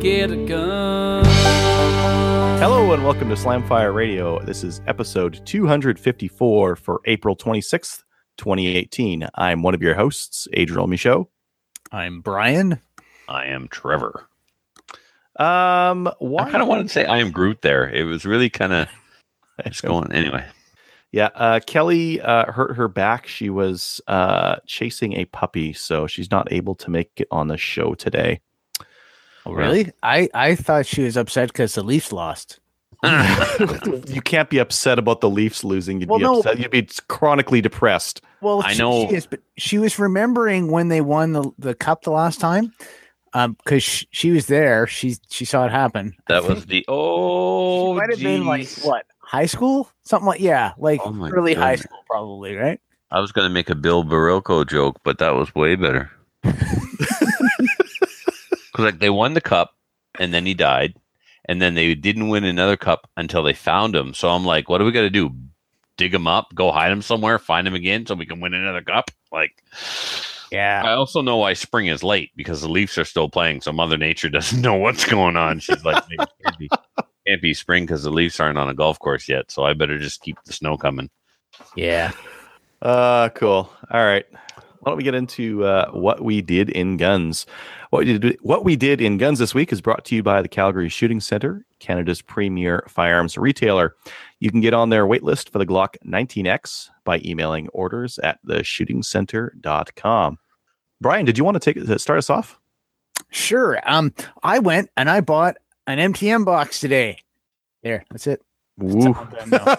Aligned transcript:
Get 0.00 0.30
a 0.30 0.36
gun. 0.46 1.24
Hello 2.58 2.94
and 2.94 3.04
welcome 3.04 3.28
to 3.28 3.34
Slamfire 3.34 3.94
Radio. 3.94 4.42
This 4.42 4.64
is 4.64 4.80
episode 4.86 5.44
254 5.44 6.76
for 6.76 7.02
April 7.04 7.36
26th, 7.36 8.02
2018. 8.38 9.28
I'm 9.34 9.62
one 9.62 9.74
of 9.74 9.82
your 9.82 9.94
hosts, 9.94 10.48
Adriel 10.54 10.86
Michaud. 10.86 11.28
I'm 11.92 12.22
Brian. 12.22 12.80
I 13.28 13.46
am 13.46 13.68
Trevor. 13.68 14.26
Um, 15.36 16.10
why? 16.18 16.44
I 16.44 16.50
kind 16.50 16.62
of 16.62 16.68
wanted 16.68 16.84
to 16.84 16.88
say 16.88 17.04
I 17.04 17.18
am 17.18 17.30
Groot 17.30 17.60
there. 17.60 17.86
It 17.86 18.04
was 18.04 18.24
really 18.24 18.48
kind 18.48 18.72
of 18.72 18.88
just 19.66 19.82
going 19.82 20.12
anyway. 20.12 20.46
Yeah, 21.12 21.28
uh, 21.34 21.60
Kelly 21.66 22.22
uh, 22.22 22.50
hurt 22.50 22.76
her 22.76 22.88
back. 22.88 23.26
She 23.26 23.50
was 23.50 24.00
uh, 24.06 24.56
chasing 24.64 25.12
a 25.14 25.26
puppy, 25.26 25.74
so 25.74 26.06
she's 26.06 26.30
not 26.30 26.50
able 26.50 26.74
to 26.76 26.90
make 26.90 27.10
it 27.16 27.28
on 27.30 27.48
the 27.48 27.58
show 27.58 27.94
today. 27.94 28.40
Oh, 29.46 29.52
really? 29.52 29.90
I, 30.02 30.28
I 30.34 30.54
thought 30.54 30.86
she 30.86 31.02
was 31.02 31.16
upset 31.16 31.48
because 31.48 31.74
the 31.74 31.82
Leafs 31.82 32.12
lost. 32.12 32.60
you 33.04 34.20
can't 34.22 34.50
be 34.50 34.58
upset 34.58 34.98
about 34.98 35.20
the 35.22 35.30
Leafs 35.30 35.64
losing. 35.64 36.00
You'd 36.00 36.10
Well, 36.10 36.18
be 36.18 36.24
no. 36.24 36.38
upset. 36.40 36.58
You'd 36.58 36.70
be 36.70 36.86
chronically 37.08 37.60
depressed. 37.62 38.20
Well, 38.42 38.62
I 38.64 38.72
she- 38.74 38.78
know- 38.78 39.08
She 39.08 39.14
is, 39.14 39.26
but 39.26 39.40
she 39.56 39.78
was 39.78 39.98
remembering 39.98 40.70
when 40.70 40.88
they 40.88 41.00
won 41.00 41.32
the, 41.32 41.50
the 41.58 41.74
cup 41.74 42.02
the 42.02 42.10
last 42.10 42.40
time, 42.40 42.72
um, 43.32 43.54
because 43.64 43.82
she, 43.82 44.06
she 44.10 44.30
was 44.30 44.46
there. 44.46 44.86
She 44.86 45.16
she 45.30 45.44
saw 45.46 45.64
it 45.64 45.70
happen. 45.70 46.14
That 46.28 46.42
think 46.42 46.54
was 46.54 46.66
the 46.66 46.84
oh, 46.88 47.94
might 47.94 48.10
have 48.10 48.18
been 48.20 48.44
like 48.44 48.68
what 48.82 49.06
high 49.20 49.46
school, 49.46 49.88
something 50.02 50.26
like 50.26 50.40
yeah, 50.40 50.72
like 50.76 51.00
Oh 51.04 51.12
my 51.12 51.30
early 51.30 51.54
high 51.54 51.76
school 51.76 51.98
probably, 52.10 52.54
right? 52.56 52.80
I 53.10 53.20
was 53.20 53.32
going 53.32 53.48
to 53.48 53.52
make 53.54 53.70
a 53.70 53.74
Bill 53.74 54.04
Barilko 54.04 54.68
joke, 54.68 54.98
but 55.04 55.18
that 55.18 55.34
was 55.34 55.54
way 55.54 55.74
better. 55.76 56.10
Because 58.80 58.92
like 58.92 59.00
they 59.00 59.10
won 59.10 59.34
the 59.34 59.40
cup, 59.40 59.74
and 60.18 60.32
then 60.32 60.46
he 60.46 60.54
died, 60.54 60.94
and 61.44 61.60
then 61.60 61.74
they 61.74 61.94
didn't 61.94 62.28
win 62.28 62.44
another 62.44 62.76
cup 62.76 63.08
until 63.16 63.42
they 63.42 63.52
found 63.54 63.94
him. 63.94 64.14
So 64.14 64.28
I'm 64.30 64.44
like, 64.44 64.68
what 64.68 64.78
do 64.78 64.84
we 64.84 64.92
got 64.92 65.02
to 65.02 65.10
do? 65.10 65.30
Dig 65.96 66.14
him 66.14 66.26
up, 66.26 66.54
go 66.54 66.72
hide 66.72 66.92
him 66.92 67.02
somewhere, 67.02 67.38
find 67.38 67.66
him 67.66 67.74
again, 67.74 68.06
so 68.06 68.14
we 68.14 68.26
can 68.26 68.40
win 68.40 68.54
another 68.54 68.80
cup. 68.80 69.10
Like, 69.30 69.62
Yeah. 70.50 70.82
I 70.84 70.92
also 70.94 71.20
know 71.20 71.36
why 71.36 71.52
spring 71.52 71.88
is 71.88 72.02
late 72.02 72.30
because 72.36 72.62
the 72.62 72.68
Leafs 72.68 72.96
are 72.98 73.04
still 73.04 73.28
playing, 73.28 73.60
so 73.60 73.72
Mother 73.72 73.98
Nature 73.98 74.28
doesn't 74.30 74.62
know 74.62 74.76
what's 74.76 75.04
going 75.04 75.36
on. 75.36 75.60
She's 75.60 75.84
like, 75.84 76.02
"Hey, 76.08 76.16
can't 76.42 76.58
be, 76.58 76.70
can't 77.26 77.42
be 77.42 77.54
spring 77.54 77.84
because 77.84 78.02
the 78.02 78.10
Leafs 78.10 78.40
aren't 78.40 78.58
on 78.58 78.68
a 78.68 78.74
golf 78.74 78.98
course 78.98 79.28
yet, 79.28 79.50
so 79.50 79.62
I 79.64 79.74
better 79.74 79.98
just 79.98 80.22
keep 80.22 80.42
the 80.44 80.52
snow 80.52 80.76
coming. 80.78 81.10
Yeah. 81.76 82.12
Uh, 82.80 83.28
cool. 83.30 83.70
All 83.90 84.04
right. 84.04 84.24
Why 84.80 84.90
don't 84.90 84.96
we 84.96 85.04
get 85.04 85.14
into 85.14 85.64
uh, 85.64 85.90
what 85.90 86.22
we 86.22 86.40
did 86.40 86.70
in 86.70 86.96
guns? 86.96 87.44
What 87.90 88.04
we 88.06 88.18
did, 88.18 88.38
what 88.40 88.64
we 88.64 88.76
did 88.76 89.00
in 89.00 89.18
guns 89.18 89.38
this 89.38 89.54
week 89.54 89.72
is 89.72 89.82
brought 89.82 90.06
to 90.06 90.14
you 90.14 90.22
by 90.22 90.40
the 90.40 90.48
Calgary 90.48 90.88
Shooting 90.88 91.20
Center, 91.20 91.66
Canada's 91.80 92.22
premier 92.22 92.84
firearms 92.88 93.36
retailer. 93.36 93.94
You 94.38 94.50
can 94.50 94.60
get 94.60 94.72
on 94.72 94.88
their 94.88 95.06
waitlist 95.06 95.50
for 95.50 95.58
the 95.58 95.66
Glock 95.66 95.96
19X 96.06 96.88
by 97.04 97.20
emailing 97.24 97.68
orders 97.68 98.18
at 98.20 98.38
theshootingcenter.com. 98.46 100.38
Brian, 101.02 101.26
did 101.26 101.36
you 101.36 101.44
want 101.44 101.60
to 101.60 101.72
take 101.72 101.88
uh, 101.88 101.98
start 101.98 102.18
us 102.18 102.30
off? 102.30 102.58
Sure. 103.30 103.80
Um, 103.84 104.14
I 104.42 104.60
went 104.60 104.90
and 104.96 105.10
I 105.10 105.20
bought 105.20 105.56
an 105.86 105.98
MTM 105.98 106.44
box 106.46 106.80
today. 106.80 107.18
There, 107.82 108.04
that's 108.10 108.26
it. 108.26 108.42
Woo. 108.80 109.00
No, 109.04 109.28
no. 109.46 109.58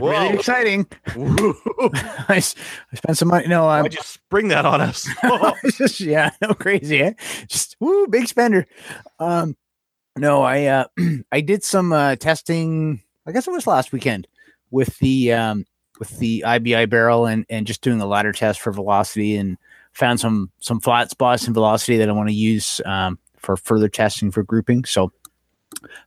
Whoa. 0.00 0.10
really 0.10 0.34
exciting. 0.34 0.86
I, 1.06 2.36
s- 2.36 2.54
I 2.92 2.96
spent 2.96 3.16
some 3.16 3.28
money. 3.28 3.46
No, 3.48 3.68
I'm 3.68 3.84
Why'd 3.84 3.94
spring 4.00 4.48
that 4.48 4.66
on 4.66 4.80
us? 4.80 5.08
Just 5.76 6.00
yeah, 6.00 6.30
no 6.42 6.54
crazy, 6.54 7.00
eh? 7.02 7.12
Just 7.46 7.76
woo, 7.80 8.06
big 8.08 8.26
spender. 8.28 8.66
Um, 9.18 9.56
no, 10.16 10.42
I 10.42 10.64
uh, 10.66 10.84
I 11.32 11.40
did 11.40 11.62
some 11.64 11.92
uh, 11.92 12.16
testing. 12.16 13.00
I 13.26 13.32
guess 13.32 13.46
it 13.46 13.52
was 13.52 13.66
last 13.66 13.92
weekend 13.92 14.26
with 14.70 14.98
the 14.98 15.32
um 15.32 15.64
with 15.98 16.18
the 16.18 16.44
IBI 16.46 16.86
barrel 16.90 17.26
and 17.26 17.46
and 17.48 17.66
just 17.66 17.82
doing 17.82 18.00
a 18.00 18.06
ladder 18.06 18.32
test 18.32 18.60
for 18.60 18.72
velocity 18.72 19.36
and 19.36 19.56
found 19.92 20.20
some 20.20 20.50
some 20.60 20.80
flat 20.80 21.10
spots 21.10 21.46
in 21.46 21.54
velocity 21.54 21.98
that 21.98 22.08
I 22.08 22.12
want 22.12 22.28
to 22.28 22.34
use 22.34 22.80
um 22.84 23.18
for 23.36 23.56
further 23.56 23.88
testing 23.88 24.30
for 24.30 24.42
grouping. 24.42 24.84
So 24.84 25.12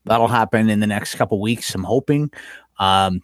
that'll 0.05 0.27
happen 0.27 0.69
in 0.69 0.79
the 0.79 0.87
next 0.87 1.15
couple 1.15 1.39
weeks. 1.39 1.73
I'm 1.73 1.83
hoping. 1.83 2.31
Um, 2.79 3.21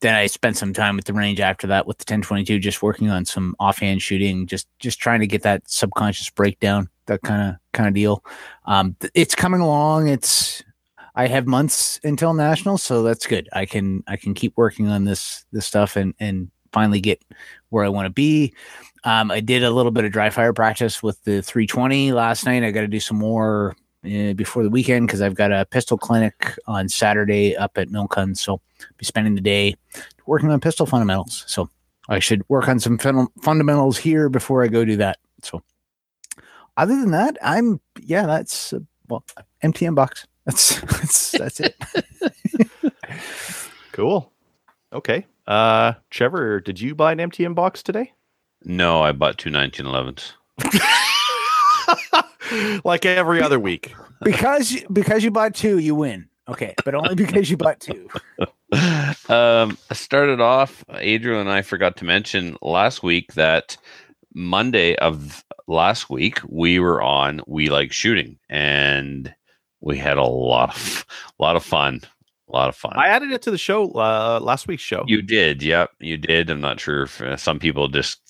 then 0.00 0.14
I 0.14 0.26
spent 0.26 0.56
some 0.56 0.72
time 0.72 0.98
at 0.98 1.04
the 1.04 1.12
range 1.12 1.40
after 1.40 1.68
that 1.68 1.86
with 1.86 1.98
the 1.98 2.02
1022, 2.02 2.58
just 2.58 2.82
working 2.82 3.08
on 3.08 3.24
some 3.24 3.54
offhand 3.60 4.02
shooting, 4.02 4.46
just 4.46 4.66
just 4.78 4.98
trying 4.98 5.20
to 5.20 5.26
get 5.26 5.42
that 5.42 5.62
subconscious 5.70 6.28
breakdown, 6.28 6.88
that 7.06 7.22
kind 7.22 7.50
of 7.50 7.56
kind 7.72 7.88
of 7.88 7.94
deal. 7.94 8.24
Um, 8.66 8.96
th- 9.00 9.12
it's 9.14 9.34
coming 9.34 9.60
along. 9.60 10.08
It's 10.08 10.62
I 11.14 11.28
have 11.28 11.46
months 11.46 12.00
until 12.04 12.34
national, 12.34 12.78
so 12.78 13.02
that's 13.02 13.26
good. 13.26 13.48
I 13.52 13.64
can 13.64 14.02
I 14.06 14.16
can 14.16 14.34
keep 14.34 14.56
working 14.56 14.88
on 14.88 15.04
this 15.04 15.44
this 15.52 15.66
stuff 15.66 15.96
and 15.96 16.14
and 16.18 16.50
finally 16.72 17.00
get 17.00 17.22
where 17.68 17.84
I 17.84 17.88
want 17.88 18.06
to 18.06 18.10
be. 18.10 18.54
Um, 19.04 19.30
I 19.30 19.40
did 19.40 19.62
a 19.62 19.70
little 19.70 19.92
bit 19.92 20.04
of 20.04 20.12
dry 20.12 20.30
fire 20.30 20.52
practice 20.52 21.02
with 21.02 21.22
the 21.24 21.42
320 21.42 22.12
last 22.12 22.46
night. 22.46 22.62
I 22.64 22.70
got 22.70 22.82
to 22.82 22.88
do 22.88 23.00
some 23.00 23.18
more 23.18 23.76
uh, 24.04 24.32
before 24.34 24.62
the 24.62 24.70
weekend 24.70 25.06
because 25.06 25.22
I've 25.22 25.34
got 25.34 25.52
a 25.52 25.64
pistol 25.66 25.96
clinic 25.96 26.56
on 26.66 26.88
Saturday 26.88 27.56
up 27.56 27.78
at 27.78 27.88
Milcon. 27.88 28.36
So 28.36 28.60
be 28.98 29.04
spending 29.04 29.34
the 29.34 29.40
day 29.40 29.76
working 30.26 30.50
on 30.50 30.60
pistol 30.60 30.86
fundamentals. 30.86 31.44
So 31.46 31.68
I 32.08 32.18
should 32.18 32.48
work 32.48 32.68
on 32.68 32.80
some 32.80 32.98
fun- 32.98 33.28
fundamentals 33.40 33.98
here 33.98 34.28
before 34.28 34.64
I 34.64 34.68
go 34.68 34.84
do 34.84 34.96
that. 34.96 35.18
So 35.42 35.62
other 36.76 36.96
than 36.96 37.10
that, 37.12 37.36
I'm 37.42 37.80
yeah, 38.00 38.26
that's 38.26 38.72
uh, 38.72 38.80
well 39.08 39.24
MTM 39.62 39.94
box. 39.94 40.26
That's 40.46 40.80
that's 40.80 41.32
that's 41.32 41.60
it. 41.60 41.76
cool. 43.92 44.32
Okay. 44.92 45.26
Uh, 45.46 45.94
Trevor, 46.10 46.60
did 46.60 46.80
you 46.80 46.94
buy 46.94 47.12
an 47.12 47.18
MTM 47.18 47.54
box 47.54 47.82
today? 47.82 48.12
No, 48.64 49.02
I 49.02 49.12
bought 49.12 49.38
two 49.38 49.50
1911s. 49.50 50.32
like 52.84 53.04
every 53.04 53.42
other 53.42 53.58
week. 53.58 53.94
because 54.22 54.76
because 54.92 55.24
you 55.24 55.30
bought 55.30 55.54
two, 55.54 55.78
you 55.78 55.94
win. 55.94 56.28
Okay, 56.48 56.74
but 56.84 56.94
only 56.94 57.14
because 57.14 57.50
you 57.50 57.56
bought 57.56 57.80
two. 57.80 58.08
um, 59.28 59.78
I 59.90 59.94
started 59.94 60.40
off, 60.40 60.84
Adrian 60.94 61.40
and 61.40 61.50
I 61.50 61.62
forgot 61.62 61.96
to 61.98 62.04
mention 62.04 62.56
last 62.62 63.02
week 63.02 63.34
that 63.34 63.76
Monday 64.34 64.96
of 64.96 65.44
last 65.68 66.10
week 66.10 66.40
we 66.48 66.78
were 66.78 67.00
on 67.00 67.40
We 67.46 67.70
Like 67.70 67.92
Shooting 67.92 68.38
and 68.48 69.32
we 69.80 69.98
had 69.98 70.18
a 70.18 70.24
lot 70.24 70.74
of 70.74 71.06
a 71.38 71.42
lot 71.42 71.56
of 71.56 71.64
fun. 71.64 72.00
A 72.48 72.52
lot 72.52 72.68
of 72.68 72.76
fun. 72.76 72.92
I 72.96 73.08
added 73.08 73.30
it 73.30 73.40
to 73.42 73.50
the 73.50 73.56
show 73.56 73.90
uh, 73.92 74.38
last 74.42 74.68
week's 74.68 74.82
show. 74.82 75.04
You 75.06 75.22
did, 75.22 75.62
yep, 75.62 75.90
you 76.00 76.18
did. 76.18 76.50
I'm 76.50 76.60
not 76.60 76.80
sure 76.80 77.04
if 77.04 77.20
uh, 77.22 77.36
some 77.36 77.58
people 77.58 77.88
just 77.88 78.20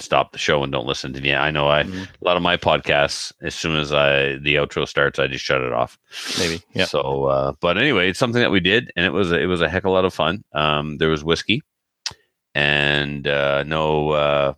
stop 0.00 0.32
the 0.32 0.38
show 0.38 0.62
and 0.62 0.72
don't 0.72 0.86
listen 0.86 1.12
to 1.12 1.20
me. 1.20 1.34
I 1.34 1.50
know 1.50 1.68
I 1.68 1.84
Mhm. 1.84 2.08
a 2.20 2.24
lot 2.24 2.36
of 2.36 2.42
my 2.42 2.56
podcasts. 2.56 3.32
As 3.42 3.54
soon 3.54 3.76
as 3.78 3.92
I 3.92 4.36
the 4.38 4.56
outro 4.56 4.88
starts, 4.88 5.18
I 5.18 5.26
just 5.28 5.44
shut 5.44 5.60
it 5.62 5.72
off. 5.72 5.98
Maybe. 6.38 6.62
Yeah. 6.74 6.86
So, 6.86 7.24
uh, 7.26 7.52
but 7.60 7.78
anyway, 7.78 8.10
it's 8.10 8.18
something 8.18 8.40
that 8.42 8.50
we 8.50 8.60
did, 8.60 8.90
and 8.96 9.06
it 9.06 9.12
was 9.12 9.30
a, 9.32 9.38
it 9.40 9.46
was 9.46 9.60
a 9.60 9.68
heck 9.68 9.84
of 9.84 9.90
a 9.90 9.92
lot 9.92 10.04
of 10.04 10.12
fun. 10.12 10.42
Um, 10.52 10.98
there 10.98 11.08
was 11.10 11.22
whiskey, 11.22 11.62
and 12.54 13.26
uh, 13.28 13.62
no 13.64 14.10
uh, 14.10 14.54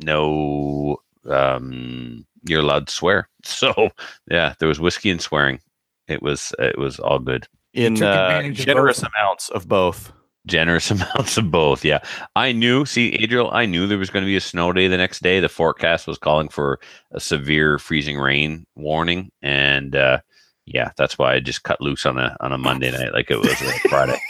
no 0.00 0.96
um, 1.28 2.26
you're 2.46 2.60
allowed 2.60 2.86
to 2.88 2.94
swear. 2.94 3.28
So 3.42 3.88
yeah, 4.30 4.54
there 4.58 4.68
was 4.68 4.78
whiskey 4.80 5.10
and 5.10 5.20
swearing. 5.20 5.60
It 6.08 6.22
was 6.22 6.52
it 6.58 6.78
was 6.78 6.98
all 7.00 7.18
good. 7.18 7.48
In 7.72 8.02
uh, 8.02 8.42
generous 8.50 9.00
both. 9.00 9.10
amounts 9.16 9.48
of 9.48 9.66
both. 9.68 10.12
Generous 10.50 10.90
amounts 10.90 11.38
of 11.38 11.50
both. 11.50 11.84
Yeah, 11.84 12.00
I 12.36 12.52
knew. 12.52 12.84
See, 12.84 13.14
Adriel, 13.14 13.50
I 13.52 13.66
knew 13.66 13.86
there 13.86 13.98
was 13.98 14.10
going 14.10 14.24
to 14.24 14.30
be 14.30 14.36
a 14.36 14.40
snow 14.40 14.72
day 14.72 14.88
the 14.88 14.96
next 14.96 15.22
day. 15.22 15.40
The 15.40 15.48
forecast 15.48 16.06
was 16.06 16.18
calling 16.18 16.48
for 16.48 16.80
a 17.12 17.20
severe 17.20 17.78
freezing 17.78 18.18
rain 18.18 18.66
warning, 18.74 19.30
and 19.40 19.94
uh, 19.94 20.18
yeah, 20.66 20.90
that's 20.96 21.16
why 21.18 21.34
I 21.34 21.40
just 21.40 21.62
cut 21.62 21.80
loose 21.80 22.04
on 22.04 22.18
a 22.18 22.36
on 22.40 22.52
a 22.52 22.58
Monday 22.58 22.90
night 22.90 23.12
like 23.12 23.30
it 23.30 23.38
was 23.38 23.52
a 23.52 23.72
Friday. 23.88 24.20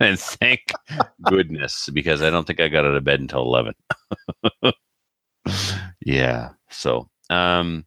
and 0.00 0.18
thank 0.18 0.72
goodness 1.22 1.88
because 1.92 2.22
I 2.22 2.30
don't 2.30 2.46
think 2.46 2.60
I 2.60 2.68
got 2.68 2.84
out 2.84 2.96
of 2.96 3.04
bed 3.04 3.20
until 3.20 3.42
11. 3.42 3.74
yeah. 6.04 6.50
So, 6.70 7.08
um, 7.30 7.84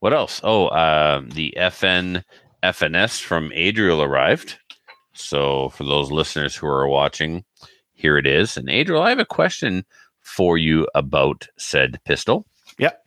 what 0.00 0.12
else? 0.12 0.40
Oh, 0.42 0.66
uh, 0.66 1.22
the 1.24 1.54
FN 1.56 2.24
FNS 2.62 3.20
from 3.22 3.52
Adriel 3.54 4.02
arrived. 4.02 4.58
So, 5.12 5.70
for 5.70 5.84
those 5.84 6.10
listeners 6.10 6.54
who 6.56 6.66
are 6.66 6.88
watching, 6.88 7.44
here 7.92 8.16
it 8.16 8.26
is. 8.26 8.56
And 8.56 8.68
Adriel, 8.70 9.02
I 9.02 9.10
have 9.10 9.18
a 9.18 9.24
question 9.24 9.84
for 10.20 10.56
you 10.56 10.86
about 10.94 11.48
said 11.58 12.00
pistol. 12.04 12.46
Yep. 12.78 13.02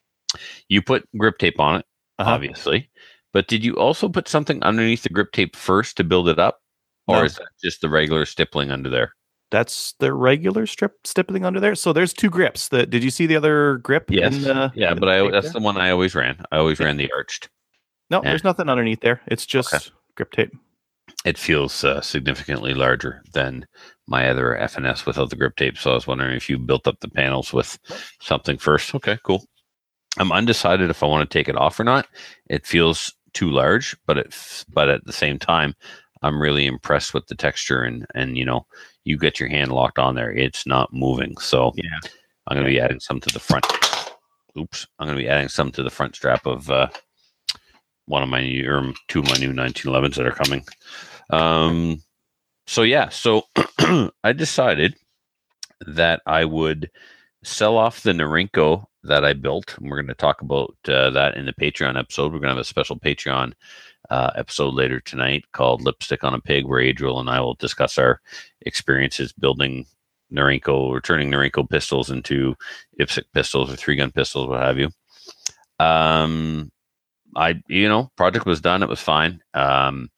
You 0.68 0.82
put 0.82 1.08
grip 1.18 1.38
tape 1.38 1.60
on 1.60 1.78
it, 1.80 1.86
Uh-huh. 2.20 2.32
obviously, 2.32 2.90
but 3.32 3.48
did 3.48 3.64
you 3.64 3.76
also 3.76 4.10
put 4.10 4.28
something 4.28 4.62
underneath 4.64 5.04
the 5.04 5.10
grip 5.10 5.32
tape 5.32 5.56
first 5.56 5.96
to 5.98 6.04
build 6.04 6.28
it 6.28 6.40
up? 6.40 6.60
Or 7.08 7.18
No. 7.20 7.24
is 7.24 7.36
that 7.36 7.48
just 7.64 7.82
the 7.82 7.90
regular 7.90 8.26
stippling 8.26 8.72
under 8.72 8.90
there? 8.90 9.14
That's 9.52 9.94
the 10.00 10.14
regular 10.14 10.66
strip 10.66 10.94
stippling 11.06 11.46
under 11.46 11.60
there. 11.60 11.76
So 11.76 11.94
there's 11.94 12.12
two 12.14 12.30
grips. 12.30 12.70
That 12.70 12.90
did 12.90 13.04
you 13.04 13.12
see 13.12 13.26
the 13.28 13.36
other 13.36 13.78
grip? 13.78 14.06
Yes. 14.10 14.38
the- 14.44 14.72
Yeah, 14.76 14.94
but 14.96 15.08
I 15.10 15.30
that's 15.30 15.48
there? 15.48 15.54
the 15.54 15.60
one 15.60 15.78
I 15.78 15.92
always 15.92 16.16
ran. 16.16 16.44
I 16.52 16.58
always 16.58 16.80
ran 16.80 16.98
the 16.98 17.12
arched. 17.16 17.50
no. 18.10 18.22
yeah. 18.24 18.30
There's 18.30 18.44
nothing 18.44 18.68
underneath 18.70 19.02
there. 19.02 19.22
It's 19.28 19.46
just 19.46 19.74
Okay. 19.74 19.86
grip 20.16 20.32
tape. 20.32 20.52
It 21.26 21.38
feels 21.38 21.84
uh, 21.84 22.02
significantly 22.02 22.74
larger 22.74 23.22
than 23.34 23.66
my 24.08 24.30
other 24.30 24.58
FNS 24.60 25.06
without 25.06 25.30
the 25.30 25.36
grip 25.38 25.56
tape. 25.56 25.78
So 25.78 25.92
I 25.92 25.94
was 25.94 26.08
wondering 26.08 26.36
if 26.36 26.50
you 26.50 26.60
built 26.60 26.88
up 26.88 27.00
the 27.00 27.08
panels 27.08 27.54
with 27.54 27.80
something 28.22 28.58
first. 28.58 28.94
Okay, 28.94 29.18
cool. 29.24 29.46
I'm 30.20 30.32
undecided 30.32 30.90
if 30.90 31.02
I 31.02 31.08
want 31.08 31.30
to 31.30 31.38
take 31.38 31.48
it 31.48 31.56
off 31.56 31.80
or 31.80 31.84
not. 31.84 32.08
It 32.50 32.68
feels 32.68 33.14
too 33.34 33.50
large, 33.50 33.96
but 34.06 34.18
it 34.18 34.36
but 34.70 34.90
at 34.90 35.06
the 35.06 35.14
same 35.14 35.40
time, 35.40 35.74
I'm 36.22 36.42
really 36.42 36.66
impressed 36.66 37.14
with 37.14 37.26
the 37.28 37.36
texture 37.36 37.82
and 37.82 38.06
and 38.14 38.38
you 38.38 38.46
know 38.46 38.66
you 39.06 39.18
get 39.18 39.40
your 39.40 39.50
hand 39.50 39.72
locked 39.72 40.00
on 40.00 40.16
there. 40.16 40.32
It's 40.32 40.66
not 40.66 40.94
moving. 40.94 41.38
So 41.38 41.72
Yeah. 41.76 42.00
I'm 42.48 42.56
going 42.56 42.66
to 42.68 42.72
be 42.72 42.80
adding 42.80 43.00
some 43.00 43.20
to 43.22 43.30
the 43.34 43.40
front. 43.40 43.66
Oops, 44.58 44.88
I'm 45.00 45.08
going 45.08 45.18
to 45.18 45.24
be 45.24 45.30
adding 45.30 45.48
some 45.48 45.72
to 45.72 45.84
the 45.84 45.90
front 45.90 46.16
strap 46.16 46.46
of 46.46 46.70
uh, 46.70 46.90
one 48.06 48.22
of 48.22 48.30
my 48.30 48.42
new 48.42 48.70
or 48.70 48.94
two 49.08 49.20
of 49.20 49.28
my 49.30 49.38
new 49.38 49.54
1911s 49.54 50.16
that 50.16 50.28
are 50.28 50.32
coming. 50.32 50.64
Um, 51.30 52.02
so 52.68 52.84
yeah, 52.84 53.10
so 53.10 53.44
I 54.24 54.34
decided 54.34 54.96
that 55.86 56.22
I 56.26 56.46
would 56.46 56.90
sell 57.44 57.78
off 57.78 58.04
the 58.04 58.12
Norinco 58.12 58.86
that 59.04 59.26
I 59.26 59.34
built. 59.34 59.78
And 59.78 59.90
we're 59.90 59.98
going 59.98 60.08
to 60.08 60.14
talk 60.14 60.42
about 60.42 60.76
uh, 60.88 61.10
that 61.12 61.36
in 61.36 61.46
the 61.46 61.54
Patreon 61.54 62.00
episode. 62.00 62.32
We're 62.32 62.40
going 62.40 62.50
to 62.50 62.56
have 62.56 62.58
a 62.58 62.64
special 62.64 62.98
Patreon 62.98 63.54
uh, 64.10 64.32
episode 64.36 64.74
later 64.74 65.00
tonight 65.00 65.46
called 65.52 65.82
Lipstick 65.82 66.24
on 66.24 66.34
a 66.34 66.42
Pig, 66.42 66.66
where 66.66 66.80
Adriel 66.80 67.20
and 67.20 67.30
I 67.30 67.40
will 67.42 67.56
discuss 67.56 67.98
our 67.98 68.22
experiences 68.62 69.34
building 69.34 69.86
Norinco 70.32 70.74
or 70.74 71.02
turning 71.02 71.30
Norinco 71.30 71.70
pistols 71.70 72.10
into 72.10 72.56
IPSC 73.00 73.24
pistols 73.34 73.72
or 73.72 73.76
three 73.76 73.96
gun 73.96 74.12
pistols, 74.12 74.48
what 74.48 74.62
have 74.62 74.80
you. 74.80 74.90
Um, 75.80 76.72
I, 77.36 77.62
you 77.68 77.88
know, 77.88 78.12
project 78.16 78.46
was 78.46 78.62
done. 78.62 78.84
It 78.84 78.90
was 78.90 79.02
fine. 79.02 79.42
Um, 79.54 80.10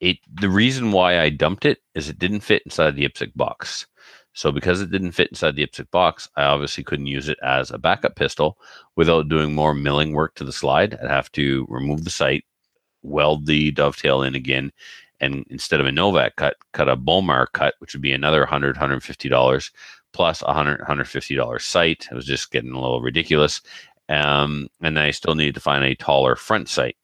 it 0.00 0.18
the 0.32 0.50
reason 0.50 0.92
why 0.92 1.20
I 1.20 1.28
dumped 1.30 1.64
it 1.64 1.78
is 1.94 2.08
it 2.08 2.18
didn't 2.18 2.40
fit 2.40 2.62
inside 2.64 2.96
the 2.96 3.08
IPSC 3.08 3.32
box. 3.34 3.86
So 4.34 4.50
because 4.50 4.80
it 4.80 4.90
didn't 4.90 5.12
fit 5.12 5.28
inside 5.28 5.56
the 5.56 5.66
IPSC 5.66 5.90
box, 5.90 6.28
I 6.36 6.44
obviously 6.44 6.84
couldn't 6.84 7.06
use 7.06 7.28
it 7.28 7.38
as 7.42 7.70
a 7.70 7.78
backup 7.78 8.16
pistol 8.16 8.58
without 8.96 9.28
doing 9.28 9.54
more 9.54 9.74
milling 9.74 10.12
work 10.12 10.34
to 10.36 10.44
the 10.44 10.52
slide. 10.52 10.94
I'd 10.94 11.10
have 11.10 11.30
to 11.32 11.66
remove 11.68 12.04
the 12.04 12.10
sight, 12.10 12.44
weld 13.02 13.46
the 13.46 13.72
dovetail 13.72 14.22
in 14.22 14.34
again, 14.34 14.72
and 15.20 15.44
instead 15.50 15.80
of 15.80 15.86
a 15.86 15.92
Novak 15.92 16.36
cut, 16.36 16.56
cut 16.72 16.88
a 16.88 16.96
Bomar 16.96 17.46
cut, 17.52 17.74
which 17.78 17.94
would 17.94 18.02
be 18.02 18.12
another 18.12 18.40
100 18.40 18.76
$150 18.76 19.70
plus 20.12 20.42
a 20.42 20.46
100 20.46 20.80
$150 20.80 21.60
sight. 21.60 22.08
It 22.10 22.14
was 22.14 22.26
just 22.26 22.50
getting 22.50 22.72
a 22.72 22.80
little 22.80 23.00
ridiculous. 23.00 23.60
Um, 24.08 24.68
and 24.80 24.98
I 24.98 25.10
still 25.10 25.34
needed 25.34 25.54
to 25.54 25.60
find 25.60 25.84
a 25.84 25.94
taller 25.94 26.36
front 26.36 26.68
sight. 26.68 26.96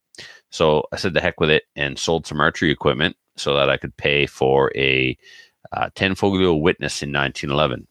So 0.51 0.85
I 0.93 0.97
said 0.97 1.15
the 1.15 1.21
heck 1.21 1.41
with 1.41 1.51
it 1.51 1.65
and 1.77 1.99
sold 1.99 2.27
some 2.27 2.41
archery 2.41 2.71
equipment 2.71 3.17
so 3.37 3.55
that 3.55 3.71
I 3.71 3.77
could 3.77 3.97
pay 3.97 4.27
for 4.27 4.73
a 4.75 5.17
uh, 5.73 5.91
Tanfoglio 5.95 6.61
Witness 6.61 7.03
in 7.03 7.13
1911. 7.13 7.87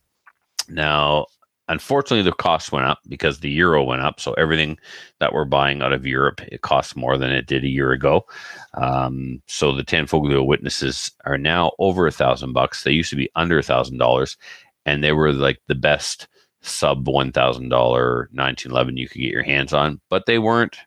Now, 0.70 1.28
unfortunately, 1.70 2.24
the 2.24 2.36
cost 2.36 2.72
went 2.72 2.86
up 2.86 3.00
because 3.08 3.40
the 3.40 3.50
euro 3.50 3.84
went 3.84 4.02
up. 4.02 4.20
So 4.20 4.34
everything 4.34 4.78
that 5.20 5.34
we're 5.34 5.46
buying 5.46 5.82
out 5.82 5.94
of 5.94 6.06
Europe, 6.06 6.42
it 6.48 6.62
costs 6.62 6.96
more 6.96 7.18
than 7.18 7.32
it 7.32 7.48
did 7.48 7.64
a 7.64 7.70
year 7.70 7.92
ago. 7.92 8.26
Um, 8.74 9.42
so 9.48 9.74
the 9.74 9.84
Tanfoglio 9.84 10.46
Witnesses 10.46 11.12
are 11.26 11.38
now 11.38 11.72
over 11.80 12.08
a 12.08 12.12
thousand 12.12 12.54
bucks. 12.54 12.84
They 12.84 12.92
used 12.92 13.10
to 13.12 13.16
be 13.16 13.30
under 13.36 13.60
a 13.60 13.64
thousand 13.64 13.98
dollars, 13.98 14.38
and 14.86 15.04
they 15.04 15.12
were 15.12 15.34
like 15.34 15.60
the 15.68 15.76
best 15.76 16.28
sub 16.62 17.08
one 17.08 17.32
thousand 17.32 17.70
dollar 17.70 18.30
1911 18.34 18.98
you 18.98 19.08
could 19.08 19.22
get 19.22 19.32
your 19.32 19.44
hands 19.44 19.74
on, 19.74 20.02
but 20.10 20.26
they 20.26 20.40
weren't. 20.40 20.78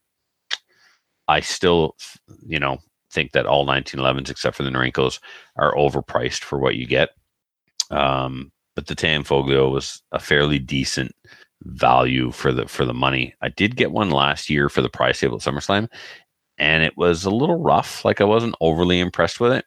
I 1.31 1.41
still, 1.41 1.97
you 2.45 2.59
know, 2.59 2.79
think 3.13 3.33
that 3.33 3.47
all 3.47 3.65
1911s 3.65 4.31
except 4.31 4.57
for 4.57 4.65
the 4.65 4.71
Norincos 4.71 5.21
are 5.57 5.75
overpriced 5.75 6.43
for 6.43 6.59
what 6.59 6.75
you 6.75 6.87
get. 6.87 7.11
Um, 7.91 8.51
but 8.75 8.89
the 8.89 8.97
Tanfoglio 8.97 9.71
was 9.71 10.03
a 10.11 10.19
fairly 10.19 10.59
decent 10.59 11.13
value 11.63 12.33
for 12.33 12.53
the 12.53 12.67
for 12.67 12.85
the 12.85 12.95
money. 12.95 13.35
I 13.43 13.49
did 13.51 13.77
get 13.77 13.93
one 13.93 14.11
last 14.11 14.51
year 14.51 14.69
for 14.69 14.83
the 14.83 14.89
price 14.89 15.21
table 15.21 15.37
at 15.37 15.43
SummerSlam, 15.43 15.89
and 16.59 16.83
it 16.83 16.97
was 16.97 17.25
a 17.25 17.31
little 17.31 17.61
rough. 17.63 18.05
Like 18.05 18.21
I 18.21 18.25
wasn't 18.25 18.57
overly 18.61 18.99
impressed 18.99 19.39
with 19.39 19.53
it. 19.53 19.65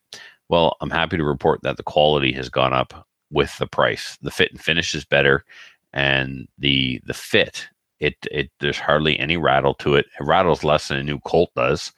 Well, 0.49 0.75
I'm 0.81 0.89
happy 0.89 1.15
to 1.15 1.23
report 1.23 1.61
that 1.63 1.77
the 1.77 1.83
quality 1.83 2.33
has 2.33 2.49
gone 2.49 2.73
up 2.73 3.07
with 3.31 3.57
the 3.57 3.67
price. 3.67 4.17
The 4.21 4.31
fit 4.31 4.51
and 4.51 4.61
finish 4.61 4.93
is 4.95 5.05
better, 5.05 5.45
and 5.93 6.47
the 6.57 7.01
the 7.05 7.13
fit 7.13 7.69
it 8.03 8.15
it 8.31 8.51
there's 8.59 8.77
hardly 8.79 9.17
any 9.19 9.37
rattle 9.37 9.73
to 9.75 9.95
it. 9.95 10.05
It 10.19 10.23
rattles 10.25 10.63
less 10.63 10.87
than 10.87 10.97
a 10.97 11.03
new 11.03 11.19
Colt 11.21 11.51
does, 11.55 11.91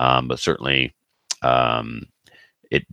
um, 0.00 0.28
but 0.28 0.38
certainly 0.38 0.94
um, 1.42 2.02
it 2.70 2.84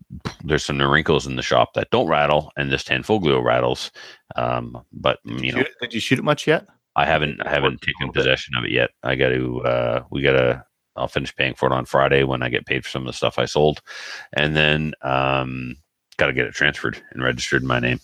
there's 0.44 0.64
some 0.66 0.82
wrinkles 0.82 1.26
in 1.28 1.36
the 1.36 1.42
shop 1.42 1.74
that 1.74 1.90
don't 1.92 2.08
rattle, 2.08 2.52
and 2.58 2.72
this 2.72 2.84
Tanfoglio 2.84 3.44
rattles. 3.44 3.92
Um, 4.36 4.82
but 4.92 5.20
Did 5.26 5.42
you 5.44 5.52
know, 5.52 5.58
shoot 5.60 5.68
it- 5.68 5.76
did 5.82 5.94
you 5.94 6.00
shoot 6.00 6.20
it 6.20 6.26
much 6.26 6.48
yet? 6.48 6.68
I 6.96 7.06
haven't 7.06 7.42
I 7.46 7.50
haven't 7.50 7.82
taken 7.82 8.12
possession 8.12 8.54
of 8.58 8.66
it 8.66 8.72
yet. 8.72 8.90
I 9.04 9.16
got 9.16 9.30
to 9.30 9.62
uh, 9.62 10.04
we 10.12 10.22
got 10.22 10.34
to 10.34 10.64
I'll 10.98 11.08
finish 11.08 11.34
paying 11.36 11.54
for 11.56 11.68
it 11.68 11.74
on 11.74 11.86
Friday 11.86 12.24
when 12.24 12.44
I 12.44 12.50
get 12.50 12.66
paid 12.66 12.84
for 12.84 12.90
some 12.90 13.04
of 13.04 13.08
the 13.08 13.14
stuff 13.14 13.40
I 13.40 13.46
sold, 13.46 13.82
and 14.34 14.56
then 14.58 14.94
um, 15.02 15.78
got 16.18 16.28
to 16.28 16.34
get 16.34 16.48
it 16.48 16.54
transferred 16.54 17.02
and 17.12 17.24
registered 17.24 17.62
in 17.62 17.68
my 17.70 17.80
name. 17.80 18.00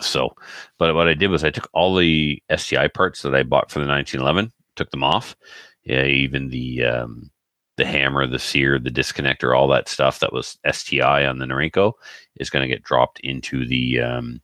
So, 0.00 0.34
but 0.78 0.94
what 0.94 1.08
I 1.08 1.14
did 1.14 1.30
was 1.30 1.44
I 1.44 1.50
took 1.50 1.68
all 1.72 1.96
the 1.96 2.42
STI 2.54 2.88
parts 2.88 3.22
that 3.22 3.34
I 3.34 3.42
bought 3.42 3.70
for 3.70 3.78
the 3.80 3.86
1911, 3.86 4.52
took 4.76 4.90
them 4.90 5.04
off. 5.04 5.36
Yeah, 5.84 6.04
even 6.04 6.48
the 6.48 6.84
um, 6.84 7.30
the 7.78 7.86
hammer, 7.86 8.26
the 8.26 8.38
sear, 8.38 8.78
the 8.78 8.90
disconnector, 8.90 9.56
all 9.56 9.68
that 9.68 9.88
stuff 9.88 10.18
that 10.18 10.32
was 10.32 10.58
STI 10.70 11.24
on 11.24 11.38
the 11.38 11.46
Norinco 11.46 11.92
is 12.36 12.50
going 12.50 12.68
to 12.68 12.74
get 12.74 12.82
dropped 12.82 13.20
into 13.20 13.64
the 13.64 14.00
um, 14.00 14.40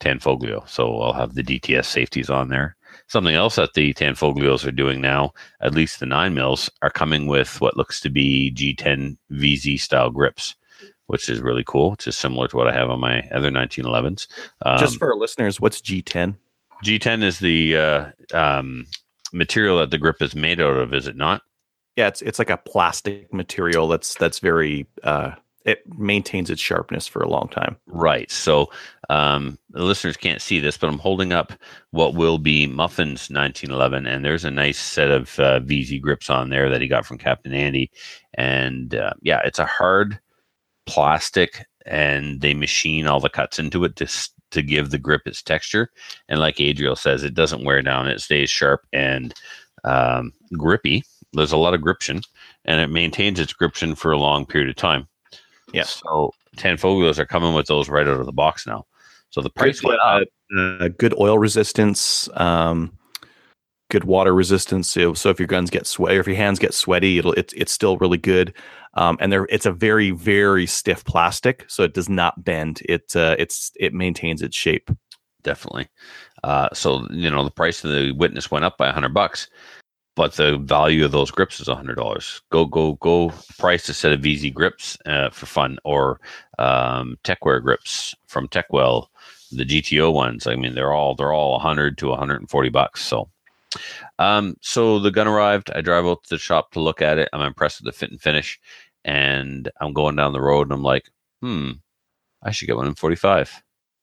Tanfoglio. 0.00 0.68
So 0.68 1.00
I'll 1.00 1.12
have 1.12 1.34
the 1.34 1.42
DTS 1.42 1.86
safeties 1.86 2.28
on 2.28 2.48
there. 2.48 2.76
Something 3.06 3.34
else 3.34 3.56
that 3.56 3.74
the 3.74 3.94
Tanfoglios 3.94 4.66
are 4.66 4.72
doing 4.72 5.00
now, 5.00 5.32
at 5.60 5.74
least 5.74 6.00
the 6.00 6.06
nine 6.06 6.34
mils, 6.34 6.68
are 6.82 6.90
coming 6.90 7.26
with 7.26 7.60
what 7.60 7.76
looks 7.76 8.00
to 8.00 8.10
be 8.10 8.52
G10 8.54 9.16
VZ 9.32 9.80
style 9.80 10.10
grips, 10.10 10.56
which 11.08 11.28
is 11.28 11.40
really 11.40 11.64
cool. 11.66 11.90
Which 11.90 12.06
is 12.06 12.16
similar 12.16 12.48
to 12.48 12.56
what 12.56 12.68
I 12.68 12.72
have 12.72 12.88
on 12.88 13.00
my 13.00 13.22
other 13.32 13.50
1911s. 13.50 14.28
Um, 14.64 14.78
Just 14.78 14.98
for 14.98 15.10
our 15.10 15.18
listeners, 15.18 15.60
what's 15.60 15.80
G10? 15.80 16.36
G10 16.84 17.22
is 17.22 17.40
the 17.40 17.76
uh, 17.76 18.06
um, 18.32 18.86
material 19.32 19.78
that 19.78 19.90
the 19.90 19.98
grip 19.98 20.22
is 20.22 20.34
made 20.34 20.60
out 20.60 20.76
of, 20.76 20.94
is 20.94 21.06
it 21.06 21.16
not? 21.16 21.42
Yeah, 21.96 22.06
it's 22.06 22.22
it's 22.22 22.38
like 22.38 22.50
a 22.50 22.56
plastic 22.56 23.34
material 23.34 23.88
that's 23.88 24.14
that's 24.14 24.38
very 24.38 24.86
uh 25.02 25.32
it 25.64 25.82
maintains 25.98 26.48
its 26.48 26.62
sharpness 26.62 27.06
for 27.06 27.20
a 27.20 27.28
long 27.28 27.48
time. 27.48 27.76
Right. 27.86 28.30
So 28.30 28.70
um, 29.10 29.58
the 29.70 29.82
listeners 29.82 30.16
can't 30.16 30.40
see 30.40 30.60
this, 30.60 30.78
but 30.78 30.88
I'm 30.88 30.98
holding 30.98 31.32
up 31.32 31.52
what 31.90 32.14
will 32.14 32.38
be 32.38 32.66
Muffin's 32.66 33.28
1911, 33.28 34.06
and 34.06 34.24
there's 34.24 34.46
a 34.46 34.50
nice 34.50 34.78
set 34.78 35.10
of 35.10 35.38
uh, 35.38 35.60
VZ 35.60 36.00
grips 36.00 36.30
on 36.30 36.48
there 36.48 36.70
that 36.70 36.80
he 36.80 36.88
got 36.88 37.04
from 37.04 37.18
Captain 37.18 37.52
Andy. 37.52 37.90
And 38.34 38.94
uh, 38.94 39.12
yeah, 39.20 39.40
it's 39.44 39.58
a 39.58 39.66
hard 39.66 40.18
plastic, 40.88 41.66
and 41.86 42.40
they 42.40 42.54
machine 42.54 43.06
all 43.06 43.20
the 43.20 43.28
cuts 43.28 43.58
into 43.58 43.84
it 43.84 43.96
to 43.96 44.06
to 44.50 44.62
give 44.62 44.90
the 44.90 44.98
grip 44.98 45.22
its 45.26 45.42
texture. 45.42 45.90
And 46.28 46.40
like 46.40 46.58
Adriel 46.60 46.96
says, 46.96 47.22
it 47.22 47.34
doesn't 47.34 47.64
wear 47.64 47.82
down; 47.82 48.08
it 48.08 48.20
stays 48.20 48.50
sharp 48.50 48.86
and 48.92 49.34
um, 49.84 50.32
grippy. 50.56 51.04
There's 51.32 51.52
a 51.52 51.56
lot 51.56 51.74
of 51.74 51.82
gription, 51.82 52.22
and 52.64 52.80
it 52.80 52.88
maintains 52.88 53.38
its 53.38 53.52
gription 53.52 53.94
for 53.94 54.10
a 54.10 54.18
long 54.18 54.46
period 54.46 54.70
of 54.70 54.76
time. 54.76 55.06
Yeah. 55.72 55.84
So 55.84 56.32
Tanfoglios 56.56 57.18
are 57.18 57.26
coming 57.26 57.54
with 57.54 57.66
those 57.66 57.88
right 57.88 58.06
out 58.06 58.20
of 58.20 58.26
the 58.26 58.32
box 58.32 58.66
now. 58.66 58.86
So 59.30 59.42
the 59.42 59.50
price 59.50 59.80
Good, 59.80 59.88
went 59.88 60.00
up. 60.00 60.22
uh, 60.56 60.60
uh, 60.60 60.88
good 60.88 61.14
oil 61.18 61.38
resistance. 61.38 62.28
Um, 62.34 62.98
good 63.90 64.04
water 64.04 64.34
resistance. 64.34 64.88
So, 64.88 65.14
so 65.14 65.30
if 65.30 65.38
your 65.38 65.46
guns 65.46 65.70
get 65.70 65.86
sweaty, 65.86 66.16
or 66.16 66.20
if 66.20 66.26
your 66.26 66.36
hands 66.36 66.58
get 66.58 66.74
sweaty, 66.74 67.18
it'll 67.18 67.32
it's 67.32 67.52
it's 67.54 67.72
still 67.72 67.98
really 67.98 68.18
good. 68.18 68.54
Um, 68.98 69.16
and 69.20 69.32
there, 69.32 69.46
it's 69.48 69.64
a 69.64 69.70
very 69.72 70.10
very 70.10 70.66
stiff 70.66 71.04
plastic, 71.04 71.64
so 71.68 71.84
it 71.84 71.94
does 71.94 72.08
not 72.08 72.42
bend. 72.44 72.82
It 72.88 73.14
uh, 73.14 73.36
it's 73.38 73.70
it 73.76 73.94
maintains 73.94 74.42
its 74.42 74.56
shape. 74.56 74.90
definitely. 75.44 75.86
Uh, 76.42 76.68
so 76.72 77.06
you 77.10 77.30
know 77.30 77.44
the 77.44 77.50
price 77.50 77.84
of 77.84 77.92
the 77.92 78.10
witness 78.12 78.50
went 78.50 78.64
up 78.64 78.76
by 78.76 78.90
hundred 78.90 79.14
bucks, 79.14 79.48
but 80.16 80.32
the 80.34 80.58
value 80.58 81.04
of 81.04 81.12
those 81.12 81.30
grips 81.30 81.60
is 81.60 81.68
hundred 81.68 81.94
dollars. 81.94 82.42
Go 82.50 82.64
go 82.64 82.94
go! 82.94 83.32
Price 83.56 83.88
a 83.88 83.94
set 83.94 84.10
of 84.12 84.20
VZ 84.20 84.52
grips 84.52 84.98
uh, 85.06 85.30
for 85.30 85.46
fun, 85.46 85.78
or 85.84 86.20
um, 86.58 87.16
grips 87.62 88.16
from 88.26 88.48
Techwell, 88.48 89.06
the 89.52 89.64
GTO 89.64 90.12
ones. 90.12 90.48
I 90.48 90.56
mean, 90.56 90.74
they're 90.74 90.92
all 90.92 91.14
they're 91.14 91.32
all 91.32 91.60
hundred 91.60 91.98
to 91.98 92.10
a 92.10 92.16
hundred 92.16 92.40
and 92.40 92.50
forty 92.50 92.68
bucks. 92.70 93.04
So. 93.04 93.28
Um, 94.18 94.56
so 94.62 94.98
the 94.98 95.10
gun 95.10 95.28
arrived. 95.28 95.70
I 95.74 95.82
drive 95.82 96.06
out 96.06 96.24
to 96.24 96.30
the 96.30 96.38
shop 96.38 96.72
to 96.72 96.80
look 96.80 97.02
at 97.02 97.18
it. 97.18 97.28
I'm 97.34 97.42
impressed 97.42 97.80
with 97.80 97.92
the 97.92 97.96
fit 97.96 98.10
and 98.10 98.20
finish, 98.20 98.58
and 99.04 99.70
I'm 99.80 99.92
going 99.92 100.16
down 100.16 100.32
the 100.32 100.40
road 100.40 100.68
and 100.68 100.72
I'm 100.72 100.82
like, 100.82 101.08
hmm, 101.40 101.72
I 102.42 102.50
should 102.50 102.66
get 102.66 102.76
one 102.76 102.86
in 102.86 102.94
45 102.94 103.62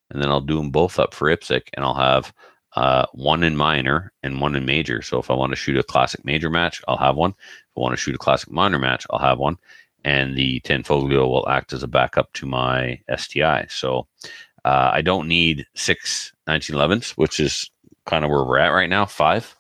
and 0.10 0.22
then 0.22 0.30
I'll 0.30 0.42
do 0.42 0.58
them 0.58 0.72
both 0.72 1.00
up 1.00 1.14
for 1.14 1.36
IPSC, 1.36 1.62
and 1.74 1.84
I'll 1.84 1.96
have 1.96 2.34
uh, 2.75 3.06
one 3.14 3.44
in 3.44 3.56
minor 3.56 4.12
and 4.24 4.42
one 4.42 4.56
in 4.56 4.66
major. 4.66 5.02
So 5.02 5.18
if 5.20 5.32
I 5.32 5.34
want 5.34 5.52
to 5.52 5.56
shoot 5.56 5.78
a 5.78 5.84
classic 5.84 6.24
major 6.25 6.50
match, 6.50 6.82
I'll 6.88 6.98
have 6.98 7.16
one. 7.16 7.32
If 7.32 7.78
I 7.78 7.80
want 7.80 7.94
to 7.94 7.98
shoot 7.98 8.16
a 8.16 8.20
classic 8.20 8.52
minor 8.52 8.80
match, 8.80 9.06
I'll 9.10 9.20
have 9.20 9.40
one. 9.40 9.58
And 10.04 10.38
the 10.38 10.60
Tanfoglio 10.62 11.28
will 11.28 11.50
act 11.50 11.74
as 11.74 11.82
a 11.82 11.88
backup 11.88 12.32
to 12.34 12.46
my 12.46 13.00
STI. 13.16 13.66
So 13.70 14.08
uh, 14.64 14.92
I 14.94 15.02
don't 15.02 15.28
need 15.28 15.66
six 15.74 16.32
1911s, 16.48 17.12
which 17.12 17.40
is 17.40 17.72
kind 18.06 18.24
of 18.24 18.30
where 18.30 18.44
we're 18.44 18.60
at 18.60 18.70
right 18.70 18.90
now. 18.90 19.06
Five, 19.06 19.56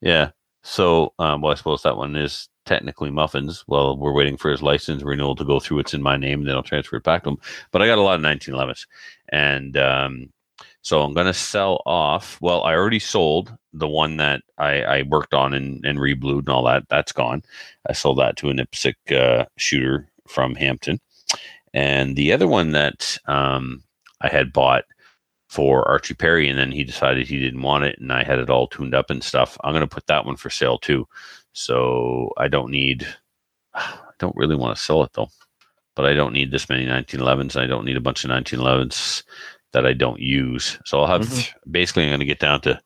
yeah. 0.00 0.30
So 0.64 1.12
um, 1.18 1.42
well, 1.42 1.52
I 1.52 1.54
suppose 1.54 1.82
that 1.82 1.96
one 1.96 2.16
is 2.16 2.48
technically 2.64 3.10
muffins. 3.10 3.64
Well, 3.66 3.96
we're 3.96 4.12
waiting 4.12 4.36
for 4.36 4.50
his 4.50 4.62
license 4.62 5.02
renewal 5.02 5.36
to 5.36 5.44
go 5.44 5.60
through. 5.60 5.80
It's 5.80 5.94
in 5.94 6.02
my 6.02 6.16
name, 6.16 6.40
and 6.40 6.48
then 6.48 6.56
I'll 6.56 6.62
transfer 6.62 6.96
it 6.96 7.02
back 7.02 7.24
to 7.24 7.30
him. 7.30 7.38
But 7.70 7.82
I 7.82 7.86
got 7.86 7.98
a 7.98 8.02
lot 8.02 8.16
of 8.16 8.24
1911s, 8.24 8.86
and 9.30 9.76
um, 9.76 10.32
so 10.82 11.02
I'm 11.02 11.14
going 11.14 11.26
to 11.26 11.34
sell 11.34 11.82
off. 11.86 12.38
Well, 12.40 12.62
I 12.62 12.74
already 12.74 12.98
sold 12.98 13.56
the 13.72 13.88
one 13.88 14.16
that 14.18 14.42
I, 14.58 14.82
I 14.82 15.02
worked 15.02 15.34
on 15.34 15.54
and, 15.54 15.84
and 15.84 15.98
reblued 15.98 16.46
and 16.46 16.48
all 16.48 16.64
that. 16.64 16.88
That's 16.88 17.12
gone. 17.12 17.42
I 17.88 17.92
sold 17.92 18.18
that 18.18 18.36
to 18.38 18.50
an 18.50 18.58
IPSC 18.58 18.94
uh, 19.12 19.46
shooter 19.56 20.08
from 20.28 20.54
Hampton, 20.54 21.00
and 21.72 22.16
the 22.16 22.32
other 22.32 22.48
one 22.48 22.72
that 22.72 23.18
um, 23.26 23.82
I 24.20 24.28
had 24.28 24.52
bought 24.52 24.84
for 25.48 25.86
Archie 25.86 26.14
Perry, 26.14 26.48
and 26.48 26.58
then 26.58 26.72
he 26.72 26.82
decided 26.82 27.28
he 27.28 27.38
didn't 27.38 27.62
want 27.62 27.84
it, 27.84 27.96
and 28.00 28.12
I 28.12 28.24
had 28.24 28.40
it 28.40 28.50
all 28.50 28.66
tuned 28.66 28.94
up 28.94 29.08
and 29.10 29.22
stuff. 29.22 29.56
I'm 29.62 29.72
going 29.72 29.82
to 29.82 29.86
put 29.86 30.06
that 30.08 30.26
one 30.26 30.36
for 30.36 30.50
sale 30.50 30.78
too. 30.78 31.06
So 31.54 32.32
I 32.36 32.48
don't 32.48 32.70
need, 32.70 33.06
I 33.74 33.96
don't 34.18 34.36
really 34.36 34.56
want 34.56 34.76
to 34.76 34.82
sell 34.82 35.02
it 35.02 35.12
though, 35.14 35.28
but 35.94 36.04
I 36.04 36.12
don't 36.12 36.32
need 36.34 36.50
this 36.50 36.68
many 36.68 36.84
1911s. 36.86 37.56
I 37.58 37.66
don't 37.66 37.84
need 37.86 37.96
a 37.96 38.00
bunch 38.02 38.24
of 38.24 38.30
1911s 38.30 39.22
that 39.72 39.86
I 39.86 39.92
don't 39.92 40.20
use. 40.20 40.78
So 40.84 41.00
I'll 41.00 41.06
have 41.06 41.22
Mhm. 41.22 41.52
basically 41.70 42.04
I'm 42.04 42.10
going 42.10 42.20
to 42.20 42.26
get 42.26 42.38
down 42.40 42.60
to 42.62 42.80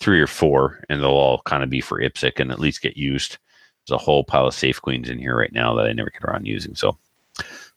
three 0.00 0.20
or 0.20 0.26
four, 0.26 0.82
and 0.88 1.00
they'll 1.00 1.10
all 1.10 1.40
kind 1.44 1.62
of 1.62 1.70
be 1.70 1.80
for 1.80 2.00
IPSC 2.00 2.40
and 2.40 2.50
at 2.50 2.58
least 2.58 2.82
get 2.82 2.96
used. 2.96 3.38
There's 3.86 4.00
a 4.00 4.04
whole 4.04 4.24
pile 4.24 4.46
of 4.48 4.54
safe 4.54 4.80
queens 4.82 5.08
in 5.08 5.18
here 5.18 5.36
right 5.36 5.52
now 5.52 5.74
that 5.74 5.86
I 5.86 5.92
never 5.92 6.10
get 6.10 6.24
around 6.24 6.46
using. 6.46 6.74
So, 6.74 6.98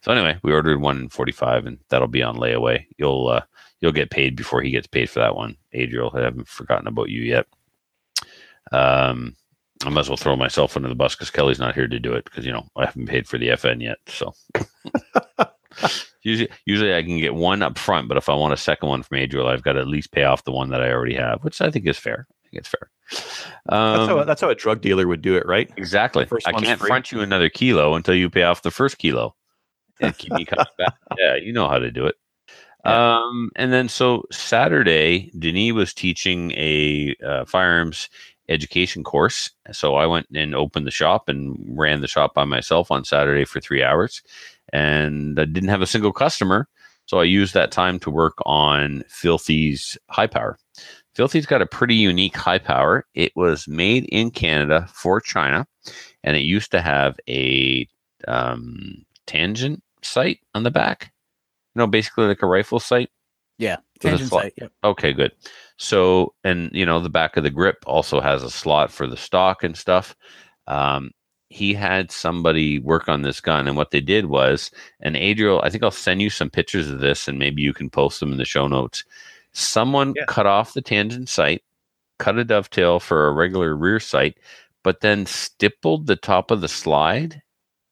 so 0.02 0.12
anyway, 0.12 0.38
we 0.44 0.52
ordered 0.54 0.82
one 0.82 0.98
in 0.98 1.10
45, 1.10 1.66
and 1.66 1.78
that'll 1.90 2.08
be 2.08 2.24
on 2.24 2.38
layaway. 2.38 2.86
You'll 2.98 3.28
uh, 3.28 3.42
you'll 3.82 3.92
get 3.92 4.10
paid 4.10 4.36
before 4.36 4.62
he 4.62 4.72
gets 4.72 4.88
paid 4.88 5.10
for 5.10 5.20
that 5.20 5.36
one. 5.36 5.58
Adriel, 5.74 6.12
I 6.16 6.22
haven't 6.22 6.48
forgotten 6.48 6.88
about 6.88 7.10
you 7.10 7.22
yet. 7.22 7.46
Um, 8.72 9.36
I 9.86 9.90
might 9.90 10.02
as 10.02 10.10
well 10.10 10.18
throw 10.18 10.36
myself 10.36 10.76
under 10.76 10.90
the 10.90 10.96
bus 10.96 11.16
because 11.16 11.30
Kelly's 11.30 11.60
not 11.60 11.76
here 11.76 11.88
to 11.88 12.00
do 12.00 12.14
it 12.14 12.26
because 12.26 12.46
you 12.46 12.52
know 12.52 12.68
I 12.76 12.86
haven't 12.86 13.08
paid 13.08 13.28
for 13.28 13.38
the 13.38 13.50
FN 13.50 13.82
yet. 13.82 13.98
So 14.08 14.34
usually, 16.24 16.50
usually 16.66 16.96
I 16.96 17.04
can 17.04 17.18
get 17.20 17.36
one 17.36 17.62
up 17.62 17.78
front, 17.78 18.08
but 18.08 18.18
if 18.18 18.30
I 18.30 18.34
want 18.36 18.54
a 18.54 18.58
second 18.58 18.90
one 18.90 19.04
from 19.04 19.18
Adriel, 19.18 19.48
I've 19.48 19.64
got 19.64 19.74
to 19.74 19.82
at 19.82 19.88
least 19.88 20.12
pay 20.12 20.24
off 20.24 20.44
the 20.44 20.52
one 20.52 20.70
that 20.70 20.82
I 20.82 20.92
already 20.92 21.16
have, 21.16 21.44
which 21.44 21.62
I 21.62 21.70
think 21.70 21.86
is 21.88 21.98
fair. 21.98 22.28
I 22.30 22.50
think 22.50 22.60
it's 22.62 22.70
fair. 22.70 22.90
That's, 23.12 23.46
Um, 23.70 24.08
how, 24.10 24.24
that's 24.24 24.42
how 24.42 24.50
a 24.50 24.56
drug 24.56 24.82
dealer 24.82 25.08
would 25.08 25.22
do 25.22 25.36
it, 25.36 25.46
right? 25.46 25.72
exactly. 25.78 26.28
I 26.46 26.52
can't 26.54 26.80
free. 26.80 26.88
front 26.88 27.12
you 27.12 27.22
another 27.22 27.50
kilo 27.50 27.96
until 27.96 28.16
you 28.16 28.30
pay 28.30 28.44
off 28.44 28.64
the 28.64 28.72
first 28.72 28.98
kilo 28.98 29.36
and 30.00 30.18
keep 30.18 30.32
me 30.34 30.46
coming 30.46 30.66
back. 30.78 30.94
Yeah, 31.18 31.36
you 31.36 31.54
know 31.54 31.68
how 31.68 31.80
to 31.80 31.92
do 31.92 32.06
it. 32.06 32.16
Um, 32.84 33.52
and 33.58 33.74
then 33.74 33.90
so 33.90 34.24
Saturday, 34.32 35.30
Denis 35.38 35.74
was 35.74 35.94
teaching 35.94 36.52
a 36.52 37.16
uh, 37.26 37.44
firearms 37.46 38.08
education 38.50 39.04
course. 39.04 39.52
So 39.72 39.96
I 39.96 40.06
went 40.06 40.28
and 40.34 40.56
opened 40.56 40.88
the 40.88 40.92
shop 40.92 41.30
and 41.30 41.58
ran 41.68 42.02
the 42.02 42.08
shop 42.08 42.34
by 42.34 42.46
myself 42.46 42.92
on 42.92 43.04
Saturday 43.04 43.46
for 43.46 43.60
three 43.60 43.84
hours, 43.84 44.22
and 44.74 45.40
I 45.40 45.46
didn't 45.46 45.70
have 45.70 45.82
a 45.82 45.88
single 45.88 46.14
customer. 46.14 46.68
So 47.06 47.20
I 47.20 47.24
used 47.24 47.54
that 47.54 47.72
time 47.72 48.00
to 48.00 48.12
work 48.12 48.36
on 48.46 49.04
Filthy's 49.08 49.98
high 50.10 50.28
power. 50.28 50.58
Filthy's 51.16 51.46
got 51.46 51.62
a 51.62 51.66
pretty 51.66 51.96
unique 51.96 52.36
high 52.36 52.60
power. 52.60 53.06
It 53.16 53.32
was 53.36 53.68
made 53.68 54.06
in 54.06 54.30
Canada 54.30 54.88
for 54.94 55.22
China, 55.22 55.66
and 56.24 56.36
it 56.36 56.42
used 56.42 56.70
to 56.72 56.82
have 56.82 57.18
a 57.30 57.88
um, 58.28 59.06
tangent 59.26 59.82
sight 60.04 60.40
on 60.54 60.64
the 60.64 60.72
back. 60.72 61.12
You 61.74 61.80
know, 61.80 61.88
basically 61.88 62.26
like 62.26 62.44
a 62.44 62.48
rifle 62.48 62.80
sight. 62.80 63.10
Yeah. 63.58 63.78
Tangent 64.00 64.30
slot. 64.30 64.44
sight. 64.44 64.54
Yep. 64.58 64.72
Okay, 64.84 65.14
good. 65.14 65.32
So, 65.78 66.34
and 66.44 66.70
you 66.74 66.86
know, 66.86 67.00
the 67.00 67.10
back 67.10 67.38
of 67.38 67.44
the 67.44 67.50
grip 67.50 67.78
also 67.86 68.20
has 68.20 68.44
a 68.44 68.50
slot 68.52 68.92
for 68.92 69.08
the 69.08 69.18
stock 69.18 69.64
and 69.64 69.76
stuff. 69.78 70.16
Um, 70.68 71.12
he 71.50 71.74
had 71.74 72.12
somebody 72.12 72.78
work 72.80 73.08
on 73.08 73.22
this 73.22 73.40
gun, 73.40 73.68
and 73.68 73.78
what 73.78 73.92
they 73.92 74.02
did 74.02 74.26
was, 74.26 74.70
and 75.00 75.16
Adriel, 75.16 75.62
I 75.64 75.70
think 75.70 75.84
I'll 75.84 75.92
send 75.92 76.22
you 76.22 76.30
some 76.30 76.50
pictures 76.50 76.90
of 76.90 77.00
this, 77.00 77.28
and 77.28 77.40
maybe 77.40 77.62
you 77.62 77.74
can 77.74 77.90
post 77.90 78.20
them 78.20 78.32
in 78.32 78.38
the 78.38 78.46
show 78.46 78.68
notes. 78.68 79.04
Someone 79.54 80.14
Yeah. 80.16 80.26
cut 80.28 80.46
off 80.46 80.74
the 80.74 80.82
tangent 80.82 81.30
sight, 81.30 81.64
cut 82.20 82.38
a 82.38 82.44
dovetail 82.44 83.00
for 83.00 83.28
a 83.28 83.32
regular 83.32 83.76
rear 83.76 84.00
sight, 84.00 84.38
but 84.84 85.00
then 85.02 85.26
stippled 85.26 86.06
the 86.06 86.16
top 86.18 86.52
of 86.52 86.62
the 86.62 86.68
slide, 86.68 87.42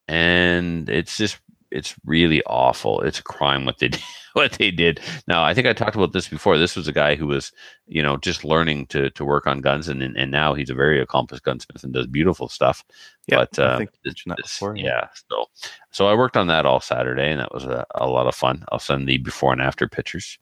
and 0.07 0.89
it's 0.89 1.17
just 1.17 1.39
it's 1.72 1.95
really 2.05 2.43
awful. 2.43 3.01
It's 3.01 3.19
a 3.19 3.24
crime 3.24 3.65
what 3.65 3.79
they 3.79 3.88
did. 3.89 4.01
What 4.36 4.51
they 4.51 4.70
did. 4.70 5.00
Now, 5.30 5.46
I 5.46 5.54
think 5.54 5.65
I 5.65 5.72
talked 5.72 5.96
about 5.96 6.12
this 6.12 6.27
before. 6.27 6.58
This 6.58 6.75
was 6.75 6.89
a 6.89 6.92
guy 6.92 7.15
who 7.15 7.25
was, 7.25 7.54
you 7.88 8.04
know, 8.04 8.18
just 8.18 8.44
learning 8.44 8.88
to 8.88 9.10
to 9.12 9.24
work 9.24 9.48
on 9.48 9.62
guns, 9.62 9.88
and 9.88 10.04
and 10.04 10.30
now 10.30 10.54
he's 10.54 10.70
a 10.70 10.74
very 10.74 11.00
accomplished 11.00 11.44
gunsmith 11.44 11.86
and 11.86 11.94
does 11.94 12.06
beautiful 12.06 12.50
stuff. 12.50 12.84
Yeah, 13.27 13.38
but 13.38 13.58
I 13.58 13.63
uh, 13.63 13.86
this- 14.04 14.24
before, 14.25 14.75
yeah. 14.75 14.84
yeah. 14.86 15.08
So, 15.32 15.46
so 15.92 16.08
I 16.08 16.15
worked 16.15 16.36
on 16.36 16.48
that 16.48 16.65
all 16.65 16.82
Saturday, 16.82 17.32
and 17.32 17.39
that 17.39 17.54
was 17.54 17.63
a, 17.63 17.86
a 17.96 18.08
lot 18.08 18.27
of 18.27 18.36
fun. 18.36 18.65
I'll 18.74 18.80
send 18.80 19.08
the 19.08 19.20
before 19.20 19.54
and 19.54 19.62
after 19.62 19.88
pictures. 19.88 20.38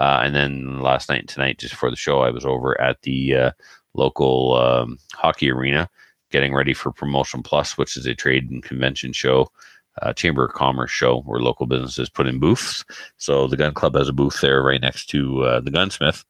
Uh, 0.00 0.22
and 0.24 0.34
then 0.34 0.80
last 0.80 1.08
night 1.08 1.20
and 1.20 1.28
tonight, 1.28 1.58
just 1.58 1.76
for 1.76 1.88
the 1.88 1.96
show, 1.96 2.22
I 2.22 2.30
was 2.30 2.44
over 2.44 2.80
at 2.80 3.00
the 3.02 3.36
uh, 3.36 3.50
local 3.94 4.54
um, 4.56 4.98
hockey 5.14 5.52
arena 5.52 5.88
getting 6.30 6.54
ready 6.54 6.74
for 6.74 6.92
Promotion 6.92 7.42
Plus, 7.42 7.76
which 7.76 7.96
is 7.96 8.06
a 8.06 8.14
trade 8.14 8.50
and 8.50 8.62
convention 8.62 9.12
show, 9.12 9.50
uh, 10.00 10.12
Chamber 10.12 10.44
of 10.46 10.54
Commerce 10.54 10.90
show 10.90 11.20
where 11.22 11.40
local 11.40 11.66
businesses 11.66 12.08
put 12.08 12.26
in 12.26 12.38
booths. 12.38 12.84
So 13.16 13.46
the 13.46 13.56
gun 13.56 13.74
club 13.74 13.94
has 13.94 14.08
a 14.08 14.12
booth 14.12 14.40
there 14.40 14.62
right 14.62 14.80
next 14.80 15.06
to 15.10 15.42
uh, 15.42 15.60
the 15.60 15.70
gunsmith. 15.70 16.24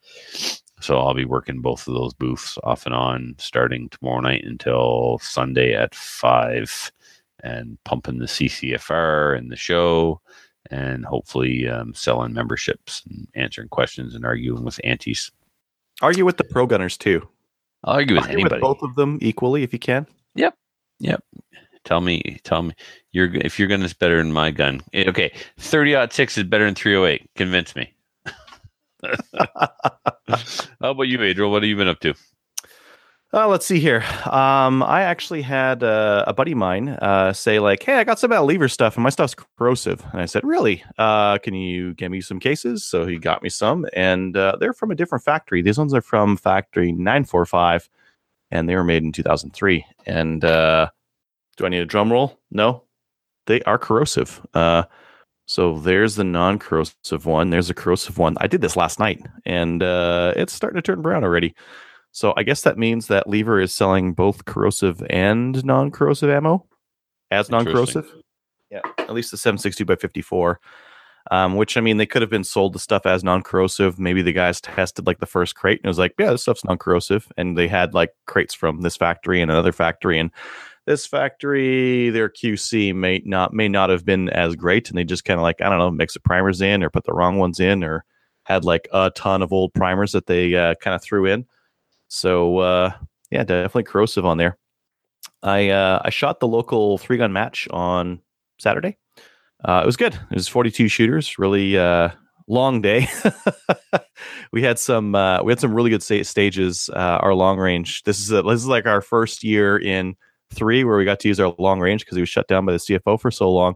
So 0.81 0.99
I'll 0.99 1.15
be 1.15 1.25
working 1.27 1.61
both 1.61 1.87
of 1.87 1.95
those 1.95 2.15
booths 2.15 2.57
off 2.65 2.87
and 2.87 2.95
on 2.95 3.35
starting 3.39 3.89
tomorrow 3.91 4.21
night 4.21 4.45
until 4.45 5.19
Sunday 5.19 5.75
at 5.75 5.95
five, 5.95 6.91
and 7.43 7.79
pumping 7.85 8.19
the 8.19 8.27
CCFR 8.27 9.37
and 9.37 9.51
the 9.51 9.57
show, 9.57 10.21
and 10.71 11.05
hopefully 11.05 11.69
um, 11.69 11.95
selling 11.95 12.33
memberships 12.33 13.03
and 13.09 13.29
answering 13.35 13.69
questions 13.69 14.15
and 14.15 14.25
arguing 14.25 14.65
with 14.65 14.81
aunties. 14.85 15.31
Argue 16.03 16.25
with 16.25 16.39
the 16.39 16.45
pro 16.45 16.67
gunners 16.67 16.97
too. 16.97 17.27
I'll 17.85 17.95
argue 17.95 18.17
with 18.17 18.25
Argue 18.25 18.41
anybody. 18.41 18.55
with 18.57 18.63
both 18.63 18.83
of 18.83 18.95
them 18.95 19.19
equally 19.21 19.63
if 19.63 19.73
you 19.73 19.79
can. 19.79 20.07
Tell 21.85 22.01
me, 22.01 22.39
tell 22.45 22.63
me, 22.63 22.75
your 23.13 23.35
if 23.35 23.59
your 23.59 23.69
gun 23.69 23.83
is 23.83 23.95
better 23.95 24.19
than 24.19 24.33
my 24.33 24.51
gun. 24.51 24.81
Eh, 24.93 25.09
Okay, 25.09 25.33
thirty 25.59 25.97
six 26.11 26.37
is 26.37 26.45
better 26.45 26.65
than 26.67 26.75
three 26.75 26.95
hundred 26.95 27.07
eight. 27.07 27.31
Convince 27.37 27.75
me. 27.75 27.93
How 29.05 30.91
about 30.91 31.09
you, 31.09 31.21
Adriel? 31.23 31.51
What 31.51 31.63
have 31.63 31.69
you 31.69 31.77
been 31.77 31.89
up 31.89 32.01
to? 32.01 32.15
Uh, 33.33 33.47
let's 33.47 33.65
see 33.65 33.79
here. 33.79 34.05
Um, 34.27 34.83
I 34.83 35.03
actually 35.03 35.43
had 35.43 35.85
uh, 35.85 36.25
a 36.27 36.35
buddy 36.35 36.51
of 36.51 36.59
mine 36.59 36.89
uh, 36.89 37.33
say 37.33 37.61
like, 37.61 37.83
"Hey, 37.83 37.95
I 37.95 38.05
got 38.05 38.19
some 38.19 38.33
lever 38.33 38.69
stuff, 38.69 38.97
and 38.97 39.05
my 39.05 39.11
stuff's 39.11 39.37
corrosive." 39.57 40.05
And 40.13 40.21
I 40.21 40.27
said, 40.27 40.43
"Really? 40.45 40.83
Uh, 40.99 41.39
can 41.39 41.55
you 41.55 41.95
get 41.95 42.11
me 42.11 42.21
some 42.21 42.41
cases?" 42.41 42.85
So 42.85 43.07
he 43.07 43.19
got 43.19 43.43
me 43.43 43.49
some, 43.49 43.87
and 43.93 44.37
uh, 44.37 44.57
they're 44.59 44.73
from 44.73 44.91
a 44.91 44.97
different 44.97 45.25
factory. 45.25 45.63
These 45.63 45.79
ones 45.79 45.95
are 45.95 46.03
from 46.03 46.37
factory 46.37 46.91
nine 46.91 47.25
four 47.25 47.47
five, 47.47 47.89
and 48.51 48.69
they 48.69 48.75
were 48.75 48.85
made 48.85 49.05
in 49.05 49.13
two 49.13 49.23
thousand 49.23 49.51
three. 49.53 49.87
And 50.07 50.45
uh, 50.45 50.91
do 51.61 51.67
I 51.67 51.69
need 51.69 51.83
a 51.83 51.87
drum 51.87 52.11
roll? 52.11 52.41
No, 52.51 52.85
they 53.47 53.61
are 53.63 53.77
corrosive. 53.77 54.41
Uh, 54.55 54.85
so 55.47 55.79
there's 55.79 56.15
the 56.15 56.25
non-corrosive 56.25 57.27
one. 57.27 57.51
There's 57.51 57.69
a 57.69 57.75
corrosive 57.75 58.17
one. 58.17 58.37
I 58.41 58.47
did 58.47 58.63
this 58.63 58.77
last 58.77 58.99
night, 58.99 59.21
and 59.45 59.83
uh, 59.83 60.33
it's 60.37 60.55
starting 60.55 60.77
to 60.77 60.83
turn 60.83 61.03
brown 61.03 61.23
already. 61.23 61.55
So 62.13 62.33
I 62.39 62.45
guess 62.45 62.63
that 62.63 62.79
means 62.79 63.09
that 63.09 63.29
Lever 63.29 63.61
is 63.61 63.75
selling 63.75 64.15
both 64.15 64.47
corrosive 64.47 65.05
and 65.11 65.63
non-corrosive 65.63 66.31
ammo 66.31 66.67
as 67.31 67.51
non-corrosive. 67.51 68.11
Yeah, 68.71 68.81
at 68.97 69.13
least 69.13 69.33
the 69.33 69.37
760 69.37 69.85
by 69.85 69.97
54. 69.97 70.61
Um, 71.31 71.57
which 71.57 71.77
I 71.77 71.83
mean, 71.83 71.99
they 71.99 72.07
could 72.07 72.23
have 72.23 72.31
been 72.31 72.45
sold 72.45 72.73
the 72.73 72.79
stuff 72.79 73.05
as 73.05 73.23
non-corrosive. 73.23 73.99
Maybe 73.99 74.23
the 74.23 74.33
guys 74.33 74.63
tested 74.63 75.07
like 75.07 75.19
the 75.19 75.27
first 75.27 75.55
crate 75.55 75.79
and 75.81 75.85
it 75.85 75.89
was 75.89 75.99
like, 75.99 76.15
yeah, 76.19 76.31
this 76.31 76.43
stuff's 76.43 76.65
non-corrosive, 76.65 77.31
and 77.37 77.59
they 77.59 77.69
had 77.69 77.93
like 77.93 78.15
crates 78.27 78.55
from 78.55 78.81
this 78.81 78.97
factory 78.97 79.43
and 79.43 79.51
another 79.51 79.73
factory, 79.73 80.19
and 80.19 80.31
this 80.87 81.07
factory, 81.07 82.11
their 82.11 82.29
QC 82.29 82.95
may 82.95 83.23
not 83.25 83.53
may 83.53 83.69
not 83.69 83.91
have 83.91 84.05
been 84.05 84.29
as 84.31 84.57
great, 84.57 84.89
and 84.89 84.99
they 84.99 85.05
just 85.05 85.25
kind 85.25 85.39
of 85.39 85.43
like 85.43 85.61
I 85.61 85.69
don't 85.69 85.79
know, 85.79 85.91
mix 85.91 86.15
the 86.15 86.21
primers 86.21 86.61
in 86.61 86.83
or 86.83 86.91
put 86.91 87.05
the 87.05 87.13
wrong 87.13 87.39
ones 87.39 87.61
in, 87.61 87.85
or 87.85 88.05
had 88.45 88.65
like 88.65 88.89
a 88.93 89.11
ton 89.15 89.43
of 89.43 89.53
old 89.53 89.73
primers 89.75 90.13
that 90.13 90.27
they 90.27 90.55
uh, 90.55 90.75
kind 90.77 90.95
of 90.95 91.03
threw 91.03 91.27
in. 91.27 91.47
So 92.09 92.59
uh, 92.59 92.93
yeah, 93.31 93.45
definitely 93.45 93.85
corrosive 93.85 94.27
on 94.27 94.39
there. 94.39 94.59
I 95.43 95.71
uh, 95.71 96.03
I 96.05 96.11
shot 96.11 96.41
the 96.41 96.49
local 96.49 96.99
three 96.99 97.17
gun 97.17 97.33
match 97.33 97.69
on 97.71 98.21
Saturday. 98.59 98.99
Uh, 99.65 99.81
it 99.83 99.87
was 99.87 99.97
good. 99.97 100.15
It 100.15 100.35
was 100.35 100.49
42 100.49 100.89
shooters. 100.89 101.39
Really 101.39 101.79
uh, 101.79 102.11
long 102.49 102.81
day. 102.81 103.09
we 104.53 104.63
had 104.63 104.79
some 104.79 105.15
uh, 105.15 105.43
we 105.43 105.53
had 105.53 105.61
some 105.61 105.75
really 105.75 105.91
good 105.91 106.03
sta- 106.03 106.25
stages. 106.25 106.89
Our 106.89 107.35
long 107.35 107.59
range. 107.59 108.03
This 108.03 108.19
is 108.19 108.33
a, 108.33 108.43
this 108.43 108.61
is 108.61 108.67
like 108.67 108.87
our 108.87 109.03
first 109.03 109.45
year 109.45 109.79
in 109.79 110.17
three 110.53 110.85
where 110.85 110.97
we 110.97 111.05
got 111.05 111.21
to 111.21 111.29
use 111.29 111.41
our 111.41 111.55
long 111.59 111.81
range 111.81 112.05
because 112.05 112.17
he 112.17 112.23
was 112.23 112.29
shut 112.29 112.49
down 112.49 112.67
by 112.67 112.73
the 112.73 112.79
CFO 112.79 113.21
for 113.21 113.31
so 113.31 113.51
long, 113.51 113.75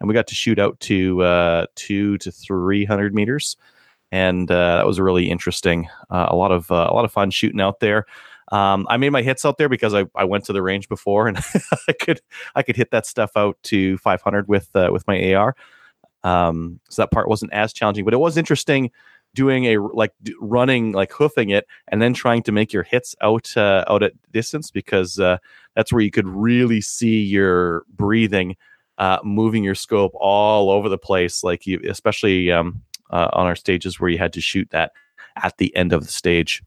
and 0.00 0.08
we 0.08 0.14
got 0.14 0.26
to 0.28 0.34
shoot 0.34 0.58
out 0.58 0.78
to 0.80 1.22
uh, 1.22 1.66
two 1.74 2.18
to 2.18 2.30
three 2.30 2.84
hundred 2.84 3.14
meters, 3.14 3.56
and 4.10 4.50
uh, 4.50 4.76
that 4.76 4.86
was 4.86 5.00
really 5.00 5.30
interesting. 5.30 5.88
Uh, 6.10 6.26
a 6.30 6.36
lot 6.36 6.52
of 6.52 6.70
uh, 6.70 6.88
a 6.90 6.94
lot 6.94 7.04
of 7.04 7.12
fun 7.12 7.30
shooting 7.30 7.60
out 7.60 7.80
there. 7.80 8.06
Um, 8.52 8.86
I 8.90 8.98
made 8.98 9.10
my 9.10 9.22
hits 9.22 9.46
out 9.46 9.56
there 9.56 9.70
because 9.70 9.94
I, 9.94 10.04
I 10.14 10.24
went 10.24 10.44
to 10.44 10.52
the 10.52 10.62
range 10.62 10.86
before 10.86 11.26
and 11.26 11.38
I 11.88 11.92
could 11.92 12.20
I 12.54 12.62
could 12.62 12.76
hit 12.76 12.90
that 12.90 13.06
stuff 13.06 13.30
out 13.34 13.56
to 13.64 13.96
500 13.98 14.46
with 14.46 14.68
uh, 14.74 14.90
with 14.92 15.06
my 15.06 15.34
AR. 15.34 15.56
Um, 16.22 16.78
so 16.88 17.02
that 17.02 17.10
part 17.10 17.28
wasn't 17.28 17.52
as 17.52 17.72
challenging, 17.72 18.04
but 18.04 18.14
it 18.14 18.18
was 18.18 18.36
interesting 18.36 18.90
doing 19.34 19.64
a 19.64 19.78
like 19.78 20.12
running 20.40 20.92
like 20.92 21.12
hoofing 21.12 21.50
it 21.50 21.66
and 21.88 22.02
then 22.02 22.12
trying 22.12 22.42
to 22.42 22.52
make 22.52 22.72
your 22.72 22.82
hits 22.82 23.14
out 23.20 23.56
uh, 23.56 23.84
out 23.88 24.02
at 24.02 24.12
distance 24.32 24.70
because 24.70 25.18
uh, 25.18 25.38
that's 25.74 25.92
where 25.92 26.02
you 26.02 26.10
could 26.10 26.28
really 26.28 26.80
see 26.80 27.22
your 27.22 27.84
breathing 27.94 28.56
uh, 28.98 29.18
moving 29.24 29.64
your 29.64 29.74
scope 29.74 30.12
all 30.14 30.70
over 30.70 30.88
the 30.88 30.98
place 30.98 31.42
like 31.42 31.66
you 31.66 31.80
especially 31.88 32.50
um, 32.50 32.82
uh, 33.10 33.28
on 33.32 33.46
our 33.46 33.56
stages 33.56 33.98
where 33.98 34.10
you 34.10 34.18
had 34.18 34.32
to 34.32 34.40
shoot 34.40 34.68
that 34.70 34.92
at 35.42 35.56
the 35.58 35.74
end 35.74 35.92
of 35.92 36.04
the 36.04 36.12
stage 36.12 36.62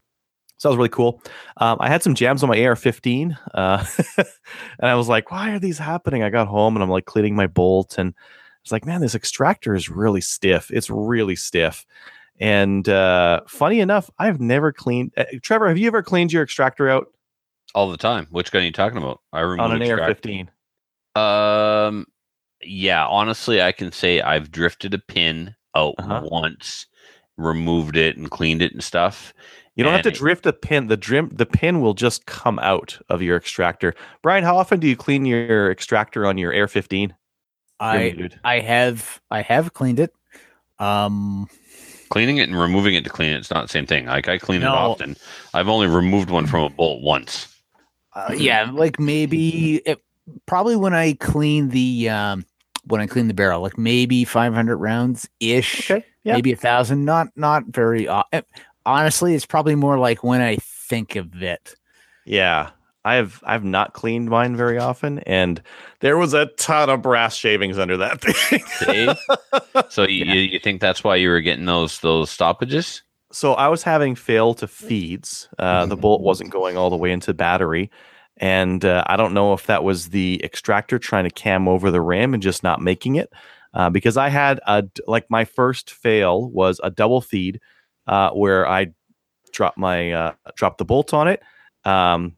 so 0.58 0.68
that 0.68 0.70
was 0.70 0.78
really 0.78 0.88
cool. 0.88 1.22
Um, 1.58 1.76
I 1.80 1.88
had 1.88 2.02
some 2.02 2.14
jams 2.14 2.42
on 2.42 2.48
my 2.48 2.64
AR-15, 2.64 3.36
uh, 3.52 3.84
and 4.16 4.90
I 4.90 4.94
was 4.94 5.06
like, 5.06 5.30
"Why 5.30 5.50
are 5.50 5.58
these 5.58 5.78
happening?" 5.78 6.22
I 6.22 6.30
got 6.30 6.48
home 6.48 6.76
and 6.76 6.82
I'm 6.82 6.88
like 6.88 7.04
cleaning 7.04 7.36
my 7.36 7.46
bolt, 7.46 7.98
and 7.98 8.14
it's 8.62 8.72
like, 8.72 8.86
"Man, 8.86 9.02
this 9.02 9.14
extractor 9.14 9.74
is 9.74 9.90
really 9.90 10.22
stiff. 10.22 10.70
It's 10.70 10.88
really 10.88 11.36
stiff." 11.36 11.84
And 12.38 12.88
uh, 12.88 13.42
funny 13.48 13.80
enough, 13.80 14.10
I've 14.18 14.40
never 14.40 14.72
cleaned. 14.72 15.12
Uh, 15.16 15.24
Trevor, 15.42 15.68
have 15.68 15.78
you 15.78 15.86
ever 15.86 16.02
cleaned 16.02 16.32
your 16.32 16.42
extractor 16.42 16.88
out 16.90 17.08
all 17.76 17.90
the 17.90 17.96
time. 17.98 18.26
Which 18.30 18.50
gun 18.50 18.62
are 18.62 18.64
you 18.64 18.72
talking 18.72 18.98
about? 18.98 19.20
I 19.32 19.40
remember 19.40 19.74
on 19.74 19.82
an 19.82 20.00
AR-15? 20.00 20.48
Um, 21.14 22.06
yeah, 22.62 23.06
honestly, 23.06 23.60
I 23.60 23.70
can 23.72 23.92
say 23.92 24.20
I've 24.22 24.50
drifted 24.50 24.94
a 24.94 24.98
pin 24.98 25.54
out 25.74 25.94
Uh-huh. 25.98 26.22
once, 26.24 26.86
removed 27.36 27.96
it 27.96 28.16
and 28.16 28.30
cleaned 28.30 28.62
it 28.62 28.72
and 28.72 28.82
stuff. 28.82 29.34
You 29.74 29.84
don't 29.84 29.92
have 29.92 30.02
to 30.02 30.10
drift 30.10 30.46
a 30.46 30.54
pin. 30.54 30.86
The 30.86 30.96
drim, 30.96 31.28
the 31.30 31.44
pin 31.44 31.82
will 31.82 31.92
just 31.92 32.24
come 32.24 32.58
out 32.60 32.98
of 33.10 33.20
your 33.20 33.36
extractor. 33.36 33.94
Brian, 34.22 34.42
how 34.42 34.56
often 34.56 34.80
do 34.80 34.88
you 34.88 34.96
clean 34.96 35.26
your 35.26 35.70
extractor 35.70 36.26
on 36.26 36.38
your 36.38 36.50
AR-15? 36.54 37.12
I. 37.78 38.30
I 38.42 38.60
have 38.60 39.20
I 39.30 39.42
have 39.42 39.74
cleaned 39.74 40.00
it. 40.00 40.14
Um, 40.78 41.46
Cleaning 42.08 42.38
it 42.38 42.48
and 42.48 42.58
removing 42.58 42.94
it 42.94 43.04
to 43.04 43.10
clean 43.10 43.32
it, 43.32 43.36
it's 43.38 43.50
not 43.50 43.62
the 43.62 43.68
same 43.68 43.86
thing. 43.86 44.06
Like 44.06 44.28
I 44.28 44.38
clean 44.38 44.60
No. 44.60 44.72
it 44.72 44.76
often. 44.76 45.16
I've 45.54 45.68
only 45.68 45.86
removed 45.86 46.30
one 46.30 46.46
from 46.46 46.64
a 46.64 46.70
bolt 46.70 47.02
once. 47.02 47.48
uh, 48.14 48.32
yeah, 48.36 48.70
like 48.72 48.98
maybe 49.00 49.76
it, 49.86 50.02
probably 50.46 50.76
when 50.76 50.94
I 50.94 51.14
clean 51.14 51.68
the 51.70 52.08
um 52.08 52.44
when 52.84 53.00
I 53.00 53.06
clean 53.06 53.26
the 53.28 53.34
barrel, 53.34 53.60
like 53.62 53.76
maybe 53.76 54.24
500 54.24 54.76
rounds 54.76 55.28
ish, 55.40 55.90
Okay, 55.90 56.04
yeah. 56.24 56.34
maybe 56.34 56.52
a 56.52 56.56
thousand. 56.56 57.04
Not 57.04 57.28
not 57.36 57.64
very. 57.66 58.06
Uh, 58.08 58.22
eh, 58.32 58.42
honestly, 58.86 59.34
it's 59.34 59.46
probably 59.46 59.74
more 59.74 59.98
like 59.98 60.22
when 60.22 60.40
I 60.40 60.56
think 60.60 61.16
of 61.16 61.42
it. 61.42 61.74
Yeah, 62.24 62.70
I've 63.06 63.42
I've 63.44 63.64
not 63.64 63.94
cleaned 63.94 64.28
mine 64.28 64.56
very 64.56 64.78
often, 64.78 65.20
and 65.20 65.62
there 66.00 66.16
was 66.16 66.34
a 66.34 66.46
ton 66.58 66.90
of 66.90 67.02
brass 67.02 67.36
shavings 67.36 67.78
under 67.78 67.96
that 67.98 68.20
thing. 68.22 68.64
See? 68.66 69.08
so 69.88 70.02
you, 70.02 70.24
you, 70.24 70.40
you 70.40 70.58
think 70.58 70.80
that's 70.80 71.04
why 71.04 71.16
you 71.16 71.28
were 71.28 71.40
getting 71.40 71.66
those 71.66 72.00
those 72.00 72.30
stoppages? 72.30 73.02
so 73.32 73.52
I 73.54 73.68
was 73.68 73.82
having 73.82 74.14
fail 74.14 74.54
to 74.54 74.66
feeds. 74.66 75.48
Uh, 75.58 75.84
the 75.84 75.96
bolt 75.96 76.22
wasn't 76.22 76.50
going 76.50 76.78
all 76.78 76.88
the 76.88 76.96
way 76.96 77.12
into 77.12 77.34
battery, 77.34 77.90
and 78.38 78.84
uh, 78.84 79.04
I 79.06 79.16
don't 79.16 79.34
know 79.34 79.52
if 79.52 79.66
that 79.66 79.84
was 79.84 80.08
the 80.08 80.40
extractor 80.42 80.98
trying 80.98 81.24
to 81.24 81.30
cam 81.30 81.68
over 81.68 81.90
the 81.90 82.00
ram 82.00 82.34
and 82.34 82.42
just 82.42 82.62
not 82.62 82.80
making 82.80 83.16
it. 83.16 83.30
Uh, 83.74 83.90
because 83.90 84.16
I 84.16 84.30
had 84.30 84.58
a 84.66 84.84
like 85.06 85.26
my 85.28 85.44
first 85.44 85.90
fail 85.90 86.48
was 86.48 86.80
a 86.82 86.90
double 86.90 87.20
feed 87.20 87.60
uh, 88.06 88.30
where 88.30 88.66
I 88.66 88.94
dropped 89.52 89.76
my 89.76 90.12
uh, 90.12 90.32
dropped 90.54 90.78
the 90.78 90.86
bolt 90.86 91.12
on 91.12 91.28
it, 91.28 91.42
um, 91.84 92.36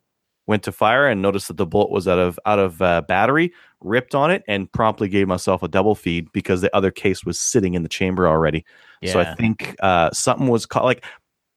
went 0.48 0.64
to 0.64 0.72
fire 0.72 1.06
and 1.06 1.22
noticed 1.22 1.46
that 1.48 1.58
the 1.58 1.66
bolt 1.66 1.90
was 1.90 2.08
out 2.08 2.18
of 2.18 2.40
out 2.46 2.58
of 2.58 2.82
uh, 2.82 3.02
battery, 3.02 3.52
ripped 3.80 4.14
on 4.14 4.30
it, 4.30 4.42
and 4.48 4.72
promptly 4.72 5.08
gave 5.08 5.28
myself 5.28 5.62
a 5.62 5.68
double 5.68 5.94
feed 5.94 6.32
because 6.32 6.62
the 6.62 6.74
other 6.74 6.90
case 6.90 7.24
was 7.24 7.38
sitting 7.38 7.74
in 7.74 7.84
the 7.84 7.88
chamber 7.88 8.26
already. 8.26 8.64
So 9.12 9.20
I 9.20 9.34
think 9.34 9.76
uh, 9.80 10.10
something 10.10 10.48
was 10.48 10.66
caught. 10.66 10.84
Like 10.84 11.04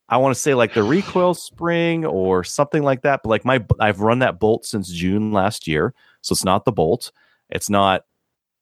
I 0.09 0.17
want 0.17 0.35
to 0.35 0.39
say 0.39 0.53
like 0.53 0.73
the 0.73 0.83
recoil 0.83 1.33
spring 1.33 2.05
or 2.05 2.43
something 2.43 2.83
like 2.83 3.01
that. 3.03 3.21
But 3.23 3.29
like 3.29 3.45
my 3.45 3.65
I've 3.79 4.01
run 4.01 4.19
that 4.19 4.39
bolt 4.39 4.65
since 4.65 4.91
June 4.91 5.31
last 5.31 5.67
year, 5.67 5.95
so 6.21 6.33
it's 6.33 6.45
not 6.45 6.65
the 6.65 6.73
bolt. 6.73 7.11
It's 7.49 7.69
not. 7.69 8.03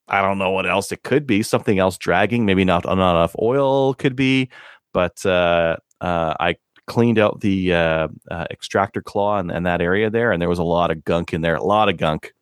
I 0.07 0.21
don't 0.21 0.39
know 0.39 0.51
what 0.51 0.67
else 0.67 0.91
it 0.91 1.03
could 1.03 1.27
be. 1.27 1.43
Something 1.43 1.79
else 1.79 1.97
dragging. 1.97 2.45
Maybe 2.45 2.63
not 2.65 2.85
not 2.85 2.93
enough 2.93 3.35
oil 3.41 3.95
could 3.95 4.15
be. 4.15 4.49
But 4.93 5.25
uh, 5.25 5.77
uh, 6.01 6.35
I 6.39 6.55
cleaned 6.89 7.17
out 7.19 7.39
the 7.39 7.73
uh, 7.73 8.07
uh, 8.29 8.45
extractor 8.51 9.01
claw 9.01 9.37
and, 9.37 9.49
and 9.49 9.65
that 9.65 9.79
area 9.79 10.09
there, 10.09 10.33
and 10.33 10.41
there 10.41 10.49
was 10.49 10.59
a 10.59 10.63
lot 10.63 10.91
of 10.91 11.05
gunk 11.05 11.33
in 11.33 11.39
there. 11.39 11.55
A 11.55 11.63
lot 11.63 11.87
of 11.87 11.95
gunk. 11.95 12.33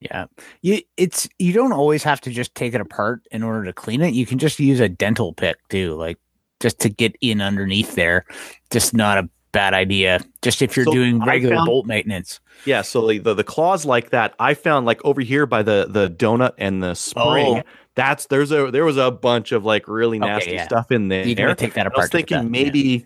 Yeah. 0.00 0.26
You 0.60 0.82
it's 0.98 1.26
you 1.38 1.54
don't 1.54 1.72
always 1.72 2.02
have 2.02 2.20
to 2.22 2.30
just 2.30 2.54
take 2.54 2.74
it 2.74 2.80
apart 2.82 3.26
in 3.30 3.42
order 3.42 3.64
to 3.64 3.72
clean 3.72 4.02
it. 4.02 4.12
You 4.12 4.26
can 4.26 4.38
just 4.38 4.60
use 4.60 4.80
a 4.80 4.88
dental 4.88 5.32
pick 5.32 5.56
too, 5.68 5.94
like 5.94 6.18
just 6.60 6.78
to 6.80 6.90
get 6.90 7.16
in 7.22 7.40
underneath 7.40 7.94
there. 7.94 8.26
Just 8.70 8.92
not 8.92 9.16
a 9.16 9.30
bad 9.52 9.72
idea. 9.72 10.20
Just 10.42 10.60
if 10.60 10.76
you're 10.76 10.84
So 10.84 10.92
doing 10.92 11.24
regular 11.24 11.56
found- 11.56 11.66
bolt 11.66 11.86
maintenance. 11.86 12.40
Yeah, 12.66 12.82
so 12.82 13.00
like 13.00 13.22
the, 13.22 13.32
the 13.34 13.44
claws 13.44 13.86
like 13.86 14.10
that, 14.10 14.34
I 14.38 14.52
found 14.54 14.84
like 14.84 15.02
over 15.04 15.22
here 15.22 15.46
by 15.46 15.62
the 15.62 15.86
the 15.88 16.10
donut 16.10 16.52
and 16.58 16.82
the 16.82 16.94
spring. 16.94 17.58
Oh. 17.58 17.62
That's 17.94 18.26
there's 18.26 18.50
a 18.50 18.70
there 18.72 18.84
was 18.84 18.96
a 18.96 19.10
bunch 19.10 19.52
of 19.52 19.64
like 19.64 19.86
really 19.88 20.18
Okay, 20.18 20.26
nasty 20.26 20.52
yeah. 20.52 20.64
stuff 20.66 20.90
in 20.90 21.08
there. 21.08 21.24
You 21.26 21.36
can 21.36 21.56
take 21.56 21.74
that 21.74 21.86
apart. 21.86 21.98
I 21.98 22.02
was 22.02 22.10
thinking 22.10 22.38
that, 22.38 22.50
maybe 22.50 22.80
yeah. 22.80 22.98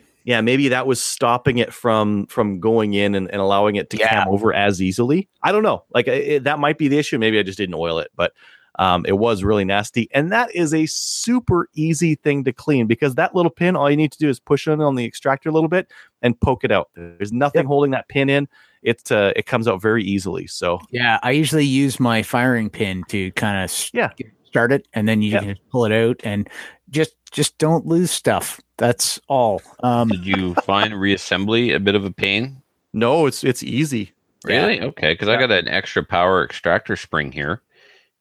Maybe 0.42 0.68
that 0.68 0.86
was 0.86 1.00
stopping 1.00 1.58
it 1.58 1.72
from 1.72 2.26
from 2.26 2.60
going 2.60 2.94
in 2.94 3.14
and, 3.14 3.30
and 3.30 3.40
allowing 3.40 3.76
it 3.76 3.88
to 3.90 3.96
Yeah. 3.96 4.08
cam 4.08 4.28
over 4.28 4.52
as 4.52 4.80
easily. 4.82 5.28
I 5.42 5.52
don't 5.52 5.62
know. 5.62 5.84
Like 5.94 6.06
it, 6.08 6.44
that 6.44 6.58
might 6.58 6.76
be 6.78 6.88
the 6.88 6.98
issue. 6.98 7.18
Maybe 7.18 7.38
I 7.38 7.42
just 7.42 7.58
didn't 7.58 7.74
oil 7.76 7.98
it, 7.98 8.10
but 8.14 8.32
um, 8.78 9.04
it 9.08 9.18
was 9.18 9.42
really 9.42 9.64
nasty. 9.64 10.08
And 10.12 10.30
that 10.30 10.54
is 10.54 10.72
a 10.72 10.86
super 10.86 11.68
easy 11.74 12.14
thing 12.14 12.44
to 12.44 12.52
clean 12.52 12.86
because 12.86 13.16
that 13.16 13.34
little 13.34 13.50
pin, 13.50 13.74
all 13.74 13.90
you 13.90 13.96
need 13.96 14.12
to 14.12 14.18
do 14.18 14.28
is 14.28 14.38
push 14.38 14.68
it 14.68 14.78
on 14.80 14.94
the 14.94 15.04
extractor 15.04 15.48
a 15.48 15.52
little 15.52 15.68
bit 15.68 15.90
and 16.22 16.38
poke 16.40 16.62
it 16.62 16.70
out. 16.70 16.88
There's 16.94 17.32
nothing 17.32 17.64
holding 17.66 17.90
that 17.92 18.06
pin 18.08 18.28
in. 18.30 18.46
It 18.82 19.10
uh, 19.10 19.32
it 19.34 19.46
comes 19.46 19.66
out 19.66 19.82
very 19.82 20.04
easily. 20.04 20.46
So 20.46 20.78
Yeah, 20.90 21.18
I 21.24 21.32
usually 21.32 21.64
use 21.64 21.98
my 21.98 22.22
firing 22.22 22.70
pin 22.70 23.02
to 23.08 23.32
kind 23.32 23.64
of 23.64 23.90
Yeah. 23.92 24.10
start 24.44 24.70
it, 24.70 24.86
and 24.94 25.08
then 25.08 25.22
you 25.22 25.32
Yeah. 25.32 25.40
can 25.40 25.56
pull 25.72 25.84
it 25.84 25.90
out, 25.92 26.20
and 26.22 26.48
just 26.90 27.14
just 27.30 27.58
don't 27.58 27.86
lose 27.86 28.10
stuff. 28.10 28.60
That's 28.76 29.20
all. 29.28 29.60
Um, 29.82 30.08
Did 30.08 30.26
you 30.26 30.54
find 30.64 30.92
reassembly 30.94 31.74
a 31.74 31.80
bit 31.80 31.94
of 31.94 32.04
a 32.04 32.10
pain? 32.10 32.62
no, 32.92 33.26
it's 33.26 33.44
it's 33.44 33.62
easy. 33.62 34.12
Really? 34.44 34.80
Okay, 34.80 35.12
because 35.14 35.28
I 35.28 35.36
got 35.38 35.50
an 35.50 35.68
extra 35.68 36.04
power 36.04 36.44
extractor 36.44 36.96
spring 36.96 37.32
here. 37.32 37.60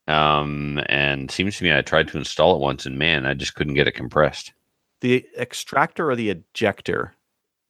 Um, 0.07 0.79
and 0.87 1.29
seems 1.29 1.57
to 1.57 1.63
me 1.63 1.75
I 1.75 1.81
tried 1.81 2.07
to 2.09 2.17
install 2.17 2.55
it 2.55 2.59
once, 2.61 2.85
and 2.85 2.97
man, 2.97 3.25
I 3.25 3.33
just 3.33 3.55
couldn't 3.55 3.73
get 3.75 3.87
it 3.87 3.91
compressed. 3.93 4.53
The 5.01 5.25
extractor 5.37 6.09
or 6.09 6.15
the 6.15 6.29
ejector? 6.31 7.13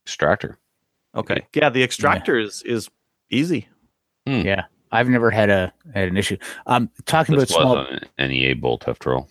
Extractor. 0.06 0.58
Okay. 1.16 1.46
Yeah, 1.54 1.70
the 1.70 1.84
extractor 1.84 2.38
is 2.40 2.62
is 2.64 2.90
easy. 3.30 3.68
yeah, 4.26 4.66
I've 4.92 5.10
never 5.10 5.30
had 5.32 5.50
a 5.50 5.74
had 5.94 6.08
an 6.08 6.16
issue. 6.18 6.38
Um, 6.68 6.90
talking 7.06 7.36
This 7.36 7.52
about 7.52 7.60
was 7.60 7.64
small 7.64 7.78
on 7.78 8.00
an 8.18 8.30
NEA 8.30 8.56
bolt 8.56 8.88
after 8.88 9.14
all. 9.16 9.30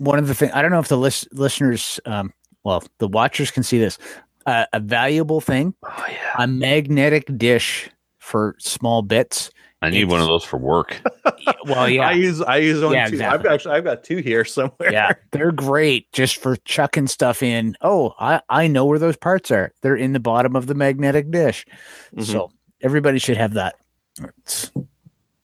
One 0.00 0.18
of 0.18 0.26
the 0.28 0.34
things 0.34 0.50
I 0.54 0.62
don't 0.62 0.70
know 0.70 0.80
if 0.80 0.88
the 0.88 0.96
list, 0.98 1.28
listeners, 1.32 2.00
um, 2.06 2.32
well, 2.64 2.82
the 2.98 3.08
watchers 3.08 3.50
can 3.50 3.62
see 3.62 3.78
this. 3.78 3.98
a, 4.46 4.66
a 4.72 4.80
valuable 4.80 5.40
thing, 5.40 5.74
Oh 5.84 6.06
yeah. 6.08 6.34
a 6.38 6.46
magnetic 6.46 7.24
dish 7.38 7.88
for 8.18 8.56
small 8.58 9.02
bits. 9.02 9.50
I 9.82 9.88
need 9.88 10.10
one 10.10 10.20
of 10.20 10.26
those 10.26 10.44
for 10.44 10.56
work. 10.58 11.00
Well, 11.64 11.88
yeah, 11.88 12.02
I 12.08 12.12
use 12.12 12.40
I 12.42 12.56
use 12.58 12.82
one 12.82 12.92
Yeah, 12.92 13.06
too. 13.06 13.14
exactly. 13.14 13.34
I've 13.38 13.42
got 13.44 13.52
actually 13.54 13.74
I've 13.76 13.84
got 13.84 14.04
two 14.04 14.18
here 14.18 14.44
somewhere. 14.44 14.92
yeah, 14.92 15.12
they're 15.32 15.52
great 15.52 16.10
just 16.12 16.36
for 16.36 16.56
chucking 16.64 17.06
stuff 17.06 17.42
in. 17.42 17.76
Oh, 17.80 18.14
I 18.18 18.40
I 18.50 18.66
know 18.66 18.84
where 18.84 18.98
those 18.98 19.16
parts 19.16 19.50
are. 19.50 19.72
They're 19.82 19.96
in 19.96 20.12
the 20.12 20.20
bottom 20.20 20.54
of 20.56 20.66
the 20.66 20.74
magnetic 20.74 21.30
dish. 21.30 21.64
Mhm. 22.16 22.24
So 22.24 22.50
everybody 22.82 23.18
should 23.18 23.36
have 23.38 23.54
that. 23.54 23.76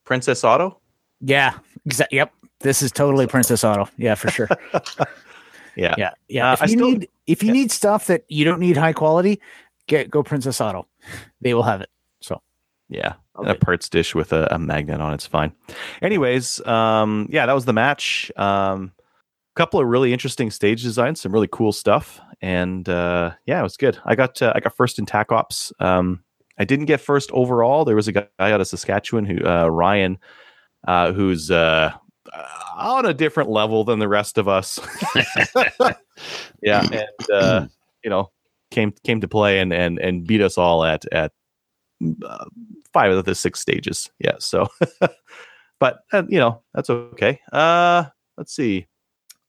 Princess 0.04 0.44
Auto. 0.44 0.80
yeah, 1.20 1.58
exactly. 1.84 2.16
Yep, 2.18 2.32
this 2.60 2.82
is 2.82 2.92
totally 2.92 3.26
Princess 3.26 3.64
Auto. 3.64 3.88
Yeah, 3.96 4.14
for 4.14 4.30
sure. 4.30 4.48
Yeah. 5.76 5.94
Yeah, 5.98 6.10
yeah. 6.28 6.50
Uh, 6.50 6.54
if 6.54 6.60
you 6.62 6.68
still- 6.68 6.90
need 6.90 7.08
if 7.26 7.42
you 7.42 7.48
yeah. 7.48 7.52
need 7.52 7.70
stuff 7.70 8.06
that 8.06 8.24
you 8.28 8.44
don't 8.46 8.60
need 8.60 8.78
high 8.78 8.94
quality, 8.94 9.40
get 9.86 10.10
go 10.10 10.22
Princess 10.22 10.58
Auto. 10.60 10.86
They 11.42 11.52
will 11.52 11.64
have 11.64 11.82
it. 11.82 11.90
So 12.20 12.40
Yeah. 12.88 13.14
Okay. 13.38 13.50
A 13.50 13.54
parts 13.54 13.90
dish 13.90 14.14
with 14.14 14.32
a, 14.32 14.48
a 14.50 14.58
magnet 14.58 15.02
on 15.02 15.12
it's 15.12 15.26
fine. 15.26 15.52
Anyways, 16.00 16.66
um, 16.66 17.28
yeah, 17.30 17.44
that 17.44 17.52
was 17.52 17.66
the 17.66 17.74
match. 17.74 18.32
Um, 18.36 18.92
couple 19.54 19.80
of 19.80 19.86
really 19.86 20.12
interesting 20.12 20.50
stage 20.50 20.82
designs, 20.82 21.20
some 21.20 21.32
really 21.32 21.48
cool 21.50 21.72
stuff, 21.72 22.20
and 22.40 22.88
uh, 22.88 23.32
yeah, 23.46 23.58
it 23.58 23.62
was 23.62 23.76
good. 23.76 23.98
I 24.04 24.14
got 24.14 24.40
uh, 24.40 24.52
I 24.54 24.60
got 24.60 24.76
first 24.76 24.98
in 24.98 25.06
TAC 25.06 25.32
Ops. 25.32 25.72
Um, 25.80 26.22
I 26.58 26.64
didn't 26.64 26.86
get 26.86 27.00
first 27.00 27.30
overall. 27.32 27.84
There 27.84 27.96
was 27.96 28.08
a 28.08 28.12
guy 28.12 28.28
out 28.38 28.60
of 28.60 28.66
Saskatchewan 28.66 29.26
who 29.26 29.44
uh, 29.46 29.68
Ryan, 29.68 30.18
uh, 30.86 31.12
who's 31.12 31.50
uh, 31.50 31.92
on 32.76 33.06
a 33.06 33.14
different 33.14 33.50
level 33.50 33.84
than 33.84 33.98
the 33.98 34.08
rest 34.08 34.38
of 34.38 34.48
us. 34.48 34.78
yeah, 36.62 36.86
and 36.92 37.30
uh, 37.32 37.66
you 38.04 38.10
know 38.10 38.30
came 38.70 38.92
came 39.04 39.20
to 39.20 39.28
play 39.28 39.60
and 39.60 39.72
and 39.72 39.98
and 39.98 40.26
beat 40.26 40.40
us 40.40 40.58
all 40.58 40.84
at 40.84 41.04
at 41.12 41.32
uh, 42.24 42.44
five 42.92 43.12
of 43.12 43.24
the 43.24 43.34
six 43.34 43.60
stages. 43.60 44.10
Yeah, 44.18 44.36
so 44.38 44.68
but 45.80 46.00
uh, 46.12 46.24
you 46.28 46.38
know 46.38 46.62
that's 46.74 46.90
okay. 46.90 47.40
Uh, 47.52 48.04
let's 48.36 48.54
see. 48.54 48.86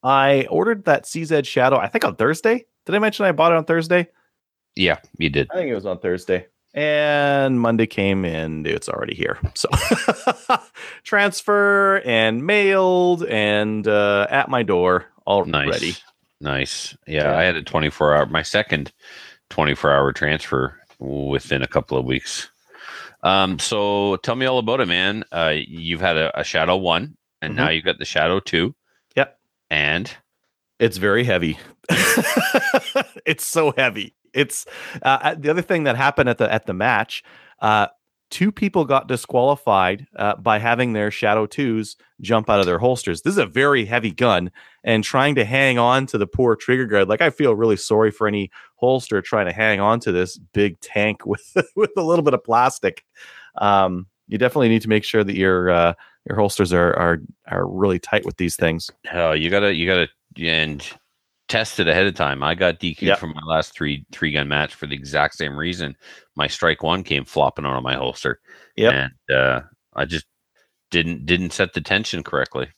I 0.03 0.47
ordered 0.49 0.85
that 0.85 1.05
CZ 1.05 1.45
Shadow. 1.45 1.77
I 1.77 1.87
think 1.87 2.05
on 2.05 2.15
Thursday. 2.15 2.65
Did 2.85 2.95
I 2.95 2.99
mention 2.99 3.25
I 3.25 3.33
bought 3.33 3.51
it 3.51 3.57
on 3.57 3.65
Thursday? 3.65 4.07
Yeah, 4.77 4.99
you 5.17 5.29
did. 5.29 5.49
I 5.51 5.55
think 5.55 5.69
it 5.69 5.75
was 5.75 5.85
on 5.85 5.99
Thursday. 5.99 6.47
And 6.77 7.59
Monday 7.59 7.87
came 7.87 8.23
and 8.23 8.67
it's 8.67 8.87
already 8.87 9.15
here. 9.15 9.39
So 9.55 9.67
transfer 11.03 12.01
and 12.05 12.45
mailed 12.45 13.23
and 13.25 13.87
uh, 13.87 14.27
at 14.29 14.47
my 14.47 14.61
door 14.61 15.05
already. 15.25 15.87
Nice. 15.87 16.03
Nice. 16.39 16.97
Yeah, 17.07 17.31
Yeah. 17.31 17.37
I 17.37 17.43
had 17.43 17.55
a 17.55 17.63
24 17.63 18.15
hour, 18.15 18.25
my 18.27 18.43
second 18.43 18.91
24 19.49 19.91
hour 19.91 20.13
transfer 20.13 20.79
within 20.99 21.63
a 21.63 21.67
couple 21.67 21.97
of 21.97 22.05
weeks. 22.05 22.47
Um, 23.23 23.57
so 23.57 24.17
tell 24.17 24.35
me 24.35 24.45
all 24.45 24.59
about 24.59 24.79
it, 24.79 24.87
man. 24.87 25.23
Uh, 25.31 25.55
you've 25.57 26.01
had 26.01 26.15
a, 26.17 26.39
a 26.39 26.43
Shadow 26.43 26.77
1, 26.77 27.17
and 27.41 27.53
Mhm. 27.53 27.57
now 27.57 27.69
you've 27.69 27.85
got 27.85 27.97
the 27.97 28.05
Shadow 28.05 28.39
2. 28.39 28.75
Yep. 29.15 29.39
And 29.71 30.11
It's 30.79 30.97
very 30.97 31.23
heavy. 31.23 31.57
it's 33.25 33.43
so 33.45 33.73
heavy. 33.75 34.13
It's 34.33 34.65
uh, 35.01 35.35
the 35.35 35.49
other 35.49 35.61
thing 35.61 35.83
that 35.83 35.95
happened 35.95 36.29
at 36.29 36.37
the 36.37 36.51
at 36.51 36.65
the 36.65 36.73
match. 36.73 37.23
Uh, 37.59 37.87
two 38.29 38.51
people 38.51 38.85
got 38.85 39.07
disqualified 39.07 40.07
uh, 40.17 40.35
by 40.35 40.59
having 40.59 40.93
their 40.93 41.09
Shadow 41.11 41.45
Twos 41.45 41.95
jump 42.21 42.49
out 42.49 42.59
of 42.59 42.65
their 42.65 42.79
holsters. 42.79 43.21
This 43.21 43.31
is 43.31 43.37
a 43.37 43.45
very 43.45 43.85
heavy 43.85 44.11
gun, 44.11 44.51
and 44.83 45.03
trying 45.03 45.35
to 45.35 45.45
hang 45.45 45.77
on 45.77 46.05
to 46.07 46.17
the 46.17 46.27
poor 46.27 46.55
trigger 46.55 46.85
guard. 46.85 47.09
Like 47.09 47.21
I 47.21 47.29
feel 47.29 47.55
really 47.55 47.77
sorry 47.77 48.11
for 48.11 48.27
any 48.27 48.51
holster 48.75 49.21
trying 49.21 49.45
to 49.47 49.53
hang 49.53 49.79
on 49.79 49.99
to 50.01 50.11
this 50.11 50.37
big 50.37 50.79
tank 50.79 51.25
with 51.25 51.55
with 51.75 51.91
a 51.97 52.03
little 52.03 52.23
bit 52.23 52.33
of 52.33 52.43
plastic. 52.43 53.03
Um, 53.55 54.07
you 54.27 54.37
definitely 54.37 54.69
need 54.69 54.81
to 54.81 54.89
make 54.89 55.03
sure 55.03 55.23
that 55.23 55.35
your 55.35 55.69
uh, 55.69 55.93
your 56.27 56.37
holsters 56.37 56.73
are 56.73 56.93
are 56.93 57.21
are 57.47 57.67
really 57.67 57.99
tight 57.99 58.25
with 58.25 58.37
these 58.37 58.55
things. 58.55 58.91
Oh, 59.13 59.31
you 59.31 59.49
gotta, 59.49 59.73
you 59.73 59.87
gotta, 59.87 60.09
and 60.37 60.85
test 61.47 61.79
it 61.79 61.87
ahead 61.87 62.07
of 62.07 62.15
time. 62.15 62.43
I 62.43 62.55
got 62.55 62.79
DQ'd 62.79 63.01
Yep. 63.03 63.19
from 63.19 63.33
my 63.33 63.41
last 63.45 63.73
three 63.73 64.05
three 64.11 64.31
gun 64.31 64.47
match 64.47 64.75
for 64.75 64.87
the 64.87 64.95
exact 64.95 65.35
same 65.35 65.55
reason. 65.55 65.95
My 66.35 66.47
strike 66.47 66.83
one 66.83 67.03
came 67.03 67.25
flopping 67.25 67.65
out 67.65 67.77
of 67.77 67.83
my 67.83 67.95
holster, 67.95 68.39
Yep. 68.75 68.93
and 68.93 69.35
uh, 69.35 69.61
I 69.95 70.05
just 70.05 70.25
didn't 70.91 71.25
didn't 71.25 71.51
set 71.53 71.73
the 71.73 71.81
tension 71.81 72.23
correctly. 72.23 72.69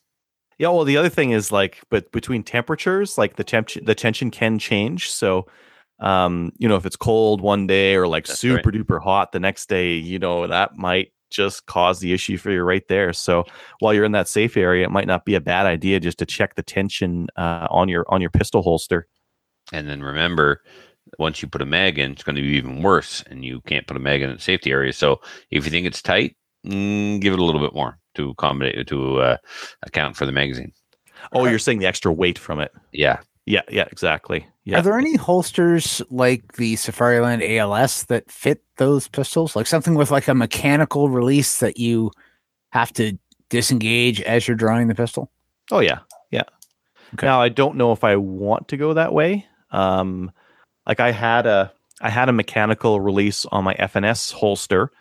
Yeah, 0.58 0.70
well, 0.70 0.84
the 0.84 0.98
other 0.98 1.10
thing 1.10 1.32
is 1.32 1.52
like, 1.54 1.80
but 1.90 2.12
between 2.12 2.44
temperatures, 2.44 3.18
like 3.18 3.38
the 3.38 3.46
temp, 3.46 3.70
the 3.82 3.96
tension 3.96 4.30
can 4.30 4.60
change. 4.60 5.10
So, 5.10 5.48
um, 6.02 6.52
you 6.58 6.68
know, 6.68 6.76
if 6.76 6.86
it's 6.86 6.98
cold 6.98 7.40
one 7.40 7.66
day 7.66 7.96
or 7.96 8.08
like 8.08 8.26
That's 8.28 8.44
right. 8.44 8.62
super 8.62 8.72
duper 8.72 9.02
hot 9.02 9.32
the 9.32 9.40
next 9.40 9.70
day, 9.70 9.94
you 9.94 10.20
know, 10.20 10.48
that 10.48 10.76
might 10.78 11.14
just 11.30 11.66
cause 11.66 12.00
the 12.00 12.14
issue 12.14 12.38
for 12.38 12.52
you 12.52 12.64
right 12.64 12.88
there. 12.88 13.14
So, 13.14 13.46
while 13.80 13.94
you're 13.94 14.06
in 14.06 14.12
that 14.14 14.28
safe 14.28 14.58
area, 14.58 14.86
it 14.86 14.92
might 14.92 15.08
not 15.08 15.26
be 15.26 15.36
a 15.36 15.42
bad 15.42 15.66
idea 15.66 16.00
just 16.00 16.20
to 16.20 16.26
check 16.26 16.56
the 16.56 16.64
tension 16.64 17.28
uh, 17.36 17.68
on 17.70 17.90
your 17.90 18.06
on 18.10 18.22
your 18.22 18.30
pistol 18.30 18.62
holster. 18.62 19.08
And 19.72 19.88
then 19.88 20.02
remember, 20.02 20.64
once 21.18 21.42
you 21.42 21.48
put 21.48 21.62
a 21.62 21.66
mag 21.66 22.00
in, 22.00 22.12
it's 22.12 22.24
going 22.24 22.36
to 22.36 22.42
be 22.42 22.50
even 22.50 22.82
worse, 22.82 23.24
and 23.30 23.44
you 23.44 23.62
can't 23.62 23.88
put 23.88 23.98
a 23.98 24.00
mag 24.00 24.22
in 24.22 24.32
the 24.32 24.40
safety 24.40 24.72
area. 24.72 24.94
So 24.94 25.22
if 25.52 25.66
you 25.66 25.72
think 25.72 25.88
it's 25.88 26.02
tight, 26.02 26.36
mm, 26.66 27.20
give 27.22 27.34
it 27.34 27.40
a 27.40 27.44
little 27.44 27.62
bit 27.62 27.74
more 27.74 28.00
to 28.16 28.30
accommodate 28.32 28.88
to 28.88 29.20
uh, 29.20 29.38
account 29.84 30.18
for 30.18 30.26
the 30.26 30.32
magazine. 30.32 30.74
Oh, 31.34 31.46
you're 31.46 31.60
saying 31.60 31.80
the 31.80 31.86
extra 31.86 32.12
weight 32.12 32.40
from 32.40 32.60
it? 32.60 32.72
Yeah, 32.92 33.20
Yeah, 33.46 33.62
yeah, 33.70 33.86
exactly. 33.92 34.48
Yeah. 34.70 34.80
Are 34.80 34.82
there 34.84 35.00
any 35.00 35.16
holsters 35.16 36.00
like 36.12 36.54
the 36.54 36.76
Safariland 36.76 37.42
ALS 37.58 38.04
that 38.06 38.30
fit 38.32 38.64
those 38.78 39.08
pistols? 39.08 39.56
Like 39.56 39.66
something 39.66 39.96
with 39.96 40.12
like 40.12 40.28
a 40.28 40.36
mechanical 40.36 41.10
release 41.10 41.60
that 41.60 41.80
you 41.80 42.12
have 42.70 42.94
to 42.94 43.18
disengage 43.50 44.22
as 44.22 44.48
you're 44.48 44.56
drawing 44.56 44.88
the 44.88 44.94
pistol? 44.94 45.32
Oh 45.72 45.80
yeah, 45.80 46.00
yeah. 46.30 46.44
Okay. 47.16 47.26
Now 47.26 47.42
I 47.42 47.50
don't 47.50 47.78
know 47.78 47.92
if 47.94 48.04
I 48.04 48.16
want 48.16 48.68
to 48.68 48.78
go 48.78 48.94
that 48.94 49.12
way. 49.12 49.48
Um, 49.72 50.32
like 50.86 51.00
I 51.00 51.12
had 51.12 51.48
a 51.48 51.74
I 52.00 52.10
had 52.10 52.30
a 52.30 52.34
mechanical 52.34 53.02
release 53.02 53.46
on 53.48 53.64
my 53.64 53.74
FNS 53.74 54.34
holster, 54.34 54.92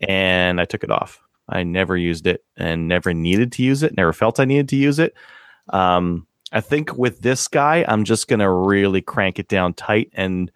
and 0.00 0.60
I 0.60 0.64
took 0.64 0.82
it 0.82 0.90
off. 0.90 1.20
I 1.48 1.62
never 1.62 1.96
used 1.96 2.26
it 2.26 2.44
and 2.56 2.88
never 2.88 3.14
needed 3.14 3.52
to 3.52 3.62
use 3.62 3.84
it. 3.84 3.96
Never 3.96 4.12
felt 4.12 4.40
I 4.40 4.44
needed 4.44 4.70
to 4.70 4.76
use 4.76 4.98
it. 4.98 5.14
Um, 5.68 6.26
I 6.54 6.60
think 6.60 6.96
with 6.96 7.20
this 7.20 7.48
guy, 7.48 7.84
I'm 7.86 8.04
just 8.04 8.28
gonna 8.28 8.50
really 8.50 9.02
crank 9.02 9.38
it 9.38 9.48
down 9.48 9.74
tight, 9.74 10.10
and 10.14 10.50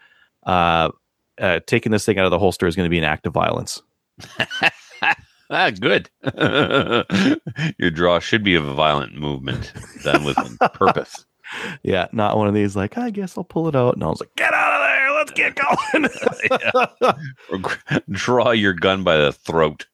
uh, 0.47 0.91
uh, 1.39 1.61
taking 1.67 1.93
this 1.93 2.05
thing 2.05 2.19
out 2.19 2.25
of 2.25 2.31
the 2.31 2.39
holster 2.39 2.67
is 2.67 2.77
going 2.77 2.87
to 2.87 2.91
be 2.91 2.99
an 2.99 3.05
act 3.05 3.27
of 3.27 3.33
violence. 3.33 3.83
ah, 5.51 5.71
good. 5.71 6.11
Your 7.79 7.91
draw 7.91 8.19
should 8.19 8.43
be 8.43 8.55
of 8.55 8.67
a 8.67 8.75
violent 8.75 9.15
movement 9.15 9.73
done 10.03 10.25
with 10.25 10.37
purpose. 10.75 11.25
Yeah, 11.83 12.09
not 12.13 12.37
one 12.37 12.47
of 12.47 12.53
these 12.53 12.77
like 12.77 12.99
I 12.99 13.09
guess 13.09 13.39
I'll 13.39 13.43
pull 13.43 13.69
it 13.69 13.75
out, 13.75 13.95
and 13.95 14.05
I 14.05 14.09
was 14.09 14.21
like, 14.21 14.35
get 14.37 14.53
out 14.53 14.75
of 14.75 14.81
there, 14.87 15.13
let's 15.13 15.31
get 15.31 15.55
going. 17.49 17.63
Gr- 17.63 17.99
draw 18.11 18.51
your 18.51 18.75
gun 18.75 19.03
by 19.03 19.17
the 19.17 19.33
throat. 19.33 19.87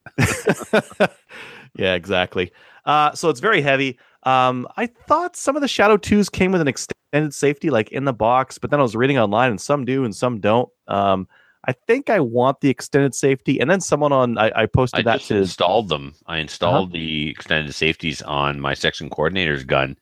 yeah, 1.76 1.94
exactly. 1.94 2.50
Uh, 2.86 3.12
so 3.12 3.28
it's 3.28 3.38
very 3.38 3.62
heavy. 3.62 4.00
Um, 4.24 4.66
I 4.76 4.86
thought 4.86 5.36
some 5.36 5.56
of 5.56 5.62
the 5.62 5.68
Shadow 5.68 5.96
2s 5.96 6.30
came 6.30 6.52
with 6.52 6.60
an 6.60 6.68
extended 6.68 7.34
safety, 7.34 7.70
like 7.70 7.90
in 7.90 8.04
the 8.04 8.12
box, 8.12 8.58
but 8.58 8.70
then 8.70 8.80
I 8.80 8.82
was 8.82 8.96
reading 8.96 9.18
online 9.18 9.50
and 9.50 9.60
some 9.60 9.84
do 9.84 10.04
and 10.04 10.14
some 10.14 10.40
don't. 10.40 10.68
Um, 10.88 11.28
I 11.66 11.72
think 11.72 12.10
I 12.10 12.20
want 12.20 12.60
the 12.60 12.68
extended 12.68 13.14
safety. 13.14 13.58
And 13.58 13.70
then 13.70 13.80
someone 13.80 14.12
on, 14.12 14.36
I, 14.38 14.52
I 14.54 14.66
posted 14.66 15.00
I 15.00 15.02
that 15.12 15.18
just 15.18 15.28
to, 15.28 15.36
installed 15.38 15.88
them. 15.88 16.14
I 16.26 16.38
installed 16.38 16.92
the 16.92 17.30
extended 17.30 17.74
safeties 17.74 18.20
on 18.22 18.60
my 18.60 18.74
section 18.74 19.08
coordinator's 19.08 19.64
gun. 19.64 19.96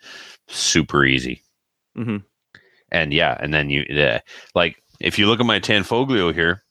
Super 0.48 1.04
easy. 1.04 1.42
Mm-hmm. 1.96 2.18
And 2.90 3.12
yeah, 3.12 3.36
and 3.40 3.54
then 3.54 3.70
you 3.70 3.82
uh, 3.84 4.18
like 4.54 4.82
if 5.00 5.18
you 5.18 5.26
look 5.26 5.40
at 5.40 5.46
my 5.46 5.58
Tanfoglio 5.58 6.34
here, 6.34 6.62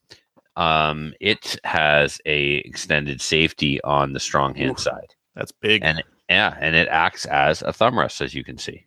um, 0.56 1.14
it 1.20 1.60
has 1.64 2.22
a 2.26 2.58
extended 2.58 3.22
safety 3.22 3.82
on 3.82 4.14
the 4.14 4.20
strong 4.20 4.54
hand 4.54 4.72
Oof. 4.72 4.80
side. 4.80 5.16
that's 5.36 5.52
big. 5.52 5.82
And 5.84 6.04
yeah, 6.32 6.56
and 6.60 6.76
it 6.76 6.88
acts 6.90 7.26
as 7.26 7.62
a 7.62 7.74
thumb 7.74 7.98
rest, 8.00 8.22
as 8.22 8.34
you 8.34 8.44
can 8.44 8.58
see. 8.58 8.86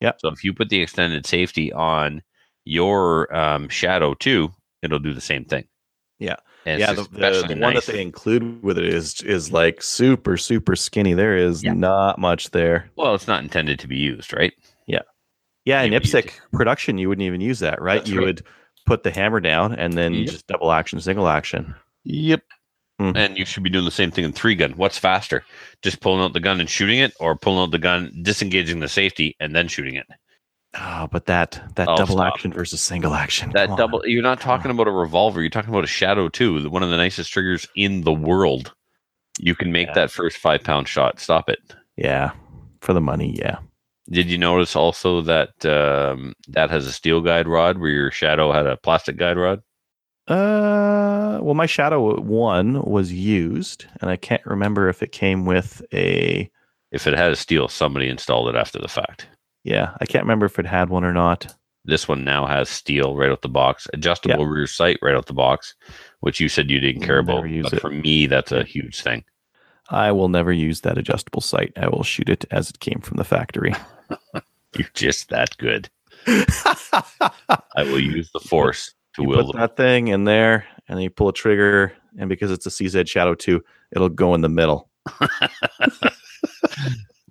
Yeah. 0.00 0.12
So 0.18 0.28
if 0.28 0.42
you 0.44 0.52
put 0.52 0.68
the 0.70 0.80
extended 0.82 1.26
safety 1.26 1.72
on 1.72 2.22
your 2.64 3.34
um, 3.34 3.68
Shadow 3.68 4.14
2, 4.14 4.50
it'll 4.82 4.98
do 4.98 5.12
the 5.14 5.20
same 5.20 5.44
thing. 5.44 5.64
Yeah. 6.18 6.36
And 6.66 6.78
yeah, 6.80 6.92
the, 6.92 7.02
the, 7.04 7.54
the 7.54 7.60
one 7.60 7.74
that 7.74 7.86
they 7.86 8.02
include 8.02 8.62
with 8.62 8.76
it 8.76 8.84
is 8.84 9.22
is 9.22 9.50
like 9.50 9.82
super 9.82 10.36
super 10.36 10.76
skinny. 10.76 11.14
There 11.14 11.34
is 11.36 11.62
Yeah. 11.64 11.72
not 11.72 12.18
much 12.18 12.50
there. 12.50 12.90
well, 12.96 13.14
it's 13.14 13.26
not 13.26 13.42
intended 13.42 13.78
to 13.80 13.88
be 13.88 13.96
used, 13.96 14.34
right? 14.34 14.52
Yeah, 14.86 15.00
Yeah, 15.64 15.80
in 15.82 15.92
You 15.92 15.96
would 15.96 16.02
IPSC 16.08 16.30
production, 16.52 16.98
you 16.98 17.08
wouldn't 17.08 17.24
even 17.24 17.40
use 17.40 17.60
that, 17.60 17.80
right? 17.80 18.00
That's 18.00 18.10
you 18.10 18.18
right. 18.18 18.26
would 18.26 18.42
put 18.84 19.04
the 19.04 19.10
hammer 19.10 19.40
down 19.40 19.74
and 19.74 19.94
then 19.94 20.12
Yep. 20.12 20.26
just 20.28 20.46
double 20.48 20.70
action, 20.70 21.00
single 21.00 21.28
action. 21.28 21.74
Yep. 22.04 22.42
Mhm. 23.00 23.16
And 23.16 23.38
you 23.38 23.44
should 23.46 23.62
be 23.62 23.70
doing 23.70 23.86
the 23.86 23.90
same 23.90 24.10
thing 24.10 24.24
in 24.24 24.32
three 24.32 24.54
gun. 24.54 24.72
What's 24.72 24.98
faster? 24.98 25.42
Just 25.82 26.00
pulling 26.00 26.20
out 26.22 26.34
the 26.34 26.40
gun 26.40 26.60
and 26.60 26.68
shooting 26.68 26.98
it, 26.98 27.14
or 27.18 27.34
pulling 27.34 27.60
out 27.60 27.70
the 27.70 27.78
gun, 27.78 28.12
disengaging 28.22 28.80
the 28.80 28.88
safety, 28.88 29.34
and 29.40 29.56
then 29.56 29.68
shooting 29.68 29.94
it? 29.94 30.06
Oh, 30.78 31.08
but 31.10 31.26
that 31.26 31.60
that 31.76 31.88
Oh, 31.88 31.96
double 31.96 32.16
stop. 32.16 32.34
action 32.34 32.52
versus 32.52 32.80
single 32.80 33.14
action. 33.14 33.50
That 33.54 33.64
come 33.66 33.72
on. 33.72 33.78
double. 33.78 34.02
You're 34.06 34.22
not 34.22 34.40
talking 34.40 34.70
about 34.70 34.86
a 34.86 34.92
revolver. 34.92 35.40
You're 35.40 35.50
talking 35.50 35.70
about 35.70 35.82
a 35.84 35.88
Shadow 35.88 36.28
Two, 36.28 36.68
one 36.70 36.82
of 36.82 36.90
the 36.90 36.96
nicest 36.96 37.32
triggers 37.32 37.66
in 37.74 38.02
the 38.02 38.12
world. 38.12 38.72
You 39.40 39.54
can 39.56 39.72
make 39.72 39.88
Yeah. 39.88 39.94
that 39.94 40.10
first 40.10 40.36
five 40.36 40.62
pound 40.62 40.86
shot. 40.86 41.18
Stop 41.18 41.48
it. 41.48 41.58
Yeah, 41.96 42.32
for 42.82 42.92
the 42.92 43.00
money. 43.00 43.34
Yeah. 43.38 43.56
Did 44.10 44.26
you 44.30 44.38
notice 44.38 44.76
also 44.76 45.22
that 45.22 45.64
um, 45.64 46.34
that 46.48 46.70
has 46.70 46.86
a 46.86 46.92
steel 46.92 47.20
guide 47.20 47.48
rod 47.48 47.78
where 47.78 47.90
your 47.90 48.10
Shadow 48.10 48.52
had 48.52 48.66
a 48.66 48.76
plastic 48.76 49.16
guide 49.16 49.38
rod? 49.38 49.60
Uh, 50.30 51.40
well, 51.42 51.54
my 51.54 51.66
Shadow 51.66 52.20
one 52.20 52.82
was 52.82 53.12
used, 53.12 53.86
and 54.00 54.08
I 54.08 54.16
can't 54.16 54.46
remember 54.46 54.88
if 54.88 55.02
it 55.02 55.10
came 55.10 55.44
with 55.44 55.82
a. 55.92 56.48
If 56.92 57.08
it 57.08 57.16
had 57.16 57.32
a 57.32 57.36
steel, 57.36 57.66
somebody 57.68 58.08
installed 58.08 58.48
it 58.48 58.54
after 58.54 58.78
the 58.78 58.88
fact. 58.88 59.26
Yeah, 59.64 59.90
I 60.00 60.06
can't 60.06 60.24
remember 60.24 60.46
if 60.46 60.58
it 60.58 60.66
had 60.66 60.88
one 60.88 61.04
or 61.04 61.12
not. 61.12 61.52
This 61.84 62.06
one 62.06 62.22
now 62.22 62.46
has 62.46 62.68
steel 62.68 63.16
right 63.16 63.30
out 63.30 63.42
the 63.42 63.48
box, 63.48 63.88
adjustable 63.92 64.46
rear 64.46 64.68
sight 64.68 64.98
right 65.02 65.16
out 65.16 65.26
the 65.26 65.32
box, 65.32 65.74
which 66.20 66.38
you 66.38 66.48
said 66.48 66.70
you 66.70 66.78
didn't 66.78 67.02
care 67.02 67.18
about. 67.18 67.42
But 67.62 67.72
it. 67.72 67.80
for 67.80 67.90
me, 67.90 68.26
that's 68.26 68.52
a 68.52 68.62
huge 68.62 69.02
thing. 69.02 69.24
I 69.88 70.12
will 70.12 70.28
never 70.28 70.52
use 70.52 70.82
that 70.82 70.98
adjustable 70.98 71.40
sight. 71.40 71.72
I 71.76 71.88
will 71.88 72.04
shoot 72.04 72.28
it 72.28 72.44
as 72.52 72.70
it 72.70 72.78
came 72.78 73.00
from 73.00 73.16
the 73.16 73.24
factory. 73.24 73.74
You're 74.76 74.88
just 74.94 75.30
that 75.30 75.56
good. 75.56 75.90
I 76.26 77.82
will 77.82 77.98
use 77.98 78.30
the 78.32 78.40
force 78.40 78.94
you 79.20 79.28
put 79.34 79.56
that 79.56 79.76
thing 79.76 80.08
in 80.08 80.24
there, 80.24 80.66
and 80.88 80.96
then 80.96 81.02
you 81.02 81.10
pull 81.10 81.28
a 81.28 81.32
trigger, 81.32 81.92
and 82.18 82.28
because 82.28 82.50
it's 82.50 82.66
a 82.66 82.70
CZ 82.70 83.08
Shadow 83.08 83.34
two, 83.34 83.62
it'll 83.92 84.08
go 84.08 84.34
in 84.34 84.40
the 84.40 84.48
middle. 84.48 84.88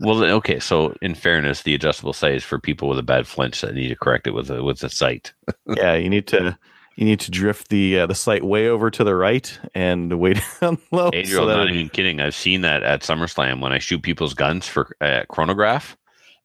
Well, 0.01 0.23
okay. 0.23 0.59
So, 0.59 0.95
in 1.01 1.13
fairness, 1.13 1.63
the 1.63 1.75
adjustable 1.75 2.13
sight 2.13 2.35
is 2.35 2.43
for 2.43 2.57
people 2.57 2.87
with 2.87 2.97
a 2.99 3.03
bad 3.03 3.27
flinch 3.27 3.61
that 3.61 3.75
need 3.75 3.89
to 3.89 3.95
correct 3.95 4.27
it 4.27 4.31
with 4.31 4.49
a 4.49 4.63
with 4.63 4.81
a 4.83 4.89
sight. 4.89 5.33
yeah, 5.67 5.95
you 5.95 6.09
need 6.09 6.25
to 6.27 6.57
you 6.95 7.05
need 7.05 7.19
to 7.21 7.31
drift 7.31 7.69
the 7.69 7.99
uh, 7.99 8.05
the 8.05 8.15
sight 8.15 8.43
way 8.45 8.69
over 8.69 8.89
to 8.91 9.03
the 9.03 9.15
right 9.15 9.59
and 9.75 10.17
way 10.17 10.35
down 10.61 10.77
low. 10.91 11.09
Adriel, 11.13 11.45
so 11.45 11.47
not 11.47 11.67
it- 11.67 11.75
even 11.75 11.89
kidding. 11.89 12.21
I've 12.21 12.35
seen 12.35 12.61
that 12.61 12.81
at 12.83 13.01
SummerSlam 13.01 13.59
when 13.59 13.73
I 13.73 13.79
shoot 13.79 14.01
people's 14.01 14.33
guns 14.33 14.67
for 14.67 14.95
uh, 15.01 15.23
chronograph, 15.27 15.97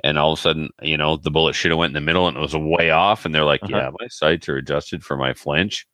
and 0.05 0.19
all 0.19 0.33
of 0.35 0.39
a 0.39 0.43
sudden, 0.43 0.69
you 0.83 0.97
know, 0.97 1.17
the 1.17 1.31
bullet 1.33 1.55
should 1.55 1.73
have 1.73 1.79
went 1.79 1.91
in 1.91 1.95
the 1.95 2.01
middle 2.07 2.29
and 2.29 2.37
it 2.37 2.41
was 2.41 2.55
way 2.55 2.91
off, 2.91 3.25
and 3.25 3.35
they're 3.35 3.45
like, 3.45 3.63
Uh-huh. 3.65 3.77
"Yeah, 3.77 3.91
my 3.99 4.07
sights 4.09 4.49
are 4.49 4.57
adjusted 4.57 5.03
for 5.03 5.17
my 5.17 5.33
flinch." 5.35 5.87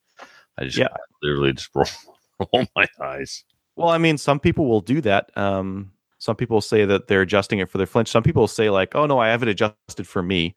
I 0.59 0.64
just 0.64 0.77
Yeah. 0.77 0.88
I 0.92 0.99
literally 1.23 1.53
just 1.55 1.70
roll, 1.75 1.87
roll 2.53 2.66
my 2.77 2.87
eyes. 3.01 3.44
well, 3.77 3.88
I 3.88 3.99
mean, 3.99 4.18
some 4.18 4.40
people 4.40 4.66
will 4.68 4.81
do 4.83 5.01
that. 5.03 5.31
Um, 5.38 5.92
some 6.18 6.37
people 6.37 6.61
say 6.61 6.85
that 6.85 7.07
they're 7.07 7.23
adjusting 7.23 7.61
it 7.61 7.70
for 7.70 7.79
their 7.79 7.87
flinch. 7.87 8.09
Some 8.11 8.23
people 8.23 8.46
say 8.49 8.68
like, 8.68 8.94
"Oh 8.94 9.07
no, 9.07 9.18
I 9.18 9.29
have 9.29 9.42
it 9.42 9.49
adjusted 9.49 10.07
for 10.07 10.23
me." 10.23 10.55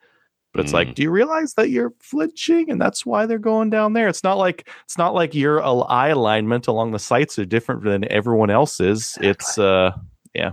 But 0.52 0.60
it's 0.62 0.72
Mm. 0.72 0.76
like, 0.76 0.94
do 0.96 1.02
you 1.02 1.10
realize 1.10 1.54
that 1.56 1.70
you're 1.72 1.94
flinching, 2.00 2.70
and 2.70 2.80
that's 2.82 3.06
why 3.06 3.26
they're 3.26 3.40
going 3.40 3.70
down 3.72 3.94
there? 3.94 4.08
It's 4.08 4.24
not 4.24 4.38
like 4.38 4.68
it's 4.84 4.98
not 4.98 5.14
like 5.16 5.34
your 5.34 5.64
eye 5.90 6.10
alignment 6.10 6.68
along 6.68 6.92
the 6.92 7.00
sights 7.00 7.40
are 7.40 7.46
different 7.46 7.84
than 7.84 8.12
everyone 8.12 8.50
else's. 8.52 9.18
It's 9.22 9.58
uh, 9.58 9.92
yeah, 10.36 10.52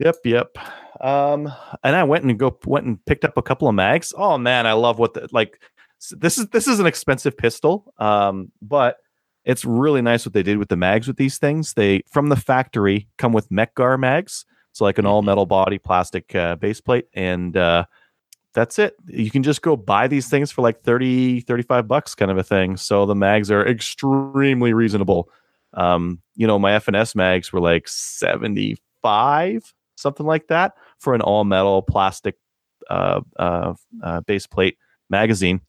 yep, 0.00 0.16
yep. 0.24 0.56
Um, 1.00 1.52
and 1.84 1.96
I 1.96 2.04
went 2.04 2.24
and 2.24 2.38
go 2.38 2.58
went 2.64 2.86
and 2.86 3.04
picked 3.06 3.24
up 3.24 3.36
a 3.36 3.42
couple 3.42 3.68
of 3.68 3.74
mags. 3.74 4.12
Oh 4.16 4.36
man, 4.36 4.66
I 4.66 4.72
love 4.72 4.98
what 4.98 5.14
the 5.14 5.28
like. 5.32 5.60
This 6.12 6.38
is 6.38 6.48
this 6.48 6.66
is 6.66 6.80
an 6.80 6.86
expensive 6.86 7.36
pistol, 7.36 7.92
um, 7.98 8.50
but 8.62 8.96
it's 9.44 9.64
really 9.64 10.02
nice 10.02 10.24
what 10.24 10.32
they 10.32 10.42
did 10.42 10.58
with 10.58 10.68
the 10.68 10.76
mags 10.76 11.06
with 11.06 11.16
these 11.16 11.38
things. 11.38 11.74
They 11.74 12.02
from 12.10 12.28
the 12.28 12.36
factory 12.36 13.08
come 13.18 13.32
with 13.32 13.50
Mec-Gar 13.50 13.98
mags, 13.98 14.44
so 14.72 14.84
like 14.84 14.98
an 14.98 15.06
all 15.06 15.22
metal 15.22 15.46
body 15.46 15.78
plastic 15.78 16.34
uh, 16.34 16.56
base 16.56 16.80
plate, 16.80 17.06
and 17.14 17.56
uh, 17.56 17.84
that's 18.52 18.78
it. 18.78 18.94
You 19.06 19.30
can 19.30 19.42
just 19.42 19.62
go 19.62 19.76
buy 19.76 20.08
these 20.08 20.28
things 20.28 20.50
for 20.50 20.62
like 20.62 20.82
30, 20.82 21.40
35 21.40 21.86
bucks 21.86 22.14
kind 22.14 22.30
of 22.30 22.38
a 22.38 22.42
thing. 22.42 22.76
So 22.76 23.06
the 23.06 23.14
mags 23.14 23.50
are 23.50 23.66
extremely 23.66 24.72
reasonable. 24.72 25.28
Um, 25.74 26.20
you 26.34 26.46
know, 26.46 26.58
my 26.58 26.72
FNS 26.72 27.14
mags 27.14 27.52
were 27.52 27.60
like 27.60 27.86
75, 27.86 29.74
something 30.00 30.26
like 30.26 30.48
that 30.48 30.74
for 30.98 31.14
an 31.14 31.20
all 31.20 31.44
metal 31.44 31.82
plastic 31.82 32.36
uh, 32.88 33.20
uh, 33.38 33.74
uh, 34.02 34.20
base 34.22 34.46
plate 34.46 34.78
magazine. 35.08 35.60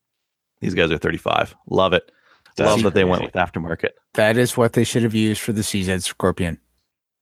These 0.60 0.74
guys 0.74 0.92
are 0.92 0.98
35. 0.98 1.56
Love 1.70 1.94
it. 1.94 2.12
That's 2.56 2.70
Love 2.70 2.84
that 2.84 2.94
they 2.94 3.04
went 3.04 3.24
with 3.24 3.34
aftermarket. 3.34 3.92
That 4.14 4.38
is 4.38 4.58
what 4.58 4.74
they 4.74 4.84
should 4.84 5.04
have 5.04 5.16
used 5.16 5.42
for 5.42 5.54
the 5.54 5.62
CZ 5.62 6.04
Scorpion 6.04 6.60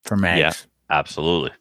for 0.04 0.18
mags. 0.18 0.40
Yeah. 0.40 0.98
Absolutely. 0.98 1.52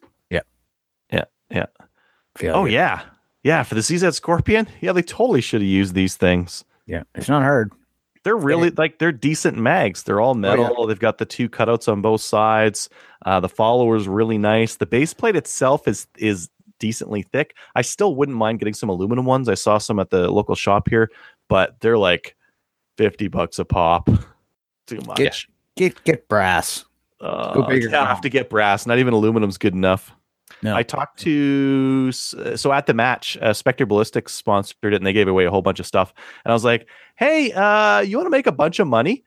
Feel 2.35 2.55
Oh 2.55 2.65
yeah. 2.65 3.01
Yeah, 3.43 3.63
for 3.63 3.75
the 3.75 3.81
CZ 3.81 4.13
Scorpion, 4.13 4.67
yeah, 4.81 4.91
they 4.91 5.01
totally 5.01 5.41
should 5.41 5.61
have 5.61 5.69
used 5.69 5.93
these 5.93 6.17
things. 6.17 6.65
yeah. 6.85 7.03
It's 7.15 7.29
not 7.29 7.41
hard. 7.41 7.71
They're 8.23 8.35
really 8.35 8.69
like 8.71 8.99
they're 8.99 9.11
decent 9.11 9.57
mags. 9.57 10.03
They're 10.03 10.19
all 10.19 10.35
metal. 10.35 10.85
They've 10.85 10.99
got 10.99 11.19
the 11.19 11.25
two 11.25 11.47
cutouts 11.47 11.89
on 11.89 12.01
both 12.01 12.21
sides. 12.21 12.89
Uh, 13.25 13.39
the 13.39 13.49
follower's 13.49 14.07
really 14.07 14.37
nice. 14.37 14.75
The 14.75 14.85
base 14.85 15.13
plate 15.13 15.35
itself 15.35 15.87
is 15.87 16.05
is 16.17 16.49
decently 16.79 17.21
thick. 17.21 17.55
I 17.75 17.81
still 17.81 18.15
wouldn't 18.15 18.37
mind 18.37 18.59
getting 18.59 18.73
some 18.73 18.89
aluminum 18.89 19.25
ones. 19.25 19.47
I 19.47 19.53
saw 19.53 19.77
some 19.77 19.99
at 19.99 20.09
the 20.09 20.29
local 20.29 20.55
shop 20.55 20.89
here, 20.89 21.09
but 21.47 21.79
they're 21.79 21.97
like 21.97 22.35
fifty 22.97 23.29
bucks 23.29 23.57
a 23.57 23.65
pop. 23.65 24.09
Too 24.87 24.99
much. 25.05 25.17
Get 25.17 25.45
get 25.75 26.03
get 26.03 26.27
brass. 26.27 26.85
Uh, 27.21 27.53
go 27.53 27.67
big 27.67 27.85
or 27.85 27.95
I 27.95 28.05
have 28.05 28.21
to 28.21 28.29
get 28.29 28.49
brass. 28.49 28.85
Not 28.85 28.99
even 28.99 29.13
aluminum's 29.13 29.57
good 29.57 29.73
enough. 29.73 30.13
No. 30.61 30.75
I 30.75 30.83
talked 30.83 31.19
to 31.19 32.11
so 32.11 32.71
at 32.73 32.85
the 32.85 32.93
match, 32.93 33.37
uh, 33.41 33.53
Spectre 33.53 33.85
Ballistics 33.85 34.33
sponsored 34.33 34.93
it, 34.93 34.95
and 34.95 35.05
they 35.05 35.13
gave 35.13 35.27
away 35.27 35.45
a 35.45 35.51
whole 35.51 35.61
bunch 35.61 35.79
of 35.79 35.85
stuff. 35.85 36.13
And 36.43 36.51
I 36.51 36.53
was 36.53 36.65
like, 36.65 36.87
"Hey, 37.15 37.51
uh, 37.53 38.01
you 38.01 38.17
want 38.17 38.27
to 38.27 38.31
make 38.31 38.47
a 38.47 38.51
bunch 38.51 38.79
of 38.79 38.87
money? 38.87 39.23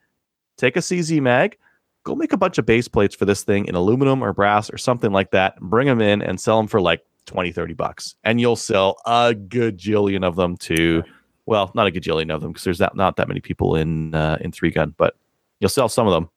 Take 0.59 0.77
a 0.77 0.81
CZ 0.81 1.21
mag, 1.21 1.57
go 2.05 2.15
make 2.15 2.33
a 2.33 2.37
bunch 2.37 2.59
of 2.59 2.67
base 2.67 2.89
plates 2.89 3.15
for 3.15 3.25
this 3.25 3.45
thing 3.45 3.67
in 3.67 3.75
aluminum 3.75 4.23
or 4.23 4.33
brass 4.33 4.71
or 4.71 4.79
something 4.79 5.13
like 5.13 5.31
that. 5.31 5.59
Bring 5.61 5.87
them 5.87 6.01
in 6.01 6.23
and 6.23 6.41
sell 6.41 6.59
them 6.59 6.67
for 6.67 6.81
like 6.81 7.03
20, 7.27 7.53
30 7.53 7.75
bucks, 7.75 8.15
and 8.25 8.41
you'll 8.41 8.57
sell 8.57 8.97
a 9.07 9.35
gajillion 9.35 10.25
of 10.25 10.37
them 10.37 10.57
to, 10.59 11.03
well, 11.47 11.71
not 11.75 11.87
a 11.87 11.91
gajillion 11.91 12.33
of 12.35 12.41
them 12.41 12.53
because 12.53 12.65
there's 12.65 12.81
not 12.81 12.97
not 12.97 13.17
that 13.17 13.29
many 13.29 13.41
people 13.41 13.77
in 13.77 14.15
uh, 14.15 14.39
in 14.41 14.53
three 14.53 14.71
gun, 14.71 14.95
but 14.99 15.17
you'll 15.61 15.71
sell 15.71 15.89
some 15.89 16.07
of 16.07 16.13
them. 16.13 16.29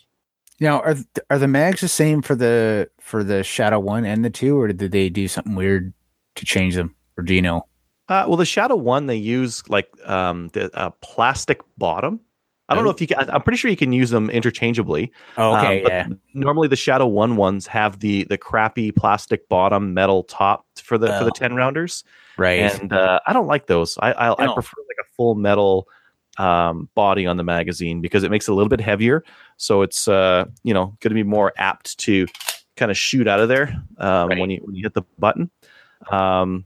Now, 0.59 0.79
are 0.81 0.95
are 1.29 1.37
the 1.39 1.47
mags 1.47 1.81
the 1.81 1.87
same 1.87 2.21
for 2.21 2.35
the 2.35 2.89
for 2.99 3.23
the 3.23 3.43
Shadow 3.43 3.79
One 3.79 4.05
and 4.05 4.23
the 4.23 4.29
two, 4.29 4.57
or 4.59 4.67
did 4.71 4.91
they 4.91 5.09
do 5.09 5.27
something 5.27 5.55
weird 5.55 5.93
to 6.35 6.45
change 6.45 6.75
them? 6.75 6.95
Or 7.17 7.23
do 7.23 7.33
you 7.33 7.41
know? 7.41 7.67
Uh, 8.07 8.25
well, 8.27 8.37
the 8.37 8.45
Shadow 8.45 8.75
One 8.75 9.07
they 9.07 9.15
use 9.15 9.67
like 9.69 9.89
um, 10.07 10.49
the 10.53 10.69
uh, 10.77 10.91
plastic 11.01 11.59
bottom. 11.77 12.19
I 12.67 12.73
don't 12.73 12.83
know 12.83 12.89
if 12.89 12.99
you 12.99 13.05
can. 13.05 13.29
I'm 13.29 13.43
pretty 13.43 13.57
sure 13.57 13.69
you 13.69 13.77
can 13.77 13.93
use 13.93 14.09
them 14.09 14.27
interchangeably. 14.31 15.11
Oh, 15.37 15.55
okay, 15.57 15.83
Um, 15.83 15.87
yeah. 15.87 16.07
Normally, 16.33 16.67
the 16.67 16.75
Shadow 16.75 17.05
One 17.05 17.35
ones 17.35 17.67
have 17.67 17.99
the 17.99 18.23
the 18.23 18.37
crappy 18.39 18.91
plastic 18.91 19.47
bottom, 19.49 19.93
metal 19.93 20.23
top 20.23 20.65
for 20.81 20.97
the 20.97 21.07
for 21.19 21.25
the 21.25 21.31
Oh. 21.31 21.35
ten 21.37 21.53
rounders, 21.53 22.03
Right. 22.37 22.61
and 22.61 22.91
uh, 22.91 23.19
I 23.27 23.33
don't 23.33 23.45
like 23.45 23.67
those. 23.67 23.97
I 24.01 24.13
I, 24.13 24.31
I 24.31 24.53
prefer 24.53 24.77
like 24.87 24.97
a 25.05 25.07
full 25.15 25.35
metal 25.35 25.87
um, 26.37 26.89
body 26.95 27.25
on 27.25 27.37
the 27.37 27.43
magazine 27.43 28.01
because 28.01 28.23
it 28.23 28.31
makes 28.31 28.47
it 28.47 28.51
a 28.51 28.53
little 28.55 28.69
bit 28.69 28.81
heavier. 28.81 29.23
So 29.57 29.81
it's 29.81 30.07
uh, 30.07 30.45
you 30.63 30.73
know 30.73 30.95
going 30.99 31.11
to 31.11 31.15
be 31.15 31.23
more 31.23 31.53
apt 31.57 31.97
to 31.99 32.27
kind 32.77 32.91
of 32.91 32.97
shoot 32.97 33.27
out 33.27 33.39
of 33.39 33.47
there 33.49 33.69
um, 33.99 34.29
Right. 34.29 34.39
when 34.39 34.49
you 34.49 34.59
when 34.63 34.75
you 34.75 34.83
hit 34.83 34.93
the 34.93 35.03
button. 35.19 35.49
Um, 36.11 36.65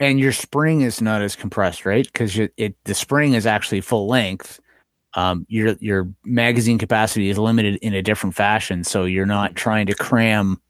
and 0.00 0.18
your 0.20 0.32
spring 0.32 0.82
is 0.82 1.00
not 1.00 1.22
as 1.22 1.36
compressed, 1.36 1.86
right? 1.86 2.04
Because 2.04 2.36
it, 2.38 2.52
it 2.56 2.76
the 2.84 2.94
spring 2.94 3.34
is 3.34 3.46
actually 3.46 3.80
full 3.80 4.06
length. 4.08 4.60
Um, 5.14 5.46
your 5.48 5.76
your 5.80 6.08
magazine 6.24 6.76
capacity 6.78 7.30
is 7.30 7.38
limited 7.38 7.76
in 7.76 7.94
a 7.94 8.02
different 8.02 8.34
fashion, 8.34 8.82
so 8.84 9.04
you're 9.04 9.26
not 9.26 9.54
trying 9.54 9.86
to 9.86 9.94
cram 9.94 10.60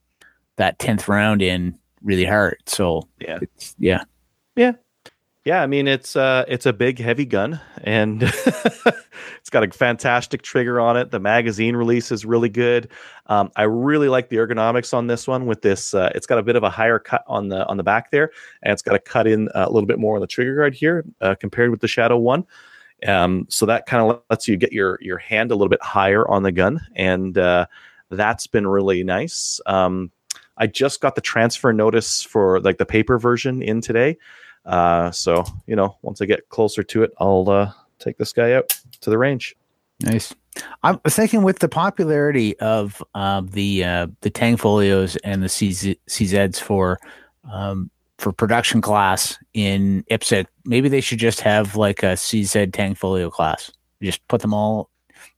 that 0.56 0.78
tenth 0.78 1.08
round 1.08 1.40
in 1.42 1.76
really 2.02 2.26
hard. 2.26 2.58
So 2.66 3.08
Yeah. 3.18 3.38
it's, 3.40 3.74
yeah, 3.78 4.04
Yeah, 5.44 5.60
I 5.62 5.66
mean 5.66 5.86
it's 5.86 6.16
uh 6.16 6.46
it's 6.48 6.64
a 6.64 6.72
big 6.72 6.98
heavy 6.98 7.26
gun 7.26 7.60
and 7.82 8.22
it's 9.36 9.50
got 9.50 9.62
a 9.62 9.70
fantastic 9.70 10.40
trigger 10.40 10.80
on 10.80 10.96
it. 10.96 11.10
The 11.10 11.20
magazine 11.20 11.76
release 11.76 12.10
is 12.10 12.24
really 12.24 12.48
good. 12.48 12.88
Um, 13.26 13.50
I 13.54 13.64
really 13.64 14.08
like 14.08 14.30
the 14.30 14.36
ergonomics 14.36 14.94
on 14.94 15.06
this 15.06 15.28
one 15.28 15.44
with 15.44 15.60
this 15.60 15.92
uh, 15.92 16.10
it's 16.14 16.26
got 16.26 16.38
a 16.38 16.42
bit 16.42 16.56
of 16.56 16.62
a 16.62 16.70
higher 16.70 16.98
cut 16.98 17.24
on 17.26 17.48
the 17.48 17.66
on 17.66 17.76
the 17.76 17.82
back 17.82 18.10
there 18.10 18.30
and 18.62 18.72
it's 18.72 18.80
got 18.80 18.94
a 18.94 18.98
cut 18.98 19.26
in 19.26 19.48
uh, 19.50 19.66
a 19.68 19.70
little 19.70 19.86
bit 19.86 19.98
more 19.98 20.14
on 20.14 20.22
the 20.22 20.26
trigger 20.26 20.56
guard 20.56 20.74
here 20.74 21.04
uh, 21.20 21.34
compared 21.34 21.70
with 21.70 21.80
the 21.80 21.88
Shadow 21.88 22.16
1. 22.16 22.46
Um, 23.06 23.46
so 23.50 23.66
that 23.66 23.84
kind 23.84 24.02
of 24.10 24.22
lets 24.30 24.48
you 24.48 24.56
get 24.56 24.72
your 24.72 24.98
your 25.02 25.18
hand 25.18 25.50
a 25.50 25.56
little 25.56 25.68
bit 25.68 25.82
higher 25.82 26.26
on 26.26 26.42
the 26.42 26.52
gun 26.52 26.80
and 26.96 27.36
uh, 27.36 27.66
that's 28.08 28.46
been 28.46 28.66
really 28.66 29.04
nice. 29.04 29.60
Um, 29.66 30.10
I 30.56 30.68
just 30.68 31.02
got 31.02 31.16
the 31.16 31.20
transfer 31.20 31.70
notice 31.70 32.22
for 32.22 32.60
like 32.60 32.78
the 32.78 32.86
paper 32.86 33.18
version 33.18 33.60
in 33.60 33.82
today. 33.82 34.16
Uh, 34.64 35.10
so 35.10 35.44
you 35.66 35.76
know, 35.76 35.96
once 36.02 36.20
I 36.20 36.26
get 36.26 36.48
closer 36.48 36.82
to 36.82 37.02
it, 37.02 37.12
I'll 37.18 37.48
uh, 37.48 37.72
take 37.98 38.18
this 38.18 38.32
guy 38.32 38.52
out 38.52 38.68
to 39.00 39.10
the 39.10 39.18
range. 39.18 39.54
nice. 40.00 40.34
I'm 40.82 40.98
thinking 41.00 41.42
with 41.42 41.58
the 41.58 41.68
popularity 41.68 42.58
of 42.60 43.02
uh, 43.14 43.42
the 43.44 43.84
uh, 43.84 44.06
the 44.20 44.30
Tanfoglios 44.30 45.16
and 45.24 45.42
the 45.42 45.48
CZ, 45.48 45.98
CZs 46.08 46.60
for 46.60 46.98
um, 47.50 47.90
for 48.18 48.32
production 48.32 48.80
class 48.80 49.38
in 49.52 50.04
IPSC, 50.10 50.46
maybe 50.64 50.88
they 50.88 51.00
should 51.00 51.18
just 51.18 51.40
have 51.40 51.76
like 51.76 52.02
a 52.02 52.14
CZ 52.14 52.70
Tanfoglio 52.70 53.30
class. 53.30 53.70
Just 54.02 54.26
put 54.28 54.42
them 54.42 54.54
all, 54.54 54.90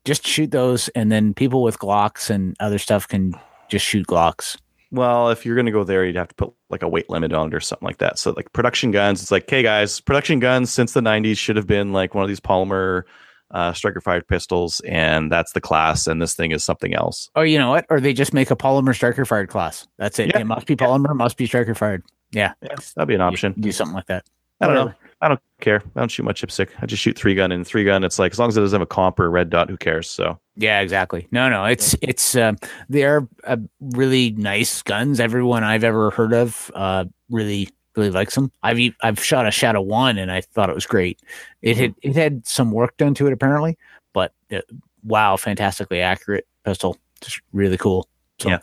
just 0.04 0.26
shoot 0.26 0.50
those, 0.50 0.88
and 0.90 1.10
then 1.10 1.34
people 1.34 1.62
with 1.62 1.78
Glocks 1.78 2.30
and 2.30 2.56
other 2.60 2.78
stuff 2.78 3.08
can 3.08 3.34
just 3.68 3.84
shoot 3.84 4.06
Glocks. 4.06 4.56
Well, 4.90 5.30
if 5.30 5.44
you're 5.44 5.56
going 5.56 5.66
to 5.66 5.72
go 5.72 5.84
there, 5.84 6.04
you'd 6.04 6.16
have 6.16 6.28
to 6.28 6.34
put 6.34 6.52
like 6.70 6.82
a 6.82 6.88
weight 6.88 7.10
limit 7.10 7.32
on 7.32 7.48
it 7.48 7.54
or 7.54 7.60
something 7.60 7.86
like 7.86 7.98
that. 7.98 8.18
So, 8.18 8.32
like 8.32 8.52
production 8.52 8.90
guns, 8.90 9.22
it's 9.22 9.30
like, 9.30 9.44
okay, 9.44 9.62
guys, 9.62 10.00
production 10.00 10.38
guns 10.38 10.72
since 10.72 10.92
the 10.92 11.00
90s 11.00 11.38
should 11.38 11.56
have 11.56 11.66
been 11.66 11.92
like 11.92 12.14
one 12.14 12.22
of 12.22 12.28
these 12.28 12.40
polymer 12.40 13.02
uh, 13.50 13.72
striker 13.72 14.00
fired 14.00 14.26
pistols, 14.26 14.80
and 14.80 15.30
that's 15.30 15.52
the 15.52 15.60
class, 15.60 16.06
and 16.06 16.20
this 16.20 16.34
thing 16.34 16.52
is 16.52 16.64
something 16.64 16.94
else. 16.94 17.30
Or 17.34 17.46
you 17.46 17.58
know 17.58 17.70
what? 17.70 17.86
Or 17.88 18.00
they 18.00 18.12
just 18.12 18.32
make 18.32 18.50
a 18.50 18.56
polymer 18.56 18.94
striker 18.94 19.24
fired 19.24 19.48
class. 19.48 19.86
That's 19.98 20.18
it. 20.18 20.28
Yeah. 20.28 20.40
It 20.40 20.46
must 20.46 20.66
be 20.66 20.76
polymer, 20.76 21.14
must 21.14 21.36
be 21.36 21.46
striker 21.46 21.74
fired. 21.74 22.02
Yeah, 22.32 22.54
Yes, 22.60 22.92
that'd 22.92 23.08
be 23.08 23.14
an 23.14 23.20
option. 23.20 23.54
Do 23.58 23.70
something 23.70 23.94
like 23.94 24.06
that. 24.06 24.26
I 24.60 24.66
don't 24.66 24.74
know. 24.74 24.94
I 25.20 25.28
don't 25.28 25.40
care. 25.60 25.82
I 25.94 26.00
don't 26.00 26.10
shoot 26.10 26.24
much 26.24 26.42
chipstick. 26.42 26.68
I 26.80 26.86
just 26.86 27.02
shoot 27.02 27.16
three 27.16 27.34
gun, 27.34 27.50
and 27.50 27.66
three 27.66 27.84
gun, 27.84 28.04
it's 28.04 28.18
like 28.18 28.32
as 28.32 28.38
long 28.38 28.48
as 28.48 28.56
it 28.56 28.60
doesn't 28.60 28.78
have 28.78 28.82
a 28.82 28.86
comp 28.86 29.18
or 29.18 29.24
a 29.24 29.28
red 29.28 29.48
dot, 29.48 29.70
who 29.70 29.76
cares? 29.76 30.08
So, 30.10 30.38
Yeah, 30.56 30.80
exactly. 30.80 31.26
No, 31.30 31.48
no, 31.48 31.64
it's 31.64 31.94
it's 32.02 32.36
um, 32.36 32.58
they're 32.88 33.26
uh, 33.44 33.56
really 33.80 34.32
nice 34.32 34.82
guns. 34.82 35.18
Everyone 35.20 35.64
I've 35.64 35.84
ever 35.84 36.10
heard 36.10 36.34
of 36.34 36.70
uh, 36.74 37.06
really 37.30 37.70
really 37.96 38.10
likes 38.10 38.34
them. 38.34 38.52
I've 38.62 38.78
I've 39.02 39.22
shot 39.22 39.46
a 39.46 39.50
Shadow 39.50 39.80
One 39.80 40.18
and 40.18 40.30
I 40.30 40.42
thought 40.42 40.68
it 40.68 40.74
was 40.74 40.86
great. 40.86 41.20
It 41.62 41.76
had 41.78 41.94
it 42.02 42.14
had 42.14 42.46
some 42.46 42.70
work 42.70 42.96
done 42.98 43.14
to 43.14 43.26
it 43.26 43.32
apparently, 43.32 43.78
but 44.12 44.34
uh, 44.52 44.60
wow, 45.02 45.36
fantastically 45.36 46.02
accurate 46.02 46.46
pistol, 46.64 46.98
just 47.22 47.40
really 47.52 47.78
cool. 47.78 48.08
So, 48.38 48.50
Yeah. 48.50 48.58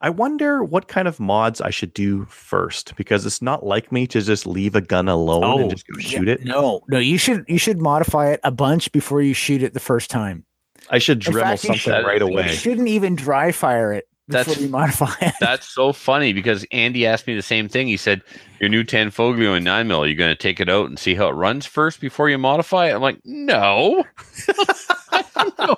I 0.00 0.10
wonder 0.10 0.62
what 0.62 0.86
kind 0.86 1.08
of 1.08 1.18
mods 1.18 1.60
I 1.60 1.70
should 1.70 1.92
do 1.92 2.24
first 2.26 2.94
because 2.96 3.26
it's 3.26 3.42
not 3.42 3.66
like 3.66 3.90
me 3.90 4.06
to 4.08 4.20
just 4.20 4.46
leave 4.46 4.76
a 4.76 4.80
gun 4.80 5.08
alone 5.08 5.62
and 5.62 5.64
oh, 5.64 5.74
just 5.74 5.86
go 5.88 5.98
shoot 5.98 6.28
it. 6.28 6.44
No, 6.44 6.82
no, 6.88 6.98
you 6.98 7.18
should 7.18 7.44
you 7.48 7.58
should 7.58 7.80
modify 7.80 8.30
it 8.30 8.40
a 8.44 8.52
bunch 8.52 8.92
before 8.92 9.22
you 9.22 9.34
shoot 9.34 9.62
it 9.62 9.74
the 9.74 9.80
first 9.80 10.08
time. 10.10 10.44
I 10.90 10.98
should 10.98 11.20
dremel 11.20 11.40
fact, 11.40 11.62
something 11.62 11.78
should- 11.78 12.06
right 12.06 12.20
You 12.20 12.28
away. 12.28 12.48
shouldn't 12.48 12.86
even 12.88 13.16
dry 13.16 13.50
fire 13.50 13.92
it 13.92 14.08
before 14.28 14.44
That's- 14.44 14.60
you 14.60 14.68
modify 14.70 15.14
it. 15.20 15.34
That's 15.40 15.66
so 15.68 15.92
funny 15.92 16.32
because 16.32 16.64
Andy 16.70 17.04
asked 17.04 17.26
me 17.26 17.34
the 17.34 17.42
same 17.42 17.68
thing. 17.68 17.88
He 17.88 17.96
said, 17.96 18.22
"Your 18.60 18.68
new 18.70 18.84
Tanfoglio 18.84 19.56
in 19.56 19.64
nine 19.64 19.88
mil, 19.88 20.06
you're 20.06 20.14
going 20.14 20.30
to 20.30 20.36
take 20.40 20.60
it 20.60 20.68
out 20.68 20.86
and 20.88 20.96
see 20.98 21.16
how 21.16 21.26
it 21.28 21.32
runs 21.32 21.66
first 21.66 22.00
before 22.00 22.30
you 22.30 22.38
modify 22.38 22.86
it." 22.88 22.94
I'm 22.94 23.02
like, 23.02 23.18
"No, 23.24 24.04
I, 24.48 24.54
have 24.88 24.97
no 25.58 25.76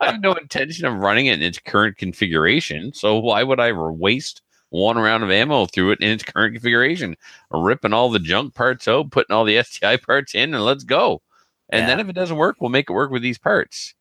I 0.00 0.10
have 0.12 0.20
no 0.20 0.34
intention 0.34 0.86
of 0.86 0.94
running 0.96 1.26
it 1.26 1.34
in 1.34 1.42
its 1.42 1.58
current 1.58 1.96
configuration. 1.96 2.92
So 2.94 3.18
why 3.18 3.42
would 3.42 3.60
I 3.60 3.72
waste 3.72 4.42
one 4.70 4.98
round 4.98 5.24
of 5.24 5.30
ammo 5.30 5.66
through 5.66 5.92
it 5.92 6.00
in 6.00 6.10
its 6.10 6.22
current 6.22 6.54
configuration, 6.54 7.16
ripping 7.50 7.92
all 7.92 8.10
the 8.10 8.18
junk 8.20 8.54
parts 8.54 8.86
out, 8.86 9.10
putting 9.10 9.34
all 9.34 9.44
the 9.44 9.62
STI 9.62 9.96
parts 9.96 10.34
in, 10.34 10.54
and 10.54 10.64
let's 10.64 10.84
go." 10.84 11.22
And 11.70 11.88
then 11.88 12.00
if 12.00 12.08
it 12.08 12.14
doesn't 12.14 12.36
work, 12.36 12.56
we'll 12.60 12.70
make 12.70 12.90
it 12.90 12.92
work 12.92 13.10
with 13.12 13.22
these 13.22 13.38
parts. 13.38 13.94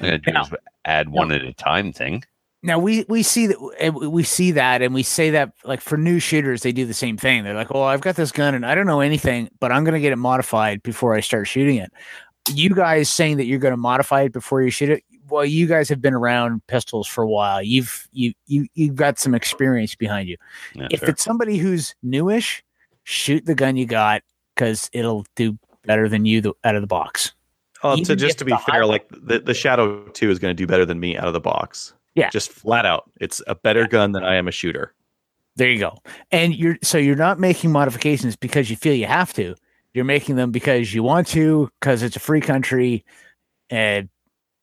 I'm 0.00 0.06
gonna 0.06 0.18
do 0.18 0.32
Yeah. 0.32 0.44
add 0.84 1.08
one 1.10 1.30
at 1.32 1.42
a 1.42 1.52
time 1.52 1.92
thing. 1.92 2.24
now 2.62 2.78
we 2.78 3.04
we 3.08 3.22
see 3.22 3.48
that 3.48 3.94
we 3.94 4.22
see 4.22 4.52
that 4.52 4.80
and 4.82 4.94
we 4.94 5.02
say 5.02 5.30
that 5.30 5.52
like 5.64 5.80
for 5.80 5.96
new 5.98 6.18
shooters 6.18 6.62
they 6.62 6.72
do 6.72 6.86
the 6.86 6.94
same 6.94 7.16
thing 7.16 7.42
they're 7.44 7.54
like 7.54 7.74
oh 7.74 7.82
i've 7.82 8.00
got 8.00 8.14
this 8.16 8.30
gun 8.32 8.54
and 8.54 8.64
i 8.64 8.72
don't 8.74 8.86
know 8.86 9.00
anything 9.00 9.48
but 9.60 9.72
i'm 9.72 9.82
going 9.84 9.94
to 9.94 10.00
get 10.00 10.12
it 10.12 10.16
modified 10.16 10.80
before 10.84 11.12
i 11.14 11.20
start 11.20 11.46
shooting 11.48 11.76
it 11.76 11.92
you 12.54 12.70
guys 12.74 13.08
saying 13.08 13.36
that 13.36 13.44
you're 13.46 13.58
going 13.58 13.72
to 13.72 13.76
modify 13.78 14.22
it 14.22 14.32
before 14.32 14.62
you 14.62 14.70
shoot 14.70 14.88
it 14.90 15.04
well 15.28 15.44
you 15.44 15.66
guys 15.66 15.88
have 15.88 16.00
been 16.02 16.14
around 16.14 16.60
pistols 16.66 17.06
for 17.06 17.22
a 17.22 17.28
while 17.28 17.62
you've 17.62 18.08
you 18.12 18.32
you 18.46 18.66
you've 18.74 18.96
got 18.96 19.18
some 19.18 19.34
experience 19.34 19.94
behind 19.94 20.28
you 20.28 20.36
Yeah, 20.74 20.88
if 20.90 21.00
fair. 21.00 21.10
it's 21.10 21.22
somebody 21.22 21.56
who's 21.58 21.94
newish 22.02 22.62
shoot 23.04 23.46
the 23.46 23.54
gun 23.54 23.76
you 23.76 23.86
got 23.86 24.22
because 24.54 24.90
it'll 24.92 25.24
do 25.36 25.56
better 25.86 26.08
than 26.08 26.24
you 26.24 26.40
the, 26.40 26.52
out 26.64 26.74
of 26.74 26.80
the 26.80 26.86
box 26.88 27.32
Oh, 27.84 27.96
to 27.96 28.14
just 28.14 28.38
to 28.38 28.44
be 28.44 28.52
fair, 28.52 28.58
high- 28.82 28.84
like 28.84 29.08
the, 29.10 29.40
the 29.40 29.54
Shadow 29.54 30.04
2 30.06 30.30
is 30.30 30.38
going 30.38 30.50
to 30.50 30.60
do 30.60 30.68
better 30.68 30.86
than 30.86 31.00
me 31.00 31.16
out 31.18 31.26
of 31.26 31.32
the 31.32 31.40
box. 31.40 31.92
Yeah. 32.14 32.30
Just 32.30 32.52
flat 32.52 32.86
out. 32.86 33.10
It's 33.20 33.42
a 33.48 33.56
better 33.56 33.88
gun 33.88 34.12
than 34.12 34.22
I 34.22 34.36
am 34.36 34.46
a 34.46 34.52
shooter. 34.52 34.94
There 35.56 35.68
you 35.68 35.80
go. 35.80 35.98
And 36.30 36.54
you're 36.54 36.78
so 36.84 36.96
you're 36.96 37.16
not 37.16 37.40
making 37.40 37.72
modifications 37.72 38.36
because 38.36 38.70
you 38.70 38.76
feel 38.76 38.94
you 38.94 39.06
have 39.06 39.32
to. 39.32 39.56
You're 39.94 40.04
making 40.04 40.36
them 40.36 40.50
because 40.52 40.92
you 40.94 41.02
want 41.02 41.26
to, 41.28 41.70
because 41.80 42.02
it's 42.02 42.16
a 42.16 42.20
free 42.20 42.40
country, 42.40 43.04
and 43.70 44.08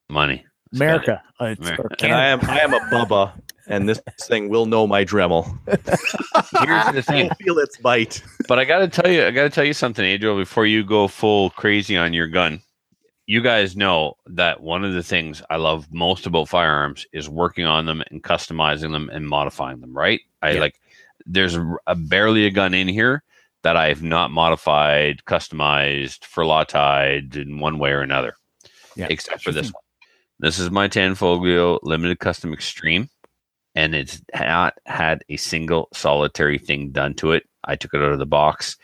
money. 0.09 0.45
America. 0.73 1.21
uh, 1.39 1.45
it's- 1.45 1.59
America. 1.67 1.83
or 1.83 2.05
And 2.05 2.13
I 2.13 2.25
am 2.27 2.39
I 2.43 2.59
am 2.59 2.73
a 2.73 2.79
Bubba, 2.91 3.31
and 3.67 3.87
this 3.87 4.01
thing 4.21 4.49
will 4.49 4.65
know 4.65 4.87
my 4.87 5.03
Dremel. 5.05 5.45
Here's 6.65 6.93
the 6.95 7.03
thing. 7.03 7.29
I'll 7.29 7.35
feel 7.43 7.59
its 7.59 7.77
bite. 7.77 8.23
But 8.47 8.59
I 8.59 8.65
gotta 8.65 8.87
tell 8.87 9.11
you, 9.11 9.25
I 9.25 9.31
gotta 9.31 9.49
tell 9.49 9.63
you 9.65 9.73
something, 9.73 10.03
Adriel, 10.05 10.35
before 10.37 10.65
you 10.65 10.83
go 10.83 11.07
full 11.07 11.49
crazy 11.51 11.95
on 11.97 12.13
your 12.13 12.27
gun. 12.27 12.61
You 13.27 13.41
guys 13.41 13.75
know 13.77 14.15
that 14.25 14.61
one 14.61 14.83
of 14.83 14.93
the 14.95 15.03
things 15.03 15.43
I 15.51 15.57
love 15.57 15.87
most 15.91 16.25
about 16.25 16.49
firearms 16.49 17.05
is 17.13 17.29
working 17.29 17.65
on 17.67 17.85
them 17.85 18.01
and 18.09 18.23
customizing 18.23 18.91
them 18.91 19.07
and 19.13 19.27
modifying 19.27 19.81
them. 19.81 19.95
Right? 19.95 20.21
I 20.41 20.51
Yeah. 20.53 20.59
like. 20.61 20.79
There's 21.25 21.55
a, 21.55 21.75
a 21.85 21.95
barely 21.95 22.45
a 22.47 22.49
gun 22.49 22.73
in 22.73 22.87
here 22.87 23.21
that 23.63 23.75
I 23.75 23.87
have 23.89 24.03
not 24.03 24.31
modified, 24.31 25.23
customized, 25.25 26.19
furlotide 26.21 27.35
in 27.35 27.59
one 27.59 27.79
way 27.79 27.91
or 27.91 28.01
another, 28.01 28.35
Yeah. 28.95 29.07
except 29.09 29.43
for 29.43 29.51
this 29.51 29.71
one. 29.71 29.83
This 30.39 30.57
is 30.59 30.71
my 30.71 30.87
Tanfoglio 30.87 31.79
Limited 31.83 32.19
Custom 32.19 32.53
Extreme, 32.53 33.09
and 33.75 33.93
it's 33.93 34.21
not 34.33 34.75
had 34.85 35.23
a 35.27 35.35
single 35.37 35.89
solitary 35.93 36.57
thing 36.57 36.91
done 36.91 37.13
to 37.15 37.33
it. 37.33 37.43
I 37.65 37.75
took 37.75 37.93
it 37.93 38.01
out 38.01 38.13
of 38.13 38.19
the 38.19 38.25
box. 38.25 38.77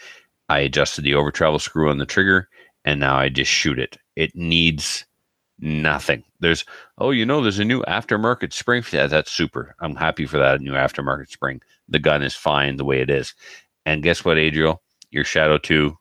I 0.49 0.59
adjusted 0.59 1.03
the 1.03 1.15
over 1.15 1.31
travel 1.31 1.59
screw 1.59 1.89
on 1.89 1.97
the 1.97 2.05
trigger, 2.05 2.49
and 2.83 2.99
now 2.99 3.15
I 3.15 3.29
just 3.29 3.49
shoot 3.49 3.79
it. 3.79 3.97
It 4.17 4.35
needs 4.35 5.05
nothing. 5.59 6.23
There's 6.41 6.65
oh, 6.97 7.11
you 7.11 7.25
know, 7.25 7.41
there's 7.41 7.59
a 7.59 7.65
new 7.65 7.81
aftermarket 7.83 8.51
spring. 8.51 8.83
Yeah, 8.91 9.07
that's 9.07 9.31
super. 9.31 9.75
I'm 9.79 9.95
happy 9.95 10.25
for 10.25 10.38
that 10.38 10.59
new 10.61 10.73
aftermarket 10.73 11.29
spring. 11.29 11.61
The 11.88 11.99
gun 11.99 12.21
is 12.21 12.35
fine 12.35 12.75
the 12.75 12.85
way 12.85 12.99
it 12.99 13.09
is. 13.09 13.33
And 13.85 14.03
guess 14.03 14.25
what, 14.25 14.37
Adriel? 14.37 14.81
Your 15.11 15.23
Shadow 15.23 15.57
2 15.57 15.95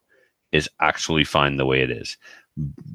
is 0.52 0.68
actually 0.80 1.24
fine 1.24 1.56
the 1.56 1.66
way 1.66 1.80
it 1.82 1.90
is. 1.90 2.16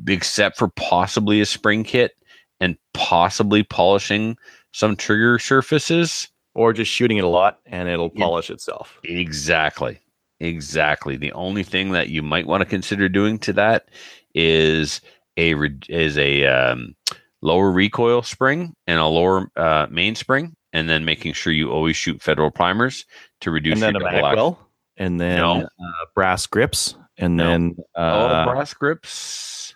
Except 0.08 0.58
for 0.58 0.70
possibly 0.70 1.42
a 1.42 1.46
spring 1.46 1.84
kit 1.84 2.14
and 2.60 2.78
possibly 2.94 3.64
polishing 3.64 4.38
some 4.74 4.96
trigger 4.96 5.40
surfaces. 5.40 6.30
Or 6.56 6.74
just 6.74 6.92
shooting 6.92 7.18
it 7.18 7.24
a 7.24 7.28
lot 7.28 7.60
and 7.66 7.88
it'll 7.88 8.12
Yeah. 8.16 8.26
polish 8.26 8.50
itself. 8.50 9.00
Exactly. 9.04 10.00
Exactly. 10.40 11.16
The 11.16 11.32
only 11.34 11.64
thing 11.64 11.92
that 11.92 12.10
you 12.10 12.22
might 12.24 12.48
want 12.48 12.62
to 12.62 12.66
consider 12.66 13.08
doing 13.08 13.38
to 13.40 13.54
that 13.54 13.90
is 14.34 15.02
a 15.38 15.54
is 15.88 16.18
a 16.18 16.46
um, 16.46 16.96
lower 17.42 17.72
recoil 17.72 18.24
spring 18.24 18.74
and 18.88 19.00
a 19.00 19.06
lower 19.06 19.50
uh, 19.56 19.88
main 19.90 20.16
spring, 20.16 20.56
and 20.74 20.90
then 20.90 21.06
making 21.06 21.34
sure 21.34 21.54
you 21.54 21.70
always 21.72 21.96
shoot 21.96 22.22
federal 22.22 22.52
primers 22.52 23.06
to 23.42 23.52
reduce 23.52 23.74
And 23.74 23.82
then 23.84 23.96
a 23.96 24.00
your 24.00 24.10
double 24.10 24.26
action. 24.26 24.38
magwell. 24.40 24.58
And 25.00 25.20
then 25.20 25.38
No. 25.38 25.62
uh, 25.64 26.06
brass 26.14 26.46
grips. 26.46 26.96
And 27.18 27.36
No. 27.38 27.46
then 27.46 27.76
Oh, 27.96 28.02
uh, 28.02 28.46
brass 28.46 28.74
grips. 28.74 29.76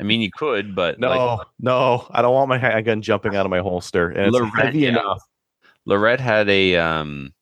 I 0.00 0.02
mean, 0.02 0.20
you 0.20 0.30
could, 0.36 0.74
but 0.74 0.98
no, 0.98 1.08
like, 1.08 1.46
no, 1.60 2.06
I 2.10 2.20
don't 2.20 2.34
want 2.34 2.48
my 2.48 2.58
handgun 2.58 3.00
jumping 3.00 3.36
out 3.36 3.46
of 3.46 3.50
my 3.50 3.60
holster. 3.60 4.08
And 4.10 4.26
it's 4.26 4.34
Lorette, 4.34 4.64
heavy 4.66 4.80
yeah. 4.80 4.88
enough. 4.88 5.22
Lorette 5.86 6.20
had 6.20 6.48
a 6.48 6.76
um, 6.76 7.32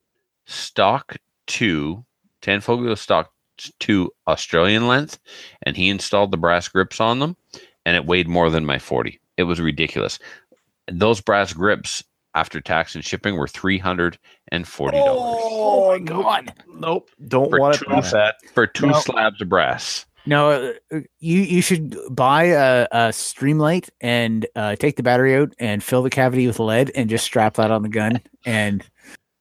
stock 0.47 1.17
two, 1.47 2.05
Tanfoglio 2.43 2.97
stock 2.99 3.33
two 3.79 4.11
Australian 4.29 4.87
length, 4.87 5.19
and 5.63 5.77
he 5.77 5.89
installed 5.89 6.31
the 6.31 6.37
brass 6.37 6.69
grips 6.69 7.01
on 7.01 7.21
them, 7.21 7.37
and 7.87 7.97
it 7.97 8.05
weighed 8.05 8.29
more 8.29 8.51
than 8.51 8.67
my 8.67 8.79
40. 8.79 9.19
It 9.39 9.45
was 9.45 9.61
ridiculous. 9.61 10.19
Those 10.91 11.21
brass 11.21 11.53
grips, 11.55 12.05
after 12.35 12.61
tax 12.61 12.95
and 12.95 13.05
shipping, 13.05 13.37
were 13.37 13.47
$340 13.47 14.17
oh 14.95 15.89
my 15.91 15.99
god! 15.99 16.53
Nope. 16.75 17.11
Don't 17.29 17.51
For 17.51 17.59
want 17.61 17.77
two- 17.77 17.85
it 17.91 18.05
that 18.13 18.37
for 18.55 18.67
two 18.67 18.87
No. 18.89 18.99
slabs 19.01 19.41
of 19.41 19.49
brass. 19.49 20.07
No, 20.25 20.51
uh, 20.51 21.01
you 21.19 21.41
you 21.41 21.63
should 21.63 21.97
buy 22.11 22.45
a, 22.45 22.87
a 22.93 22.97
Streamlight 23.09 23.91
and 24.01 24.47
uh, 24.55 24.77
take 24.77 24.97
the 24.97 25.03
battery 25.03 25.35
out 25.37 25.53
and 25.59 25.83
fill 25.83 26.03
the 26.03 26.11
cavity 26.11 26.47
with 26.47 26.61
lead 26.61 26.93
and 26.95 27.11
just 27.11 27.25
strap 27.25 27.55
that 27.55 27.71
on 27.73 27.83
the 27.83 27.89
gun 27.89 28.21
and 28.47 28.85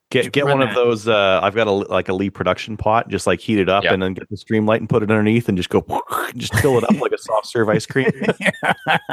Get 0.09 0.33
get 0.33 0.43
run 0.43 0.59
one 0.59 0.67
of 0.67 0.75
those. 0.75 1.07
Uh, 1.07 1.39
I've 1.41 1.55
got 1.55 1.67
a 1.67 1.71
like 1.71 2.09
a 2.09 2.13
Lee 2.13 2.29
production 2.29 2.75
pot. 2.75 3.07
Just 3.07 3.25
like 3.27 3.39
heat 3.39 3.59
it 3.59 3.69
up 3.69 3.85
Yeah. 3.85 3.93
and 3.93 4.01
then 4.03 4.13
get 4.13 4.27
the 4.29 4.35
streamlight 4.35 4.77
and 4.79 4.89
put 4.89 5.03
it 5.03 5.09
underneath 5.11 5.47
and 5.47 5.55
just 5.57 5.69
go. 5.69 5.85
Just 6.35 6.53
fill 6.55 6.77
it 6.77 6.83
up 6.83 6.99
like 6.99 7.13
a 7.13 7.17
soft 7.17 7.45
serve 7.47 7.69
ice 7.69 7.85
cream. 7.85 8.09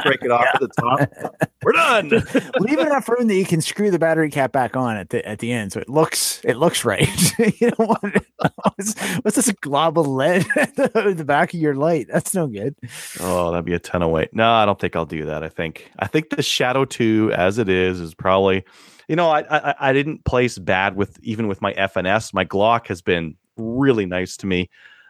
Break 0.03 0.21
it 0.23 0.29
off 0.31 0.45
at 0.53 0.59
the 0.59 0.67
top. 0.79 1.09
We're 1.63 1.73
done. 1.73 2.09
leave 2.59 2.79
enough 2.79 3.09
room 3.09 3.27
that 3.27 3.35
you 3.35 3.45
can 3.45 3.61
screw 3.61 3.91
the 3.91 3.99
battery 3.99 4.29
cap 4.29 4.51
back 4.51 4.75
on 4.75 4.97
at 4.97 5.09
the 5.09 5.25
at 5.27 5.39
the 5.39 5.51
end, 5.51 5.73
so 5.73 5.79
it 5.79 5.89
looks 5.89 6.41
it 6.43 6.55
looks 6.55 6.85
right. 6.85 7.07
you 7.59 7.71
don't 7.71 7.79
want 7.79 8.25
what's, 8.63 8.99
what's 9.21 9.35
this 9.35 9.51
glob 9.61 9.99
of 9.99 10.07
lead 10.07 10.45
at 10.55 10.75
the, 10.75 11.13
the 11.15 11.25
back 11.25 11.53
of 11.53 11.59
your 11.59 11.75
light? 11.75 12.07
That's 12.11 12.33
no 12.33 12.47
good. 12.47 12.75
Oh, 13.19 13.51
that'd 13.51 13.65
be 13.65 13.73
a 13.73 13.79
ton 13.79 14.01
of 14.01 14.11
weight. 14.11 14.33
No, 14.33 14.49
I 14.51 14.65
don't 14.65 14.79
think 14.79 14.95
I'll 14.95 15.05
do 15.05 15.25
that. 15.25 15.43
I 15.43 15.49
think 15.49 15.91
I 15.99 16.07
think 16.07 16.29
the 16.29 16.43
Shadow 16.43 16.85
Two, 16.85 17.31
as 17.35 17.57
it 17.57 17.69
is, 17.69 17.99
is 17.99 18.13
probably. 18.13 18.65
You 19.07 19.15
know, 19.15 19.29
I 19.29 19.39
I, 19.49 19.89
I 19.89 19.93
didn't 19.93 20.23
place 20.23 20.59
bad 20.59 20.95
with 20.95 21.17
even 21.23 21.47
with 21.47 21.63
my 21.63 21.73
FNS. 21.73 22.31
My 22.33 22.45
Glock 22.45 22.87
has 22.87 23.01
been 23.01 23.35
really 23.57 24.05
nice 24.05 24.37
to 24.37 24.45
me 24.45 24.69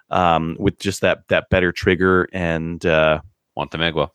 um, 0.10 0.56
with 0.58 0.80
just 0.80 1.02
that 1.02 1.28
that 1.28 1.50
better 1.50 1.74
trigger 1.74 2.30
and 2.32 2.86
uh, 2.86 3.20
Want 3.60 3.72
the 3.72 3.78
Magwell? 3.78 4.12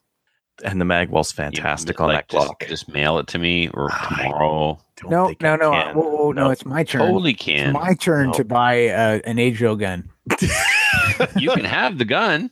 And 0.62 0.80
the 0.80 0.84
magwell's 0.84 1.32
You- 1.32 1.36
fantastic 1.44 2.00
on 2.00 2.08
like, 2.08 2.28
that 2.28 2.36
Glock. 2.36 2.60
Just, 2.60 2.70
just 2.84 2.88
mail 2.92 3.18
it 3.18 3.26
to 3.28 3.38
me 3.38 3.68
or 3.68 3.90
tomorrow. 4.08 4.78
No, 5.08 5.34
no, 5.40 5.56
no. 5.56 5.70
can. 5.72 5.94
Whoa, 5.96 6.08
whoa, 6.08 6.32
no, 6.32 6.44
No. 6.44 6.50
it's 6.50 6.64
my 6.64 6.84
turn. 6.84 7.00
Totally 7.00 7.32
It's 7.32 7.42
can. 7.42 7.72
my 7.72 7.94
turn 7.94 8.26
No. 8.28 8.32
to 8.34 8.44
buy 8.44 8.88
uh, 8.88 9.20
an 9.24 9.36
Adro 9.38 9.78
gun. 9.78 10.08
you 11.36 11.50
can 11.50 11.64
have 11.64 11.98
the 11.98 12.04
gun. 12.04 12.50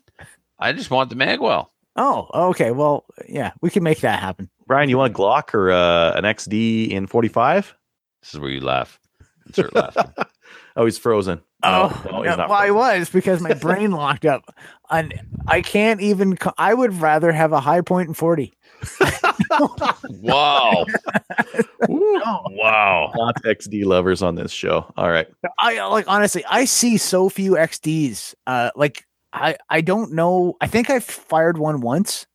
I 0.59 0.73
just 0.73 0.91
want 0.91 1.11
the 1.11 1.17
Magwell. 1.17 1.69
Oh, 1.97 2.29
okay. 2.51 2.71
Well, 2.71 3.05
yeah, 3.29 3.53
we 3.61 3.71
can 3.71 3.83
make 3.83 4.01
that 4.01 4.19
happen. 4.21 4.49
Brian, 4.67 4.89
you 4.89 4.99
want 4.99 5.15
a 5.15 5.17
Glock 5.19 5.55
or 5.55 5.71
uh, 5.71 6.13
an 6.13 6.25
XD 6.25 6.91
in 6.91 7.07
45? 7.07 7.75
This 8.23 8.35
is 8.35 8.41
where 8.41 8.51
you 8.51 8.61
laugh. 8.61 8.99
Insert 9.47 9.75
laugh. 9.75 9.97
Oh, 10.77 10.85
he's 10.85 10.99
frozen. 10.99 11.41
Oh, 11.63 12.03
No, 12.05 12.11
no, 12.11 12.17
no, 12.19 12.23
he's 12.29 12.37
not 12.37 12.49
well, 12.49 12.59
I 12.59 12.71
was 12.71 13.09
because 13.11 13.41
my 13.41 13.55
brain 13.61 13.93
locked 13.93 14.25
up. 14.25 14.55
And 14.91 15.15
I 15.47 15.63
can't 15.63 16.01
even. 16.01 16.37
I 16.59 16.75
would 16.75 16.95
rather 17.01 17.33
have 17.33 17.53
a 17.53 17.61
Hi-Point 17.61 18.09
in 18.09 18.15
forty. 18.15 18.53
wow. 20.09 20.85
Woo. 21.89 22.21
Wow. 22.51 23.13
Not 23.15 23.43
XD 23.43 23.85
lovers 23.85 24.23
on 24.23 24.35
this 24.35 24.51
show. 24.53 24.93
All 24.97 25.09
right. 25.11 25.29
I 25.59 25.87
like 25.87 26.07
honestly, 26.09 26.45
I 26.49 26.65
see 26.65 26.97
so 26.97 27.29
few 27.29 27.53
XDs. 27.53 28.35
Uh, 28.47 28.71
like 28.77 29.05
I, 29.33 29.57
I 29.71 29.81
don't 29.81 30.13
know. 30.13 30.57
I 30.61 30.67
think 30.67 30.91
I've 30.91 31.05
fired 31.05 31.59
one 31.59 31.81
once. 31.81 32.27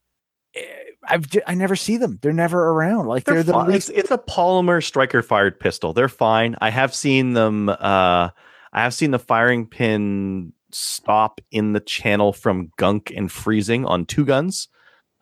I've, 1.07 1.27
j- 1.29 1.41
I 1.47 1.53
never 1.55 1.75
see 1.75 1.97
them. 1.97 2.19
They're 2.21 2.33
never 2.33 2.69
around. 2.69 3.07
Like 3.07 3.23
they're, 3.23 3.35
They're 3.35 3.43
the 3.43 3.53
fine. 3.53 3.67
least. 3.71 3.89
It's, 3.89 3.99
it's 3.99 4.11
a 4.11 4.17
polymer 4.17 4.83
striker 4.83 5.21
fired 5.21 5.59
pistol. 5.59 5.93
They're 5.93 6.09
fine. 6.09 6.55
I 6.61 6.69
have 6.69 6.93
seen 6.93 7.33
them. 7.33 7.69
Uh, 7.69 8.29
I 8.73 8.83
have 8.83 8.93
seen 8.93 9.11
the 9.11 9.19
firing 9.19 9.65
pin 9.65 10.53
stop 10.71 11.39
in 11.51 11.73
the 11.73 11.79
channel 11.79 12.33
from 12.33 12.71
gunk 12.77 13.11
and 13.15 13.31
freezing 13.31 13.85
on 13.85 14.05
two 14.05 14.25
guns. 14.25 14.67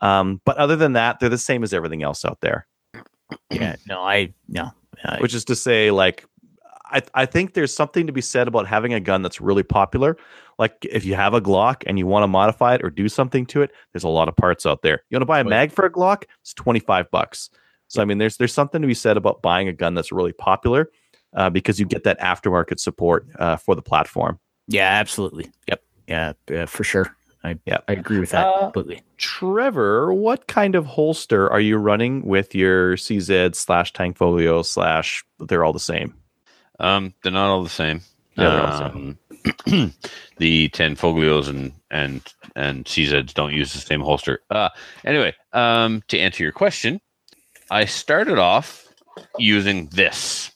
Um, 0.01 0.41
but 0.43 0.57
other 0.57 0.75
than 0.75 0.93
that, 0.93 1.19
they're 1.19 1.29
the 1.29 1.38
same 1.38 1.63
as 1.63 1.73
everything 1.73 2.03
else 2.03 2.25
out 2.25 2.41
there. 2.41 2.67
Yeah, 3.49 3.75
no, 3.88 4.01
I 4.01 4.33
no. 4.47 4.71
Uh, 5.03 5.17
Which 5.17 5.33
is 5.33 5.45
to 5.45 5.55
say, 5.55 5.91
like, 5.91 6.25
I 6.91 7.01
I 7.13 7.25
think 7.25 7.53
there's 7.53 7.73
something 7.73 8.07
to 8.07 8.13
be 8.13 8.21
said 8.21 8.47
about 8.47 8.67
having 8.67 8.93
a 8.93 8.99
gun 8.99 9.21
that's 9.21 9.41
really 9.41 9.63
popular. 9.63 10.17
Like, 10.57 10.86
if 10.89 11.03
you 11.03 11.15
have 11.15 11.33
a 11.33 11.41
Glock 11.41 11.83
and 11.86 11.99
you 11.99 12.07
want 12.07 12.23
to 12.23 12.27
modify 12.27 12.75
it 12.75 12.83
or 12.83 12.89
do 12.89 13.09
something 13.09 13.45
to 13.47 13.61
it, 13.61 13.71
there's 13.91 14.05
a 14.05 14.09
lot 14.09 14.29
of 14.29 14.36
parts 14.36 14.65
out 14.65 14.81
there. 14.83 15.03
You 15.09 15.15
want 15.15 15.23
to 15.23 15.25
buy 15.25 15.39
a 15.41 15.43
mag 15.43 15.71
for 15.71 15.86
a 15.86 15.91
Glock? 15.91 16.23
It's 16.41 16.53
25 16.53 17.11
bucks. 17.11 17.49
So 17.88 18.01
I 18.01 18.05
mean, 18.05 18.17
there's 18.17 18.38
there's 18.38 18.53
something 18.53 18.81
to 18.81 18.88
be 18.88 18.93
said 18.93 19.17
about 19.17 19.41
buying 19.41 19.67
a 19.67 19.73
gun 19.73 19.93
that's 19.93 20.11
really 20.11 20.33
popular 20.33 20.89
uh, 21.36 21.49
because 21.49 21.79
you 21.79 21.86
get 21.86 22.03
that 22.03 22.19
aftermarket 22.19 22.79
support 22.79 23.27
uh, 23.38 23.57
for 23.57 23.75
the 23.75 23.81
platform. 23.81 24.39
yeah, 24.67 24.89
absolutely. 24.89 25.51
Yep. 25.67 25.83
Yeah, 26.07 26.33
uh, 26.53 26.65
for 26.65 26.83
sure. 26.83 27.15
I 27.43 27.59
Yep. 27.65 27.83
I 27.88 27.93
agree 27.93 28.19
with 28.19 28.31
that 28.31 28.47
Uh, 28.47 28.59
completely. 28.59 29.01
Trevor, 29.17 30.13
what 30.13 30.47
kind 30.47 30.75
of 30.75 30.86
holster 30.86 31.49
are 31.51 31.59
you 31.59 31.77
running 31.77 32.25
with 32.25 32.55
your 32.55 32.95
CZ 32.95 33.55
slash 33.55 33.93
Tanfoglio 33.93 34.65
slash? 34.65 35.23
They're 35.39 35.63
all 35.63 35.73
the 35.73 35.79
same. 35.79 36.15
Um, 36.80 37.13
they're 37.23 37.32
not 37.32 37.49
all 37.49 37.63
the 37.63 37.69
same. 37.69 38.01
Yeah, 38.38 38.91
Um, 38.93 39.17
the 40.38 40.69
Tanfoglios 40.69 41.47
and 41.47 41.71
and 41.89 42.21
and 42.55 42.86
CZs 42.86 43.34
don't 43.34 43.53
use 43.53 43.73
the 43.73 43.80
same 43.80 44.01
holster. 44.01 44.41
Uh, 44.49 44.69
anyway, 45.05 45.34
um, 45.53 46.03
to 46.09 46.19
answer 46.19 46.43
your 46.43 46.51
question, 46.51 46.99
I 47.71 47.86
started 47.86 48.38
off 48.38 48.88
using 49.38 49.88
this 49.88 50.51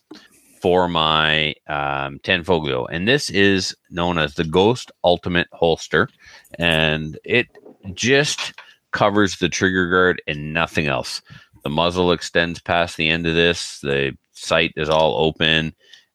for 0.62 0.90
my 0.90 1.56
um, 1.68 2.20
Tanfoglio, 2.20 2.86
and 2.92 3.08
this 3.08 3.30
is 3.30 3.76
known 3.90 4.18
as 4.18 4.36
the 4.36 4.44
Ghost 4.44 4.92
Ultimate 5.06 5.48
Holster, 5.54 6.10
and 6.58 7.18
it 7.24 7.48
just 7.94 8.54
covers 8.92 9.38
the 9.38 9.48
trigger 9.50 9.90
guard 9.90 10.22
and 10.28 10.54
nothing 10.54 10.88
else. 10.88 11.22
The 11.64 11.70
muzzle 11.70 12.12
extends 12.12 12.60
past 12.60 12.98
the 12.98 13.10
end 13.10 13.26
of 13.26 13.36
this. 13.36 13.80
The 13.80 14.18
sight 14.34 14.74
is 14.76 14.90
all 14.90 15.16
open. 15.26 15.74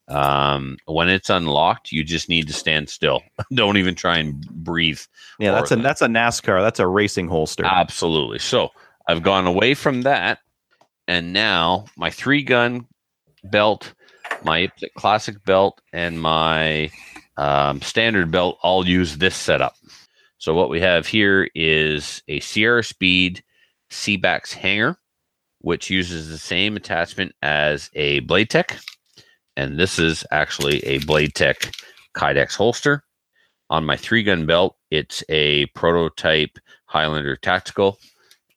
Um, 0.08 0.76
when 0.84 1.08
it's 1.08 1.30
unlocked, 1.30 1.90
you 1.90 2.04
just 2.04 2.28
need 2.28 2.46
to 2.48 2.52
stand 2.52 2.88
still. 2.88 3.22
Don't 3.54 3.78
even 3.78 3.94
try 3.94 4.18
and 4.18 4.40
breathe. 4.50 5.00
Yeah, 5.38 5.52
that's 5.52 5.70
a 5.70 5.76
that's 5.76 6.02
a 6.02 6.06
NASCAR. 6.06 6.60
That's 6.60 6.80
a 6.80 6.86
racing 6.86 7.28
holster. 7.28 7.64
Absolutely. 7.64 8.38
So 8.38 8.70
I've 9.08 9.22
gone 9.22 9.46
away 9.46 9.74
from 9.74 10.02
that, 10.02 10.40
and 11.08 11.32
now 11.32 11.86
my 11.96 12.10
three 12.10 12.42
gun 12.42 12.86
belt, 13.44 13.94
my 14.42 14.70
classic 14.96 15.42
belt, 15.44 15.80
and 15.92 16.20
my 16.20 16.90
um, 17.36 17.80
standard 17.80 18.30
belt 18.30 18.58
all 18.62 18.86
use 18.86 19.16
this 19.16 19.36
setup. 19.36 19.74
So 20.38 20.54
what 20.54 20.68
we 20.68 20.80
have 20.80 21.06
here 21.06 21.48
is 21.54 22.22
a 22.28 22.40
CR 22.40 22.82
Speed 22.82 23.42
C-Bax 23.90 24.52
hanger, 24.52 24.98
which 25.60 25.88
uses 25.88 26.28
the 26.28 26.38
same 26.38 26.76
attachment 26.76 27.34
as 27.40 27.88
a 27.94 28.20
Blade 28.20 28.50
Tech, 28.50 28.76
and 29.56 29.78
this 29.78 29.98
is 29.98 30.24
actually 30.30 30.80
a 30.84 30.98
Blade 30.98 31.34
Tech 31.34 31.72
Kydex 32.14 32.54
holster. 32.56 33.02
On 33.70 33.84
my 33.84 33.96
three 33.96 34.22
gun 34.22 34.46
belt, 34.46 34.76
it's 34.90 35.24
a 35.28 35.66
prototype 35.66 36.58
Highlander 36.86 37.36
Tactical, 37.36 37.98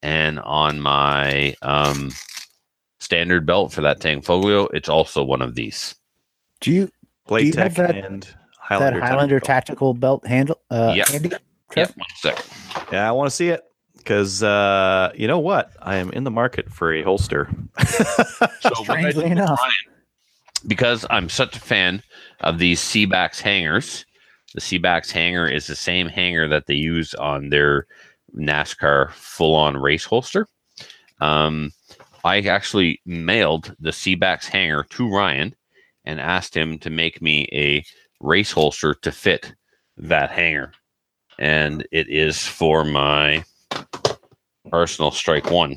and 0.02 0.38
on 0.40 0.80
my 0.80 1.54
um, 1.62 2.10
standard 3.00 3.46
belt 3.46 3.72
for 3.72 3.80
that 3.80 4.00
Tanfoglio, 4.00 4.68
it's 4.74 4.88
also 4.88 5.24
one 5.24 5.42
of 5.42 5.54
these. 5.54 5.94
Do 6.60 6.70
you 6.72 6.90
Blade 7.26 7.46
you 7.46 7.52
Tech 7.52 7.72
have 7.74 7.74
that- 7.88 7.96
and 8.04 8.28
Highlander. 8.60 9.00
that 9.00 9.08
Highlander 9.08 9.40
tactical. 9.40 9.94
tactical 9.94 9.94
belt 9.94 10.26
handle? 10.26 10.60
Uh, 10.70 10.92
Yeah. 10.94 11.04
handy? 11.10 11.30
Yep, 11.76 11.94
one. 12.22 12.34
Yeah, 12.92 13.08
I 13.08 13.12
want 13.12 13.28
to 13.30 13.34
see 13.36 13.48
it 13.48 13.62
because 13.96 14.42
uh, 14.42 15.10
you 15.14 15.26
know 15.26 15.38
what? 15.38 15.70
I 15.82 15.96
am 15.96 16.10
in 16.12 16.24
the 16.24 16.30
market 16.30 16.70
for 16.72 16.92
a 16.92 17.02
holster. 17.02 17.48
So 18.60 18.70
Strangely 18.82 19.22
did, 19.24 19.32
enough. 19.32 19.60
Because 20.66 21.06
I'm 21.10 21.28
such 21.28 21.56
a 21.56 21.60
fan 21.60 22.02
of 22.40 22.58
these 22.58 22.80
C-Bax 22.80 23.40
hangers, 23.40 24.04
the 24.54 24.60
C-Bax 24.60 25.10
hanger 25.10 25.46
is 25.46 25.66
the 25.66 25.76
same 25.76 26.08
hanger 26.08 26.48
that 26.48 26.66
they 26.66 26.74
use 26.74 27.14
on 27.14 27.50
their 27.50 27.86
NASCAR 28.36 29.12
full-on 29.12 29.76
race 29.76 30.04
holster. 30.04 30.46
Um, 31.20 31.72
I 32.24 32.40
actually 32.40 33.00
mailed 33.06 33.74
the 33.78 33.92
C-Bax 33.92 34.48
hanger 34.48 34.84
to 34.90 35.10
Ryan 35.10 35.54
and 36.04 36.20
asked 36.20 36.56
him 36.56 36.78
to 36.78 36.90
make 36.90 37.20
me 37.22 37.48
a 37.52 37.84
race 38.20 38.52
holster 38.52 38.94
to 38.94 39.12
fit 39.12 39.54
that 39.96 40.30
hanger, 40.30 40.72
and 41.38 41.86
it 41.92 42.08
is 42.08 42.44
for 42.46 42.84
my 42.84 43.44
Arsenal 44.72 45.10
Strike 45.10 45.50
One. 45.50 45.76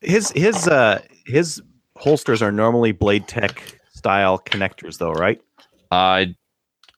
his 0.00 0.30
his 0.32 0.68
uh 0.68 1.00
his 1.26 1.62
holsters 1.96 2.42
are 2.42 2.52
normally 2.52 2.92
Blade 2.92 3.28
Tech 3.28 3.62
style 4.00 4.38
connectors, 4.38 4.96
though, 4.96 5.12
right? 5.12 5.38
I 5.90 6.34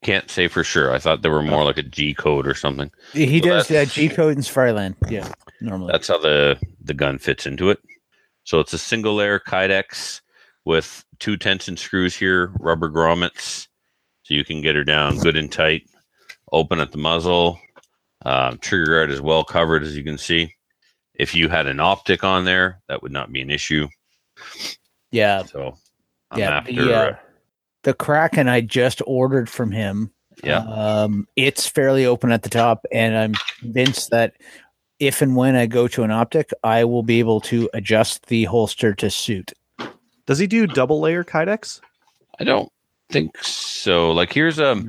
can't 0.05 0.30
say 0.30 0.46
for 0.46 0.62
sure. 0.62 0.94
I 0.94 1.00
thought 1.00 1.22
they 1.22 1.28
were 1.28 1.42
more 1.42 1.64
like 1.64 1.78
a 1.78 1.82
G 1.82 2.14
code 2.14 2.46
or 2.46 2.55
something. 2.55 2.92
He 3.12 3.40
So 3.40 3.48
does 3.48 3.70
uh, 3.72 3.84
G 3.86 4.09
code 4.09 4.36
in 4.36 4.42
Safariland. 4.42 4.94
Yeah, 5.11 5.32
normally. 5.61 5.90
That's 5.90 6.07
how 6.07 6.18
the 6.18 6.59
the 6.80 6.94
gun 6.94 7.18
fits 7.18 7.44
into 7.44 7.70
it. 7.70 7.80
So 8.44 8.61
it's 8.61 8.72
a 8.72 8.78
single 8.78 9.16
layer 9.16 9.40
Kydex 9.40 10.20
with 10.64 11.05
two 11.18 11.36
tension 11.36 11.76
screws 11.76 12.14
here, 12.14 12.53
rubber 12.61 12.88
grommets, 12.88 13.66
so 14.22 14.34
you 14.34 14.44
can 14.44 14.62
get 14.62 14.76
her 14.76 14.84
down 14.84 15.18
good 15.18 15.36
and 15.36 15.50
tight. 15.50 15.82
Open 16.53 16.78
at 16.78 16.92
the 16.92 16.98
muzzle. 16.98 17.59
Um, 18.24 18.59
trigger 18.59 18.94
guard 18.94 19.11
is 19.11 19.20
well 19.20 19.42
covered, 19.42 19.82
as 19.82 19.96
you 19.96 20.05
can 20.05 20.18
see. 20.18 20.55
If 21.14 21.34
you 21.34 21.48
had 21.48 21.66
an 21.66 21.80
optic 21.80 22.22
on 22.22 22.44
there, 22.44 22.80
that 22.88 23.03
would 23.03 23.11
not 23.11 23.32
be 23.32 23.40
an 23.40 23.50
issue. 23.50 23.88
yeah, 25.11 25.42
So 25.44 25.76
I'm 26.33 26.39
yeah. 26.39 26.51
after. 26.59 26.72
the, 26.72 26.95
uh, 26.95 26.99
uh, 26.99 27.16
the 27.83 27.95
Kraken 27.95 28.49
I 28.49 28.61
just 28.61 29.03
ordered 29.07 29.49
from 29.49 29.70
him. 29.70 30.11
yeah, 30.43 30.59
Um, 30.61 31.28
it's 31.37 31.66
fairly 31.66 32.07
open 32.07 32.33
at 32.33 32.43
the 32.43 32.49
top, 32.49 32.85
and 32.91 33.16
I'm 33.16 33.35
convinced 33.61 34.11
that 34.11 34.35
if 34.99 35.20
and 35.20 35.37
when 35.37 35.57
I 35.57 35.66
go 35.66 35.89
to 35.89 36.05
an 36.05 36.11
optic, 36.11 36.51
I 36.62 36.85
will 36.85 37.03
be 37.03 37.18
able 37.18 37.41
to 37.43 37.68
adjust 37.74 38.26
the 38.26 38.45
holster 38.45 38.95
to 38.95 39.11
suit. 39.11 39.53
Does 40.26 40.39
he 40.39 40.47
do 40.47 40.66
double 40.66 41.01
layer 41.01 41.24
Kydex? 41.24 41.80
I 42.39 42.45
don't 42.45 42.70
think 43.11 43.37
so. 43.43 44.12
Like 44.12 44.33
here's 44.33 44.59
a 44.59 44.80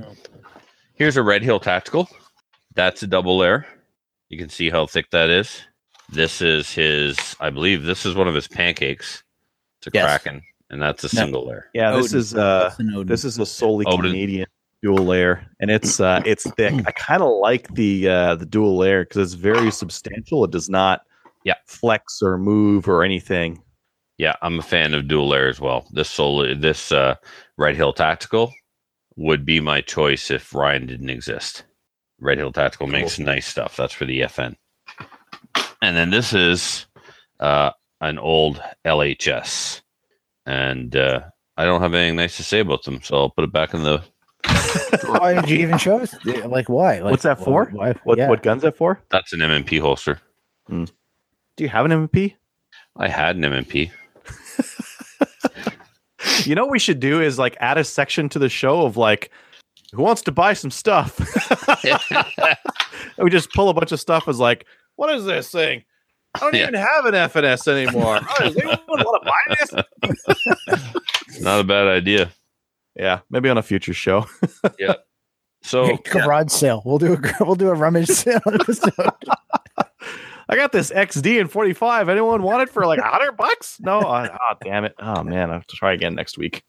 here's 0.93 1.17
a 1.17 1.23
Red 1.23 1.41
Hill 1.41 1.59
Tactical. 1.59 2.07
That's 2.75 3.03
a 3.03 3.07
double 3.07 3.37
layer. 3.37 3.65
You 4.29 4.37
can 4.37 4.49
see 4.49 4.69
how 4.69 4.85
thick 4.85 5.09
that 5.11 5.29
is. 5.29 5.61
This 6.09 6.41
is 6.41 6.71
his. 6.71 7.35
I 7.39 7.49
believe 7.49 7.83
this 7.83 8.05
is 8.05 8.15
one 8.15 8.27
of 8.27 8.35
his 8.35 8.47
pancakes. 8.47 9.23
It's 9.79 9.87
a 9.87 9.91
Yes. 9.93 10.05
Kraken, 10.05 10.43
and 10.73 10.81
that's 10.81 11.03
a 11.03 11.15
No. 11.15 11.21
single 11.21 11.47
layer. 11.47 11.69
Yeah, 11.73 11.91
this 11.95 12.07
Odin. 12.07 12.19
is 12.19 12.35
uh 12.35 12.73
an 12.77 12.89
Odin. 12.93 13.07
this 13.07 13.23
is 13.23 13.39
a 13.39 13.45
solely 13.45 13.85
Odin. 13.85 14.11
Canadian 14.11 14.47
dual 14.81 15.05
layer, 15.05 15.45
and 15.61 15.71
it's 15.71 15.99
uh 15.99 16.21
it's 16.25 16.49
thick. 16.51 16.73
I 16.85 16.91
kind 16.91 17.21
of 17.23 17.29
like 17.39 17.73
the 17.73 18.09
uh 18.09 18.35
the 18.35 18.45
dual 18.45 18.77
layer 18.77 19.05
because 19.05 19.33
it's 19.33 19.41
very 19.41 19.71
substantial. 19.71 20.43
It 20.43 20.51
does 20.51 20.69
not 20.69 21.01
Yeah. 21.45 21.55
flex 21.67 22.21
or 22.21 22.37
move 22.37 22.87
or 22.89 23.03
anything. 23.03 23.61
Yeah, 24.17 24.35
I'm 24.41 24.59
a 24.59 24.63
fan 24.63 24.93
of 24.93 25.07
dual 25.07 25.29
layer 25.29 25.47
as 25.47 25.59
well. 25.59 25.87
This 25.91 26.09
soul, 26.09 26.45
this 26.55 26.91
uh, 26.91 27.15
Red 27.57 27.75
Hill 27.75 27.93
Tactical 27.93 28.53
would 29.15 29.43
be 29.43 29.59
my 29.59 29.81
choice 29.81 30.29
if 30.29 30.53
Ryan 30.53 30.85
didn't 30.85 31.09
exist. 31.09 31.63
Red 32.19 32.37
Hill 32.37 32.51
Tactical 32.51 32.85
makes 32.87 33.17
nice 33.19 33.47
stuff. 33.47 33.75
That's 33.75 33.91
for 33.93 34.05
the 34.05 34.21
FN. 34.21 34.55
And 35.81 35.97
then 35.97 36.11
this 36.11 36.31
is 36.31 36.85
uh, 37.39 37.71
an 38.01 38.17
old 38.19 38.61
LHS, 38.85 39.81
and 40.45 40.95
uh, 40.95 41.21
I 41.57 41.65
don't 41.65 41.81
have 41.81 41.93
anything 41.93 42.15
nice 42.17 42.37
to 42.37 42.43
say 42.43 42.59
about 42.59 42.83
them, 42.83 43.01
so 43.01 43.17
I'll 43.17 43.29
put 43.29 43.43
it 43.43 43.51
back 43.51 43.73
in 43.73 43.83
the. 43.83 44.03
why 45.05 45.33
did 45.35 45.49
you 45.49 45.57
even 45.59 45.77
show 45.77 45.99
us? 45.99 46.13
Like, 46.25 46.67
why? 46.67 46.99
Like, 46.99 47.11
What's 47.11 47.23
that 47.23 47.39
for? 47.39 47.65
Why, 47.71 47.93
What 48.03 48.17
yeah. 48.17 48.27
what 48.29 48.43
gun's 48.43 48.63
that 48.63 48.75
for? 48.75 49.01
That's 49.09 49.31
an 49.33 49.39
MMP 49.39 49.79
holster. 49.79 50.19
Do 50.69 50.85
you 51.57 51.69
have 51.69 51.85
an 51.85 52.07
MP? 52.07 52.35
I 52.97 53.07
had 53.07 53.35
an 53.35 53.43
MMP. 53.43 53.91
You 56.45 56.55
know 56.55 56.63
what 56.63 56.71
we 56.71 56.79
should 56.79 56.99
do 56.99 57.21
is 57.21 57.37
like 57.37 57.57
add 57.59 57.77
a 57.77 57.83
section 57.83 58.29
to 58.29 58.39
the 58.39 58.49
show 58.49 58.85
of 58.85 58.97
like 58.97 59.29
who 59.93 60.01
wants 60.01 60.21
to 60.23 60.31
buy 60.31 60.53
some 60.53 60.71
stuff. 60.71 61.19
and 61.85 62.57
we 63.17 63.29
just 63.29 63.51
pull 63.53 63.69
a 63.69 63.73
bunch 63.73 63.91
of 63.91 63.99
stuff 63.99 64.27
as 64.27 64.39
like, 64.39 64.65
what 64.95 65.13
is 65.13 65.25
this 65.25 65.51
thing? 65.51 65.83
I 66.35 66.39
don't 66.39 66.55
Yeah. 66.55 66.63
even 66.63 66.73
have 66.75 67.05
an 67.05 67.13
FNS 67.13 67.67
anymore. 67.67 68.19
Oh, 68.21 68.35
does 68.39 68.55
anyone 68.57 68.79
want 68.87 69.23
to 69.23 69.29
buy 69.29 69.83
this? 71.31 71.41
Not 71.41 71.59
a 71.59 71.63
bad 71.63 71.87
idea. 71.87 72.31
Yeah, 72.95 73.19
maybe 73.29 73.49
on 73.49 73.57
a 73.57 73.63
future 73.63 73.93
show. 73.93 74.25
Yeah. 74.79 74.95
So 75.61 75.85
Hey, 75.85 75.97
garage 76.11 76.51
sale. 76.51 76.81
We'll 76.85 76.97
do 76.97 77.13
a 77.13 77.17
we'll 77.43 77.55
do 77.55 77.69
a 77.69 77.73
rummage 77.73 78.07
sale 78.09 78.41
episode. 78.47 78.93
I 80.49 80.55
got 80.57 80.73
this 80.73 80.91
XD 80.91 81.39
in 81.39 81.47
45. 81.47 82.09
Anyone 82.09 82.43
want 82.43 82.63
it 82.63 82.69
for 82.69 82.85
like 82.85 82.99
a 82.99 83.03
hundred 83.07 83.37
bucks? 83.37 83.77
No. 83.79 83.99
Oh, 84.01 84.27
oh, 84.29 84.53
damn 84.61 84.83
it. 84.83 84.93
Oh 84.99 85.23
man, 85.23 85.49
I 85.51 85.53
have 85.53 85.67
to 85.67 85.75
try 85.77 85.93
again 85.93 86.15
next 86.15 86.37
week. 86.37 86.63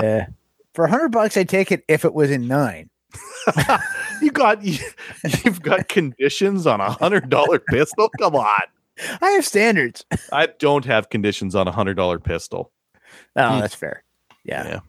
yeah, 0.00 0.28
for 0.74 0.86
a 0.86 0.88
hundred 0.90 1.10
bucks, 1.10 1.36
I'd 1.36 1.48
take 1.48 1.70
it 1.72 1.84
if 1.88 2.04
it 2.06 2.14
was 2.14 2.30
in 2.30 2.48
nine. 2.48 2.88
You 4.22 4.30
got 4.30 4.62
you, 4.62 4.78
you've 5.44 5.62
got 5.62 5.88
conditions 5.88 6.66
on 6.66 6.80
a 6.80 6.90
hundred 6.90 7.30
dollar 7.30 7.58
pistol. 7.58 8.10
Come 8.18 8.36
on. 8.36 8.60
I 9.22 9.30
have 9.30 9.46
standards. 9.46 10.04
I 10.32 10.46
don't 10.58 10.84
have 10.84 11.08
conditions 11.10 11.54
on 11.54 11.66
a 11.68 11.72
hundred 11.72 11.94
dollar 11.94 12.18
pistol. 12.18 12.70
Oh, 13.36 13.54
Hmm. 13.54 13.60
that's 13.60 13.74
fair. 13.74 14.04
Yeah. 14.44 14.66
Yeah. 14.66 14.80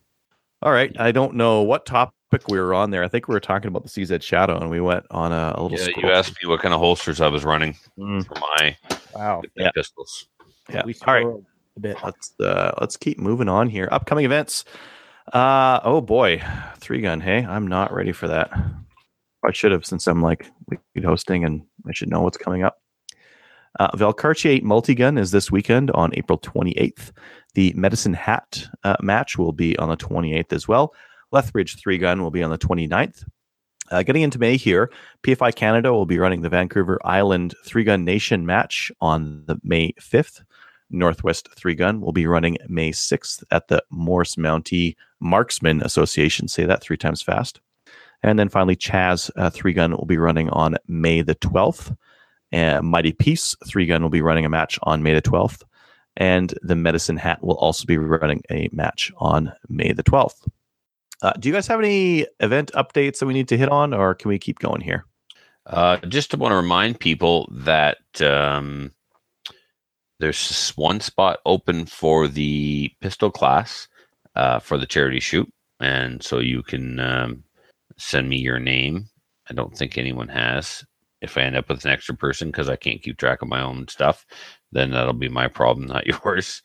All 0.61 0.71
right. 0.71 0.95
I 0.99 1.11
don't 1.11 1.35
know 1.35 1.61
what 1.61 1.85
topic 1.85 2.13
we 2.49 2.59
were 2.59 2.73
on 2.73 2.91
there. 2.91 3.03
I 3.03 3.07
think 3.07 3.27
we 3.27 3.33
were 3.33 3.39
talking 3.39 3.67
about 3.67 3.83
the 3.83 3.89
CZ 3.89 4.21
Shadow, 4.21 4.57
and 4.59 4.69
we 4.69 4.79
went 4.81 5.05
on 5.11 5.31
a, 5.31 5.53
a 5.55 5.63
little. 5.63 5.77
yeah, 5.77 5.93
you 5.97 6.11
asked 6.11 6.33
me 6.41 6.49
what 6.49 6.61
kind 6.61 6.73
of 6.73 6.79
holsters 6.79 7.19
I 7.21 7.27
was 7.27 7.43
running 7.43 7.75
Mm, 7.97 8.25
for 8.25 8.35
my 8.35 8.77
Wow. 9.13 9.41
Yeah. 9.55 9.71
pistols. 9.73 10.27
yeah. 10.69 10.83
We 10.85 10.95
All 11.07 11.13
right. 11.13 11.43
a 11.77 11.79
bit. 11.79 11.97
Let's 12.03 12.33
uh, 12.39 12.71
let's 12.79 12.97
keep 12.97 13.19
moving 13.19 13.49
on 13.49 13.69
here. 13.69 13.87
Upcoming 13.91 14.25
events. 14.25 14.65
Uh 15.33 15.79
oh 15.83 16.01
boy, 16.01 16.41
three 16.77 17.01
gun. 17.01 17.21
Hey, 17.21 17.45
I'm 17.45 17.67
not 17.67 17.93
ready 17.93 18.11
for 18.11 18.27
that. 18.27 18.51
I 19.43 19.51
should 19.51 19.71
have 19.71 19.85
since 19.85 20.07
I'm 20.07 20.21
like 20.21 20.51
lead 20.69 21.03
hosting 21.03 21.45
and 21.45 21.63
I 21.87 21.93
should 21.93 22.09
know 22.09 22.21
what's 22.21 22.37
coming 22.37 22.63
up. 22.63 22.81
Uh, 23.79 23.89
Valcartier 23.91 24.61
Multigun 24.61 25.17
is 25.17 25.31
this 25.31 25.51
weekend 25.51 25.91
on 25.91 26.11
April 26.15 26.37
28th. 26.37 27.11
The 27.53 27.73
Medicine 27.75 28.13
Hat 28.13 28.67
uh, 28.83 28.97
match 29.01 29.37
will 29.37 29.53
be 29.53 29.77
on 29.77 29.89
the 29.89 29.97
28th 29.97 30.53
as 30.53 30.67
well. 30.67 30.93
Lethbridge 31.31 31.77
three 31.77 31.97
gun 31.97 32.21
will 32.21 32.31
be 32.31 32.43
on 32.43 32.51
the 32.51 32.57
29th. 32.57 33.23
Uh, 33.89 34.03
getting 34.03 34.21
into 34.21 34.39
May 34.39 34.57
here, 34.57 34.91
PFI 35.23 35.55
Canada 35.55 35.91
will 35.91 36.05
be 36.05 36.17
running 36.17 36.41
the 36.41 36.49
Vancouver 36.49 36.99
Island 37.03 37.55
three 37.65 37.83
gun 37.83 38.05
nation 38.05 38.45
match 38.45 38.91
on 39.01 39.45
the 39.47 39.57
May 39.63 39.93
5th. 39.93 40.41
Northwest 40.91 41.49
Three 41.55 41.75
Gun 41.75 42.01
will 42.01 42.11
be 42.11 42.27
running 42.27 42.57
May 42.67 42.91
6th 42.91 43.43
at 43.51 43.69
the 43.69 43.83
Morse 43.89 44.35
Mountie 44.35 44.95
Marksman 45.19 45.81
Association. 45.81 46.47
Say 46.47 46.65
that 46.65 46.81
three 46.81 46.97
times 46.97 47.21
fast. 47.21 47.61
And 48.23 48.37
then 48.37 48.49
finally, 48.49 48.75
Chaz 48.75 49.29
uh, 49.35 49.49
Three 49.49 49.73
Gun 49.73 49.91
will 49.91 50.05
be 50.05 50.17
running 50.17 50.49
on 50.49 50.77
May 50.87 51.21
the 51.21 51.35
12th. 51.35 51.95
And 52.51 52.85
Mighty 52.87 53.13
Peace 53.13 53.55
Three 53.67 53.85
Gun 53.85 54.01
will 54.03 54.09
be 54.09 54.21
running 54.21 54.45
a 54.45 54.49
match 54.49 54.77
on 54.83 55.03
May 55.03 55.13
the 55.13 55.21
12th. 55.21 55.63
And 56.17 56.53
the 56.61 56.75
Medicine 56.75 57.17
Hat 57.17 57.43
will 57.43 57.55
also 57.55 57.85
be 57.85 57.97
running 57.97 58.43
a 58.51 58.69
match 58.71 59.11
on 59.17 59.53
May 59.69 59.93
the 59.93 60.03
12th. 60.03 60.47
Uh, 61.21 61.33
do 61.33 61.47
you 61.47 61.53
guys 61.53 61.67
have 61.67 61.79
any 61.79 62.25
event 62.39 62.71
updates 62.73 63.19
that 63.19 63.27
we 63.27 63.33
need 63.33 63.47
to 63.47 63.57
hit 63.57 63.69
on, 63.69 63.93
or 63.93 64.15
can 64.15 64.29
we 64.29 64.39
keep 64.39 64.59
going 64.59 64.81
here? 64.81 65.05
Uh, 65.67 65.97
just 65.97 66.31
to 66.31 66.37
want 66.37 66.51
to 66.51 66.55
remind 66.55 66.99
people 66.99 67.47
that 67.51 67.99
um, 68.21 68.91
there's 70.19 70.71
one 70.71 70.99
spot 70.99 71.39
open 71.45 71.85
for 71.85 72.27
the 72.27 72.91
pistol 73.01 73.29
class 73.29 73.87
uh, 74.35 74.57
for 74.59 74.77
the 74.77 74.87
charity 74.87 75.19
shoot, 75.19 75.51
and 75.79 76.23
so 76.23 76.39
you 76.39 76.63
can 76.63 76.99
um, 76.99 77.43
send 78.01 78.29
me 78.29 78.37
your 78.37 78.59
name. 78.59 79.07
I 79.49 79.53
don't 79.53 79.75
think 79.77 79.97
anyone 79.97 80.27
has. 80.29 80.83
If 81.21 81.37
I 81.37 81.41
end 81.41 81.55
up 81.55 81.69
with 81.69 81.85
an 81.85 81.91
extra 81.91 82.15
person 82.15 82.49
because 82.49 82.67
I 82.67 82.75
can't 82.75 83.01
keep 83.01 83.17
track 83.17 83.41
of 83.41 83.47
my 83.47 83.61
own 83.61 83.87
stuff, 83.87 84.25
then 84.71 84.91
that'll 84.91 85.13
be 85.13 85.29
my 85.29 85.47
problem, 85.47 85.87
not 85.87 86.07
yours. 86.07 86.61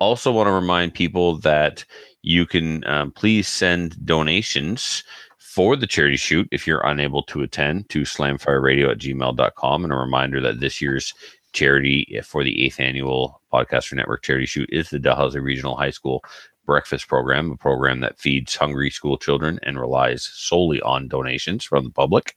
Also, 0.00 0.30
want 0.32 0.46
to 0.46 0.52
remind 0.52 0.94
people 0.94 1.38
that 1.38 1.84
you 2.22 2.46
can 2.46 2.86
um, 2.86 3.10
please 3.10 3.48
send 3.48 4.04
donations 4.06 5.02
for 5.38 5.76
the 5.76 5.86
charity 5.86 6.16
shoot 6.16 6.48
if 6.52 6.66
you're 6.66 6.86
unable 6.86 7.22
to 7.24 7.42
attend 7.42 7.88
to 7.88 8.02
slamfireradio 8.02 8.92
at 8.92 8.98
gmail.com. 8.98 9.84
And 9.84 9.92
a 9.92 9.96
reminder 9.96 10.40
that 10.40 10.60
this 10.60 10.80
year's 10.80 11.12
charity 11.52 12.20
for 12.24 12.44
the 12.44 12.64
eighth 12.64 12.78
annual 12.78 13.42
Podcaster 13.52 13.94
Network 13.94 14.22
charity 14.22 14.46
shoot 14.46 14.68
is 14.70 14.90
the 14.90 14.98
Dalhousie 14.98 15.40
Regional 15.40 15.76
High 15.76 15.90
School 15.90 16.22
Breakfast 16.68 17.08
Program, 17.08 17.50
a 17.50 17.56
program 17.56 18.00
that 18.00 18.18
feeds 18.18 18.54
hungry 18.54 18.90
school 18.90 19.16
children 19.16 19.58
and 19.62 19.80
relies 19.80 20.22
solely 20.22 20.82
on 20.82 21.08
donations 21.08 21.64
from 21.64 21.84
the 21.84 21.90
public. 21.90 22.36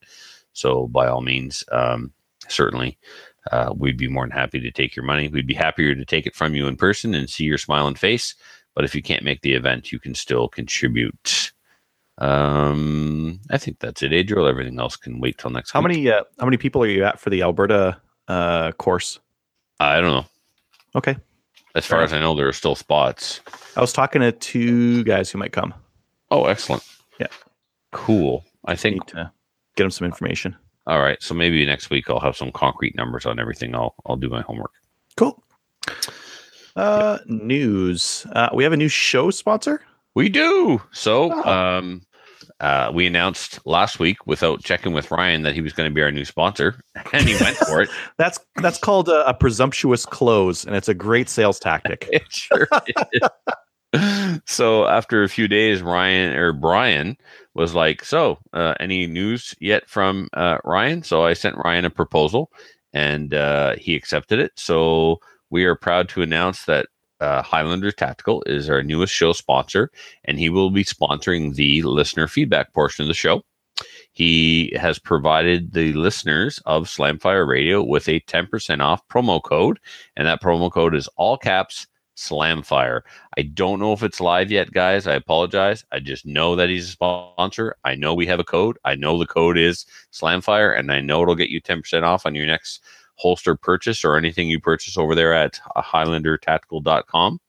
So, 0.54 0.88
by 0.88 1.08
all 1.08 1.20
means, 1.20 1.66
um, 1.70 2.14
certainly 2.48 2.98
uh, 3.52 3.74
we'd 3.76 3.98
be 3.98 4.08
more 4.08 4.24
than 4.24 4.32
happy 4.32 4.62
to 4.62 4.72
take 4.72 4.96
your 4.96 5.04
money. 5.04 5.28
We'd 5.28 5.46
be 5.46 5.54
happier 5.54 5.94
to 5.94 6.06
take 6.06 6.26
it 6.26 6.34
from 6.34 6.56
you 6.56 6.68
in 6.68 6.78
person 6.78 7.14
and 7.14 7.30
see 7.30 7.44
your 7.44 7.58
smiling 7.58 7.96
face. 7.96 8.34
But 8.74 8.86
if 8.86 8.96
you 8.96 9.02
can't 9.02 9.26
make 9.26 9.42
the 9.42 9.54
event, 9.54 9.92
you 9.92 10.00
can 10.00 10.16
still 10.16 10.48
contribute. 10.48 11.52
Um, 12.20 13.42
I 13.50 13.58
think 13.58 13.80
that's 13.80 14.02
it, 14.02 14.14
Adriel. 14.14 14.48
Everything 14.48 14.80
else 14.80 14.96
can 14.96 15.20
wait 15.20 15.40
till 15.40 15.50
next. 15.50 15.72
How 15.72 15.82
week. 15.82 15.90
many 15.90 16.10
uh, 16.10 16.24
how 16.40 16.46
many 16.46 16.56
people 16.56 16.82
are 16.84 16.88
you 16.88 17.04
at 17.04 17.20
for 17.20 17.30
the 17.30 17.42
Alberta 17.42 18.00
uh, 18.30 18.72
course? 18.72 19.20
I 19.82 20.00
don't 20.00 20.14
know. 20.14 20.26
Okay, 20.96 21.18
As 21.76 21.86
far 21.86 22.00
Fair 22.00 22.04
as 22.06 22.14
I 22.14 22.20
know, 22.20 22.36
there 22.36 22.48
are 22.48 22.54
still 22.54 22.76
spots. 22.76 23.40
I 23.76 23.82
was 23.82 23.94
talking 23.94 24.22
to 24.22 24.32
two 24.32 25.04
guys 25.06 25.30
who 25.32 25.38
might 25.38 25.54
come. 25.54 25.74
Oh, 26.30 26.46
excellent. 26.46 26.84
Yeah. 27.20 27.28
Cool. 27.92 28.44
I 28.66 28.76
think. 28.76 29.06
Get 29.14 29.30
them 29.78 29.92
some 29.92 30.06
information. 30.06 30.56
All 30.88 31.00
right. 31.00 31.22
So 31.22 31.34
maybe 31.34 31.66
next 31.66 31.90
week 31.90 32.10
I'll 32.10 32.20
have 32.20 32.36
some 32.36 32.52
concrete 32.52 32.96
numbers 32.96 33.26
on 33.26 33.40
everything. 33.40 33.74
I'll 33.76 33.96
I'll 34.06 34.18
do 34.18 34.30
my 34.30 34.42
homework. 34.42 34.72
Cool. 35.16 35.42
Uh, 36.76 37.20
news. 37.26 38.26
Uh, 38.34 38.50
we 38.54 38.64
have 38.64 38.74
a 38.74 38.78
new 38.78 38.88
show 38.88 39.30
sponsor. 39.32 39.82
We 40.16 40.30
do. 40.30 40.82
So, 40.92 41.32
Oh. 41.34 41.50
um, 41.78 42.02
uh, 42.62 42.92
we 42.94 43.08
announced 43.08 43.60
last 43.66 44.00
week 44.00 44.26
without 44.28 44.64
checking 44.64 44.94
with 44.94 45.10
Ryan 45.10 45.42
that 45.42 45.56
he 45.56 45.62
was 45.62 45.74
going 45.74 45.90
to 45.90 45.94
be 45.94 46.02
our 46.02 46.12
new 46.12 46.26
sponsor, 46.26 46.80
and 47.12 47.28
he 47.28 47.36
went 47.44 47.58
for 47.58 47.82
it. 47.82 47.90
That's 48.18 48.40
that's 48.58 48.78
called 48.78 49.10
a, 49.10 49.28
a 49.28 49.34
presumptuous 49.34 50.06
close, 50.06 50.64
and 50.64 50.76
it's 50.76 50.88
a 50.88 50.94
great 50.94 51.28
sales 51.28 51.60
tactic. 51.60 52.08
It 52.12 52.24
sure 52.30 52.68
so 54.46 54.88
after 54.88 55.24
a 55.24 55.30
few 55.30 55.48
days, 55.48 55.82
Ryan 55.82 56.36
or 56.36 56.54
Brian 56.54 57.18
was 57.56 57.74
like, 57.74 58.06
"So, 58.06 58.38
uh, 58.54 58.76
any 58.80 59.08
news 59.08 59.56
yet 59.60 59.90
from 59.90 60.30
uh, 60.34 60.60
Ryan?" 60.64 61.04
So 61.04 61.26
I 61.26 61.34
sent 61.34 61.58
Ryan 61.58 61.86
a 61.86 61.90
proposal, 61.90 62.52
and 62.94 63.34
uh, 63.34 63.76
he 63.78 63.96
accepted 63.96 64.40
it. 64.40 64.52
So 64.56 65.20
we 65.50 65.66
are 65.66 65.76
proud 65.76 66.10
to 66.10 66.22
announce 66.22 66.66
that 66.66 66.88
uh, 67.22 67.42
Highlander 67.42 67.92
Tactical 67.92 68.44
is 68.46 68.70
our 68.70 68.84
newest 68.84 69.14
show 69.14 69.32
sponsor, 69.32 69.92
and 70.26 70.38
he 70.38 70.50
will 70.50 70.72
be 70.72 70.84
sponsoring 70.84 71.56
the 71.56 71.82
listener 71.84 72.28
feedback 72.28 72.74
portion 72.74 73.04
of 73.04 73.08
the 73.08 73.14
show. 73.14 73.44
He 74.12 74.74
has 74.76 75.00
provided 75.00 75.74
the 75.74 75.94
listeners 75.94 76.60
of 76.66 76.88
Slamfire 76.88 77.48
Radio 77.48 77.82
with 77.82 78.10
a 78.10 78.20
10% 78.22 78.82
off 78.82 79.08
promo 79.08 79.42
code, 79.42 79.80
and 80.16 80.28
that 80.28 80.42
promo 80.42 80.72
code 80.72 80.96
is 80.96 81.08
all 81.16 81.38
caps 81.38 81.88
Slamfire. 82.18 83.02
I 83.38 83.44
don't 83.44 83.80
know 83.80 83.94
if 83.94 84.04
it's 84.04 84.20
live 84.20 84.52
yet, 84.52 84.72
guys. 84.72 85.08
I 85.08 85.16
apologize. 85.16 85.86
I 85.92 86.00
just 86.00 86.26
know 86.26 86.56
that 86.56 86.70
he's 86.70 86.90
a 86.90 86.92
sponsor. 86.92 87.76
I 87.84 87.96
know 87.96 88.14
we 88.14 88.28
have 88.28 88.40
a 88.40 88.44
code. 88.44 88.78
I 88.84 88.96
know 88.96 89.18
the 89.18 89.26
code 89.26 89.58
is 89.58 89.86
Slamfire, 90.12 90.78
and 90.78 90.92
I 90.92 91.00
know 91.02 91.22
it'll 91.24 91.36
get 91.36 91.50
you 91.50 91.62
10% 91.62 92.04
off 92.04 92.26
on 92.26 92.36
your 92.36 92.46
next 92.46 92.84
holster 93.22 93.56
purchase 93.56 94.04
or 94.04 94.18
anything 94.18 94.50
you 94.50 94.60
purchase 94.60 94.98
over 94.98 95.14
there 95.14 95.34
at 95.34 95.60
highlandertactical.com. 95.78 97.40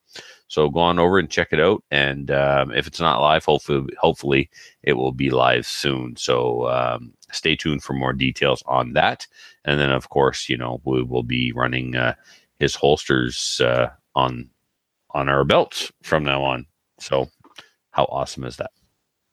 So 0.49 0.69
go 0.69 0.81
on 0.81 0.99
over 0.99 1.19
and 1.19 1.31
check 1.31 1.49
it 1.53 1.61
out. 1.61 1.83
And 1.91 2.31
um, 2.31 2.73
if 2.73 2.87
it's 2.87 3.01
not 3.01 3.23
live, 3.23 3.47
hopefully, 3.47 3.89
hopefully 3.99 4.51
it 4.83 4.93
will 4.93 5.13
be 5.13 5.31
live 5.31 5.67
soon. 5.67 6.15
So 6.17 6.69
um, 6.69 7.15
stay 7.31 7.57
tuned 7.57 7.83
for 7.83 7.95
more 7.95 8.13
details 8.13 8.63
on 8.67 8.93
that. 8.93 9.27
And 9.65 9.81
then, 9.81 9.91
of 9.91 10.11
course, 10.11 10.51
you 10.51 10.59
know 10.59 10.83
we 10.85 11.03
will 11.03 11.23
be 11.23 11.53
running 11.53 11.97
uh, 11.97 12.15
his 12.59 12.75
holsters 12.75 13.63
uh, 13.65 13.89
on 14.15 14.51
on 15.13 15.31
our 15.31 15.45
belts 15.45 15.91
from 16.03 16.25
now 16.25 16.43
on. 16.43 16.67
So 16.99 17.31
how 17.93 18.05
awesome 18.05 18.45
is 18.45 18.57
that? 18.57 18.73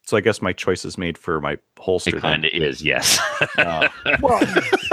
So 0.05 0.17
I 0.17 0.21
guess 0.21 0.41
my 0.41 0.53
choice 0.53 0.85
is 0.85 0.97
made 0.97 1.17
for 1.17 1.39
my 1.39 1.57
holster. 1.77 2.17
It 2.17 2.21
kind 2.21 2.43
of 2.43 2.51
is, 2.51 2.81
yes. 2.81 3.19
Uh, 3.57 3.87
Well, 4.21 4.39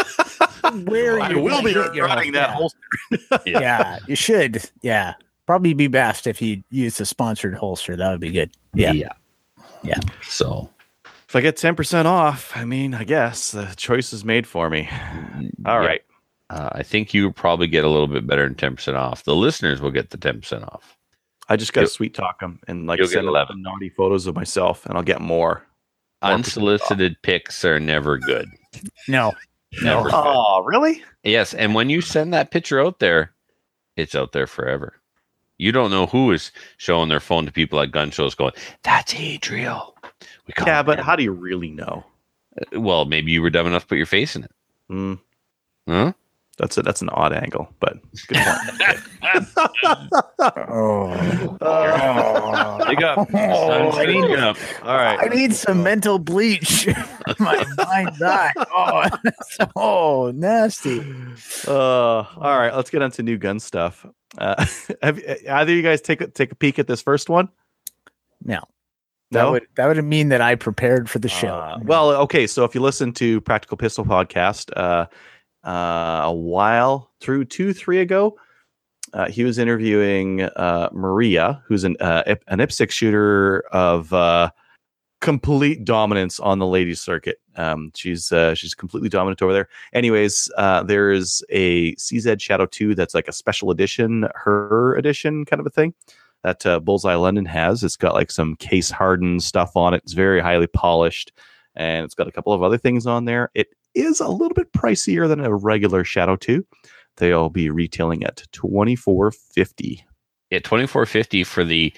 where 0.85 1.21
I 1.21 1.31
you 1.31 1.41
will 1.41 1.63
be 1.63 1.75
gonna 1.75 1.93
get 1.93 2.01
running 2.01 2.33
that 2.33 2.51
yeah. 2.51 2.55
holster. 2.55 2.79
Yeah. 3.47 3.61
Yeah, 3.61 3.99
you 4.07 4.17
should. 4.17 4.69
Yeah, 4.83 5.15
probably 5.47 5.75
be 5.75 5.87
best 5.89 6.27
if 6.27 6.43
you 6.43 6.63
use 6.71 6.97
the 6.99 7.07
sponsored 7.07 7.55
holster. 7.55 7.97
That 7.97 8.11
would 8.11 8.21
be 8.21 8.31
good. 8.31 8.51
Yeah. 8.75 8.93
yeah. 8.93 9.13
Yeah. 9.83 10.01
So 10.23 10.69
If 11.29 11.37
I 11.37 11.41
get 11.41 11.57
ten 11.57 11.75
percent 11.77 12.09
off, 12.09 12.53
I 12.57 12.65
mean, 12.65 12.95
I 12.95 13.05
guess 13.05 13.53
the 13.53 13.73
choice 13.77 14.13
is 14.13 14.25
made 14.25 14.47
for 14.47 14.69
me. 14.71 14.89
All 15.65 15.81
yeah. 15.81 15.87
right. 15.87 16.03
uh, 16.51 16.71
I 16.73 16.83
think 16.83 17.15
you 17.15 17.33
probably 17.33 17.67
get 17.67 17.85
a 17.85 17.89
little 17.89 18.09
bit 18.09 18.27
better 18.27 18.45
than 18.45 18.55
ten 18.55 18.77
percent 18.77 18.97
off. 18.97 19.25
The 19.25 19.35
listeners 19.37 19.81
will 19.81 19.93
get 19.93 20.11
the 20.11 20.17
ten 20.17 20.41
percent 20.41 20.65
off. 20.65 20.97
I 21.49 21.57
just 21.57 21.73
got 21.73 21.83
to 21.83 21.87
sweet 21.87 22.15
talk 22.15 22.41
them 22.41 22.59
and 22.67 22.87
like 22.87 22.99
you'll 22.99 23.07
send 23.07 23.29
11. 23.29 23.55
them 23.55 23.63
naughty 23.63 23.89
photos 23.89 24.27
of 24.27 24.35
myself, 24.35 24.85
and 24.87 24.97
I'll 24.97 25.05
get 25.05 25.21
more. 25.21 25.65
More 26.23 26.33
Unsolicited 26.33 27.17
pics 27.23 27.65
are 27.65 27.79
never 27.79 28.19
good. 28.19 28.49
No. 29.07 29.33
Never. 29.83 30.11
Oh, 30.13 30.63
really? 30.65 31.03
Yes, 31.23 31.55
and 31.55 31.75
when 31.75 31.91
you 31.91 32.01
send 32.01 32.33
that 32.35 32.51
picture 32.51 32.81
out 32.81 32.99
there, 32.99 33.33
it's 33.97 34.15
out 34.15 34.33
there 34.33 34.47
forever. 34.47 34.95
You 35.59 35.73
don't 35.73 35.91
know 35.91 36.07
who 36.07 36.33
is 36.33 36.51
showing 36.77 37.09
their 37.09 37.21
phone 37.21 37.47
to 37.47 37.53
people 37.53 37.81
at 37.81 37.91
gun 37.91 38.11
shows, 38.11 38.35
going, 38.35 38.53
"That's 38.83 39.15
Adriel." 39.15 39.97
We 40.47 40.53
call 40.55 40.69
Yeah, 40.69 40.81
him 40.81 40.87
but 40.87 40.97
that." 40.99 41.05
how 41.05 41.17
do 41.17 41.23
you 41.23 41.33
really 41.33 41.71
know? 41.71 42.05
well, 42.73 43.05
maybe 43.05 43.33
you 43.33 43.43
were 43.43 43.51
dumb 43.51 43.67
enough 43.67 43.83
to 43.83 43.89
put 43.89 43.99
your 43.99 44.07
face 44.07 44.35
in 44.37 44.45
it. 44.45 44.51
Mm, 44.91 45.19
Huh? 45.89 46.13
That's 46.59 46.79
a 46.79 46.83
that's 46.83 47.03
an 47.03 47.09
odd 47.11 47.33
angle, 47.33 47.69
but 47.81 47.99
good 48.29 48.39
point. 48.39 49.49
Oh. 50.69 51.57
Uh, 51.61 52.89
Dig 52.89 53.03
up. 53.03 53.29
Oh, 53.35 53.91
I 53.93 54.07
need- 54.07 54.39
up. 54.39 54.57
all 54.83 54.97
right. 54.97 55.19
I 55.21 55.35
need 55.35 55.55
some 55.55 55.83
mental 55.83 56.19
bleach. 56.19 56.87
My 57.39 57.65
mind's 57.77 58.23
eye. 58.23 58.53
Oh, 59.77 60.29
so 60.29 60.33
nasty. 60.35 61.01
Uh, 61.67 61.73
all 61.73 62.59
right, 62.59 62.75
let's 62.75 62.91
get 62.91 63.03
on 63.03 63.11
to 63.13 63.23
new 63.23 63.39
gun 63.39 63.59
stuff. 63.61 64.07
Uh, 64.39 64.65
have 65.03 65.19
either 65.19 65.73
of 65.73 65.77
you 65.77 65.83
guys 65.83 66.01
take 66.01 66.21
a, 66.21 66.29
take 66.29 66.53
a 66.53 66.55
peek 66.55 66.79
at 66.79 66.87
this 66.87 67.03
first 67.03 67.29
one? 67.29 67.49
No. 68.45 68.61
That 69.33 69.43
No? 69.43 69.53
would 69.53 69.67
that 69.77 69.87
would 69.87 70.03
mean 70.05 70.29
that 70.29 70.41
I 70.41 70.55
prepared 70.55 71.11
for 71.11 71.19
the 71.19 71.29
show. 71.29 71.49
Uh, 71.49 71.79
well, 71.83 72.11
okay. 72.23 72.47
So 72.47 72.65
if 72.65 72.75
you 72.75 72.81
listen 72.81 73.13
to 73.15 73.41
Practical 73.41 73.77
Pistol 73.77 74.05
podcast 74.05 74.71
uh, 74.77 75.07
uh, 75.67 76.23
a 76.25 76.33
while 76.33 77.11
through 77.21 77.45
two, 77.45 77.73
three 77.73 77.99
ago, 77.99 78.37
uh, 79.13 79.29
he 79.29 79.45
was 79.45 79.59
interviewing 79.59 80.43
uh, 80.43 80.89
Maria, 80.93 81.63
who's 81.67 81.85
an 81.85 81.97
uh, 82.01 82.23
an 82.49 82.59
IPSC 82.59 82.91
shooter 82.91 83.61
of 83.73 84.13
uh, 84.13 84.51
complete 85.21 85.85
dominance 85.85 86.39
on 86.39 86.59
the 86.59 86.67
ladies 86.67 87.01
circuit. 87.01 87.39
Um, 87.57 87.91
she's 87.95 88.31
uh, 88.31 88.55
she's 88.55 88.75
completely 88.75 89.09
dominant 89.09 89.43
over 89.43 89.53
there. 89.53 89.69
Anyways, 89.93 90.51
there 90.57 91.11
is 91.11 91.45
a 91.51 91.95
CZ 91.97 92.41
Shadow 92.41 92.67
Two 92.67 92.95
that's 92.95 93.15
like 93.15 93.29
a 93.29 93.33
special 93.33 93.71
edition, 93.71 94.29
her 94.35 94.95
edition 94.97 95.45
kind 95.45 95.61
of 95.61 95.67
a 95.67 95.71
thing 95.71 95.95
that 96.45 96.63
Bullseye 96.85 97.15
London 97.15 97.47
has. 97.47 97.83
It's 97.83 97.97
got 97.97 98.15
like 98.15 98.31
some 98.31 98.57
case 98.57 98.91
hardened 98.91 99.43
stuff 99.43 99.77
on 99.77 99.95
it. 99.95 100.03
It's 100.05 100.13
very 100.13 100.41
highly 100.41 100.67
polished, 100.67 101.33
and 101.75 102.05
it's 102.05 102.15
got 102.15 102.29
a 102.29 102.33
couple 102.33 102.53
of 102.53 102.63
other 102.63 102.79
things 102.79 103.07
on 103.07 103.25
there. 103.25 103.51
It 103.55 103.69
is 103.97 104.21
a 104.21 104.29
little 104.29 104.55
bit 104.55 104.73
pricier 104.73 105.27
than 105.29 105.41
a 105.41 105.55
regular 105.55 106.05
Shadow 106.05 106.37
Two. 106.37 106.67
They'll 107.17 107.49
be 107.51 107.71
retailing 107.71 108.25
at 108.25 108.43
twenty 108.53 108.95
four 108.97 109.31
fifty. 109.33 110.05
At 110.53 110.65
twenty 110.65 110.87
four 110.87 111.07
fifty 111.07 111.45
for 111.45 111.65
the 111.65 111.93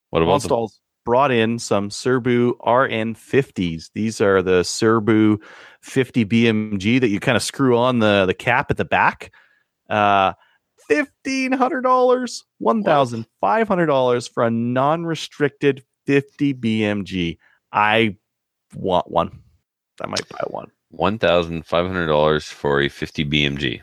What 0.10 0.24
about? 0.24 0.42
Wanstalls 0.42 0.80
brought 1.04 1.32
in 1.32 1.60
some 1.60 1.90
Serbu 1.90 2.54
RN50s. 2.60 3.90
These 3.94 4.22
are 4.22 4.42
the 4.42 4.62
Serbu 4.62 5.42
50 5.82 6.26
BMG 6.26 7.02
that 7.02 7.10
you 7.10 7.20
kind 7.20 7.36
of 7.36 7.44
screw 7.44 7.78
on 7.78 8.00
the 8.00 8.26
the 8.26 8.34
cap 8.34 8.72
at 8.72 8.78
the 8.78 8.86
back. 8.86 9.32
Uh, 9.90 10.34
fifteen 10.92 11.52
hundred 11.52 11.82
dollars, 11.82 12.44
one 12.60 12.84
thousand 12.84 13.26
five 13.40 13.68
hundred 13.68 13.88
dollars 13.88 14.28
for 14.28 14.44
a 14.44 14.52
non-restricted 14.52 15.84
50 16.06 16.54
BMG. 16.56 17.38
I 17.72 18.18
want 18.76 19.10
one. 19.10 19.40
I 20.02 20.08
might 20.08 20.28
buy 20.30 20.44
one. 20.48 20.72
$1,500 20.94 22.44
for 22.52 22.82
a 22.82 22.90
50 22.90 23.26
BMG. 23.26 23.82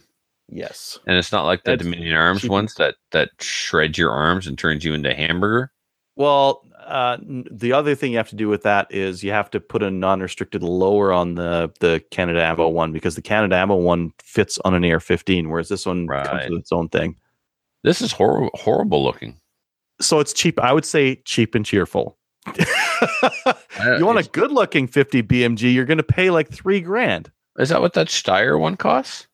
Yes. 0.50 0.98
And 1.06 1.16
it's 1.16 1.32
not 1.32 1.44
like 1.44 1.64
the 1.64 1.72
That's 1.72 1.84
Dominion 1.84 2.16
Arms 2.16 2.42
cheap. 2.42 2.50
ones 2.50 2.74
that 2.74 2.96
that 3.12 3.30
shreds 3.40 3.98
your 3.98 4.11
arms 4.11 4.46
and 4.46 4.59
turns 4.59 4.84
you 4.84 4.94
into 4.94 5.14
hamburger. 5.14 5.70
Well, 6.18 6.66
uh, 6.84 7.18
the 7.22 7.72
other 7.72 7.94
thing 7.94 8.10
you 8.10 8.16
have 8.18 8.28
to 8.30 8.36
do 8.36 8.48
with 8.48 8.64
that 8.64 8.92
is 8.92 9.22
you 9.22 9.30
have 9.30 9.50
to 9.50 9.60
put 9.60 9.84
a 9.84 9.90
non-restricted 9.90 10.64
lower 10.64 11.12
on 11.12 11.36
the 11.36 11.72
the 11.78 12.02
Canada 12.10 12.42
Ammo 12.42 12.68
one 12.68 12.92
because 12.92 13.14
the 13.14 13.22
Canada 13.22 13.54
Ammo 13.54 13.76
one 13.76 14.12
fits 14.20 14.58
on 14.64 14.74
an 14.74 14.84
AR-15, 14.84 15.48
whereas 15.48 15.68
this 15.68 15.86
one 15.86 16.08
comes 16.08 16.50
with 16.50 16.58
its 16.58 16.72
own 16.72 16.88
thing. 16.88 17.16
This 17.84 18.02
is 18.02 18.10
hor- 18.10 18.50
horrible 18.54 19.04
looking. 19.04 19.38
So 20.00 20.18
it's 20.18 20.32
cheap. 20.32 20.58
I 20.60 20.72
would 20.72 20.84
say 20.84 21.16
cheap 21.24 21.54
and 21.54 21.64
cheerful. 21.64 22.18
you 22.56 24.06
want 24.06 24.18
a 24.18 24.28
good-looking 24.32 24.88
50 24.88 25.22
BMG, 25.22 25.72
you're 25.72 25.84
going 25.84 25.98
to 25.98 26.02
pay 26.02 26.30
like 26.30 26.50
three 26.50 26.80
grand. 26.80 27.30
Is 27.58 27.68
that 27.68 27.80
what 27.80 27.92
that 27.92 28.08
Steyr 28.08 28.58
one 28.58 28.76
costs? 28.76 29.28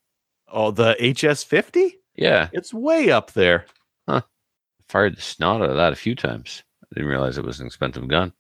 Oh, 0.48 0.70
the 0.70 0.96
HS50? 1.00 1.92
Yeah, 2.16 2.48
It's 2.52 2.74
way 2.74 3.10
up 3.10 3.32
there. 3.32 3.66
Huh. 4.08 4.22
Fired 4.88 5.16
the 5.16 5.22
snot 5.22 5.62
out 5.62 5.70
of 5.70 5.76
that 5.76 5.92
a 5.92 5.96
few 5.96 6.14
times. 6.14 6.63
Didn't 6.94 7.08
realize 7.08 7.36
it 7.38 7.44
was 7.44 7.60
an 7.60 7.66
expensive 7.66 8.08
gun. 8.08 8.32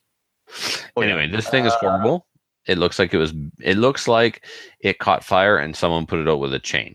Oh, 0.96 1.02
yeah. 1.02 1.08
anyway, 1.08 1.28
this 1.28 1.48
thing 1.48 1.66
is 1.66 1.74
horrible. 1.74 2.26
It 2.66 2.78
looks 2.78 2.98
like 2.98 3.12
it 3.12 3.18
was. 3.18 3.32
It 3.60 3.76
looks 3.76 4.08
like 4.08 4.46
it 4.80 4.98
caught 4.98 5.24
fire 5.24 5.56
and 5.58 5.76
someone 5.76 6.06
put 6.06 6.18
it 6.20 6.28
out 6.28 6.38
with 6.40 6.54
a 6.54 6.58
chain. 6.58 6.94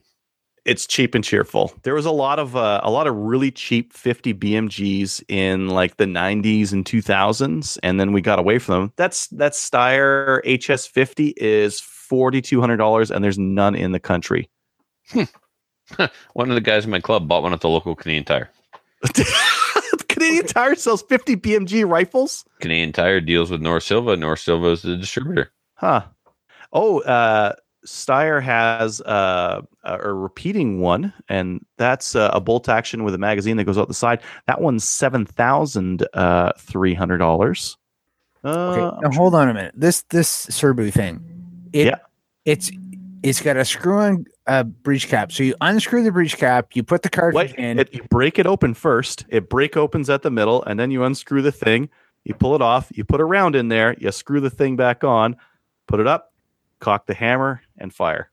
it's 0.66 0.86
cheap 0.86 1.16
and 1.16 1.24
cheerful. 1.24 1.74
There 1.84 1.96
was 1.96 2.06
a 2.06 2.12
lot 2.12 2.38
of 2.40 2.56
uh, 2.56 2.80
a 2.84 2.92
lot 2.92 3.08
of 3.08 3.16
really 3.16 3.50
cheap 3.52 3.92
50 3.94 4.34
BMGs 4.36 5.24
in 5.28 5.68
like 5.70 5.98
the 5.98 6.06
90s 6.06 6.72
and 6.74 6.86
2000s, 6.86 7.78
and 7.82 8.00
then 8.00 8.14
we 8.14 8.22
got 8.22 8.40
away 8.40 8.60
from 8.60 8.74
them. 8.82 8.94
That's 8.98 9.28
that 9.30 9.54
Steyr 9.54 10.44
HS50 10.46 11.34
is 11.38 11.80
forty 11.82 12.42
two 12.42 12.60
hundred 12.62 12.78
dollars, 12.78 13.10
and 13.12 13.24
there's 13.24 13.40
none 13.40 13.76
in 13.76 13.92
the 13.94 14.00
country. 14.00 14.50
One 16.34 16.50
of 16.50 16.56
the 16.56 16.62
guys 16.62 16.86
in 16.86 16.92
my 16.92 17.00
club 17.00 17.28
bought 17.28 17.42
one 17.42 17.54
at 17.54 17.62
the 17.62 17.70
local 17.70 17.96
Canadian 17.96 18.24
Tire. 18.26 18.50
Canadian 20.30 20.48
Tire 20.54 20.76
sells 20.76 21.02
50 21.04 21.36
BMG 21.38 21.88
rifles, 21.90 22.46
Canadian 22.62 22.92
Tire 22.94 23.20
deals 23.22 23.52
with 23.52 23.62
North 23.62 23.84
Sylva. 23.84 24.16
North 24.18 24.40
Sylva 24.40 24.68
is 24.70 24.82
the 24.84 24.96
distributor. 24.96 25.52
huh? 25.76 26.04
Oh, 26.72 27.00
uh, 27.02 27.54
Steyr 27.86 28.42
has 28.44 29.02
uh, 29.02 29.62
a, 29.84 30.00
a 30.00 30.14
repeating 30.14 30.82
one, 30.82 31.14
and 31.30 31.66
that's 31.78 32.16
uh, 32.16 32.30
a 32.34 32.40
bolt 32.42 32.70
action 32.70 33.04
with 33.04 33.16
a 33.16 33.18
magazine 33.18 33.58
that 33.58 33.64
goes 33.64 33.78
out 33.78 33.88
the 33.88 33.94
side. 33.94 34.22
That 34.48 34.62
one's 34.62 34.84
seven 34.84 35.26
thousand 35.26 36.06
uh, 36.14 36.52
three 36.60 36.94
hundred 36.94 37.18
dollars. 37.20 37.78
Okay, 38.46 38.82
Uh, 38.82 39.00
now 39.02 39.12
hold 39.12 39.34
on 39.34 39.50
a 39.50 39.54
minute. 39.54 39.74
This 39.76 40.04
this 40.10 40.46
Serbu 40.48 40.94
thing, 40.94 41.20
it 41.74 41.88
Yeah. 41.88 41.96
it's 42.46 42.70
it's 43.24 43.42
got 43.42 43.58
a 43.58 43.66
screw 43.66 43.98
on 44.00 44.26
a 44.50 44.64
breech 44.64 45.08
cap. 45.08 45.32
So 45.32 45.44
you 45.44 45.56
unscrew 45.62 46.04
the 46.04 46.12
breech 46.12 46.38
cap, 46.38 46.70
you 46.74 46.84
put 46.84 47.04
the 47.04 47.10
cartridge 47.10 47.52
Wait, 47.52 47.56
in. 47.56 47.80
it, 47.80 47.94
you 47.94 48.04
break 48.10 48.40
it 48.40 48.48
open 48.48 48.74
first. 48.74 49.26
It 49.30 49.50
break 49.50 49.78
opens 49.78 50.10
at 50.10 50.24
the 50.24 50.32
middle, 50.32 50.64
and 50.64 50.80
then 50.80 50.92
you 50.92 51.04
unscrew 51.04 51.42
the 51.42 51.52
thing. 51.52 51.90
You 52.26 52.34
pull 52.34 52.56
it 52.56 52.62
off. 52.62 52.92
You 52.94 53.06
put 53.06 53.22
a 53.22 53.26
round 53.26 53.56
in 53.56 53.70
there. 53.70 53.96
You 54.00 54.12
screw 54.12 54.42
the 54.42 54.50
thing 54.50 54.76
back 54.76 55.04
on. 55.04 55.38
Put 55.88 56.00
it 56.00 56.08
up. 56.08 56.34
Cock 56.80 57.06
the 57.06 57.14
hammer 57.14 57.62
and 57.78 57.94
fire. 57.94 58.30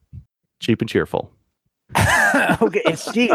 Cheap 0.59 0.81
and 0.81 0.89
cheerful. 0.89 1.31
okay, 1.97 2.81
it's 2.85 3.11
cheap. 3.13 3.31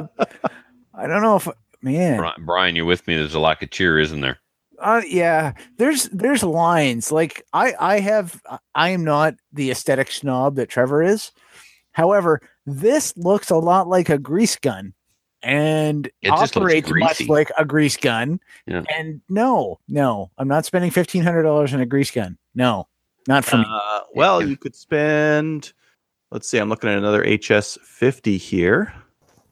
I 0.94 1.06
don't 1.06 1.22
know 1.22 1.36
if 1.36 1.48
man. 1.80 2.18
Bri- 2.18 2.44
Brian, 2.44 2.76
you're 2.76 2.84
with 2.84 3.06
me. 3.06 3.16
There's 3.16 3.34
a 3.34 3.40
lack 3.40 3.62
of 3.62 3.70
cheer, 3.70 3.98
isn't 3.98 4.20
there? 4.20 4.38
Uh, 4.78 5.02
yeah, 5.06 5.52
there's 5.78 6.04
there's 6.08 6.42
lines 6.42 7.12
like 7.12 7.44
I 7.52 7.74
I 7.78 8.00
have 8.00 8.42
I 8.74 8.90
am 8.90 9.04
not 9.04 9.34
the 9.52 9.70
aesthetic 9.70 10.10
snob 10.10 10.56
that 10.56 10.68
Trevor 10.68 11.02
is. 11.02 11.30
However, 11.92 12.40
this 12.66 13.16
looks 13.16 13.50
a 13.50 13.56
lot 13.56 13.88
like 13.88 14.08
a 14.08 14.18
grease 14.18 14.56
gun 14.56 14.94
and 15.42 16.08
It 16.22 16.30
looks 16.30 16.56
operates 16.56 16.90
much 16.94 17.28
like 17.28 17.50
a 17.58 17.64
grease 17.64 17.96
gun. 17.96 18.40
Yeah. 18.66 18.82
And 18.96 19.20
no, 19.28 19.80
no, 19.88 20.30
I'm 20.38 20.48
not 20.48 20.64
spending 20.64 20.90
fifteen 20.90 21.22
hundred 21.22 21.42
dollars 21.42 21.74
on 21.74 21.80
a 21.80 21.86
grease 21.86 22.10
gun. 22.10 22.38
No, 22.54 22.88
not 23.26 23.44
for 23.44 23.58
me. 23.58 23.64
Uh, 23.68 24.00
well, 24.14 24.46
you 24.46 24.56
could 24.56 24.76
spend. 24.76 25.72
Let's 26.30 26.48
see. 26.48 26.58
I'm 26.58 26.68
looking 26.68 26.88
at 26.88 26.96
another 26.96 27.24
HS50 27.24 28.38
here, 28.38 28.94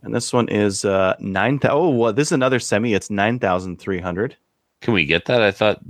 and 0.03 0.15
this 0.15 0.33
one 0.33 0.49
is 0.49 0.85
uh 0.85 1.17
nine 1.19 1.59
thousand. 1.59 1.79
Oh, 1.79 1.91
well, 1.91 2.13
this 2.13 2.29
is 2.29 2.33
another 2.33 2.61
semi. 2.61 2.95
It's 2.95 3.11
nine 3.11 3.39
thousand 3.39 3.79
three 3.79 4.01
hundred. 4.01 4.37
Can 4.81 4.95
we 4.95 5.05
get 5.05 5.27
that? 5.27 5.43
I 5.43 5.51
thought 5.51 5.81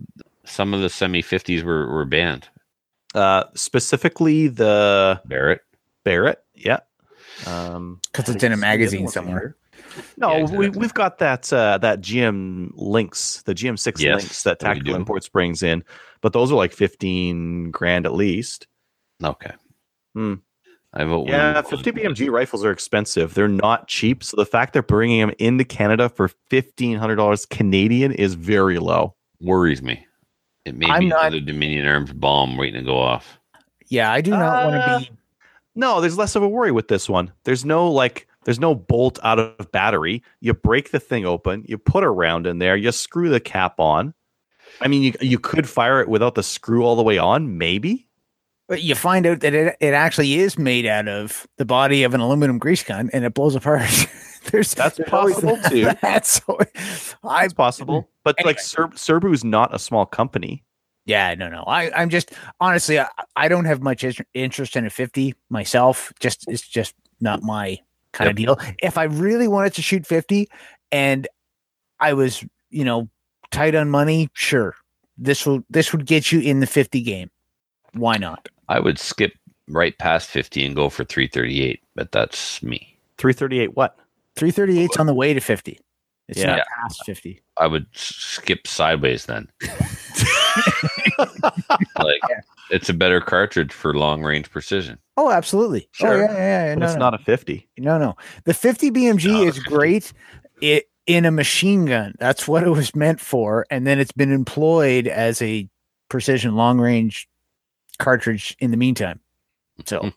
some 0.45 0.75
of 0.75 0.81
the 0.81 0.89
semi 0.89 1.23
50s 1.23 1.63
were, 1.63 1.87
were 1.87 2.05
banned. 2.05 2.49
Uh, 3.15 3.45
specifically 3.55 4.49
the 4.49 5.21
Barrett. 5.27 5.61
Barrett. 6.03 6.43
Yeah. 6.55 6.81
Um, 7.47 8.01
Because 8.13 8.29
I 8.31 8.35
it's 8.35 8.45
in 8.45 8.53
a 8.53 8.57
magazine 8.57 9.09
somewhere. 9.09 9.57
No, 10.17 10.31
Yeah, 10.31 10.37
we, 10.39 10.43
exactly. 10.67 10.69
we've 10.81 10.95
got 10.95 11.19
that 11.19 11.53
uh, 11.53 11.79
that 11.79 12.01
GM 12.01 12.71
Lynx, 12.75 13.43
the 13.43 13.55
GM6 13.55 13.99
Yes, 14.01 14.21
links 14.23 14.43
that 14.43 14.59
that 14.61 14.67
Tactical 14.67 14.93
do. 14.93 14.97
Imports 14.97 15.29
brings 15.29 15.63
in, 15.63 15.83
but 16.21 16.33
those 16.33 16.53
are 16.53 16.57
like 16.57 16.73
15 16.73 17.71
grand 17.71 18.07
at 18.07 18.13
least. 18.15 18.67
Okay. 19.23 19.53
Hmm. 20.15 20.35
I 20.93 21.05
vote. 21.05 21.29
Yeah, 21.29 21.55
move 21.55 21.69
50 21.69 21.91
on. 21.91 21.97
BMG 22.15 22.31
rifles 22.31 22.65
are 22.65 22.73
expensive. 22.73 23.35
They're 23.35 23.47
not 23.49 23.87
cheap. 23.87 24.25
So 24.25 24.37
the 24.37 24.45
fact 24.47 24.73
they're 24.73 24.83
bringing 24.83 25.21
them 25.21 25.33
into 25.39 25.65
Canada 25.65 26.09
for 26.09 26.29
$1,500 26.51 27.49
Canadian 27.49 28.13
is 28.13 28.35
very 28.35 28.79
low. 28.81 29.15
worries 29.41 29.83
me. 29.83 30.05
It 30.65 30.75
may 30.75 30.87
I'm 30.87 31.01
be 31.01 31.07
not- 31.07 31.21
another 31.27 31.41
Dominion 31.41 31.87
Arms 31.87 32.13
bomb 32.13 32.57
waiting 32.57 32.81
to 32.81 32.85
go 32.87 32.99
off. 32.99 33.39
Yeah, 33.89 34.13
I 34.13 34.21
do 34.21 34.33
not 34.33 34.65
want 34.67 34.77
Uh, 34.77 34.99
to 34.99 35.05
be. 35.07 35.11
No, 35.81 36.01
there's 36.03 36.19
less 36.19 36.37
of 36.37 36.43
a 36.43 36.49
worry 36.49 36.73
with 36.73 36.89
this 36.89 37.09
one. 37.09 37.33
There's 37.45 37.65
no 37.65 37.91
like, 37.91 38.29
there's 38.45 38.61
no 38.61 38.75
bolt 38.75 39.19
out 39.23 39.39
of 39.39 39.73
battery. 39.73 40.23
You 40.41 40.53
break 40.53 40.91
the 40.91 41.01
thing 41.01 41.25
open, 41.25 41.65
you 41.67 41.79
put 41.79 42.05
a 42.05 42.11
round 42.11 42.47
in 42.47 42.59
there, 42.59 42.77
you 42.77 42.93
screw 42.93 43.31
the 43.31 43.41
cap 43.41 43.81
on. 43.81 44.13
I 44.83 44.89
mean, 44.89 45.03
you 45.03 45.15
you 45.21 45.39
could 45.39 45.69
fire 45.69 46.01
it 46.01 46.09
without 46.09 46.35
the 46.35 46.43
screw 46.43 46.85
all 46.85 46.97
the 46.97 47.03
way 47.03 47.17
on, 47.19 47.57
maybe. 47.59 48.07
But 48.69 48.83
you 48.83 48.95
find 48.95 49.27
out 49.27 49.41
that 49.41 49.53
it, 49.55 49.77
it 49.81 49.95
actually 49.95 50.35
is 50.35 50.57
made 50.59 50.87
out 50.87 51.09
of 51.09 51.47
the 51.57 51.65
body 51.65 52.05
of 52.05 52.15
an 52.15 52.21
aluminum 52.21 52.59
grease 52.59 52.85
gun 52.85 53.11
and 53.13 53.25
it 53.25 53.35
blows 53.35 53.57
apart. 53.57 53.81
There's 54.53 54.73
That's 54.75 54.97
there's 54.97 55.11
possible, 55.11 55.59
too. 55.69 55.91
That's 56.01 56.41
I 57.25 57.45
It's 57.45 57.55
possible, 57.55 58.09
but 58.25 58.37
Anyway. 58.39 58.51
like 58.51 58.61
Ser- 58.61 59.33
is 59.33 59.45
not 59.45 59.75
a 59.75 59.79
small 59.79 60.07
company. 60.07 60.65
Yeah 61.11 61.35
no 61.35 61.49
no 61.49 61.63
I 61.67 61.91
I'm 61.93 62.09
just 62.11 62.33
honestly 62.61 62.99
I, 62.99 63.09
I 63.37 63.49
don't 63.49 63.65
have 63.67 63.83
much 63.83 64.05
interest 64.35 64.77
in 64.77 64.87
a 64.87 64.91
50 64.91 65.35
myself. 65.49 66.13
Just 66.21 66.47
it's 66.49 66.67
just 66.67 66.95
not 67.21 67.43
my 67.43 67.79
kind 68.13 68.31
of 68.31 68.37
deal. 68.37 68.59
If 68.83 68.97
I 68.97 69.05
really 69.05 69.49
wanted 69.49 69.75
to 69.75 69.83
shoot 69.83 70.07
50 70.07 70.49
and 70.93 71.29
I 71.99 72.13
was 72.15 72.45
you 72.71 72.85
know 72.85 73.09
tight 73.51 73.75
on 73.75 73.91
money, 73.91 74.29
sure 74.33 74.75
this 75.19 75.45
will 75.47 75.63
this 75.69 75.93
would 75.93 76.07
get 76.07 76.33
you 76.33 76.41
in 76.41 76.61
the 76.61 76.67
50 76.67 77.03
game. 77.03 77.31
Why 77.93 78.17
not? 78.17 78.49
I 78.69 78.81
would 78.81 78.99
skip 78.99 79.33
right 79.69 79.97
past 79.99 80.29
50 80.31 80.65
and 80.65 80.75
go 80.77 80.89
for 80.89 81.05
338, 81.05 81.83
but 81.95 82.13
that's 82.13 82.63
me. 82.63 82.97
338 83.19 83.77
what? 83.77 83.97
338's 84.37 84.97
on 84.97 85.07
the 85.07 85.15
way 85.15 85.35
to 85.35 85.41
50. 85.41 85.79
It's 86.29 86.41
Yeah. 86.41 86.57
not 86.57 86.67
past 86.83 87.05
50. 87.05 87.43
I 87.59 87.67
would 87.67 87.87
skip 87.93 88.67
sideways 88.67 89.27
then. 89.27 89.49
like 91.99 92.21
it's 92.71 92.89
a 92.89 92.95
better 92.95 93.21
cartridge 93.21 93.73
for 93.73 93.95
long 93.95 94.23
range 94.23 94.51
precision. 94.51 94.99
Oh, 95.17 95.31
absolutely. 95.31 95.83
Oh, 95.83 95.89
Sure. 95.93 96.19
yeah, 96.25 96.33
yeah, 96.33 96.65
yeah. 96.67 96.75
But 96.75 96.81
No, 96.81 96.87
it's 96.87 96.95
no, 96.95 97.01
not 97.01 97.15
a 97.15 97.19
50. 97.19 97.69
no, 97.79 97.99
no. 97.99 98.17
The 98.45 98.55
50 98.55 98.91
BMG 98.91 99.27
No, 99.33 99.43
is 99.43 99.57
50. 99.57 99.71
great 99.71 100.13
it, 100.61 100.89
in 101.07 101.25
a 101.25 101.31
machine 101.31 101.87
gun. 101.87 102.15
That's 102.19 102.47
what 102.49 102.63
it 102.63 102.71
was 102.71 102.95
meant 102.95 103.21
for. 103.21 103.67
And 103.71 103.87
then 103.87 103.99
it's 103.99 104.13
been 104.13 104.33
employed 104.33 105.07
as 105.09 105.43
a 105.43 105.69
precision 106.09 106.55
long 106.57 106.79
range 106.81 107.29
cartridge 107.99 108.57
in 108.61 108.71
the 108.71 108.77
meantime. 108.77 109.21
So 109.85 110.01
Mhm. 110.01 110.15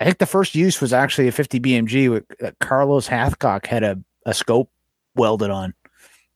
I 0.00 0.04
think 0.04 0.18
the 0.18 0.26
first 0.26 0.54
use 0.54 0.80
was 0.80 0.92
actually 0.92 1.28
a 1.28 1.32
50 1.32 1.58
BMG 1.60 2.08
with 2.10 2.24
uh, 2.42 2.52
Carlos 2.60 3.06
Hathcock 3.08 3.66
had 3.66 3.82
a, 3.82 3.98
a 4.24 4.32
scope 4.32 4.70
welded 5.14 5.50
on. 5.50 5.74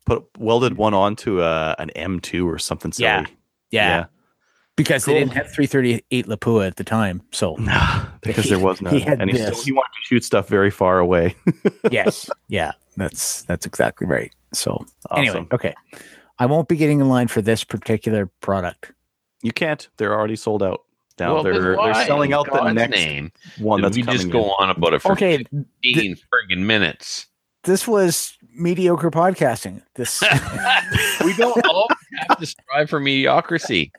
Put 0.07 0.25
welded 0.39 0.77
one 0.77 0.93
onto 0.95 1.41
a, 1.43 1.75
an 1.79 1.91
M2 1.97 2.45
or 2.47 2.59
something 2.59 2.93
silly. 2.93 3.09
Yeah. 3.09 3.27
Yeah. 3.71 4.05
Because 4.77 5.05
Cool. 5.05 5.15
they 5.15 5.21
didn't 5.21 5.33
have 5.35 5.47
338 5.53 6.27
Lapua 6.27 6.67
at 6.67 6.77
the 6.77 6.85
time. 6.85 7.23
So 7.33 7.55
Nah, 7.59 8.07
because 8.23 8.49
there 8.49 8.59
was 8.59 8.79
He 8.81 8.85
none. 8.85 9.01
had 9.01 9.21
And 9.23 9.31
he, 9.31 9.37
still, 9.39 9.55
he 9.63 9.73
wanted 9.73 9.93
to 9.95 10.03
shoot 10.09 10.25
stuff 10.25 10.49
very 10.49 10.71
far 10.71 10.99
away. 10.99 11.37
yes, 11.91 12.29
yeah, 12.49 12.73
that's 12.97 13.43
that's 13.43 13.67
exactly 13.67 14.07
right. 14.07 14.33
So 14.53 14.85
anyway, 15.17 15.47
okay, 15.53 15.75
I 16.39 16.47
won't 16.47 16.69
be 16.69 16.77
getting 16.77 17.01
in 17.01 17.09
line 17.09 17.29
for 17.29 17.41
this 17.41 17.63
particular 17.65 18.27
product. 18.41 18.93
You 19.43 19.53
can't. 19.53 19.89
They're 19.97 20.13
already 20.15 20.37
sold 20.37 20.63
out. 20.63 20.83
Now 21.21 21.35
Well, 21.35 21.43
they're 21.45 21.77
they're 21.77 21.95
selling 22.07 22.31
in 22.31 22.37
out 22.37 22.47
the 22.53 22.73
next 22.73 22.97
name. 22.97 23.31
one 23.59 23.81
Did 23.81 23.87
that's 23.87 23.97
we 23.97 24.03
just 24.13 24.31
go 24.31 24.43
in. 24.45 24.51
on 24.59 24.71
about 24.71 24.95
it 24.95 25.03
for 25.03 25.13
Okay, 25.13 25.39
15 25.85 26.17
friggin' 26.17 26.59
minutes. 26.59 27.27
this 27.63 27.87
was 27.87 28.37
mediocre 28.55 29.11
podcasting. 29.11 29.83
This 29.95 30.23
we 31.25 31.35
don't 31.35 31.65
all 31.67 31.89
have 32.29 32.39
to 32.39 32.47
strive 32.47 32.91
for 32.91 33.01
mediocrity. 33.01 33.93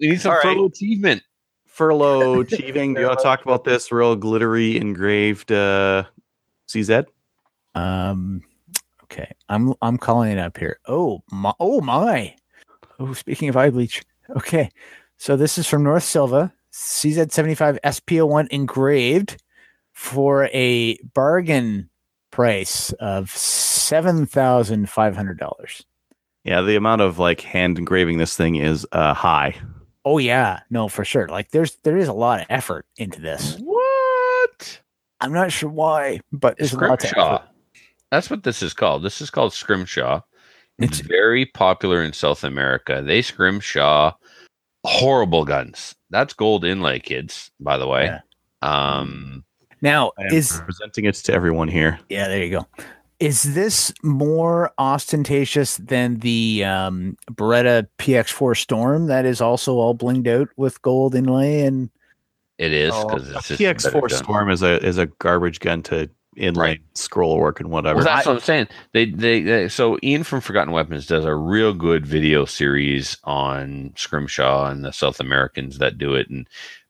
We 0.00 0.08
need 0.08 0.20
some 0.20 0.32
All 0.32 0.36
right. 0.38 0.42
furlough 0.42 0.66
achievement. 0.66 1.22
Furlough 1.66 2.40
achieving. 2.40 2.94
Do 2.94 3.00
you 3.00 3.06
want 3.06 3.18
to 3.18 3.22
talk 3.22 3.42
about 3.42 3.64
this 3.64 3.92
real 3.92 4.16
glittery 4.16 4.76
engraved 4.76 5.52
uh, 5.52 6.04
CZ? 6.68 7.06
um, 7.74 8.42
okay, 9.04 9.30
I'm 9.48 9.74
I'm 9.82 9.98
calling 9.98 10.32
it 10.32 10.38
up 10.38 10.56
here. 10.56 10.78
Oh 10.86 11.22
my! 11.30 11.52
Oh 11.60 11.80
my! 11.80 12.34
Oh, 12.98 13.12
speaking 13.12 13.48
of 13.48 13.56
eye 13.56 13.70
bleach. 13.70 14.02
Okay, 14.30 14.70
so 15.18 15.36
this 15.36 15.58
is 15.58 15.66
from 15.66 15.84
North 15.84 16.02
Sylva 16.02 16.52
CZ75 16.72 17.78
SPO1 17.84 18.48
engraved 18.48 19.42
for 19.92 20.46
a 20.52 20.98
bargain 21.14 21.88
price 22.36 22.92
of 23.00 23.30
seven 23.30 24.26
thousand 24.26 24.90
five 24.90 25.16
hundred 25.16 25.38
dollars. 25.38 25.84
Yeah, 26.44 26.60
the 26.60 26.76
amount 26.76 27.00
of 27.00 27.18
like 27.18 27.40
hand 27.40 27.78
engraving 27.78 28.18
this 28.18 28.36
thing 28.36 28.56
is 28.56 28.86
uh, 28.92 29.14
high. 29.14 29.56
Oh 30.04 30.18
yeah, 30.18 30.60
no, 30.68 30.86
for 30.86 31.02
sure. 31.02 31.28
Like 31.28 31.50
there's 31.50 31.76
there 31.76 31.96
is 31.96 32.08
a 32.08 32.12
lot 32.12 32.40
of 32.40 32.46
effort 32.50 32.84
into 32.98 33.22
this. 33.22 33.56
What? 33.58 34.80
I'm 35.22 35.32
not 35.32 35.50
sure 35.50 35.70
why, 35.70 36.20
but 36.30 36.58
there's 36.58 36.74
a 36.74 36.78
lot 36.78 37.02
of 37.02 37.08
Scrimshaw. 37.08 37.42
That's 38.10 38.28
what 38.28 38.42
this 38.42 38.62
is 38.62 38.74
called. 38.74 39.02
This 39.02 39.22
is 39.22 39.30
called 39.30 39.54
Scrimshaw. 39.54 40.20
It's 40.78 41.00
It's 41.00 41.08
very 41.08 41.46
popular 41.46 42.02
in 42.02 42.12
South 42.12 42.44
America. 42.44 43.02
They 43.02 43.22
scrimshaw 43.22 44.12
horrible 44.84 45.46
guns. 45.46 45.94
That's 46.10 46.34
gold 46.34 46.66
inlay, 46.66 47.00
kids, 47.00 47.50
by 47.58 47.78
the 47.78 47.88
way. 47.88 48.04
Yeah. 48.04 48.20
Um, 48.60 49.42
now 49.86 50.12
is 50.30 50.60
presenting 50.64 51.04
it 51.06 51.14
to 51.14 51.32
everyone 51.32 51.68
here. 51.68 51.98
yeah, 52.08 52.28
there 52.28 52.42
you 52.44 52.50
go. 52.50 52.66
Is 53.18 53.54
this 53.54 53.94
more 54.02 54.70
ostentatious 54.78 55.78
than 55.78 56.18
the 56.18 56.64
um, 56.64 57.16
Beretta 57.32 57.86
PX4 57.98 58.56
Storm 58.58 59.06
that 59.06 59.24
is 59.24 59.40
also 59.40 59.76
all 59.76 59.94
blinged 59.96 60.28
out 60.28 60.48
with 60.58 60.82
gold 60.82 61.14
inlay 61.14 61.62
and 61.62 61.88
it 62.58 62.72
is 62.72 62.92
Oh, 62.94 63.08
because 63.08 63.30
a 63.30 63.36
it's 63.38 63.48
just 63.48 63.60
PX4. 63.60 64.10
Storm 64.10 64.50
is 64.50 64.62
a 64.62 64.84
is 64.84 64.98
a 64.98 65.06
garbage 65.06 65.60
gun 65.60 65.82
to 65.84 66.10
inlay 66.36 66.60
Right. 66.72 66.80
scroll 66.92 67.38
work 67.38 67.60
and 67.60 67.70
whatever. 67.70 67.96
Well, 67.96 68.04
that's 68.04 68.26
what 68.26 68.34
I'm 68.34 68.40
saying. 68.40 68.68
They, 68.92 69.06
they, 69.06 69.40
they, 69.42 69.68
so 69.68 69.98
Ian 70.02 70.22
from 70.22 70.42
Forgotten 70.42 70.72
Weapons 70.74 71.06
does 71.06 71.24
a 71.24 71.34
real 71.34 71.72
good 71.72 72.04
video 72.06 72.44
series 72.44 73.16
on 73.24 73.94
Scrimshaw 73.96 74.66
and 74.70 74.84
the 74.84 74.92
South 74.92 75.18
Americans 75.20 75.78
that 75.78 75.96
do 75.96 76.14
it, 76.14 76.28
and 76.28 76.46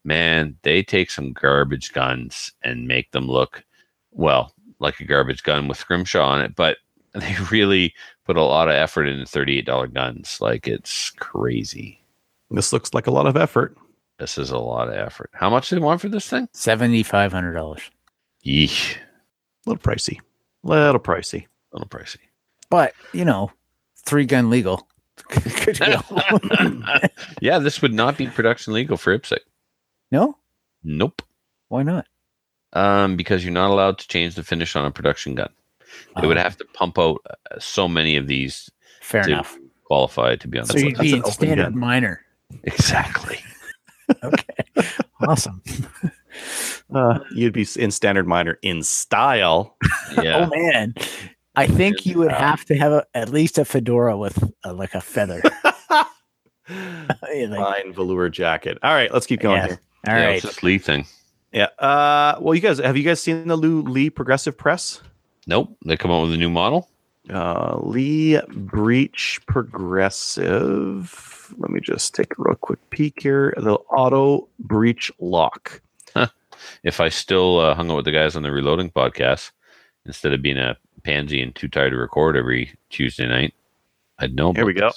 man, 0.06 0.56
they 0.62 0.82
take 0.82 1.10
some 1.10 1.32
garbage 1.32 1.92
guns 1.92 2.52
and 2.62 2.88
make 2.88 3.10
them 3.10 3.26
look 3.26 3.64
well 4.12 4.52
like 4.78 5.00
a 5.00 5.04
garbage 5.04 5.42
gun 5.42 5.68
with 5.68 5.78
Scrimshaw 5.78 6.24
on 6.26 6.40
it, 6.40 6.54
but 6.54 6.78
they 7.14 7.34
really 7.50 7.94
put 8.24 8.36
a 8.36 8.42
lot 8.42 8.68
of 8.68 8.74
effort 8.74 9.04
into 9.06 9.24
$38 9.24 9.92
guns. 9.92 10.38
Like 10.40 10.66
it's 10.68 11.10
crazy. 11.10 12.00
this 12.50 12.72
looks 12.72 12.92
like 12.94 13.06
a 13.06 13.10
lot 13.12 13.26
of 13.26 13.36
effort. 13.36 13.76
This 14.18 14.38
is 14.38 14.50
a 14.50 14.58
lot 14.58 14.88
of 14.88 14.94
effort. 14.94 15.30
How 15.34 15.50
much 15.50 15.68
do 15.68 15.76
they 15.76 15.82
want 15.82 16.00
for 16.00 16.08
this 16.08 16.26
thing? 16.26 16.48
seventy 16.54 17.02
five 17.02 17.32
hundred 17.32 17.52
dollars. 17.52 17.82
Yeesh. 18.46 18.96
A 18.96 19.70
little 19.70 19.82
pricey. 19.82 20.20
Little 20.62 20.98
pricey. 21.00 21.44
A 21.72 21.76
little 21.76 21.88
pricey. 21.88 22.16
But 22.70 22.94
you 23.12 23.26
know, 23.26 23.50
three 24.06 24.24
gun 24.24 24.48
legal. 24.48 24.88
Good 25.28 25.74
to 25.76 26.02
go. 26.08 27.08
yeah, 27.42 27.58
this 27.58 27.82
would 27.82 27.92
not 27.92 28.16
be 28.16 28.26
production 28.28 28.72
legal 28.72 28.96
for 28.96 29.18
IPSC. 29.18 29.36
No, 30.10 30.36
Nope. 30.84 31.22
why 31.68 31.82
not? 31.82 32.06
Um, 32.72 33.16
because 33.16 33.44
you're 33.44 33.52
not 33.54 33.70
allowed 33.70 33.98
to 33.98 34.08
change 34.08 34.34
the 34.34 34.42
finish 34.42 34.76
on 34.76 34.84
a 34.84 34.90
production 34.90 35.34
gun. 35.34 35.48
They 36.20 36.26
would 36.26 36.36
Oh, 36.36 36.40
have 36.42 36.56
to 36.58 36.64
pump 36.74 36.98
out 36.98 37.20
uh, 37.30 37.58
so 37.58 37.88
many 37.88 38.16
of 38.16 38.26
these 38.26 38.70
fair 39.00 39.22
to 39.22 39.30
enough. 39.32 39.56
qualify 39.86 40.36
to 40.36 40.48
be 40.48 40.58
on 40.58 40.66
So 40.66 40.74
the 40.74 40.80
you'd 40.86 40.96
that's 40.96 41.00
be 41.02 41.12
an 41.12 41.18
in 41.24 41.30
standard 41.32 41.62
gun. 41.72 41.78
minor. 41.78 42.20
Exactly. 42.64 43.38
Okay, 44.22 44.54
awesome. 45.26 45.60
Uh, 46.94 47.18
you'd 47.34 47.52
be 47.52 47.66
in 47.76 47.90
standard 47.90 48.24
minor 48.26 48.56
in 48.62 48.82
style. 48.84 49.76
Yeah. 50.22 50.46
Oh 50.46 50.56
man, 50.56 50.94
I 51.56 51.66
think 51.66 52.06
you 52.06 52.18
would 52.18 52.30
have 52.30 52.64
to 52.66 52.76
have 52.76 52.92
a, 52.92 53.04
at 53.14 53.30
least 53.30 53.58
a 53.58 53.64
fedora 53.64 54.16
with 54.16 54.38
uh, 54.64 54.72
like 54.74 54.94
a 54.94 55.00
feather. 55.00 55.42
Like, 56.68 57.58
Fine 57.58 57.92
velour 57.94 58.28
jacket. 58.28 58.78
All 58.82 58.92
right, 58.94 59.12
let's 59.12 59.26
keep 59.26 59.40
going 59.40 59.56
Yeah. 59.56 59.66
here. 59.66 59.80
All 60.06 60.14
yeah, 60.14 60.24
right. 60.24 60.36
It's 60.36 60.44
this 60.44 60.62
Lee 60.62 60.78
thing. 60.78 61.06
Yeah. 61.52 61.68
Uh, 61.78 62.36
well, 62.40 62.54
you 62.54 62.60
guys, 62.60 62.78
have 62.78 62.96
you 62.96 63.02
guys 63.02 63.20
seen 63.20 63.48
the 63.48 63.56
Lou 63.56 63.82
Lee 63.82 64.10
Progressive 64.10 64.56
Press? 64.56 65.00
Nope. 65.46 65.76
They 65.84 65.96
come 65.96 66.10
out 66.10 66.22
with 66.22 66.34
a 66.34 66.36
new 66.36 66.50
model. 66.50 66.88
Uh, 67.30 67.78
Lee 67.80 68.40
Breech 68.48 69.40
Progressive. 69.46 71.12
Let 71.58 71.70
me 71.70 71.80
just 71.80 72.14
take 72.14 72.32
a 72.32 72.36
real 72.38 72.56
quick 72.56 72.78
peek 72.90 73.22
here. 73.22 73.54
The 73.56 73.74
auto 73.74 74.48
Breech 74.58 75.10
Lock. 75.18 75.80
If 76.82 77.00
I 77.00 77.10
still 77.10 77.60
uh, 77.60 77.74
hung 77.74 77.90
out 77.90 77.96
with 77.96 78.06
the 78.06 78.12
guys 78.12 78.34
on 78.34 78.42
the 78.42 78.50
Reloading 78.50 78.90
podcast 78.90 79.50
instead 80.06 80.32
of 80.32 80.40
being 80.40 80.56
a 80.56 80.76
pansy 81.02 81.42
and 81.42 81.54
too 81.54 81.68
tired 81.68 81.90
to 81.90 81.96
record 81.96 82.36
every 82.36 82.76
Tuesday 82.90 83.26
night, 83.26 83.54
I'd 84.18 84.34
know. 84.34 84.52
Here 84.52 84.64
we 84.64 84.72
go. 84.72 84.90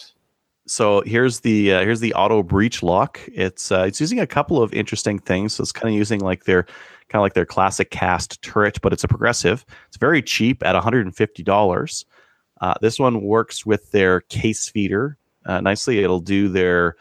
So 0.69 1.01
here's 1.01 1.39
the 1.39 1.73
uh, 1.73 1.79
here's 1.79 1.99
the 1.99 2.13
auto 2.13 2.43
Breech 2.43 2.83
Lock. 2.83 3.19
It's 3.33 3.71
uh, 3.71 3.85
it's 3.87 3.99
using 3.99 4.19
a 4.19 4.27
couple 4.27 4.61
of 4.61 4.71
interesting 4.71 5.17
things. 5.17 5.55
So 5.55 5.63
it's 5.63 5.71
kind 5.71 5.91
of 5.91 5.97
using 5.97 6.19
like 6.19 6.43
their 6.43 6.63
kind 7.07 7.19
of 7.19 7.23
like 7.23 7.33
their 7.33 7.45
classic 7.45 7.89
cast 7.89 8.39
turret, 8.43 8.79
but 8.81 8.93
it's 8.93 9.03
a 9.03 9.07
progressive. 9.07 9.65
It's 9.87 9.97
very 9.97 10.21
cheap 10.21 10.63
at 10.63 10.75
150 10.75 11.41
dollars. 11.41 12.05
Uh, 12.61 12.75
this 12.81 12.99
one 12.99 13.21
works 13.23 13.65
with 13.65 13.89
their 13.91 14.21
case 14.21 14.69
feeder 14.69 15.17
uh, 15.47 15.59
nicely. 15.59 16.03
It'll 16.03 16.19
do 16.19 16.47
their 16.47 16.97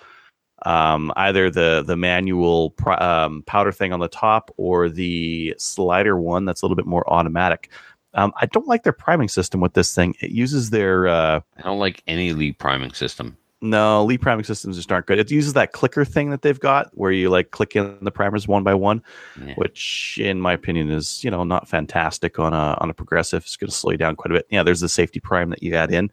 um, 0.65 1.13
either 1.17 1.51
the 1.51 1.85
the 1.87 1.97
manual 1.97 2.71
pr- 2.71 3.03
um, 3.03 3.43
powder 3.47 3.71
thing 3.71 3.93
on 3.93 4.01
the 4.01 4.09
top 4.09 4.51
or 4.57 4.89
the 4.89 5.55
slider 5.59 6.19
one 6.19 6.47
that's 6.47 6.63
a 6.63 6.65
little 6.65 6.77
bit 6.77 6.87
more 6.87 7.07
automatic. 7.13 7.71
Um, 8.15 8.33
I 8.41 8.47
don't 8.47 8.67
like 8.67 8.85
their 8.85 8.95
priming 8.95 9.29
system 9.29 9.61
with 9.61 9.75
this 9.75 9.95
thing. 9.95 10.15
It 10.21 10.31
uses 10.31 10.71
their 10.71 11.07
uh, 11.07 11.41
I 11.59 11.63
don't 11.63 11.79
like 11.79 12.03
any 12.07 12.33
lead 12.33 12.59
priming 12.59 12.95
system. 12.95 13.37
No, 13.61 14.05
lead 14.05 14.21
priming 14.21 14.45
systems 14.45 14.77
just 14.77 14.93
aren't 14.93 15.07
good. 15.07 15.19
It 15.19 15.31
uses 15.31 15.55
that 15.55 15.73
clicker 15.73 16.05
thing 16.05 16.31
that 16.31 16.43
they've 16.43 16.59
got 16.61 16.91
where 16.97 17.11
you 17.11 17.29
like 17.29 17.51
click 17.51 17.75
in 17.75 17.99
the 18.03 18.11
primers 18.11 18.47
one 18.47 18.63
by 18.63 18.75
one, 18.75 19.03
Yeah. 19.45 19.55
which 19.57 20.19
in 20.23 20.41
my 20.41 20.53
opinion 20.53 20.91
is, 20.91 21.25
you 21.25 21.31
know, 21.31 21.43
not 21.45 21.69
fantastic 21.69 22.39
on 22.39 22.53
a 22.53 22.77
on 22.81 22.91
a 22.91 22.95
progressive. 22.95 23.43
It's 23.43 23.57
going 23.57 23.69
to 23.71 23.75
slow 23.75 23.91
you 23.93 23.99
down 23.99 24.15
quite 24.17 24.31
a 24.31 24.35
bit. 24.35 24.47
Yeah, 24.51 24.63
there's 24.63 24.81
the 24.81 24.89
safety 24.89 25.19
prime 25.21 25.51
that 25.51 25.63
you 25.63 25.75
add 25.75 25.93
in, 25.93 26.11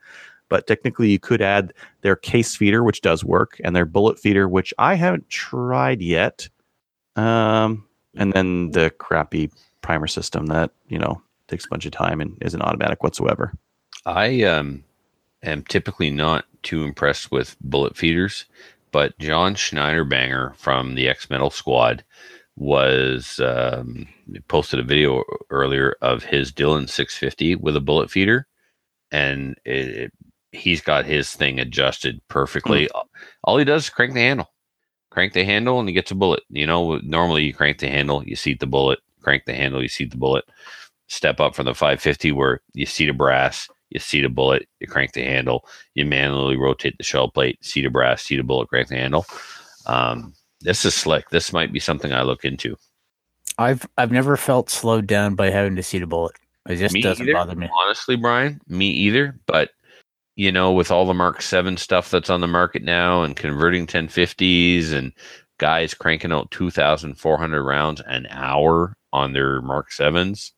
but 0.49 0.65
technically 0.65 1.09
you 1.09 1.19
could 1.19 1.41
add 1.41 1.73
their 2.01 2.15
case 2.15 2.55
feeder, 2.55 2.83
which 2.83 3.01
does 3.01 3.23
work, 3.23 3.61
and 3.63 3.75
their 3.75 3.85
bullet 3.85 4.17
feeder, 4.17 4.49
which 4.49 4.73
I 4.79 4.95
haven't 4.95 5.29
tried 5.29 6.01
yet. 6.01 6.49
Um, 7.15 7.85
and 8.15 8.33
then 8.33 8.71
the 8.71 8.89
crappy 8.97 9.51
primer 9.81 10.07
system 10.07 10.47
that, 10.47 10.71
you 10.87 10.97
know, 10.97 11.21
takes 11.47 11.65
a 11.65 11.69
bunch 11.69 11.85
of 11.85 11.91
time 11.91 12.21
and 12.21 12.37
isn't 12.41 12.61
automatic 12.61 13.03
whatsoever. 13.03 13.53
I 14.05 14.43
um, 14.43 14.83
am 15.45 15.63
typically 15.63 16.09
not 16.11 16.45
too 16.63 16.83
impressed 16.83 17.31
with 17.31 17.55
bullet 17.61 17.95
feeders, 17.95 18.45
but 18.91 19.17
John 19.19 19.55
Schneiderbanger 19.55 20.55
from 20.55 20.95
the 20.95 21.07
X 21.07 21.29
Metal 21.29 21.49
Squad 21.49 22.03
was 22.57 23.39
um, 23.39 24.07
posted 24.47 24.79
a 24.79 24.83
video 24.83 25.23
earlier 25.49 25.95
of 26.01 26.23
his 26.23 26.51
Dillon 26.51 26.87
650 26.87 27.55
with 27.55 27.75
a 27.75 27.81
bullet 27.81 28.09
feeder, 28.09 28.47
and 29.11 29.55
it, 29.65 29.87
it- 29.87 30.13
he's 30.51 30.79
got 30.79 31.05
his 31.05 31.33
thing 31.33 31.59
adjusted 31.59 32.21
perfectly. 32.29 32.87
All 33.43 33.57
he 33.57 33.65
does 33.65 33.83
is 33.83 33.89
crank 33.89 34.13
the 34.13 34.21
handle, 34.21 34.49
crank 35.11 35.33
the 35.33 35.43
handle, 35.43 35.79
and 35.81 35.89
he 35.89 35.93
gets 35.93 36.11
a 36.11 36.15
bullet. 36.15 36.43
You 36.49 36.65
know, 36.65 36.97
normally 37.03 37.43
you 37.43 37.53
crank 37.53 37.79
the 37.79 37.89
handle, 37.89 38.23
you 38.23 38.37
seat 38.37 38.61
the 38.61 38.65
bullet, 38.65 38.99
crank 39.21 39.43
the 39.43 39.53
handle, 39.53 39.81
you 39.81 39.89
seat 39.89 40.11
the 40.11 40.17
bullet. 40.17 40.45
Step 41.07 41.41
up 41.41 41.55
from 41.55 41.65
the 41.65 41.73
550 41.73 42.31
where 42.31 42.61
you 42.73 42.85
seat 42.85 43.09
a 43.09 43.13
brass, 43.13 43.67
you 43.95 43.99
seat 43.99 44.25
a 44.25 44.29
bullet, 44.29 44.67
you 44.79 44.87
crank 44.87 45.13
the 45.13 45.23
handle, 45.23 45.65
you 45.95 46.05
manually 46.05 46.57
rotate 46.57 46.97
the 46.97 47.03
shell 47.03 47.31
plate, 47.31 47.63
seat 47.63 47.85
a 47.85 47.89
brass, 47.89 48.21
seat 48.21 48.39
a 48.39 48.43
bullet, 48.43 48.67
crank 48.69 48.89
the 48.89 48.97
handle. 48.97 49.25
Um, 49.85 50.33
this 50.61 50.83
is 50.83 50.93
slick. 50.93 51.29
This 51.29 51.53
might 51.53 51.71
be 51.71 51.79
something 51.79 52.11
I 52.11 52.23
look 52.23 52.43
into. 52.43 52.75
I've 53.57 53.87
I've 53.97 54.11
never 54.11 54.35
felt 54.35 54.69
slowed 54.69 55.07
down 55.07 55.35
by 55.35 55.49
having 55.49 55.75
to 55.77 55.83
see 55.83 55.99
the 55.99 56.07
bullet. 56.07 56.35
It 56.67 56.75
just 56.75 56.93
Me 56.93 57.01
doesn't 57.01 57.23
either. 57.23 57.33
bother 57.33 57.55
me. 57.55 57.69
Honestly, 57.83 58.15
Brian, 58.15 58.59
me 58.67 58.89
either. 58.89 59.39
But 59.45 59.71
you 60.35 60.51
know, 60.51 60.73
with 60.73 60.91
all 60.91 61.05
the 61.05 61.13
Mark 61.13 61.41
Seven 61.41 61.77
stuff 61.77 62.11
that's 62.11 62.29
on 62.29 62.41
the 62.41 62.47
market 62.47 62.83
now, 62.83 63.23
and 63.23 63.35
converting 63.35 63.87
1050s, 63.87 64.91
and 64.91 65.13
guys 65.57 65.93
cranking 65.93 66.33
out 66.33 66.51
2,400 66.51 67.63
rounds 67.63 68.01
an 68.07 68.27
hour 68.29 68.97
on 69.13 69.31
their 69.31 69.61
Mark 69.61 69.91
Sevens, 69.91 70.51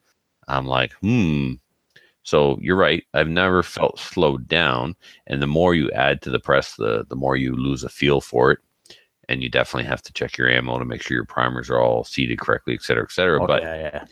I'm 0.48 0.66
like, 0.66 0.94
hmm. 0.94 1.54
So 2.28 2.60
you're 2.62 2.76
right. 2.76 3.06
I've 3.14 3.30
never 3.30 3.64
felt 3.64 4.00
slowed 4.00 4.50
down, 4.50 4.98
and 5.28 5.42
the 5.42 5.48
more 5.48 5.74
you 5.74 5.90
add 5.92 6.22
to 6.24 6.30
the 6.30 6.42
press, 6.42 6.76
the 6.76 7.06
the 7.08 7.16
more 7.16 7.38
you 7.38 7.56
lose 7.56 7.86
a 7.86 7.90
feel 7.90 8.20
for 8.20 8.52
it. 8.52 8.60
And 9.30 9.42
you 9.42 9.48
definitely 9.48 9.88
have 9.88 10.02
to 10.02 10.12
check 10.12 10.38
your 10.38 10.50
ammo 10.50 10.78
to 10.78 10.84
make 10.84 11.02
sure 11.02 11.16
your 11.16 11.24
primers 11.24 11.70
are 11.70 11.80
all 11.80 12.04
seated 12.04 12.40
correctly, 12.40 12.74
et 12.74 12.82
cetera, 12.82 13.04
et 13.04 13.12
cetera. 13.12 13.42
Oh, 13.42 13.48
but 13.48 13.64
yeah, 13.64 13.76
yeah. 13.76 14.06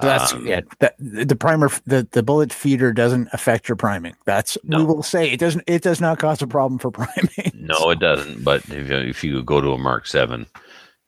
That's 0.00 0.32
um, 0.32 0.44
yeah. 0.48 0.62
That, 0.80 0.96
the 0.98 1.36
primer, 1.36 1.70
the, 1.86 2.08
the 2.10 2.24
bullet 2.24 2.52
feeder 2.52 2.92
doesn't 2.92 3.28
affect 3.32 3.68
your 3.68 3.76
priming. 3.76 4.16
That's 4.24 4.58
we 4.64 4.82
will 4.82 5.04
say 5.04 5.30
it 5.30 5.38
doesn't. 5.38 5.62
It 5.68 5.82
does 5.82 6.00
not 6.00 6.18
cause 6.18 6.42
a 6.42 6.48
problem 6.48 6.80
for 6.80 6.90
priming. 6.90 7.52
No, 7.54 7.90
it 7.90 8.00
doesn't. 8.00 8.42
But 8.42 8.68
if 8.68 8.88
you, 8.88 8.96
if 8.96 9.22
you 9.22 9.44
go 9.44 9.60
to 9.60 9.72
a 9.72 9.78
Mark 9.78 10.08
Seven, 10.08 10.46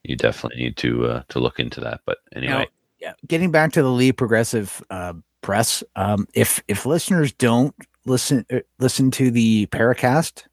you 0.05 0.15
definitely 0.15 0.63
need 0.63 0.77
to 0.77 1.07
uh, 1.07 1.23
to 1.31 1.41
look 1.41 1.59
into 1.59 1.81
that. 1.81 2.03
But 2.07 2.19
anyway, 2.37 2.53
Now, 2.53 2.67
yeah. 3.01 3.15
Getting 3.27 3.51
back 3.51 3.73
to 3.73 3.83
the 3.83 3.91
Lee 3.91 4.13
Progressive 4.13 4.81
uh, 4.91 5.15
Press, 5.43 5.85
um, 5.97 6.27
if 6.35 6.63
if 6.69 6.87
listeners 6.87 7.33
don't 7.33 7.75
listen 8.07 8.47
uh, 8.51 8.61
listen 8.79 9.11
to 9.13 9.31
the 9.31 9.67
Paracast 9.67 10.45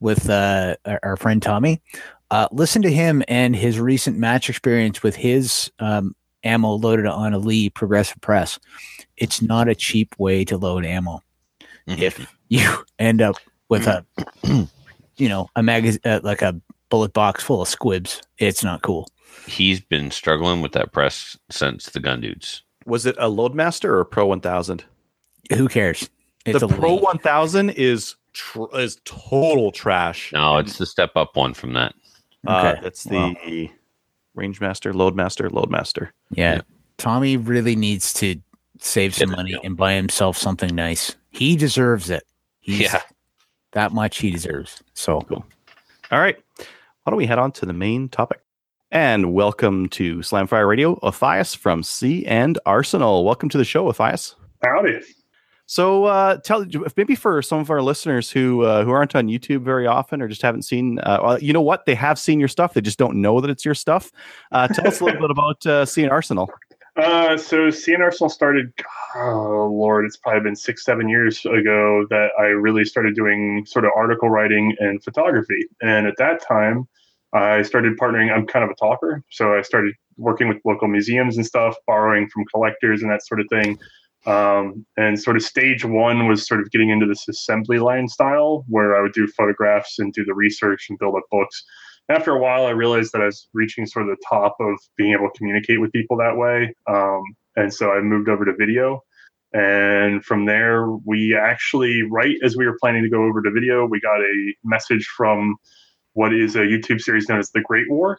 with 0.00 0.28
uh, 0.28 0.76
our, 1.02 1.16
friend 1.16 1.40
Tommy, 1.40 1.80
uh, 2.30 2.48
listen 2.50 2.82
to 2.82 2.92
him 2.92 3.22
and 3.28 3.54
his 3.54 3.78
recent 3.78 4.18
match 4.18 4.50
experience 4.50 5.02
with 5.02 5.14
his 5.14 5.70
um, 5.78 6.14
ammo 6.42 6.72
loaded 6.74 7.06
on 7.06 7.32
a 7.32 7.38
Lee 7.38 7.70
Progressive 7.70 8.20
Press. 8.20 8.58
It's 9.16 9.40
not 9.40 9.68
a 9.68 9.74
cheap 9.76 10.14
way 10.18 10.44
to 10.46 10.56
load 10.56 10.84
ammo. 10.84 11.20
Mhm. 11.88 11.98
If 12.00 12.26
you 12.48 12.84
end 12.98 13.22
up 13.22 13.36
with 13.68 13.86
a, 13.86 14.04
you 15.16 15.28
know, 15.28 15.48
a 15.54 15.62
magazine 15.62 16.00
uh, 16.04 16.20
like 16.22 16.42
a 16.42 16.60
bullet 16.88 17.12
box 17.12 17.42
full 17.44 17.62
of 17.62 17.68
squibs, 17.68 18.20
it's 18.38 18.62
not 18.64 18.82
cool. 18.82 19.08
he's 19.46 19.80
been 19.80 20.10
struggling 20.10 20.60
with 20.62 20.72
that 20.72 20.92
press 20.92 21.38
since 21.50 21.86
the 21.86 22.00
gun 22.00 22.20
dudes. 22.20 22.62
Was 22.86 23.06
it 23.06 23.16
a 23.18 23.28
Loadmaster 23.28 23.86
or 23.86 24.00
a 24.00 24.06
Pro 24.06 24.26
1000? 24.26 24.84
Who 25.54 25.68
cares? 25.68 26.08
It's 26.46 26.60
the 26.60 26.66
a 26.66 26.68
Pro 26.68 26.94
Lee. 26.96 27.00
1000 27.02 27.70
is 27.70 28.16
tr- 28.32 28.74
is 28.74 28.98
total 29.04 29.70
trash. 29.72 30.32
No, 30.32 30.58
it's 30.58 30.78
the 30.78 30.86
step 30.86 31.12
up 31.16 31.36
one 31.36 31.54
from 31.54 31.72
that. 31.74 31.94
Uh, 32.46 32.74
Okay. 32.76 32.86
it's 32.86 33.04
the 33.04 33.68
Rangemaster, 34.36 34.92
Loadmaster, 34.92 35.48
Loadmaster. 35.50 36.10
Yeah. 36.30 36.54
Yeah. 36.56 36.60
Tommy 36.98 37.36
really 37.36 37.76
needs 37.76 38.12
to 38.14 38.36
save 38.80 39.14
some 39.14 39.28
Get 39.30 39.36
money 39.36 39.56
and 39.62 39.76
buy 39.76 39.92
himself 39.94 40.36
something 40.36 40.74
nice. 40.74 41.16
He 41.30 41.56
deserves 41.56 42.10
it. 42.10 42.24
He's, 42.60 42.80
Yeah. 42.80 43.00
That 43.72 43.92
much 43.92 44.18
he 44.18 44.30
deserves. 44.30 44.82
So 44.94 45.20
cool. 45.22 45.44
All 46.10 46.18
right. 46.20 46.36
Why 46.58 47.10
don't 47.10 47.16
we 47.16 47.26
head 47.26 47.38
on 47.38 47.52
to 47.52 47.66
the 47.66 47.72
main 47.72 48.08
topic? 48.08 48.40
And 48.92 49.32
welcome 49.32 49.88
to 49.88 50.18
Slamfire 50.18 50.68
Radio, 50.68 50.96
Othais 50.96 51.56
from 51.56 51.82
C&Rsenal. 51.82 53.24
Welcome 53.24 53.48
to 53.48 53.56
the 53.56 53.64
show, 53.64 53.90
Othais. 53.90 54.34
Howdy. 54.62 55.00
So, 55.64 56.04
uh, 56.04 56.36
tell 56.36 56.60
if 56.60 56.94
maybe 56.94 57.14
for 57.14 57.40
some 57.40 57.58
of 57.58 57.70
our 57.70 57.80
listeners 57.80 58.30
who 58.30 58.60
uh, 58.60 58.84
who 58.84 58.90
aren't 58.90 59.16
on 59.16 59.28
YouTube 59.28 59.62
very 59.62 59.86
often 59.86 60.20
or 60.20 60.28
just 60.28 60.42
haven't 60.42 60.64
seen, 60.64 60.98
uh, 60.98 61.20
well, 61.22 61.38
you 61.38 61.54
know 61.54 61.62
what, 61.62 61.86
they 61.86 61.94
have 61.94 62.18
seen 62.18 62.38
your 62.38 62.50
stuff, 62.50 62.74
they 62.74 62.82
just 62.82 62.98
don't 62.98 63.16
know 63.16 63.40
that 63.40 63.48
it's 63.48 63.64
your 63.64 63.74
stuff. 63.74 64.12
Uh, 64.50 64.68
tell 64.68 64.86
us 64.86 65.00
a 65.00 65.04
little 65.06 65.20
bit 65.26 65.30
about 65.30 65.64
uh, 65.64 65.86
C&Rsenal. 65.86 66.48
Uh, 66.96 67.38
so 67.38 67.70
C&Rsenal 67.70 68.30
started, 68.30 68.74
oh 69.16 69.70
Lord, 69.72 70.04
it's 70.04 70.18
probably 70.18 70.42
been 70.42 70.56
six, 70.56 70.84
seven 70.84 71.08
years 71.08 71.46
ago 71.46 72.06
that 72.10 72.28
I 72.38 72.48
really 72.48 72.84
started 72.84 73.14
doing 73.14 73.64
sort 73.64 73.86
of 73.86 73.92
article 73.96 74.28
writing 74.28 74.76
and 74.80 75.02
photography. 75.02 75.64
And 75.80 76.06
at 76.06 76.18
that 76.18 76.46
time, 76.46 76.86
I 77.32 77.62
started 77.62 77.98
partnering. 77.98 78.32
I'm 78.32 78.46
kind 78.46 78.64
of 78.64 78.70
a 78.70 78.74
talker, 78.74 79.22
so 79.30 79.54
I 79.54 79.62
started 79.62 79.94
working 80.16 80.48
with 80.48 80.58
local 80.64 80.88
museums 80.88 81.36
and 81.36 81.46
stuff, 81.46 81.76
borrowing 81.86 82.28
from 82.28 82.44
collectors 82.46 83.02
and 83.02 83.10
that 83.10 83.26
sort 83.26 83.40
of 83.40 83.46
thing. 83.48 83.78
Um, 84.24 84.86
and 84.96 85.20
sort 85.20 85.36
of 85.36 85.42
stage 85.42 85.84
one 85.84 86.28
was 86.28 86.46
sort 86.46 86.60
of 86.60 86.70
getting 86.70 86.90
into 86.90 87.06
this 87.06 87.26
assembly 87.28 87.78
line 87.78 88.06
style 88.06 88.64
where 88.68 88.96
I 88.96 89.02
would 89.02 89.14
do 89.14 89.26
photographs 89.26 89.98
and 89.98 90.12
do 90.12 90.24
the 90.24 90.34
research 90.34 90.86
and 90.90 90.98
build 90.98 91.16
up 91.16 91.24
books. 91.30 91.64
After 92.08 92.32
a 92.32 92.38
while, 92.38 92.66
I 92.66 92.70
realized 92.70 93.12
that 93.12 93.22
I 93.22 93.26
was 93.26 93.48
reaching 93.52 93.86
sort 93.86 94.08
of 94.08 94.16
the 94.16 94.22
top 94.28 94.56
of 94.60 94.78
being 94.96 95.12
able 95.12 95.28
to 95.30 95.38
communicate 95.38 95.80
with 95.80 95.92
people 95.92 96.16
that 96.18 96.36
way. 96.36 96.74
Um, 96.86 97.22
and 97.56 97.72
so 97.72 97.92
I 97.92 98.00
moved 98.00 98.28
over 98.28 98.44
to 98.44 98.54
video. 98.56 99.02
And 99.54 100.24
from 100.24 100.46
there, 100.46 100.90
we 101.04 101.36
actually, 101.36 102.02
right 102.02 102.36
as 102.42 102.56
we 102.56 102.66
were 102.66 102.78
planning 102.80 103.02
to 103.02 103.08
go 103.08 103.24
over 103.24 103.42
to 103.42 103.50
video, 103.50 103.86
we 103.86 104.00
got 104.00 104.20
a 104.20 104.54
message 104.64 105.06
from 105.16 105.56
what 106.14 106.34
is 106.34 106.56
a 106.56 106.60
YouTube 106.60 107.00
series 107.00 107.28
known 107.28 107.38
as 107.38 107.50
The 107.50 107.60
Great 107.62 107.90
War. 107.90 108.18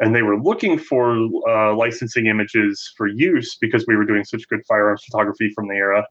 And 0.00 0.14
they 0.14 0.22
were 0.22 0.40
looking 0.40 0.78
for 0.78 1.16
uh, 1.48 1.74
licensing 1.74 2.26
images 2.26 2.92
for 2.96 3.06
use 3.06 3.56
because 3.60 3.84
we 3.86 3.94
were 3.96 4.04
doing 4.04 4.24
such 4.24 4.46
good 4.48 4.60
firearms 4.68 5.04
photography 5.04 5.50
from 5.54 5.68
the 5.68 5.74
era. 5.74 6.04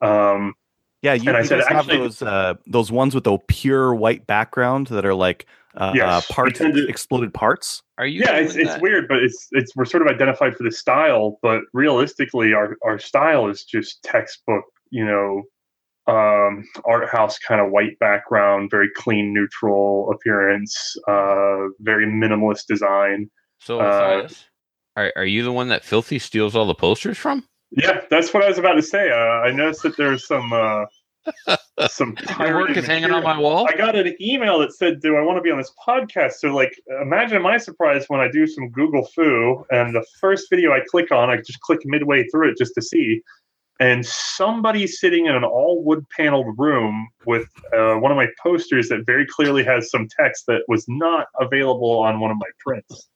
Um, 0.00 0.54
Yeah, 1.02 1.14
you, 1.14 1.28
And 1.28 1.36
I 1.36 1.40
you 1.42 1.46
said, 1.46 1.60
have 1.68 1.78
actually- 1.88 1.98
those 1.98 2.22
uh, 2.22 2.54
those 2.66 2.90
ones 2.90 3.14
with 3.14 3.22
the 3.24 3.38
pure 3.46 3.94
white 3.94 4.26
background 4.26 4.88
that 4.88 5.04
are 5.06 5.14
like 5.14 5.46
uh, 5.76 5.92
Yes, 5.94 6.28
uh, 6.28 6.34
parts 6.34 6.58
to- 6.58 6.88
exploded 6.88 7.32
parts. 7.32 7.82
Are 7.98 8.06
you? 8.06 8.22
yeah, 8.22 8.36
it's, 8.36 8.56
it's 8.56 8.76
weird, 8.80 9.06
but 9.06 9.18
it's 9.18 9.46
it's 9.52 9.76
we're 9.76 9.84
sort 9.84 10.02
of 10.02 10.08
identified 10.12 10.56
for 10.56 10.64
the 10.64 10.72
style, 10.72 11.38
but 11.40 11.60
realistically, 11.72 12.52
our 12.52 12.76
our 12.84 12.98
style 12.98 13.46
is 13.48 13.62
just 13.64 14.02
textbook, 14.02 14.64
you 14.90 15.04
know, 15.04 15.42
um, 16.08 16.64
art 16.84 17.08
house 17.08 17.38
kind 17.38 17.60
of 17.60 17.70
white 17.70 17.98
background, 17.98 18.70
very 18.70 18.88
clean, 18.96 19.32
neutral 19.34 20.10
appearance, 20.12 20.96
uh, 21.06 21.68
very 21.80 22.06
minimalist 22.06 22.66
design. 22.66 23.30
So, 23.60 23.80
uh, 23.80 24.28
are 24.96 25.12
are 25.16 25.26
you 25.26 25.42
the 25.42 25.52
one 25.52 25.68
that 25.68 25.84
Filthy 25.84 26.18
steals 26.18 26.56
all 26.56 26.66
the 26.66 26.74
posters 26.74 27.18
from? 27.18 27.44
Yeah, 27.70 28.00
that's 28.10 28.32
what 28.32 28.42
I 28.42 28.48
was 28.48 28.58
about 28.58 28.74
to 28.74 28.82
say. 28.82 29.10
Uh, 29.10 29.14
I 29.14 29.52
noticed 29.52 29.82
that 29.82 29.96
there's 29.96 30.26
some 30.26 30.52
uh, 30.52 30.86
some 31.88 32.16
My 32.38 32.52
work 32.52 32.68
pirated 32.68 32.76
is 32.78 32.86
hanging 32.86 33.10
on 33.10 33.22
my 33.22 33.38
wall. 33.38 33.66
I 33.68 33.76
got 33.76 33.94
an 33.94 34.14
email 34.20 34.58
that 34.60 34.72
said, 34.72 35.00
"Do 35.00 35.16
I 35.16 35.20
want 35.20 35.36
to 35.36 35.42
be 35.42 35.50
on 35.50 35.58
this 35.58 35.72
podcast?" 35.86 36.34
So, 36.34 36.54
like, 36.54 36.72
imagine 37.02 37.42
my 37.42 37.58
surprise 37.58 38.04
when 38.08 38.20
I 38.20 38.30
do 38.30 38.46
some 38.46 38.70
Google 38.70 39.06
foo, 39.14 39.64
and 39.70 39.94
the 39.94 40.04
first 40.20 40.48
video 40.50 40.72
I 40.72 40.80
click 40.88 41.10
on, 41.12 41.30
I 41.30 41.36
just 41.36 41.60
click 41.60 41.80
midway 41.84 42.26
through 42.28 42.50
it 42.50 42.58
just 42.58 42.74
to 42.74 42.82
see, 42.82 43.22
and 43.80 44.04
somebody 44.04 44.86
sitting 44.86 45.26
in 45.26 45.34
an 45.34 45.44
all 45.44 45.82
wood 45.84 46.04
paneled 46.16 46.58
room 46.58 47.08
with 47.26 47.48
uh, 47.72 47.94
one 47.94 48.10
of 48.10 48.16
my 48.16 48.26
posters 48.42 48.88
that 48.88 49.06
very 49.06 49.26
clearly 49.26 49.62
has 49.64 49.90
some 49.90 50.08
text 50.08 50.46
that 50.46 50.62
was 50.68 50.84
not 50.88 51.26
available 51.40 51.98
on 52.00 52.20
one 52.20 52.30
of 52.30 52.36
my 52.38 52.46
prints. 52.58 53.08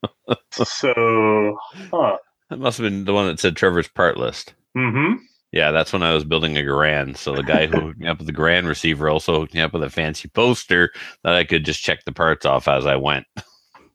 so, 0.51 1.57
huh? 1.91 2.17
That 2.49 2.59
must 2.59 2.77
have 2.77 2.85
been 2.85 3.05
the 3.05 3.13
one 3.13 3.27
that 3.27 3.39
said 3.39 3.55
Trevor's 3.55 3.87
part 3.87 4.17
list. 4.17 4.53
Mm-hmm. 4.77 5.23
Yeah, 5.51 5.71
that's 5.71 5.93
when 5.93 6.01
I 6.01 6.13
was 6.13 6.23
building 6.23 6.57
a 6.57 6.61
Garand. 6.61 7.17
So 7.17 7.35
the 7.35 7.43
guy 7.43 7.67
who 7.67 7.79
hooked 7.87 7.99
me 7.99 8.07
up 8.07 8.17
with 8.17 8.27
the 8.27 8.33
Garand 8.33 8.67
receiver 8.67 9.09
also 9.09 9.39
hooked 9.39 9.53
me 9.53 9.61
up 9.61 9.73
with 9.73 9.83
a 9.83 9.89
fancy 9.89 10.27
poster 10.29 10.91
that 11.23 11.35
I 11.35 11.43
could 11.43 11.65
just 11.65 11.83
check 11.83 12.05
the 12.05 12.11
parts 12.11 12.45
off 12.45 12.67
as 12.67 12.85
I 12.85 12.95
went. 12.95 13.25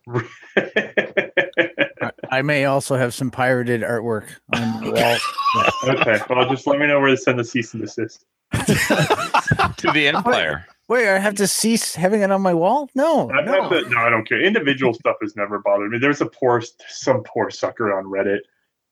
I, 2.30 2.38
I 2.38 2.42
may 2.42 2.64
also 2.64 2.96
have 2.96 3.14
some 3.14 3.30
pirated 3.30 3.82
artwork 3.82 4.26
on 4.54 4.84
the 4.84 4.90
wall. 4.92 5.94
okay. 5.94 6.20
Well, 6.28 6.48
just 6.48 6.66
let 6.66 6.78
me 6.78 6.86
know 6.86 7.00
where 7.00 7.10
to 7.10 7.16
send 7.16 7.38
the 7.38 7.44
cease 7.44 7.74
and 7.74 7.82
desist. 7.82 8.24
to 8.52 9.90
the 9.92 10.10
Empire. 10.14 10.66
Wait, 10.88 11.06
I 11.06 11.18
have 11.18 11.34
to 11.34 11.46
cease 11.46 11.94
having 11.94 12.22
it 12.22 12.30
on 12.30 12.40
my 12.40 12.54
wall? 12.54 12.88
No, 12.94 13.30
I, 13.30 13.42
no. 13.42 13.68
no. 13.68 13.80
no, 13.80 13.98
I 13.98 14.08
don't 14.08 14.26
care. 14.26 14.40
Individual 14.40 14.94
stuff 14.94 15.16
has 15.20 15.36
never 15.36 15.58
bothered 15.58 15.90
me. 15.90 15.98
There's 15.98 16.22
a 16.22 16.26
poor, 16.26 16.62
some 16.88 17.22
poor 17.24 17.50
sucker 17.50 17.92
on 17.92 18.04
Reddit 18.04 18.40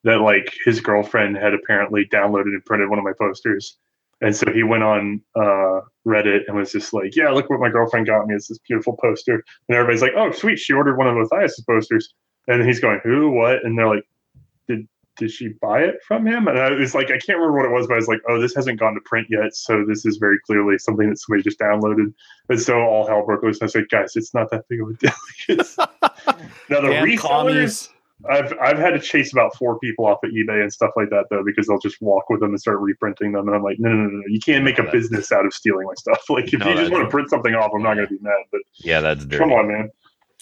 that 0.03 0.21
like 0.21 0.53
his 0.63 0.79
girlfriend 0.79 1.37
had 1.37 1.55
apparently 1.55 2.05
downloaded 2.05 2.53
and 2.53 2.63
printed 2.65 2.89
one 2.89 2.99
of 2.99 3.05
my 3.05 3.13
posters, 3.19 3.77
and 4.21 4.35
so 4.35 4.51
he 4.53 4.61
went 4.61 4.83
on 4.83 5.21
uh, 5.35 5.81
Reddit 6.07 6.41
and 6.47 6.55
was 6.55 6.71
just 6.71 6.93
like, 6.93 7.15
"Yeah, 7.15 7.29
look 7.29 7.49
what 7.49 7.59
my 7.59 7.69
girlfriend 7.69 8.05
got 8.05 8.27
me. 8.27 8.35
It's 8.35 8.47
this 8.47 8.59
beautiful 8.59 8.95
poster." 9.01 9.43
And 9.67 9.75
everybody's 9.75 10.03
like, 10.03 10.13
"Oh, 10.15 10.31
sweet, 10.31 10.59
she 10.59 10.73
ordered 10.73 10.97
one 10.97 11.07
of 11.07 11.15
Othais's 11.15 11.63
posters." 11.67 12.13
And 12.47 12.65
he's 12.65 12.79
going, 12.79 12.99
"Who? 13.03 13.31
What?" 13.31 13.63
And 13.63 13.77
they're 13.77 13.87
like, 13.87 14.05
"Did 14.67 14.87
did 15.17 15.31
she 15.31 15.49
buy 15.61 15.81
it 15.81 15.95
from 16.07 16.25
him?" 16.25 16.47
And 16.47 16.59
I 16.59 16.71
was 16.71 16.93
like, 16.95 17.07
I 17.07 17.17
can't 17.17 17.39
remember 17.39 17.57
what 17.57 17.65
it 17.65 17.71
was, 17.71 17.87
but 17.87 17.93
I 17.93 17.97
was 17.97 18.07
like, 18.07 18.21
"Oh, 18.29 18.39
this 18.39 18.55
hasn't 18.55 18.79
gone 18.79 18.93
to 18.93 19.01
print 19.05 19.27
yet, 19.29 19.55
so 19.55 19.83
this 19.85 20.05
is 20.05 20.17
very 20.17 20.39
clearly 20.45 20.77
something 20.77 21.09
that 21.09 21.17
somebody 21.17 21.43
just 21.43 21.59
downloaded." 21.59 22.13
And 22.49 22.61
so 22.61 22.79
all 22.79 23.07
hell 23.07 23.25
broke 23.25 23.43
loose. 23.43 23.61
I 23.61 23.65
was 23.65 23.75
like, 23.75 23.89
"Guys, 23.89 24.15
it's 24.15 24.33
not 24.33 24.49
that 24.51 24.65
big 24.69 24.81
of 24.81 24.89
a 24.89 24.93
deal." 24.93 25.11
Now 26.69 26.81
the 26.81 26.89
Damn 26.89 27.05
resellers, 27.05 27.19
commies. 27.19 27.89
I've 28.29 28.53
I've 28.59 28.77
had 28.77 28.91
to 28.91 28.99
chase 28.99 29.31
about 29.31 29.55
four 29.55 29.79
people 29.79 30.05
off 30.05 30.23
of 30.23 30.31
eBay 30.31 30.61
and 30.61 30.73
stuff 30.73 30.91
like 30.95 31.09
that 31.11 31.25
though 31.29 31.43
because 31.45 31.67
they'll 31.67 31.79
just 31.79 32.01
walk 32.01 32.29
with 32.29 32.39
them 32.39 32.49
and 32.49 32.59
start 32.59 32.79
reprinting 32.79 33.31
them, 33.31 33.47
and 33.47 33.55
I'm 33.55 33.63
like, 33.63 33.77
no, 33.79 33.89
no, 33.89 33.95
no, 33.95 34.09
no, 34.09 34.23
you 34.27 34.39
can't 34.39 34.63
make 34.63 34.79
a 34.79 34.83
business 34.91 35.31
out 35.31 35.45
of 35.45 35.53
stealing 35.53 35.85
my 35.85 35.93
stuff. 35.95 36.23
Like 36.29 36.51
if 36.53 36.59
No, 36.59 36.69
you 36.69 36.75
just 36.75 36.91
want 36.91 37.05
to 37.05 37.09
print 37.09 37.29
something 37.29 37.53
off, 37.55 37.71
I'm 37.73 37.83
not 37.83 37.95
going 37.95 38.07
to 38.07 38.13
be 38.13 38.21
mad. 38.21 38.43
But 38.51 38.61
Yeah, 38.79 39.01
that's 39.01 39.23
dirty. 39.25 39.37
come 39.37 39.51
on, 39.53 39.67
man. 39.67 39.89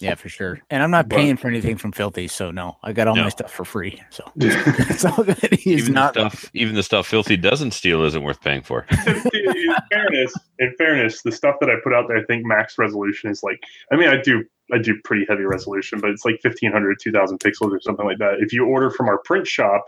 Yeah, 0.02 0.16
for 0.16 0.28
sure. 0.28 0.60
And 0.70 0.84
I'm 0.84 0.92
not 0.92 1.08
But- 1.08 1.16
paying 1.16 1.38
for 1.38 1.48
anything 1.48 1.78
from 1.78 1.92
Filthy, 1.94 2.28
so 2.28 2.52
no, 2.52 2.78
I 2.84 2.92
got 2.92 3.08
all 3.08 3.16
No. 3.16 3.24
my 3.24 3.30
stuff 3.30 3.52
for 3.54 3.64
free. 3.64 4.02
So 4.10 4.30
it's 4.36 5.06
all 5.06 5.24
good. 5.24 5.38
He's 5.54 5.84
Even 5.84 5.94
not. 5.94 6.14
the 6.14 6.30
stuff, 6.30 6.52
even 6.54 6.76
the 6.76 6.84
stuff 6.84 7.08
Filthy 7.08 7.38
doesn't 7.38 7.72
steal 7.72 8.04
isn't 8.04 8.22
worth 8.24 8.42
paying 8.42 8.62
for. 8.62 8.86
in 9.08 9.76
fairness, 9.92 10.34
in 10.60 10.74
fairness, 10.78 11.22
the 11.22 11.32
stuff 11.32 11.56
that 11.62 11.70
I 11.70 11.76
put 11.84 11.94
out 11.94 12.08
there, 12.10 12.18
I 12.18 12.24
think 12.26 12.46
max 12.46 12.78
resolution 12.78 13.30
is 13.30 13.42
like. 13.44 13.62
I 13.92 13.96
mean, 13.96 14.10
I 14.10 14.20
do 14.22 14.44
I 14.74 14.80
do 14.80 14.96
pretty 15.04 15.26
heavy 15.30 15.44
resolution, 15.44 16.00
but 16.02 16.10
it's 16.10 16.26
like 16.26 16.40
1500, 16.44 16.98
2000 17.02 17.40
pixels 17.40 17.72
or 17.72 17.80
something 17.80 18.06
like 18.06 18.18
that. 18.18 18.38
If 18.40 18.52
you 18.52 18.66
order 18.66 18.90
from 18.90 19.08
our 19.08 19.20
print 19.20 19.48
shop, 19.48 19.86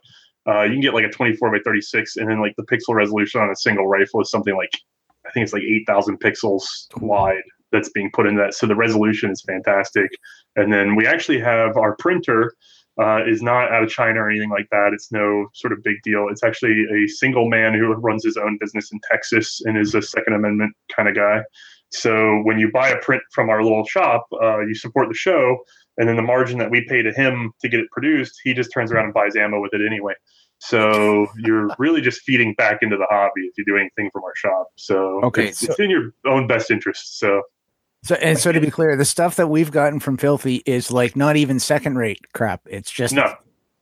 uh, 0.47 0.61
you 0.63 0.71
can 0.73 0.81
get 0.81 0.93
like 0.93 1.03
a 1.03 1.09
24 1.09 1.51
by 1.51 1.57
36, 1.65 2.15
and 2.17 2.29
then 2.29 2.39
like 2.39 2.55
the 2.57 2.63
pixel 2.63 2.93
resolution 2.95 3.41
on 3.41 3.49
a 3.49 3.55
single 3.55 3.87
rifle 3.87 4.21
is 4.21 4.29
something 4.31 4.55
like 4.55 4.71
I 5.27 5.31
think 5.31 5.43
it's 5.43 5.51
like 5.53 5.63
8,000 5.63 6.19
pixels 6.21 6.63
wide 7.01 7.41
that's 7.71 7.89
being 7.89 8.09
put 8.13 8.27
into 8.27 8.41
that. 8.41 8.53
So 8.53 8.67
the 8.67 8.75
resolution 8.75 9.31
is 9.31 9.41
fantastic. 9.45 10.09
And 10.55 10.71
then 10.71 10.95
we 10.95 11.05
actually 11.05 11.39
have 11.39 11.77
our 11.77 11.95
printer 11.97 12.53
uh, 12.99 13.23
is 13.27 13.41
not 13.43 13.71
out 13.71 13.83
of 13.83 13.89
China 13.89 14.21
or 14.21 14.29
anything 14.29 14.49
like 14.49 14.67
that. 14.71 14.91
It's 14.93 15.11
no 15.11 15.47
sort 15.53 15.71
of 15.73 15.83
big 15.83 15.97
deal. 16.03 16.27
It's 16.31 16.43
actually 16.43 16.85
a 16.91 17.07
single 17.07 17.47
man 17.47 17.73
who 17.73 17.93
runs 17.93 18.23
his 18.23 18.37
own 18.37 18.57
business 18.59 18.91
in 18.91 18.99
Texas 19.11 19.61
and 19.65 19.77
is 19.77 19.93
a 19.93 20.01
Second 20.01 20.33
Amendment 20.33 20.73
kind 20.95 21.07
of 21.07 21.15
guy. 21.15 21.41
So 21.91 22.39
when 22.43 22.59
you 22.59 22.71
buy 22.71 22.89
a 22.89 22.99
print 22.99 23.21
from 23.31 23.49
our 23.49 23.61
little 23.63 23.85
shop, 23.85 24.25
uh, 24.41 24.59
you 24.61 24.75
support 24.75 25.07
the 25.09 25.15
show, 25.15 25.57
and 25.97 26.09
then 26.09 26.15
the 26.15 26.21
margin 26.21 26.57
that 26.59 26.69
we 26.69 26.85
pay 26.87 27.01
to 27.01 27.11
him 27.13 27.51
to 27.61 27.69
get 27.69 27.79
it 27.79 27.89
produced, 27.91 28.33
he 28.43 28.53
just 28.53 28.71
turns 28.73 28.91
around 28.91 29.05
and 29.05 29.13
buys 29.13 29.35
ammo 29.35 29.61
with 29.61 29.73
it 29.73 29.81
anyway. 29.85 30.13
So 30.59 31.27
you're 31.37 31.69
really 31.77 32.01
just 32.01 32.21
feeding 32.21 32.55
back 32.55 32.79
into 32.81 32.97
the 32.97 33.05
hobby 33.09 33.41
if 33.41 33.53
you 33.57 33.63
do 33.65 33.77
anything 33.77 34.09
from 34.11 34.23
our 34.23 34.35
shop. 34.35 34.67
So 34.75 35.21
Okay, 35.25 35.49
it's, 35.49 35.59
so- 35.59 35.67
it's 35.71 35.79
in 35.79 35.89
your 35.89 36.11
own 36.25 36.47
best 36.47 36.71
interest. 36.71 37.19
So 37.19 37.41
So 38.03 38.15
and 38.15 38.37
so 38.37 38.51
to 38.51 38.61
be 38.61 38.69
clear, 38.69 38.95
the 38.95 39.05
stuff 39.05 39.35
that 39.37 39.47
we've 39.47 39.71
gotten 39.71 39.99
from 39.99 40.17
Filthy 40.17 40.61
is 40.65 40.91
like 40.91 41.15
not 41.15 41.35
even 41.35 41.59
second 41.59 41.97
rate 41.97 42.19
crap. 42.33 42.61
It's 42.65 42.91
just 42.91 43.13
no, 43.13 43.33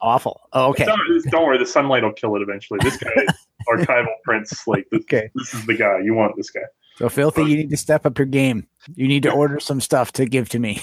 awful. 0.02 0.42
Oh, 0.54 0.70
okay. 0.70 0.86
don't, 0.86 1.00
don't 1.30 1.46
worry, 1.46 1.58
the 1.58 1.66
sunlight 1.66 2.04
will 2.04 2.14
kill 2.14 2.36
it 2.36 2.42
eventually. 2.42 2.80
This 2.82 2.98
guy 2.98 3.12
is 3.16 3.48
archival 3.70 4.08
prints. 4.24 4.66
Like 4.68 4.88
this, 4.92 5.02
Okay. 5.02 5.30
this 5.36 5.54
is 5.54 5.66
the 5.66 5.76
guy 5.76 6.00
you 6.04 6.14
want. 6.14 6.36
This 6.38 6.50
guy. 6.50 6.62
So 6.96 7.10
Filthy, 7.10 7.44
you 7.44 7.58
need 7.58 7.70
to 7.72 7.78
step 7.78 8.06
up 8.06 8.18
your 8.18 8.26
game. 8.26 8.68
You 8.96 9.08
need 9.08 9.24
to 9.24 9.32
order 9.32 9.60
some 9.60 9.82
stuff 9.82 10.14
to 10.14 10.26
give 10.26 10.48
to 10.50 10.60
me. 10.60 10.82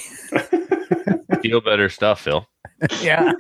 Feel 1.43 1.63
better 1.63 1.89
stuff, 1.89 2.21
Phil. 2.21 2.47
yeah. 3.01 3.33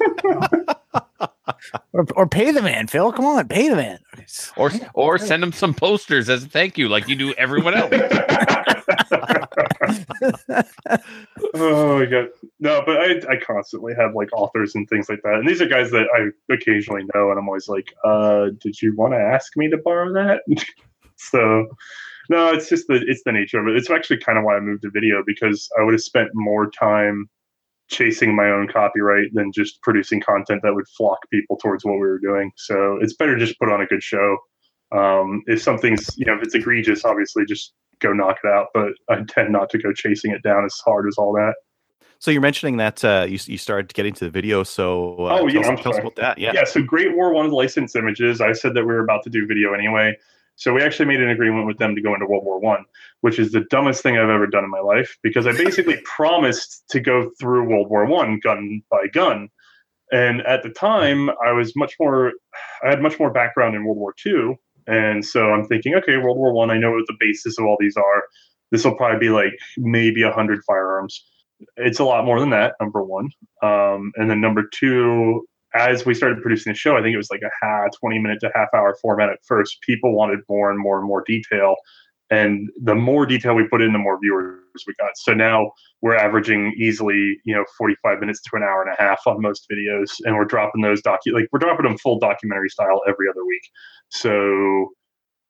or, 1.92 2.06
or 2.16 2.26
pay 2.26 2.50
the 2.50 2.62
man, 2.62 2.86
Phil. 2.86 3.12
Come 3.12 3.26
on, 3.26 3.46
pay 3.46 3.68
the 3.68 3.76
man. 3.76 3.98
Or 4.56 4.70
or 4.94 5.18
send 5.18 5.42
him 5.42 5.52
some 5.52 5.74
posters 5.74 6.28
as 6.30 6.44
a 6.44 6.48
thank 6.48 6.78
you, 6.78 6.88
like 6.88 7.08
you 7.08 7.16
do 7.16 7.34
everyone 7.34 7.74
else. 7.74 7.92
Oh 11.54 11.98
my 11.98 12.06
god 12.06 12.28
no 12.60 12.82
but 12.86 13.00
I, 13.00 13.20
I 13.30 13.36
constantly 13.36 13.94
have 13.98 14.14
like 14.14 14.28
authors 14.32 14.74
and 14.74 14.88
things 14.88 15.08
like 15.08 15.20
that. 15.22 15.34
And 15.34 15.48
these 15.48 15.60
are 15.60 15.66
guys 15.66 15.90
that 15.90 16.06
i 16.14 16.52
occasionally 16.52 17.04
know 17.14 17.30
and 17.30 17.38
i'm 17.38 17.48
always 17.48 17.68
like 17.68 17.92
uh 18.04 18.46
did 18.60 18.80
you 18.80 18.94
want 18.96 19.12
to 19.12 19.18
ask 19.18 19.56
me 19.56 19.68
to 19.70 19.78
borrow 19.78 20.12
that? 20.14 20.42
So 21.16 21.68
no 22.30 22.52
it's 22.52 22.68
just 22.68 22.88
the 22.88 23.04
it's 23.06 23.22
the 23.24 23.32
nature 23.32 23.60
of 23.60 23.68
it. 23.68 23.76
It's 23.76 23.90
actually 23.90 24.18
kind 24.18 24.38
of 24.38 24.44
why 24.44 24.56
i 24.56 24.60
moved 24.60 24.82
to 24.82 24.90
video 24.90 25.22
because 25.24 25.68
i 25.78 25.82
would 25.84 25.94
have 25.94 26.02
spent 26.02 26.30
more 26.34 26.68
time 26.70 27.28
chasing 27.88 28.34
my 28.34 28.50
own 28.50 28.66
copyright 28.66 29.32
than 29.34 29.52
just 29.52 29.80
producing 29.82 30.20
content 30.20 30.62
that 30.62 30.74
would 30.74 30.88
flock 30.88 31.18
people 31.30 31.56
towards 31.58 31.84
what 31.84 31.92
we 31.92 31.98
were 32.00 32.18
doing. 32.18 32.50
So 32.56 32.98
it's 33.02 33.14
better 33.14 33.36
just 33.36 33.58
put 33.58 33.70
on 33.70 33.82
a 33.82 33.86
good 33.86 34.02
show. 34.02 34.36
Um 34.90 35.42
if 35.46 35.62
something's 35.62 36.16
you 36.16 36.26
know 36.26 36.34
if 36.34 36.42
it's 36.42 36.54
egregious 36.54 37.04
obviously 37.04 37.44
just 37.44 37.74
go 38.02 38.12
knock 38.12 38.38
it 38.44 38.48
out 38.48 38.68
but 38.74 38.92
i 39.08 39.22
tend 39.28 39.50
not 39.50 39.70
to 39.70 39.78
go 39.78 39.92
chasing 39.92 40.32
it 40.32 40.42
down 40.42 40.64
as 40.64 40.74
hard 40.84 41.06
as 41.06 41.16
all 41.16 41.32
that 41.32 41.54
So 42.18 42.30
you're 42.30 42.40
mentioning 42.40 42.76
that 42.76 43.04
uh, 43.04 43.26
you 43.28 43.36
you 43.46 43.58
started 43.58 43.92
getting 43.94 44.14
to 44.14 44.24
the 44.26 44.30
video. 44.30 44.62
So 44.62 45.26
uh, 45.26 45.40
Oh, 45.40 45.48
yeah, 45.48 45.62
us, 45.62 45.68
I'm 45.68 45.76
tell 45.76 45.92
us 45.92 45.98
about 45.98 46.14
that. 46.16 46.38
Yeah. 46.38 46.52
yeah. 46.54 46.62
so 46.62 46.80
Great 46.80 47.16
War 47.16 47.32
wanted 47.34 47.50
license 47.50 47.96
images. 47.96 48.40
I 48.40 48.52
said 48.52 48.74
that 48.74 48.84
we 48.86 48.94
were 48.94 49.02
about 49.02 49.24
to 49.24 49.30
do 49.30 49.44
video 49.44 49.74
anyway. 49.74 50.16
So 50.54 50.72
we 50.72 50.82
actually 50.82 51.06
made 51.06 51.20
an 51.20 51.30
agreement 51.30 51.66
with 51.66 51.78
them 51.78 51.96
to 51.96 52.00
go 52.00 52.14
into 52.14 52.26
World 52.26 52.44
War 52.44 52.60
One, 52.60 52.84
which 53.22 53.40
is 53.40 53.50
the 53.50 53.62
dumbest 53.70 54.04
thing 54.04 54.18
I've 54.18 54.28
ever 54.28 54.46
done 54.46 54.62
in 54.62 54.70
my 54.70 54.78
life 54.78 55.18
because 55.24 55.48
I 55.48 55.52
basically 55.52 56.00
promised 56.04 56.84
to 56.90 57.00
go 57.00 57.32
through 57.40 57.68
World 57.68 57.90
War 57.90 58.06
One 58.06 58.38
gun 58.38 58.82
by 58.88 59.06
gun. 59.12 59.48
And 60.12 60.42
at 60.42 60.62
the 60.62 60.70
time, 60.70 61.30
I 61.44 61.50
was 61.52 61.74
much 61.74 61.94
more, 61.98 62.32
I 62.84 62.90
had 62.90 63.02
much 63.02 63.18
more 63.18 63.32
background 63.32 63.74
in 63.74 63.84
World 63.84 63.98
War 63.98 64.14
II. 64.24 64.56
And 64.86 65.24
so 65.24 65.50
I'm 65.50 65.66
thinking, 65.66 65.94
okay, 65.94 66.16
World 66.16 66.38
War 66.38 66.52
One, 66.52 66.70
I, 66.70 66.74
I 66.74 66.78
know 66.78 66.92
what 66.92 67.06
the 67.06 67.16
basis 67.20 67.58
of 67.58 67.64
all 67.64 67.76
these 67.78 67.96
are. 67.96 68.22
This 68.70 68.84
will 68.84 68.96
probably 68.96 69.18
be 69.18 69.30
like 69.30 69.52
maybe 69.76 70.22
hundred 70.22 70.62
firearms. 70.66 71.24
It's 71.76 72.00
a 72.00 72.04
lot 72.04 72.24
more 72.24 72.40
than 72.40 72.50
that. 72.50 72.74
Number 72.80 73.04
one, 73.04 73.28
um, 73.62 74.12
and 74.16 74.30
then 74.30 74.40
number 74.40 74.64
two, 74.74 75.46
as 75.74 76.04
we 76.04 76.14
started 76.14 76.42
producing 76.42 76.72
the 76.72 76.78
show, 76.78 76.96
I 76.96 77.02
think 77.02 77.14
it 77.14 77.18
was 77.18 77.30
like 77.30 77.42
a 77.42 77.64
half, 77.64 77.88
20 78.00 78.18
minute 78.18 78.40
to 78.40 78.50
half 78.54 78.68
hour 78.74 78.96
format 79.00 79.30
at 79.30 79.38
first. 79.46 79.80
People 79.82 80.14
wanted 80.14 80.40
more 80.48 80.70
and 80.70 80.78
more 80.78 80.98
and 80.98 81.06
more 81.06 81.22
detail. 81.26 81.76
And 82.32 82.70
the 82.82 82.94
more 82.94 83.26
detail 83.26 83.54
we 83.54 83.68
put 83.68 83.82
in, 83.82 83.92
the 83.92 83.98
more 83.98 84.18
viewers 84.18 84.62
we 84.86 84.94
got. 84.98 85.10
So 85.16 85.34
now 85.34 85.70
we're 86.00 86.16
averaging 86.16 86.72
easily, 86.78 87.36
you 87.44 87.54
know, 87.54 87.62
45 87.76 88.20
minutes 88.20 88.40
to 88.40 88.56
an 88.56 88.62
hour 88.62 88.82
and 88.82 88.90
a 88.90 89.02
half 89.02 89.20
on 89.26 89.42
most 89.42 89.66
videos. 89.70 90.12
And 90.24 90.34
we're 90.34 90.46
dropping 90.46 90.80
those 90.80 91.02
docu 91.02 91.34
like 91.34 91.48
we're 91.52 91.58
dropping 91.58 91.84
them 91.84 91.98
full 91.98 92.18
documentary 92.18 92.70
style 92.70 93.02
every 93.06 93.28
other 93.28 93.44
week. 93.44 93.60
So 94.08 94.92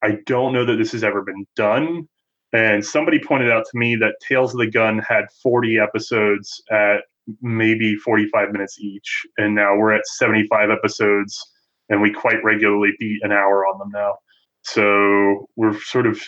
I 0.03 0.19
don't 0.27 0.53
know 0.53 0.65
that 0.65 0.75
this 0.75 0.91
has 0.91 1.05
ever 1.05 1.23
been 1.23 1.47
done. 1.55 2.09
And 2.53 2.85
somebody 2.85 3.21
pointed 3.21 3.53
out 3.53 3.65
to 3.71 3.79
me 3.79 3.95
that 3.97 4.17
Tales 4.29 4.53
of 4.53 4.59
the 4.59 4.67
Gun 4.67 4.99
had 4.99 5.27
40 5.41 5.79
episodes 5.79 6.61
at 6.73 7.03
maybe 7.41 7.95
45 7.95 8.51
minutes 8.51 8.81
each. 8.81 9.23
And 9.39 9.55
now 9.55 9.77
we're 9.77 9.93
at 9.93 10.05
75 10.05 10.71
episodes 10.71 11.49
and 11.91 12.03
we 12.03 12.13
quite 12.13 12.43
regularly 12.43 12.91
beat 12.99 13.21
an 13.23 13.31
hour 13.31 13.69
on 13.69 13.79
them 13.79 13.91
now. 13.93 14.17
So 14.65 15.49
we're 15.57 15.79
sort 15.81 16.07
of 16.07 16.21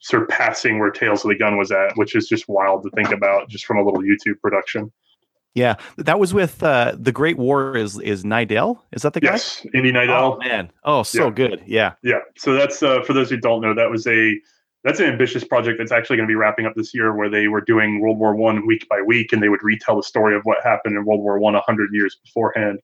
surpassing 0.00 0.78
where 0.78 0.90
Tales 0.90 1.24
of 1.24 1.28
the 1.30 1.36
Gun 1.36 1.56
was 1.56 1.70
at, 1.70 1.92
which 1.96 2.14
is 2.14 2.28
just 2.28 2.48
wild 2.48 2.82
to 2.82 2.90
think 2.90 3.10
about 3.10 3.48
just 3.48 3.64
from 3.64 3.78
a 3.78 3.82
little 3.84 4.00
YouTube 4.00 4.40
production. 4.40 4.92
Yeah, 5.54 5.74
that 5.98 6.18
was 6.18 6.32
with 6.32 6.62
uh, 6.62 6.96
the 6.98 7.12
Great 7.12 7.36
War. 7.36 7.76
Is 7.76 8.00
is 8.00 8.24
Neidell? 8.24 8.80
Is 8.92 9.02
that 9.02 9.12
the 9.12 9.20
guy? 9.20 9.32
Yes, 9.32 9.66
Indy 9.74 9.92
Neidell. 9.92 10.34
Oh 10.34 10.38
man, 10.38 10.72
oh 10.84 11.02
so 11.02 11.26
Yeah. 11.26 11.30
good. 11.30 11.62
Yeah, 11.66 11.92
Yeah. 12.02 12.20
So 12.38 12.54
that's 12.54 12.82
uh, 12.82 13.02
for 13.02 13.12
those 13.12 13.28
who 13.28 13.36
don't 13.36 13.60
know, 13.60 13.74
that 13.74 13.90
was 13.90 14.06
a 14.06 14.40
that's 14.82 14.98
an 14.98 15.06
ambitious 15.06 15.44
project 15.44 15.76
that's 15.78 15.92
actually 15.92 16.16
going 16.16 16.26
to 16.26 16.30
be 16.30 16.36
wrapping 16.36 16.64
up 16.66 16.72
this 16.74 16.94
year, 16.94 17.14
where 17.14 17.28
they 17.28 17.48
were 17.48 17.60
doing 17.60 18.00
World 18.00 18.18
War 18.18 18.34
One 18.34 18.66
week 18.66 18.88
by 18.88 19.02
week, 19.02 19.32
and 19.32 19.42
they 19.42 19.50
would 19.50 19.62
retell 19.62 19.96
the 19.96 20.02
story 20.02 20.34
of 20.34 20.42
what 20.44 20.64
happened 20.64 20.96
in 20.96 21.04
World 21.04 21.20
War 21.20 21.38
One 21.38 21.54
a 21.54 21.60
hundred 21.60 21.90
years 21.92 22.16
beforehand. 22.24 22.80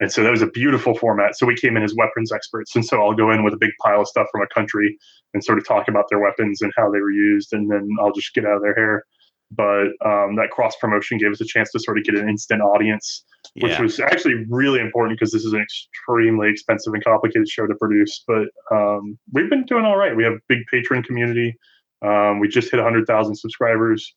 And 0.00 0.12
so 0.12 0.22
that 0.22 0.30
was 0.30 0.42
a 0.42 0.46
beautiful 0.46 0.94
format. 0.94 1.36
So 1.36 1.44
we 1.46 1.56
came 1.56 1.76
in 1.76 1.82
as 1.82 1.94
weapons 1.96 2.32
experts, 2.32 2.74
and 2.76 2.84
so 2.84 3.02
I'll 3.02 3.14
go 3.14 3.30
in 3.30 3.42
with 3.42 3.54
a 3.54 3.58
big 3.58 3.70
pile 3.82 4.02
of 4.02 4.08
stuff 4.08 4.28
from 4.30 4.42
a 4.42 4.46
country 4.46 4.96
and 5.34 5.42
sort 5.42 5.58
of 5.58 5.66
talk 5.66 5.88
about 5.88 6.04
their 6.08 6.20
weapons 6.20 6.62
and 6.62 6.72
how 6.76 6.90
they 6.90 7.00
were 7.00 7.10
used, 7.10 7.52
and 7.52 7.70
then 7.70 7.88
I'll 8.00 8.12
just 8.12 8.32
get 8.34 8.44
out 8.44 8.56
of 8.56 8.62
their 8.62 8.74
hair. 8.74 9.04
But 9.50 9.88
um, 10.04 10.36
that 10.36 10.50
cross 10.52 10.76
promotion 10.76 11.18
gave 11.18 11.32
us 11.32 11.40
a 11.40 11.46
chance 11.46 11.72
to 11.72 11.80
sort 11.80 11.98
of 11.98 12.04
get 12.04 12.14
an 12.14 12.28
instant 12.28 12.60
audience 12.60 13.24
which 13.54 13.72
yeah. 13.72 13.82
was 13.82 13.98
actually 14.00 14.44
really 14.48 14.80
important 14.80 15.18
because 15.18 15.32
this 15.32 15.44
is 15.44 15.52
an 15.52 15.60
extremely 15.60 16.48
expensive 16.48 16.94
and 16.94 17.02
complicated 17.02 17.48
show 17.48 17.66
to 17.66 17.74
produce. 17.74 18.24
But 18.26 18.48
um, 18.70 19.18
we've 19.32 19.50
been 19.50 19.64
doing 19.64 19.84
all 19.84 19.96
right. 19.96 20.14
We 20.14 20.24
have 20.24 20.34
a 20.34 20.40
big 20.48 20.60
patron 20.70 21.02
community. 21.02 21.56
Um, 22.02 22.38
we 22.40 22.48
just 22.48 22.70
hit 22.70 22.76
100,000 22.76 23.34
subscribers. 23.34 24.14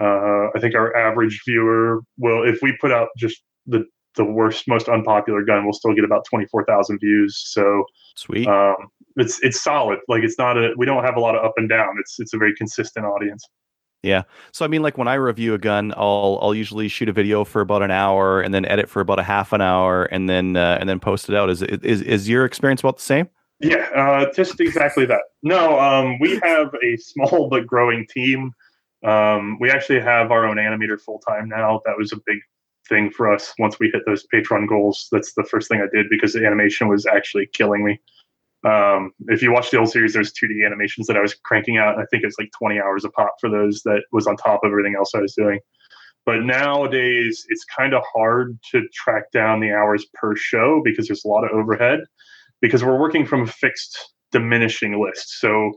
Uh, 0.00 0.48
I 0.54 0.60
think 0.60 0.74
our 0.74 0.96
average 0.96 1.40
viewer 1.46 2.00
will, 2.18 2.46
if 2.46 2.60
we 2.62 2.76
put 2.80 2.92
out 2.92 3.08
just 3.16 3.42
the 3.66 3.84
the 4.16 4.24
worst, 4.24 4.64
most 4.68 4.88
unpopular 4.88 5.44
gun, 5.44 5.64
we'll 5.64 5.72
still 5.72 5.94
get 5.94 6.04
about 6.04 6.24
24,000 6.28 6.98
views. 6.98 7.36
So 7.46 7.84
Sweet. 8.16 8.46
um, 8.46 8.76
it's 9.16 9.42
it's 9.42 9.62
solid. 9.62 9.98
Like 10.08 10.22
it's 10.22 10.38
not 10.38 10.56
a 10.56 10.72
we 10.76 10.86
don't 10.86 11.04
have 11.04 11.16
a 11.16 11.20
lot 11.20 11.36
of 11.36 11.44
up 11.44 11.54
and 11.56 11.68
down. 11.68 11.96
It's 12.00 12.18
it's 12.18 12.34
a 12.34 12.38
very 12.38 12.54
consistent 12.54 13.06
audience. 13.06 13.44
Yeah. 14.02 14.22
So 14.52 14.64
I 14.64 14.68
mean, 14.68 14.82
like 14.82 14.98
when 14.98 15.08
I 15.08 15.14
review 15.14 15.54
a 15.54 15.58
gun, 15.58 15.92
I'll 15.96 16.38
I'll 16.42 16.54
usually 16.54 16.88
shoot 16.88 17.08
a 17.08 17.12
video 17.12 17.44
for 17.44 17.60
about 17.62 17.82
an 17.82 17.90
hour 17.90 18.40
and 18.40 18.52
then 18.52 18.64
edit 18.66 18.88
for 18.90 19.00
about 19.00 19.18
a 19.18 19.22
half 19.22 19.52
an 19.52 19.60
hour 19.60 20.04
and 20.04 20.28
then 20.28 20.56
uh, 20.56 20.76
and 20.78 20.88
then 20.88 21.00
post 21.00 21.28
it 21.28 21.34
out. 21.34 21.48
Is 21.50 21.62
it- 21.62 21.84
is 21.84 22.02
is 22.02 22.28
your 22.28 22.44
experience 22.44 22.80
about 22.80 22.96
the 22.96 23.02
same? 23.02 23.28
Yeah, 23.60 23.88
uh, 23.96 24.30
just 24.32 24.60
exactly 24.60 25.06
that. 25.06 25.22
No, 25.42 25.78
um, 25.80 26.18
we 26.18 26.38
have 26.42 26.74
a 26.82 26.96
small 26.98 27.48
but 27.50 27.66
growing 27.66 28.06
team. 28.12 28.52
Um, 29.04 29.58
we 29.60 29.70
actually 29.70 30.00
have 30.00 30.30
our 30.30 30.46
own 30.46 30.56
animator 30.56 31.00
full 31.00 31.20
time 31.20 31.48
now. 31.48 31.80
That 31.86 31.96
was 31.96 32.12
a 32.12 32.16
big 32.26 32.38
thing 32.88 33.10
for 33.10 33.32
us 33.32 33.52
once 33.58 33.78
we 33.78 33.90
hit 33.92 34.02
those 34.06 34.26
Patreon 34.32 34.68
goals. 34.68 35.08
That's 35.12 35.34
the 35.34 35.44
first 35.44 35.68
thing 35.68 35.80
I 35.80 35.94
did 35.94 36.06
because 36.10 36.32
the 36.32 36.46
animation 36.46 36.88
was 36.88 37.06
actually 37.06 37.48
killing 37.52 37.84
me. 37.84 38.00
Um, 38.64 39.12
if 39.28 39.42
you 39.42 39.52
watch 39.52 39.70
the 39.70 39.78
old 39.78 39.90
series, 39.90 40.14
there's 40.14 40.32
2D 40.32 40.64
animations 40.64 41.06
that 41.06 41.16
I 41.16 41.20
was 41.20 41.34
cranking 41.34 41.76
out. 41.76 41.94
And 41.94 42.02
I 42.02 42.06
think 42.10 42.24
it's 42.24 42.38
like 42.38 42.50
20 42.58 42.80
hours 42.80 43.04
a 43.04 43.10
pop 43.10 43.36
for 43.40 43.50
those 43.50 43.82
that 43.82 44.02
was 44.12 44.26
on 44.26 44.36
top 44.36 44.60
of 44.64 44.70
everything 44.70 44.94
else 44.96 45.14
I 45.14 45.20
was 45.20 45.34
doing. 45.34 45.60
But 46.24 46.44
nowadays, 46.44 47.44
it's 47.50 47.64
kind 47.64 47.92
of 47.92 48.02
hard 48.10 48.58
to 48.70 48.88
track 48.94 49.30
down 49.32 49.60
the 49.60 49.72
hours 49.72 50.06
per 50.14 50.34
show 50.34 50.80
because 50.82 51.06
there's 51.06 51.24
a 51.24 51.28
lot 51.28 51.44
of 51.44 51.50
overhead 51.50 52.00
because 52.62 52.82
we're 52.82 52.98
working 52.98 53.26
from 53.26 53.42
a 53.42 53.46
fixed 53.46 54.14
diminishing 54.32 54.98
list. 55.02 55.38
So 55.40 55.72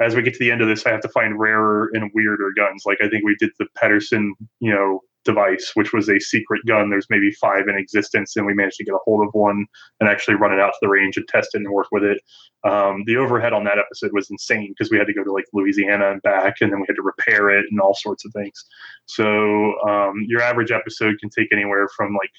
as 0.00 0.14
we 0.14 0.22
get 0.22 0.34
to 0.34 0.38
the 0.40 0.50
end 0.50 0.62
of 0.62 0.68
this, 0.68 0.86
I 0.86 0.90
have 0.90 1.00
to 1.02 1.08
find 1.08 1.38
rarer 1.38 1.90
and 1.92 2.10
weirder 2.14 2.52
guns. 2.56 2.84
Like 2.86 2.98
I 3.02 3.08
think 3.08 3.24
we 3.24 3.36
did 3.38 3.50
the 3.58 3.66
Pedersen, 3.76 4.34
you 4.60 4.72
know, 4.72 5.00
device, 5.24 5.72
which 5.74 5.92
was 5.92 6.08
a 6.08 6.18
secret 6.18 6.62
gun. 6.66 6.90
There's 6.90 7.06
maybe 7.10 7.30
five 7.32 7.68
in 7.68 7.76
existence, 7.76 8.36
and 8.36 8.46
we 8.46 8.54
managed 8.54 8.76
to 8.78 8.84
get 8.84 8.94
a 8.94 8.98
hold 9.04 9.26
of 9.26 9.32
one 9.34 9.66
and 10.00 10.08
actually 10.08 10.34
run 10.34 10.52
it 10.52 10.60
out 10.60 10.72
to 10.72 10.78
the 10.82 10.88
range 10.88 11.16
and 11.16 11.26
test 11.28 11.50
it 11.54 11.58
and 11.58 11.70
work 11.70 11.86
with 11.92 12.02
it. 12.02 12.20
Um, 12.64 13.04
the 13.06 13.16
overhead 13.16 13.52
on 13.52 13.64
that 13.64 13.78
episode 13.78 14.12
was 14.12 14.30
insane 14.30 14.74
because 14.76 14.90
we 14.90 14.98
had 14.98 15.06
to 15.06 15.14
go 15.14 15.24
to 15.24 15.32
like 15.32 15.44
Louisiana 15.52 16.10
and 16.10 16.22
back, 16.22 16.56
and 16.60 16.72
then 16.72 16.80
we 16.80 16.86
had 16.88 16.96
to 16.96 17.02
repair 17.02 17.50
it 17.50 17.66
and 17.70 17.80
all 17.80 17.94
sorts 17.94 18.24
of 18.24 18.32
things. 18.32 18.64
So 19.06 19.78
um, 19.88 20.24
your 20.26 20.42
average 20.42 20.70
episode 20.72 21.18
can 21.20 21.30
take 21.30 21.52
anywhere 21.52 21.88
from 21.96 22.14
like 22.14 22.30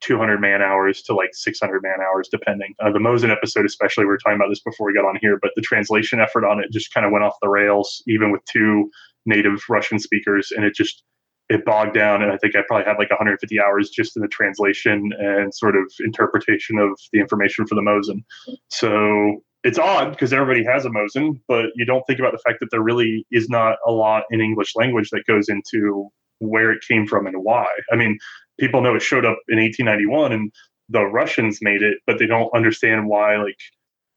200 0.00 0.40
man 0.40 0.62
hours 0.62 1.02
to 1.02 1.14
like 1.14 1.30
600 1.32 1.82
man 1.82 1.98
hours, 2.00 2.28
depending. 2.30 2.74
Uh, 2.80 2.90
the 2.90 2.98
Mosin 2.98 3.30
episode, 3.30 3.66
especially, 3.66 4.04
we 4.04 4.08
were 4.08 4.18
talking 4.18 4.36
about 4.36 4.48
this 4.48 4.60
before 4.60 4.86
we 4.86 4.94
got 4.94 5.04
on 5.04 5.18
here, 5.20 5.38
but 5.40 5.50
the 5.56 5.62
translation 5.62 6.20
effort 6.20 6.44
on 6.44 6.60
it 6.60 6.70
just 6.72 6.92
kind 6.92 7.04
of 7.04 7.12
went 7.12 7.24
off 7.24 7.34
the 7.42 7.48
rails, 7.48 8.02
even 8.06 8.30
with 8.30 8.40
two 8.50 8.90
native 9.26 9.62
Russian 9.68 9.98
speakers, 9.98 10.52
and 10.54 10.64
it 10.64 10.74
just 10.74 11.02
it 11.48 11.64
bogged 11.64 11.94
down. 11.94 12.22
And 12.22 12.30
I 12.30 12.36
think 12.36 12.54
I 12.54 12.60
probably 12.66 12.84
had 12.84 12.98
like 12.98 13.10
150 13.10 13.60
hours 13.60 13.90
just 13.90 14.16
in 14.16 14.22
the 14.22 14.28
translation 14.28 15.10
and 15.18 15.54
sort 15.54 15.76
of 15.76 15.84
interpretation 16.00 16.78
of 16.78 16.90
the 17.12 17.20
information 17.20 17.66
for 17.66 17.74
the 17.74 17.80
Mosin. 17.80 18.22
So 18.68 19.42
it's 19.64 19.78
odd 19.78 20.10
because 20.10 20.32
everybody 20.32 20.64
has 20.64 20.84
a 20.84 20.90
Mosin, 20.90 21.40
but 21.48 21.66
you 21.74 21.84
don't 21.84 22.04
think 22.06 22.18
about 22.18 22.32
the 22.32 22.38
fact 22.46 22.60
that 22.60 22.68
there 22.70 22.82
really 22.82 23.26
is 23.32 23.48
not 23.48 23.76
a 23.86 23.90
lot 23.90 24.24
in 24.30 24.40
English 24.40 24.76
language 24.76 25.10
that 25.10 25.24
goes 25.26 25.48
into 25.48 26.08
where 26.40 26.70
it 26.70 26.82
came 26.88 27.06
from 27.06 27.26
and 27.26 27.36
why. 27.42 27.66
I 27.92 27.96
mean, 27.96 28.18
people 28.58 28.80
know 28.80 28.94
it 28.94 29.02
showed 29.02 29.24
up 29.24 29.38
in 29.48 29.58
1891 29.58 30.32
and 30.32 30.52
the 30.88 31.04
Russians 31.04 31.58
made 31.60 31.82
it, 31.82 31.98
but 32.06 32.18
they 32.18 32.26
don't 32.26 32.50
understand 32.54 33.08
why. 33.08 33.36
Like, 33.36 33.56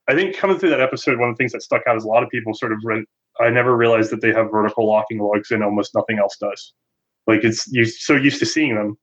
I 0.10 0.16
think 0.16 0.36
coming 0.38 0.58
through 0.58 0.70
that 0.72 0.82
episode, 0.82 1.20
one 1.20 1.30
of 1.30 1.36
the 1.36 1.38
things 1.38 1.52
that 1.52 1.62
stuck 1.62 1.82
out 1.88 1.98
is 1.98 2.04
a 2.04 2.08
lot 2.08 2.24
of 2.24 2.30
people 2.30 2.54
sort 2.54 2.72
of 2.72 2.80
read. 2.84 3.04
I 3.40 3.50
never 3.50 3.76
realized 3.76 4.12
that 4.12 4.22
they 4.22 4.34
have 4.34 4.52
vertical 4.52 4.88
locking 4.88 5.20
lugs 5.20 5.52
and 5.52 5.64
almost 5.64 5.96
nothing 5.96 6.20
else 6.20 6.38
does. 6.40 6.74
Like 7.28 7.44
it's 7.44 7.68
you're 7.72 7.86
so 7.86 8.16
used 8.16 8.40
to 8.40 8.46
seeing 8.46 8.76
them, 8.76 8.98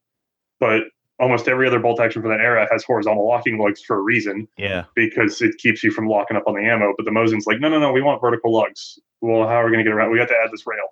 but 0.60 0.82
almost 1.20 1.48
every 1.48 1.66
other 1.66 1.78
bolt 1.80 2.00
action 2.00 2.22
for 2.22 2.28
that 2.28 2.40
era 2.40 2.66
has 2.70 2.84
horizontal 2.84 3.26
locking 3.26 3.58
lugs 3.58 3.82
for 3.82 3.96
a 3.98 4.02
reason 4.02 4.46
Yeah. 4.56 4.84
because 4.94 5.42
it 5.42 5.56
keeps 5.58 5.82
you 5.82 5.90
from 5.90 6.08
locking 6.08 6.36
up 6.36 6.44
on 6.46 6.54
the 6.54 6.62
ammo. 6.62 6.94
But 6.96 7.04
the 7.06 7.10
Mosin's 7.10 7.46
like, 7.46 7.58
no, 7.60 7.68
no, 7.68 7.78
no, 7.80 7.90
we 7.92 8.02
want 8.02 8.20
vertical 8.20 8.52
lugs. 8.52 8.98
Well, 9.20 9.48
how 9.48 9.54
are 9.54 9.64
we 9.64 9.72
going 9.72 9.84
to 9.84 9.90
get 9.90 9.94
around? 9.94 10.12
We 10.12 10.18
have 10.20 10.28
to 10.28 10.36
add 10.36 10.50
this 10.52 10.66
rail. 10.66 10.86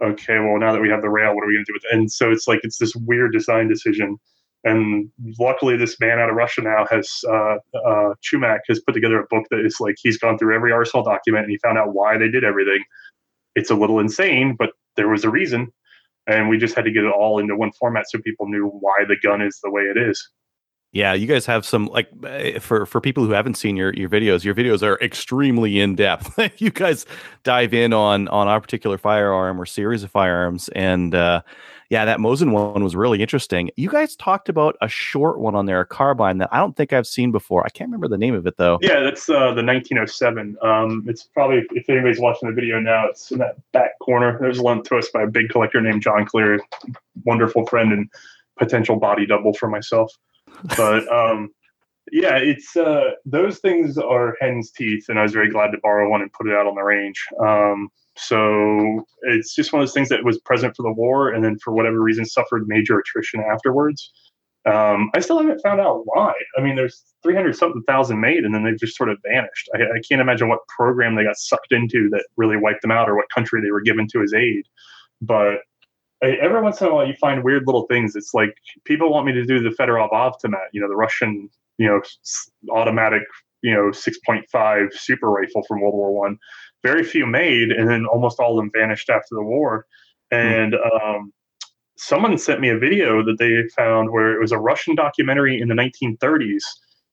Okay, 0.00 0.38
well, 0.38 0.58
now 0.58 0.72
that 0.72 0.80
we 0.80 0.88
have 0.90 1.02
the 1.02 1.10
rail, 1.10 1.34
what 1.34 1.42
are 1.42 1.48
we 1.48 1.54
going 1.54 1.64
to 1.64 1.72
do 1.72 1.74
with 1.74 1.84
it? 1.90 1.96
And 1.96 2.10
so 2.10 2.30
it's 2.30 2.46
like 2.46 2.60
it's 2.62 2.78
this 2.78 2.94
weird 2.94 3.32
design 3.32 3.68
decision. 3.68 4.16
And 4.64 5.10
luckily, 5.38 5.76
this 5.76 5.98
man 6.00 6.18
out 6.18 6.30
of 6.30 6.36
Russia 6.36 6.62
now 6.62 6.86
has 6.90 7.10
uh, 7.28 7.56
uh, 7.86 8.14
Chumak 8.22 8.60
has 8.68 8.80
put 8.80 8.92
together 8.92 9.20
a 9.20 9.26
book 9.28 9.44
that 9.50 9.64
is 9.64 9.76
like 9.80 9.96
he's 10.00 10.18
gone 10.18 10.38
through 10.38 10.54
every 10.54 10.72
Arsenal 10.72 11.04
document 11.04 11.44
and 11.44 11.50
he 11.50 11.58
found 11.58 11.78
out 11.78 11.94
why 11.94 12.16
they 12.16 12.28
did 12.28 12.44
everything. 12.44 12.82
It's 13.54 13.70
a 13.70 13.74
little 13.74 13.98
insane, 13.98 14.56
but 14.58 14.70
there 14.96 15.08
was 15.08 15.24
a 15.24 15.30
reason, 15.30 15.72
and 16.26 16.48
we 16.48 16.58
just 16.58 16.74
had 16.74 16.84
to 16.84 16.92
get 16.92 17.04
it 17.04 17.12
all 17.12 17.38
into 17.38 17.56
one 17.56 17.72
format 17.72 18.04
so 18.08 18.18
people 18.20 18.48
knew 18.48 18.66
why 18.66 19.04
the 19.06 19.16
gun 19.22 19.40
is 19.42 19.58
the 19.62 19.70
way 19.70 19.82
it 19.82 19.96
is. 19.96 20.28
Yeah, 20.92 21.12
you 21.12 21.26
guys 21.26 21.44
have 21.46 21.66
some 21.66 21.86
like 21.86 22.08
eh, 22.24 22.58
for 22.60 22.86
for 22.86 23.00
people 23.00 23.24
who 23.24 23.32
haven't 23.32 23.54
seen 23.54 23.76
your 23.76 23.92
your 23.92 24.08
videos. 24.08 24.42
Your 24.42 24.54
videos 24.54 24.82
are 24.82 24.98
extremely 25.00 25.80
in 25.80 25.94
depth. 25.94 26.38
you 26.60 26.70
guys 26.70 27.04
dive 27.42 27.74
in 27.74 27.92
on 27.92 28.26
on 28.28 28.48
our 28.48 28.60
particular 28.60 28.96
firearm 28.96 29.60
or 29.60 29.66
series 29.66 30.02
of 30.02 30.10
firearms, 30.10 30.68
and 30.70 31.14
uh, 31.14 31.42
yeah, 31.90 32.06
that 32.06 32.18
Mosin 32.18 32.52
one 32.52 32.82
was 32.82 32.96
really 32.96 33.20
interesting. 33.20 33.70
You 33.76 33.90
guys 33.90 34.16
talked 34.16 34.48
about 34.48 34.76
a 34.80 34.88
short 34.88 35.40
one 35.40 35.54
on 35.54 35.66
there, 35.66 35.80
a 35.80 35.86
carbine 35.86 36.38
that 36.38 36.48
I 36.52 36.58
don't 36.58 36.74
think 36.74 36.94
I've 36.94 37.06
seen 37.06 37.32
before. 37.32 37.64
I 37.66 37.68
can't 37.68 37.88
remember 37.88 38.08
the 38.08 38.18
name 38.18 38.34
of 38.34 38.46
it 38.46 38.56
though. 38.56 38.78
Yeah, 38.80 39.00
that's 39.00 39.28
uh, 39.28 39.52
the 39.52 39.64
1907. 39.64 40.56
Um, 40.62 41.04
it's 41.06 41.24
probably 41.24 41.66
if 41.72 41.88
anybody's 41.90 42.20
watching 42.20 42.48
the 42.48 42.54
video 42.54 42.80
now, 42.80 43.06
it's 43.08 43.30
in 43.30 43.38
that 43.38 43.56
back 43.72 43.98
corner. 44.00 44.38
There's 44.40 44.60
lent 44.60 44.84
to 44.86 44.96
us 44.96 45.08
by 45.10 45.22
a 45.22 45.26
big 45.26 45.50
collector 45.50 45.82
named 45.82 46.02
John 46.02 46.24
Clear, 46.24 46.60
wonderful 47.24 47.66
friend 47.66 47.92
and 47.92 48.10
potential 48.58 48.96
body 48.96 49.26
double 49.26 49.52
for 49.54 49.68
myself. 49.68 50.12
But 50.76 51.10
um, 51.12 51.50
yeah, 52.12 52.36
it's 52.36 52.76
uh, 52.76 53.10
those 53.24 53.58
things 53.58 53.98
are 53.98 54.36
hen's 54.40 54.70
teeth, 54.70 55.06
and 55.08 55.18
I 55.18 55.22
was 55.22 55.32
very 55.32 55.50
glad 55.50 55.70
to 55.72 55.78
borrow 55.82 56.08
one 56.08 56.22
and 56.22 56.32
put 56.32 56.48
it 56.48 56.54
out 56.54 56.66
on 56.66 56.74
the 56.74 56.82
range. 56.82 57.22
Um, 57.44 57.88
so 58.16 59.04
it's 59.22 59.54
just 59.54 59.72
one 59.72 59.80
of 59.80 59.88
those 59.88 59.94
things 59.94 60.08
that 60.08 60.24
was 60.24 60.38
present 60.40 60.74
for 60.76 60.82
the 60.82 60.92
war, 60.92 61.30
and 61.30 61.44
then 61.44 61.58
for 61.58 61.72
whatever 61.72 62.00
reason 62.00 62.24
suffered 62.24 62.66
major 62.66 62.98
attrition 62.98 63.40
afterwards. 63.40 64.12
Um, 64.66 65.10
I 65.14 65.20
still 65.20 65.38
haven't 65.38 65.60
found 65.62 65.80
out 65.80 66.02
why. 66.04 66.32
I 66.56 66.60
mean, 66.60 66.76
there's 66.76 67.02
300 67.22 67.56
something 67.56 67.82
thousand 67.86 68.20
made, 68.20 68.44
and 68.44 68.54
then 68.54 68.64
they've 68.64 68.78
just 68.78 68.96
sort 68.96 69.08
of 69.08 69.18
vanished. 69.24 69.68
I, 69.74 69.82
I 69.82 70.00
can't 70.08 70.20
imagine 70.20 70.48
what 70.48 70.60
program 70.68 71.14
they 71.14 71.24
got 71.24 71.36
sucked 71.36 71.72
into 71.72 72.08
that 72.10 72.26
really 72.36 72.56
wiped 72.56 72.82
them 72.82 72.90
out, 72.90 73.08
or 73.08 73.16
what 73.16 73.28
country 73.30 73.60
they 73.62 73.70
were 73.70 73.80
given 73.80 74.06
to 74.12 74.22
as 74.22 74.34
aid. 74.34 74.64
But 75.22 75.58
every 76.22 76.60
once 76.60 76.80
in 76.80 76.88
a 76.88 76.94
while, 76.94 77.06
you 77.06 77.14
find 77.20 77.44
weird 77.44 77.64
little 77.66 77.86
things. 77.86 78.16
It's 78.16 78.34
like 78.34 78.54
people 78.84 79.10
want 79.10 79.26
me 79.26 79.32
to 79.32 79.44
do 79.44 79.60
the 79.60 79.70
Fedorov 79.70 80.10
Avtomat, 80.10 80.66
you 80.72 80.80
know, 80.80 80.88
the 80.88 80.96
Russian, 80.96 81.48
you 81.78 81.86
know, 81.86 82.00
automatic, 82.72 83.22
you 83.62 83.72
know, 83.72 83.90
6.5 83.90 84.92
super 84.92 85.30
rifle 85.30 85.62
from 85.66 85.80
World 85.80 85.94
War 85.94 86.12
One. 86.12 86.38
Very 86.82 87.04
few 87.04 87.26
made, 87.26 87.70
and 87.70 87.88
then 87.88 88.06
almost 88.06 88.38
all 88.38 88.58
of 88.58 88.62
them 88.62 88.70
vanished 88.74 89.10
after 89.10 89.34
the 89.34 89.42
war. 89.42 89.86
And 90.30 90.74
um, 90.74 91.32
someone 91.96 92.38
sent 92.38 92.60
me 92.60 92.68
a 92.68 92.78
video 92.78 93.24
that 93.24 93.38
they 93.38 93.64
found 93.76 94.10
where 94.10 94.32
it 94.34 94.40
was 94.40 94.52
a 94.52 94.58
Russian 94.58 94.94
documentary 94.94 95.60
in 95.60 95.68
the 95.68 95.74
1930s, 95.74 96.62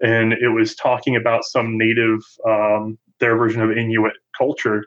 and 0.02 0.34
it 0.34 0.50
was 0.50 0.76
talking 0.76 1.16
about 1.16 1.44
some 1.44 1.78
native, 1.78 2.20
um, 2.48 2.98
their 3.20 3.38
version 3.38 3.62
of 3.62 3.72
Inuit 3.72 4.14
culture. 4.38 4.86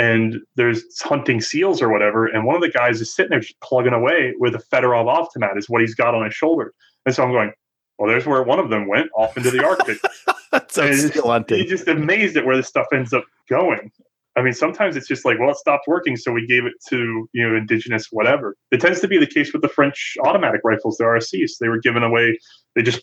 And 0.00 0.40
there's 0.56 0.82
hunting 1.02 1.40
seals 1.42 1.82
or 1.82 1.90
whatever, 1.90 2.26
and 2.26 2.46
one 2.46 2.56
of 2.56 2.62
the 2.62 2.70
guys 2.70 3.00
is 3.02 3.14
sitting 3.14 3.30
there 3.30 3.40
just 3.40 3.60
plugging 3.60 3.92
away 3.92 4.32
with 4.38 4.54
a 4.54 4.58
Fedorov 4.72 5.06
Avtomat, 5.14 5.58
is 5.58 5.68
what 5.68 5.82
he's 5.82 5.94
got 5.94 6.14
on 6.14 6.24
his 6.24 6.34
shoulder. 6.34 6.72
And 7.04 7.14
so 7.14 7.22
I'm 7.22 7.32
going, 7.32 7.52
well, 7.98 8.08
there's 8.08 8.24
where 8.26 8.42
one 8.42 8.58
of 8.58 8.70
them 8.70 8.88
went 8.88 9.10
off 9.14 9.36
into 9.36 9.50
the 9.50 9.62
Arctic. 9.62 9.98
so 10.70 10.82
And 10.84 10.94
it's 10.94 11.04
it's- 11.04 11.22
hunting. 11.22 11.58
You're 11.58 11.66
just 11.66 11.86
amazed 11.86 12.36
at 12.38 12.46
where 12.46 12.56
this 12.56 12.66
stuff 12.66 12.86
ends 12.94 13.12
up 13.12 13.24
going. 13.48 13.92
I 14.36 14.42
mean, 14.42 14.54
sometimes 14.54 14.96
it's 14.96 15.08
just 15.08 15.24
like, 15.24 15.38
well, 15.40 15.50
it 15.50 15.56
stopped 15.56 15.86
working, 15.88 16.16
so 16.16 16.30
we 16.32 16.46
gave 16.46 16.64
it 16.64 16.72
to 16.88 17.28
you 17.32 17.46
know 17.46 17.54
indigenous 17.56 18.06
whatever. 18.10 18.56
It 18.70 18.80
tends 18.80 19.00
to 19.00 19.08
be 19.08 19.18
the 19.18 19.26
case 19.26 19.52
with 19.52 19.60
the 19.60 19.68
French 19.68 20.16
automatic 20.24 20.60
rifles, 20.64 20.96
the 20.96 21.04
RSCs. 21.04 21.58
They 21.60 21.68
were 21.68 21.80
given 21.80 22.02
away. 22.04 22.38
They 22.76 22.82
just 22.82 23.02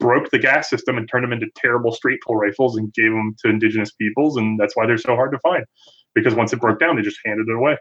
broke 0.00 0.30
the 0.30 0.38
gas 0.38 0.70
system 0.70 0.96
and 0.96 1.06
turned 1.08 1.24
them 1.24 1.32
into 1.32 1.46
terrible 1.56 1.92
straight 1.92 2.20
pull 2.26 2.36
rifles 2.36 2.76
and 2.78 2.92
gave 2.94 3.12
them 3.12 3.36
to 3.44 3.50
indigenous 3.50 3.92
peoples, 3.92 4.36
and 4.38 4.58
that's 4.58 4.74
why 4.74 4.86
they're 4.86 4.98
so 4.98 5.14
hard 5.14 5.30
to 5.32 5.38
find. 5.40 5.64
Because 6.14 6.34
once 6.34 6.52
it 6.52 6.60
broke 6.60 6.78
down, 6.78 6.96
they 6.96 7.02
just 7.02 7.18
handed 7.24 7.48
it 7.48 7.54
away. 7.54 7.78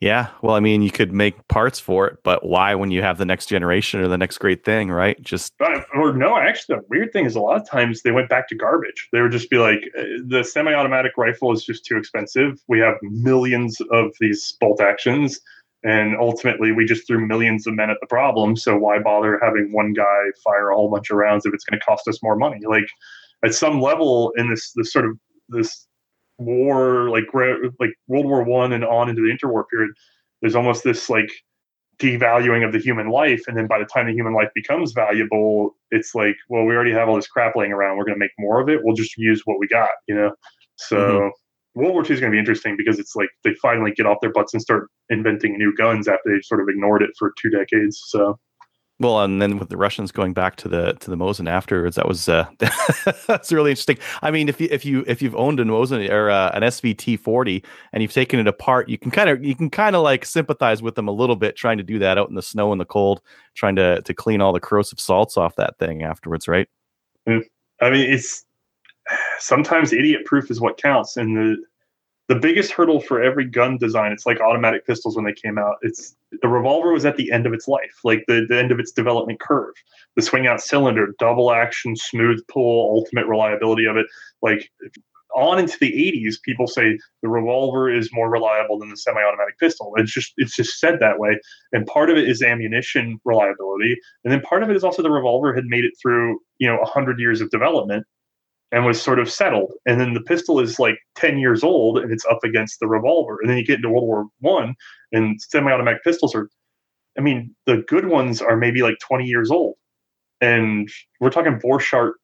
Yeah. 0.00 0.28
Well, 0.42 0.54
I 0.54 0.60
mean, 0.60 0.82
you 0.82 0.90
could 0.90 1.12
make 1.12 1.48
parts 1.48 1.80
for 1.80 2.06
it, 2.06 2.18
but 2.24 2.44
why 2.44 2.74
when 2.74 2.90
you 2.90 3.00
have 3.00 3.16
the 3.16 3.24
next 3.24 3.46
generation 3.46 4.00
or 4.00 4.08
the 4.08 4.18
next 4.18 4.36
great 4.38 4.62
thing, 4.64 4.90
right? 4.90 5.20
Just 5.22 5.52
But, 5.58 5.86
or 5.94 6.12
no, 6.12 6.36
actually, 6.36 6.76
the 6.76 6.82
weird 6.90 7.12
thing 7.12 7.24
is 7.24 7.36
a 7.36 7.40
lot 7.40 7.58
of 7.58 7.66
times 7.66 8.02
they 8.02 8.10
went 8.10 8.28
back 8.28 8.48
to 8.48 8.54
garbage. 8.54 9.08
They 9.12 9.22
would 9.22 9.32
just 9.32 9.48
be 9.48 9.56
like, 9.56 9.78
uh, 9.98 10.02
the 10.26 10.42
semi-automatic 10.44 11.12
rifle 11.16 11.52
is 11.52 11.64
just 11.64 11.86
too 11.86 11.96
expensive. 11.96 12.60
We 12.68 12.80
have 12.80 12.96
millions 13.02 13.80
of 13.92 14.12
these 14.20 14.54
bolt 14.60 14.82
actions, 14.82 15.40
and 15.84 16.16
ultimately, 16.18 16.72
we 16.72 16.84
just 16.84 17.06
threw 17.06 17.24
millions 17.26 17.66
of 17.66 17.74
men 17.74 17.88
at 17.88 17.96
the 18.00 18.06
problem. 18.06 18.56
So 18.56 18.76
why 18.76 18.98
bother 18.98 19.40
having 19.42 19.72
one 19.72 19.94
guy 19.94 20.22
fire 20.42 20.70
a 20.70 20.74
whole 20.74 20.90
bunch 20.90 21.08
of 21.10 21.16
rounds 21.16 21.46
if 21.46 21.54
it's 21.54 21.64
going 21.64 21.78
to 21.78 21.86
cost 21.86 22.08
us 22.08 22.22
more 22.22 22.36
money? 22.36 22.60
Like, 22.66 22.88
at 23.44 23.54
some 23.54 23.80
level 23.80 24.32
in 24.36 24.50
this 24.50 24.72
this 24.72 24.92
sort 24.92 25.04
of 25.04 25.16
this 25.48 25.83
war, 26.38 27.10
like 27.10 27.24
like 27.80 27.90
World 28.08 28.26
War 28.26 28.42
One 28.44 28.72
and 28.72 28.84
on 28.84 29.08
into 29.08 29.22
the 29.22 29.28
interwar 29.32 29.64
period, 29.70 29.90
there's 30.40 30.54
almost 30.56 30.84
this 30.84 31.08
like 31.10 31.30
devaluing 31.98 32.66
of 32.66 32.72
the 32.72 32.78
human 32.78 33.08
life 33.08 33.42
and 33.46 33.56
then 33.56 33.68
by 33.68 33.78
the 33.78 33.84
time 33.84 34.06
the 34.06 34.12
human 34.12 34.34
life 34.34 34.48
becomes 34.52 34.90
valuable 34.92 35.76
it's 35.92 36.12
like 36.12 36.34
well 36.48 36.64
we 36.64 36.74
already 36.74 36.90
have 36.90 37.08
all 37.08 37.14
this 37.14 37.28
crap 37.28 37.54
laying 37.54 37.72
around. 37.72 37.96
We're 37.96 38.04
going 38.04 38.16
to 38.16 38.18
make 38.18 38.32
more 38.38 38.60
of 38.60 38.68
it. 38.68 38.80
We'll 38.82 38.96
just 38.96 39.16
use 39.16 39.42
what 39.44 39.58
we 39.60 39.68
got 39.68 39.90
you 40.08 40.14
know? 40.16 40.32
So 40.76 40.96
Mhm. 40.96 41.30
world 41.76 41.92
war 41.92 42.02
Two 42.02 42.14
is 42.14 42.20
going 42.20 42.32
to 42.32 42.34
be 42.34 42.38
interesting 42.40 42.76
because 42.76 42.98
it's 42.98 43.14
like 43.14 43.28
they 43.44 43.54
finally 43.62 43.92
get 43.92 44.06
off 44.06 44.18
their 44.20 44.32
butts 44.32 44.52
and 44.54 44.60
start 44.62 44.88
inventing 45.08 45.56
new 45.56 45.72
guns 45.76 46.08
after 46.08 46.34
they 46.34 46.40
sort 46.42 46.60
of 46.60 46.68
ignored 46.68 47.02
it 47.02 47.10
for 47.18 47.32
two 47.40 47.50
decades 47.50 48.02
so 48.06 48.38
well, 49.04 49.20
and 49.20 49.40
then 49.40 49.58
with 49.58 49.68
the 49.68 49.76
Russians 49.76 50.10
going 50.10 50.32
back 50.32 50.56
to 50.56 50.68
the 50.68 50.94
to 50.94 51.10
the 51.10 51.16
Mosin 51.16 51.48
afterwards, 51.48 51.96
that 51.96 52.08
was 52.08 52.28
uh, 52.28 52.46
that's 53.26 53.52
really 53.52 53.70
interesting. 53.70 53.98
I 54.22 54.30
mean, 54.30 54.48
if 54.48 54.60
you 54.60 54.68
if 54.70 54.84
you 54.84 55.04
if 55.06 55.20
you've 55.20 55.36
owned 55.36 55.60
a 55.60 55.64
Mosin 55.64 56.10
or 56.10 56.30
uh, 56.30 56.50
an 56.54 56.62
SVT 56.62 57.20
forty 57.20 57.62
and 57.92 58.02
you've 58.02 58.12
taken 58.12 58.40
it 58.40 58.48
apart, 58.48 58.88
you 58.88 58.98
can 58.98 59.10
kind 59.10 59.28
of 59.28 59.44
you 59.44 59.54
can 59.54 59.70
kind 59.70 59.94
of 59.94 60.02
like 60.02 60.24
sympathize 60.24 60.82
with 60.82 60.94
them 60.94 61.06
a 61.06 61.12
little 61.12 61.36
bit, 61.36 61.54
trying 61.56 61.78
to 61.78 61.84
do 61.84 61.98
that 61.98 62.18
out 62.18 62.28
in 62.28 62.34
the 62.34 62.42
snow 62.42 62.72
and 62.72 62.80
the 62.80 62.86
cold, 62.86 63.20
trying 63.54 63.76
to 63.76 64.00
to 64.02 64.14
clean 64.14 64.40
all 64.40 64.52
the 64.52 64.60
corrosive 64.60 64.98
salts 64.98 65.36
off 65.36 65.56
that 65.56 65.78
thing 65.78 66.02
afterwards, 66.02 66.48
right? 66.48 66.68
i 67.80 67.90
mean 67.90 68.10
it's 68.12 68.44
sometimes 69.38 69.92
idiot 69.92 70.24
proof 70.24 70.50
is 70.50 70.60
what 70.60 70.76
counts 70.76 71.16
and 71.16 71.36
the 71.36 71.56
the 72.28 72.34
biggest 72.34 72.72
hurdle 72.72 73.00
for 73.00 73.22
every 73.22 73.44
gun 73.44 73.76
design 73.78 74.12
it's 74.12 74.26
like 74.26 74.40
automatic 74.40 74.86
pistols 74.86 75.16
when 75.16 75.24
they 75.24 75.32
came 75.32 75.58
out 75.58 75.76
it's 75.82 76.16
the 76.42 76.48
revolver 76.48 76.92
was 76.92 77.04
at 77.04 77.16
the 77.16 77.30
end 77.30 77.46
of 77.46 77.52
its 77.52 77.68
life 77.68 78.00
like 78.04 78.24
the, 78.28 78.46
the 78.48 78.58
end 78.58 78.72
of 78.72 78.78
its 78.78 78.92
development 78.92 79.40
curve. 79.40 79.74
The 80.16 80.22
swing 80.22 80.46
out 80.46 80.60
cylinder 80.60 81.14
double 81.18 81.52
action 81.52 81.96
smooth 81.96 82.40
pull 82.48 82.90
ultimate 82.96 83.26
reliability 83.26 83.86
of 83.86 83.96
it. 83.96 84.06
Like 84.42 84.70
on 85.34 85.58
into 85.58 85.76
the 85.80 85.90
80s 85.90 86.36
people 86.44 86.68
say 86.68 86.98
the 87.22 87.28
revolver 87.28 87.90
is 87.90 88.10
more 88.12 88.30
reliable 88.30 88.78
than 88.78 88.90
the 88.90 88.96
semi-automatic 88.96 89.58
pistol. 89.58 89.92
It's 89.96 90.12
just 90.12 90.32
it's 90.36 90.54
just 90.54 90.78
said 90.78 91.00
that 91.00 91.18
way. 91.18 91.38
And 91.72 91.86
part 91.86 92.10
of 92.10 92.16
it 92.16 92.28
is 92.28 92.42
ammunition 92.42 93.20
reliability 93.24 93.96
and 94.24 94.32
then 94.32 94.40
part 94.40 94.62
of 94.62 94.70
it 94.70 94.76
is 94.76 94.84
also 94.84 95.02
the 95.02 95.10
revolver 95.10 95.54
had 95.54 95.64
made 95.66 95.84
it 95.84 95.92
through 96.00 96.38
you 96.58 96.68
know 96.68 96.76
100 96.78 97.18
years 97.18 97.40
of 97.40 97.50
development 97.50 98.06
and 98.72 98.84
was 98.84 99.00
sort 99.00 99.18
of 99.18 99.30
settled. 99.30 99.72
And 99.86 100.00
then 100.00 100.14
the 100.14 100.20
pistol 100.20 100.60
is 100.60 100.78
like 100.78 100.98
10 101.16 101.38
years 101.38 101.62
old 101.62 101.98
and 101.98 102.12
it's 102.12 102.24
up 102.26 102.40
against 102.44 102.80
the 102.80 102.88
revolver. 102.88 103.38
And 103.40 103.48
then 103.48 103.56
you 103.56 103.64
get 103.64 103.76
into 103.76 103.90
World 103.90 104.06
War 104.06 104.26
One 104.40 104.74
and 105.12 105.40
semi-automatic 105.40 106.02
pistols 106.02 106.34
are 106.34 106.48
I 107.16 107.20
mean, 107.20 107.54
the 107.66 107.84
good 107.86 108.06
ones 108.06 108.42
are 108.42 108.56
maybe 108.56 108.82
like 108.82 108.96
20 108.98 109.24
years 109.24 109.50
old. 109.50 109.76
And 110.40 110.88
we're 111.20 111.30
talking 111.30 111.60
Borchardt 111.60 112.14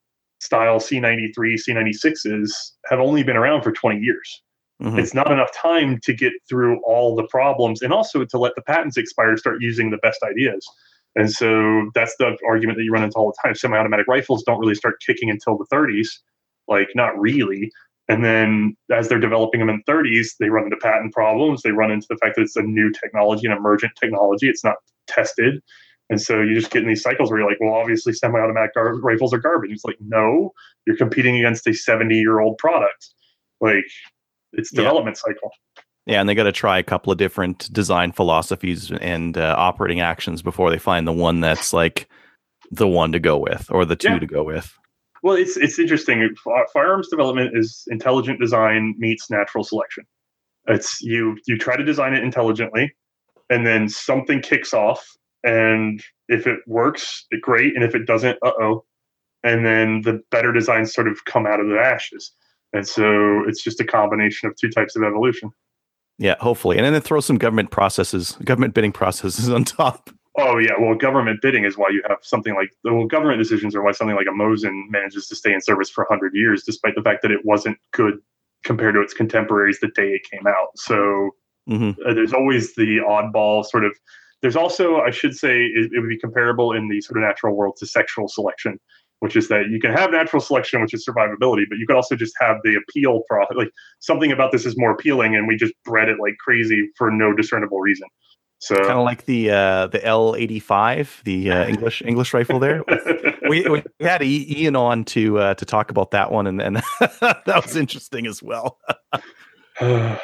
style 0.40 0.80
C93, 0.80 1.32
C96s 1.36 2.50
have 2.86 2.98
only 2.98 3.22
been 3.22 3.36
around 3.36 3.62
for 3.62 3.72
20 3.72 4.00
years. 4.00 4.42
Mhm. 4.82 4.98
It's 4.98 5.14
not 5.14 5.30
enough 5.30 5.52
time 5.54 6.00
to 6.02 6.14
get 6.14 6.32
through 6.48 6.80
all 6.84 7.14
the 7.14 7.26
problems 7.28 7.82
and 7.82 7.92
also 7.92 8.24
to 8.24 8.38
let 8.38 8.54
the 8.56 8.62
patents 8.62 8.96
expire, 8.96 9.36
start 9.36 9.58
using 9.60 9.90
the 9.90 9.98
best 9.98 10.22
ideas. 10.22 10.66
And 11.16 11.30
so 11.30 11.90
that's 11.94 12.14
the 12.18 12.36
argument 12.46 12.78
that 12.78 12.84
you 12.84 12.92
run 12.92 13.02
into 13.02 13.16
all 13.16 13.26
the 13.32 13.36
time. 13.42 13.54
Semi 13.54 13.76
automatic 13.76 14.06
rifles 14.06 14.42
don't 14.44 14.60
really 14.60 14.74
start 14.74 14.94
kicking 15.04 15.28
until 15.30 15.58
the 15.58 15.66
30s, 15.72 16.08
like, 16.68 16.88
not 16.94 17.18
really. 17.18 17.70
And 18.08 18.24
then 18.24 18.76
as 18.92 19.08
they're 19.08 19.20
developing 19.20 19.60
them 19.60 19.70
in 19.70 19.82
30s, 19.88 20.36
they 20.38 20.48
run 20.48 20.64
into 20.64 20.76
patent 20.76 21.12
problems. 21.12 21.62
They 21.62 21.70
run 21.72 21.90
into 21.90 22.06
the 22.10 22.16
fact 22.16 22.36
that 22.36 22.42
it's 22.42 22.56
a 22.56 22.62
new 22.62 22.90
technology, 22.92 23.46
an 23.46 23.52
emergent 23.52 23.92
technology. 24.00 24.48
It's 24.48 24.64
not 24.64 24.76
tested. 25.06 25.60
And 26.10 26.20
so 26.20 26.40
you 26.40 26.54
just 26.56 26.72
get 26.72 26.82
in 26.82 26.88
these 26.88 27.02
cycles 27.02 27.30
where 27.30 27.38
you're 27.40 27.48
like, 27.48 27.60
well, 27.60 27.74
obviously 27.74 28.12
semi 28.12 28.38
automatic 28.38 28.74
gar- 28.74 28.96
rifles 29.00 29.32
are 29.32 29.38
garbage. 29.38 29.70
It's 29.70 29.84
like, 29.84 29.98
no, 30.00 30.50
you're 30.86 30.96
competing 30.96 31.36
against 31.36 31.66
a 31.68 31.72
70 31.74 32.16
year 32.16 32.40
old 32.40 32.58
product. 32.58 33.10
Like, 33.60 33.84
it's 34.52 34.72
Yeah. 34.72 34.78
development 34.82 35.16
cycle. 35.16 35.52
Yeah, 36.06 36.20
and 36.20 36.28
they 36.28 36.34
got 36.34 36.44
to 36.44 36.52
try 36.52 36.78
a 36.78 36.82
couple 36.82 37.12
of 37.12 37.18
different 37.18 37.72
design 37.72 38.12
philosophies 38.12 38.90
and 38.90 39.36
uh, 39.36 39.54
operating 39.56 40.00
actions 40.00 40.42
before 40.42 40.70
they 40.70 40.78
find 40.78 41.06
the 41.06 41.12
one 41.12 41.40
that's 41.40 41.72
like 41.72 42.08
the 42.70 42.88
one 42.88 43.12
to 43.12 43.20
go 43.20 43.38
with 43.38 43.66
or 43.70 43.84
the 43.84 43.96
two 43.96 44.08
Yeah. 44.08 44.18
to 44.18 44.26
go 44.26 44.42
with. 44.42 44.76
Well, 45.22 45.36
it's 45.36 45.56
it's 45.58 45.78
interesting. 45.78 46.34
Firearms 46.72 47.08
development 47.08 47.50
is 47.56 47.84
intelligent 47.90 48.40
design 48.40 48.94
meets 48.98 49.30
natural 49.30 49.64
selection. 49.64 50.04
It's 50.66 51.00
you 51.02 51.36
you 51.46 51.58
try 51.58 51.76
to 51.76 51.84
design 51.84 52.14
it 52.14 52.24
intelligently, 52.24 52.94
and 53.50 53.66
then 53.66 53.88
something 53.88 54.40
kicks 54.40 54.72
off, 54.72 55.06
and 55.44 56.02
if 56.28 56.46
it 56.46 56.60
works, 56.66 57.26
it 57.30 57.42
great, 57.42 57.74
and 57.74 57.84
if 57.84 57.94
it 57.94 58.06
doesn't, 58.06 58.38
uh 58.42 58.52
oh, 58.60 58.84
and 59.44 59.66
then 59.66 60.00
the 60.02 60.22
better 60.30 60.52
designs 60.52 60.94
sort 60.94 61.06
of 61.08 61.22
come 61.26 61.46
out 61.46 61.60
of 61.60 61.68
the 61.68 61.78
ashes. 61.78 62.32
And 62.72 62.86
so 62.88 63.42
it's 63.46 63.62
just 63.62 63.80
a 63.80 63.84
combination 63.84 64.48
of 64.48 64.56
two 64.56 64.70
types 64.70 64.96
of 64.96 65.02
evolution. 65.02 65.50
Yeah, 66.20 66.34
hopefully, 66.38 66.76
and 66.76 66.84
then 66.84 66.94
it 66.94 67.02
throw 67.02 67.20
some 67.20 67.38
government 67.38 67.70
processes, 67.70 68.36
government 68.44 68.74
bidding 68.74 68.92
processes 68.92 69.48
on 69.56 69.64
top. 69.64 70.10
Oh 70.38 70.58
yeah, 70.58 70.72
well, 70.78 70.94
government 70.94 71.40
bidding 71.40 71.64
is 71.64 71.78
why 71.78 71.88
you 71.88 72.02
have 72.06 72.18
something 72.20 72.54
like 72.54 72.70
well, 72.84 73.06
government 73.06 73.38
decisions 73.38 73.74
are 73.74 73.82
why 73.82 73.92
something 73.92 74.14
like 74.14 74.26
a 74.26 74.30
Mosin 74.30 74.84
manages 74.90 75.28
to 75.28 75.34
stay 75.34 75.54
in 75.54 75.62
service 75.62 75.88
for 75.88 76.06
hundred 76.10 76.34
years, 76.34 76.62
despite 76.62 76.94
the 76.94 77.02
fact 77.02 77.22
that 77.22 77.30
it 77.30 77.40
wasn't 77.44 77.78
good 77.92 78.18
compared 78.64 78.94
to 78.94 79.00
its 79.00 79.14
contemporaries 79.14 79.80
the 79.80 79.88
day 79.88 80.10
it 80.10 80.22
came 80.30 80.46
out. 80.46 80.76
So 80.76 81.30
hmm 81.66 81.92
uh, 82.06 82.12
there's 82.12 82.34
always 82.34 82.74
the 82.74 82.98
oddball 82.98 83.64
sort 83.64 83.86
of. 83.86 83.96
There's 84.42 84.56
also, 84.56 85.00
I 85.00 85.10
should 85.10 85.34
say, 85.36 85.64
it, 85.64 85.90
it 85.92 86.00
would 86.00 86.08
be 86.08 86.18
comparable 86.18 86.72
in 86.72 86.88
the 86.88 87.00
sort 87.02 87.18
of 87.18 87.24
natural 87.24 87.54
world 87.54 87.76
to 87.78 87.86
sexual 87.86 88.26
selection, 88.26 88.78
which 89.20 89.36
is 89.36 89.48
that 89.48 89.68
you 89.70 89.78
can 89.78 89.92
have 89.92 90.10
natural 90.10 90.40
selection, 90.40 90.80
which 90.80 90.92
is 90.92 91.06
survivability, 91.06 91.64
but 91.68 91.78
you 91.78 91.86
can 91.86 91.96
also 91.96 92.16
just 92.16 92.34
have 92.40 92.56
the 92.64 92.74
appeal 92.76 93.22
for 93.28 93.44
like 93.54 93.70
something 94.00 94.32
about 94.32 94.50
this 94.50 94.66
is 94.66 94.76
more 94.76 94.90
appealing, 94.90 95.36
and 95.36 95.46
we 95.46 95.56
just 95.56 95.74
bred 95.84 96.08
it 96.08 96.18
like 96.20 96.36
crazy 96.38 96.90
for 96.96 97.10
no 97.10 97.32
discernible 97.32 97.80
reason. 97.80 98.08
So 98.60 98.76
Kind 98.76 98.90
of 98.90 99.04
like 99.04 99.24
the 99.24 99.50
uh, 99.50 99.86
the 99.86 100.04
L 100.04 100.34
eighty 100.36 100.58
five, 100.58 101.22
the 101.24 101.50
uh, 101.50 101.66
English 101.68 102.02
English 102.02 102.34
rifle 102.34 102.58
there. 102.58 102.82
we, 103.48 103.66
we 103.68 103.82
had 104.00 104.22
Ian 104.22 104.76
on 104.76 105.04
to 105.06 105.38
uh, 105.38 105.54
to 105.54 105.64
talk 105.64 105.90
about 105.90 106.10
that 106.10 106.30
one, 106.30 106.46
and, 106.46 106.60
and 106.60 106.76
that 107.00 107.60
was 107.62 107.76
interesting 107.76 108.26
as 108.26 108.42
well. 108.42 108.78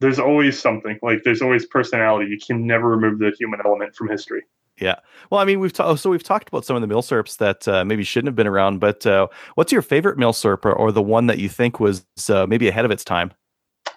there's 0.00 0.18
always 0.18 0.58
something 0.58 0.98
like 1.02 1.22
there's 1.24 1.42
always 1.42 1.66
personality. 1.66 2.30
You 2.30 2.38
can 2.38 2.66
never 2.66 2.88
remove 2.88 3.18
the 3.18 3.32
human 3.38 3.60
element 3.64 3.94
from 3.94 4.08
history. 4.08 4.42
Yeah. 4.80 4.96
Well, 5.30 5.40
I 5.40 5.44
mean, 5.44 5.60
we've 5.60 5.72
ta- 5.72 5.94
so 5.96 6.10
we've 6.10 6.22
talked 6.22 6.48
about 6.48 6.64
some 6.64 6.76
of 6.76 6.82
the 6.82 6.92
milsurps 6.92 7.38
that 7.38 7.66
uh, 7.66 7.84
maybe 7.84 8.04
shouldn't 8.04 8.28
have 8.28 8.36
been 8.36 8.46
around, 8.46 8.78
but 8.78 9.06
uh, 9.06 9.28
what's 9.56 9.72
your 9.72 9.82
favorite 9.82 10.18
milsurp 10.18 10.64
or, 10.64 10.72
or 10.72 10.92
the 10.92 11.02
one 11.02 11.26
that 11.26 11.38
you 11.38 11.48
think 11.48 11.80
was 11.80 12.04
uh, 12.30 12.46
maybe 12.46 12.68
ahead 12.68 12.84
of 12.84 12.90
its 12.90 13.04
time? 13.04 13.32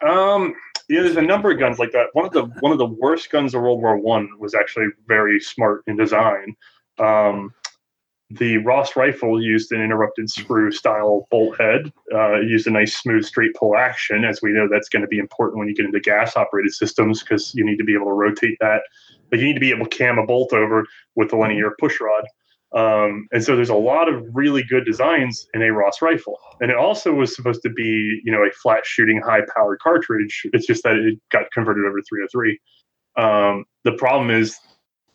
Um, 0.02 0.56
yeah, 0.90 1.02
there's 1.02 1.18
a 1.18 1.22
number 1.22 1.52
of 1.52 1.60
guns 1.60 1.80
like 1.80 1.92
that. 1.92 2.08
One 2.14 2.26
of 2.26 2.34
the 2.34 2.46
one 2.60 2.72
of 2.72 2.78
the 2.78 2.86
worst 2.86 3.30
guns 3.30 3.54
of 3.54 3.62
World 3.62 3.82
War 3.82 3.98
One 3.98 4.30
was 4.40 4.56
actually 4.56 4.88
very 5.08 5.40
smart 5.40 5.84
in 5.88 5.96
design. 5.96 6.56
Um, 6.98 7.54
the 8.30 8.58
Ross 8.58 8.96
rifle 8.96 9.42
used 9.42 9.72
an 9.72 9.82
interrupted 9.82 10.30
screw 10.30 10.72
style 10.72 11.28
bolt 11.32 11.60
head. 11.60 11.92
Uh, 12.14 12.40
used 12.40 12.68
a 12.68 12.72
nice 12.72 12.98
smooth 12.98 13.26
straight 13.26 13.54
pull 13.56 13.76
action. 13.76 14.24
As 14.24 14.42
we 14.42 14.52
know, 14.52 14.68
that's 14.70 14.90
going 14.90 15.02
to 15.02 15.08
be 15.08 15.20
important 15.20 15.60
when 15.60 15.68
you 15.68 15.76
get 15.76 15.86
into 15.86 16.00
gas 16.00 16.38
operated 16.38 16.74
systems 16.74 17.22
because 17.22 17.54
you 17.54 17.66
need 17.66 17.78
to 17.78 17.84
be 17.84 17.94
able 17.94 18.06
to 18.06 18.14
rotate 18.14 18.58
that. 18.62 18.84
But 19.32 19.40
you 19.40 19.46
need 19.46 19.56
to 19.56 19.60
be 19.60 19.72
able 19.72 19.86
to 19.86 19.98
cam 19.98 20.20
a 20.20 20.26
bolt 20.26 20.54
over 20.54 20.86
with 21.16 21.34
a 21.34 21.38
linear 21.38 21.72
push 21.80 22.00
rod. 22.00 22.26
Um, 22.74 23.28
and 23.34 23.44
so 23.44 23.56
there's 23.56 23.70
a 23.70 23.76
lot 23.76 24.08
of 24.08 24.24
really 24.34 24.64
good 24.64 24.86
designs 24.86 25.48
in 25.54 25.62
a 25.62 25.74
Ross 25.74 26.02
rifle. 26.02 26.38
And 26.62 26.72
it 26.72 26.78
also 26.78 27.14
was 27.14 27.36
supposed 27.36 27.62
to 27.64 27.70
be, 27.70 28.22
you 28.24 28.32
know, 28.32 28.44
a 28.44 28.52
flat 28.52 28.86
shooting, 28.86 29.22
high 29.22 29.42
powered 29.56 29.80
cartridge. 29.80 30.44
It's 30.54 30.66
just 30.66 30.84
that 30.84 30.96
it 30.96 31.20
got 31.32 31.52
converted 31.52 31.86
over 31.86 32.00
to 32.00 32.06
303. 32.08 32.60
Um, 33.18 33.66
the 33.84 33.92
problem 33.94 34.30
is 34.30 34.58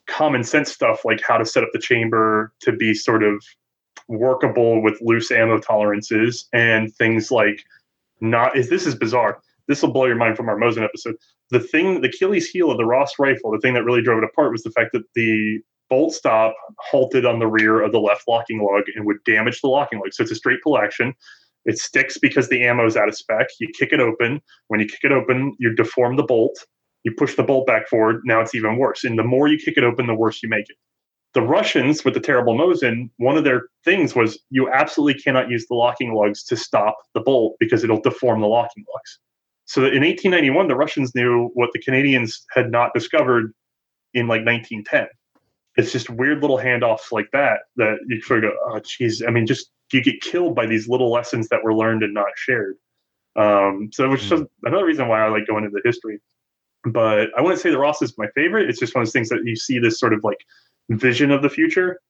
common 0.06 0.44
sense 0.44 0.72
stuff 0.72 1.04
like 1.04 1.20
how 1.26 1.38
to 1.38 1.44
set 1.44 1.64
up 1.64 1.70
the 1.72 1.78
chamber 1.78 2.52
to 2.60 2.72
be 2.72 2.94
sort 2.94 3.22
of 3.22 3.42
workable 4.08 4.82
with 4.82 5.00
loose 5.00 5.30
ammo 5.30 5.58
tolerances 5.58 6.46
and 6.52 6.94
things 6.94 7.30
like 7.30 7.64
not 8.20 8.56
is 8.56 8.68
this 8.68 8.86
is 8.86 8.94
bizarre. 8.94 9.40
This 9.68 9.82
will 9.82 9.92
blow 9.92 10.06
your 10.06 10.16
mind 10.16 10.36
from 10.36 10.48
our 10.48 10.56
Mosin 10.56 10.84
episode. 10.84 11.16
The 11.50 11.60
thing, 11.60 12.00
the 12.00 12.08
Achilles 12.08 12.48
heel 12.48 12.70
of 12.70 12.78
the 12.78 12.84
Ross 12.84 13.12
rifle, 13.18 13.50
the 13.50 13.58
thing 13.58 13.74
that 13.74 13.84
really 13.84 14.02
drove 14.02 14.18
it 14.18 14.24
apart 14.24 14.52
was 14.52 14.62
the 14.62 14.70
fact 14.70 14.90
that 14.92 15.04
the 15.14 15.60
bolt 15.88 16.12
stop 16.12 16.54
halted 16.78 17.24
on 17.24 17.38
the 17.38 17.46
rear 17.46 17.80
of 17.80 17.92
the 17.92 18.00
left 18.00 18.24
locking 18.28 18.60
lug 18.62 18.84
and 18.94 19.06
would 19.06 19.22
damage 19.24 19.60
the 19.60 19.68
locking 19.68 19.98
lug. 19.98 20.12
So 20.12 20.22
it's 20.22 20.32
a 20.32 20.36
straight 20.36 20.60
pull 20.62 20.78
action. 20.78 21.14
It 21.64 21.78
sticks 21.78 22.16
because 22.18 22.48
the 22.48 22.64
ammo 22.64 22.86
is 22.86 22.96
out 22.96 23.08
of 23.08 23.16
spec. 23.16 23.48
You 23.58 23.68
kick 23.76 23.92
it 23.92 24.00
open. 24.00 24.40
When 24.68 24.80
you 24.80 24.86
kick 24.86 25.00
it 25.02 25.12
open, 25.12 25.54
you 25.58 25.74
deform 25.74 26.16
the 26.16 26.22
bolt. 26.22 26.56
You 27.02 27.12
push 27.12 27.34
the 27.34 27.42
bolt 27.42 27.66
back 27.66 27.88
forward. 27.88 28.22
Now 28.24 28.40
it's 28.40 28.54
even 28.54 28.78
worse. 28.78 29.04
And 29.04 29.18
the 29.18 29.24
more 29.24 29.48
you 29.48 29.58
kick 29.58 29.76
it 29.76 29.84
open, 29.84 30.06
the 30.06 30.14
worse 30.14 30.42
you 30.42 30.48
make 30.48 30.68
it. 30.68 30.76
The 31.34 31.42
Russians, 31.42 32.04
with 32.04 32.14
the 32.14 32.20
terrible 32.20 32.56
Mosin, 32.56 33.10
one 33.18 33.36
of 33.36 33.44
their 33.44 33.66
things 33.84 34.14
was 34.14 34.38
you 34.50 34.70
absolutely 34.70 35.20
cannot 35.20 35.50
use 35.50 35.66
the 35.66 35.74
locking 35.74 36.14
lugs 36.14 36.42
to 36.44 36.56
stop 36.56 36.96
the 37.14 37.20
bolt 37.20 37.56
because 37.60 37.84
it'll 37.84 38.00
deform 38.00 38.40
the 38.40 38.46
locking 38.46 38.84
lugs. 38.94 39.18
So 39.66 39.80
in 39.82 40.02
1891, 40.02 40.68
the 40.68 40.76
Russians 40.76 41.14
knew 41.14 41.50
what 41.54 41.70
the 41.72 41.80
Canadians 41.80 42.44
had 42.52 42.70
not 42.70 42.94
discovered 42.94 43.52
in 44.14 44.28
like 44.28 44.44
1910. 44.44 45.08
It's 45.76 45.92
just 45.92 46.08
weird 46.08 46.40
little 46.40 46.56
handoffs 46.58 47.12
like 47.12 47.28
that 47.32 47.60
that 47.76 47.98
you 48.06 48.20
sort 48.22 48.44
of 48.44 48.52
go, 48.52 48.56
oh, 48.66 48.80
geez. 48.80 49.22
I 49.26 49.30
mean, 49.30 49.46
just 49.46 49.70
you 49.92 50.02
get 50.02 50.20
killed 50.22 50.54
by 50.54 50.66
these 50.66 50.88
little 50.88 51.10
lessons 51.10 51.48
that 51.48 51.62
were 51.62 51.74
learned 51.74 52.02
and 52.02 52.14
not 52.14 52.28
shared. 52.36 52.76
Um, 53.34 53.90
so 53.92 54.08
which 54.08 54.22
is 54.22 54.30
Mm. 54.30 54.48
another 54.62 54.86
reason 54.86 55.08
why 55.08 55.20
I 55.20 55.28
like 55.28 55.46
going 55.46 55.64
into 55.64 55.74
the 55.74 55.86
history. 55.86 56.20
But 56.84 57.28
I 57.36 57.42
wouldn't 57.42 57.60
say 57.60 57.70
the 57.70 57.78
Ross 57.78 58.00
is 58.00 58.16
my 58.16 58.28
favorite. 58.34 58.70
It's 58.70 58.78
just 58.78 58.94
one 58.94 59.02
of 59.02 59.06
those 59.08 59.12
things 59.12 59.28
that 59.28 59.44
you 59.44 59.56
see 59.56 59.78
this 59.78 59.98
sort 60.00 60.14
of 60.14 60.22
like 60.24 60.38
vision 60.88 61.30
of 61.32 61.42
the 61.42 61.50
future, 61.50 62.00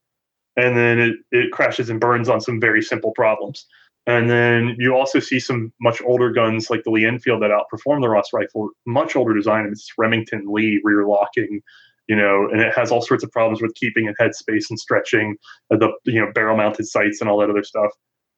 and 0.56 0.76
then 0.76 0.98
it, 1.00 1.16
it 1.32 1.50
crashes 1.50 1.88
and 1.90 1.98
burns 1.98 2.28
on 2.28 2.40
some 2.40 2.60
very 2.60 2.82
simple 2.82 3.12
problems. 3.12 3.66
And 4.06 4.30
then 4.30 4.76
you 4.78 4.94
also 4.94 5.18
see 5.18 5.40
some 5.40 5.72
much 5.80 6.00
older 6.02 6.30
guns 6.30 6.70
like 6.70 6.84
the 6.84 6.90
Lee 6.90 7.04
Enfield 7.04 7.42
that 7.42 7.50
outperform 7.50 8.00
the 8.00 8.08
Ross 8.08 8.32
rifle, 8.32 8.70
much 8.86 9.16
older 9.16 9.34
design. 9.34 9.66
It's 9.70 9.90
Remington 9.98 10.44
Lee 10.46 10.80
rear 10.84 11.04
locking, 11.06 11.60
you 12.06 12.14
know, 12.14 12.48
and 12.52 12.60
it 12.60 12.72
has 12.76 12.92
all 12.92 13.02
sorts 13.02 13.24
of 13.24 13.32
problems 13.32 13.60
with 13.60 13.74
keeping 13.74 14.06
in 14.06 14.14
headspace 14.20 14.70
and 14.70 14.78
stretching 14.78 15.36
uh, 15.72 15.76
the 15.76 15.90
you 16.04 16.20
know 16.20 16.30
barrel 16.32 16.56
mounted 16.56 16.86
sights 16.86 17.20
and 17.20 17.28
all 17.28 17.38
that 17.38 17.50
other 17.50 17.64
stuff. 17.64 17.90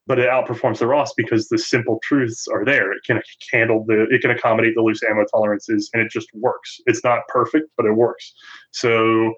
But 0.07 0.19
it 0.19 0.31
outperforms 0.31 0.79
the 0.79 0.87
Ross 0.87 1.13
because 1.15 1.49
the 1.49 1.59
simple 1.59 2.01
truths 2.03 2.49
are 2.49 2.65
there. 2.65 2.91
It 2.93 3.03
can 3.07 3.21
handle 3.53 3.85
the, 3.87 4.07
it 4.11 4.23
can 4.23 4.31
accommodate 4.31 4.75
the 4.75 4.81
loose 4.81 5.03
ammo 5.03 5.27
tolerances, 5.31 5.91
and 5.93 6.03
it 6.03 6.11
just 6.11 6.29
works. 6.33 6.81
It's 6.87 7.05
not 7.05 7.29
perfect, 7.29 7.69
but 7.77 7.85
it 7.85 7.93
works. 7.93 8.33
So 8.71 9.35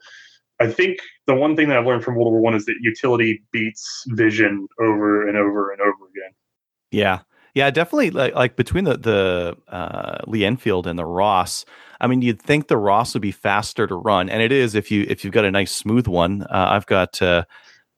I 0.61 0.71
think 0.71 0.99
the 1.27 1.35
one 1.35 1.57
thing 1.57 1.69
that 1.69 1.79
I've 1.79 1.87
learned 1.87 2.05
from 2.05 2.17
World 2.17 2.33
War 2.33 2.41
One 2.41 2.55
is 2.55 2.67
that 2.67 2.77
utility 2.81 3.43
beats 3.53 4.05
vision 4.09 4.69
over 4.81 5.27
and 5.27 5.37
over 5.37 5.73
and 5.73 5.81
over 5.81 6.07
again. 6.11 6.33
Yeah. 6.91 7.21
Yeah, 7.55 7.71
definitely. 7.71 8.11
Like, 8.11 8.35
like 8.35 8.57
between 8.57 8.85
the 8.85 8.97
the 8.97 9.57
uh, 9.69 10.19
Lee 10.27 10.45
Enfield 10.45 10.87
and 10.87 10.99
the 10.99 11.05
Ross, 11.05 11.65
I 12.01 12.07
mean, 12.07 12.23
you'd 12.23 12.41
think 12.41 12.69
the 12.69 12.77
Ross 12.77 13.13
would 13.15 13.23
be 13.23 13.33
faster 13.33 13.87
to 13.87 13.95
run, 13.95 14.29
and 14.31 14.41
it 14.41 14.53
is 14.53 14.75
if 14.75 14.91
you 14.91 15.05
if 15.09 15.25
you've 15.25 15.33
got 15.33 15.45
a 15.45 15.51
nice 15.51 15.73
smooth 15.73 16.07
one. 16.07 16.43
Uh, 16.43 16.69
I've 16.71 16.87
got 16.87 17.21
uh, 17.21 17.45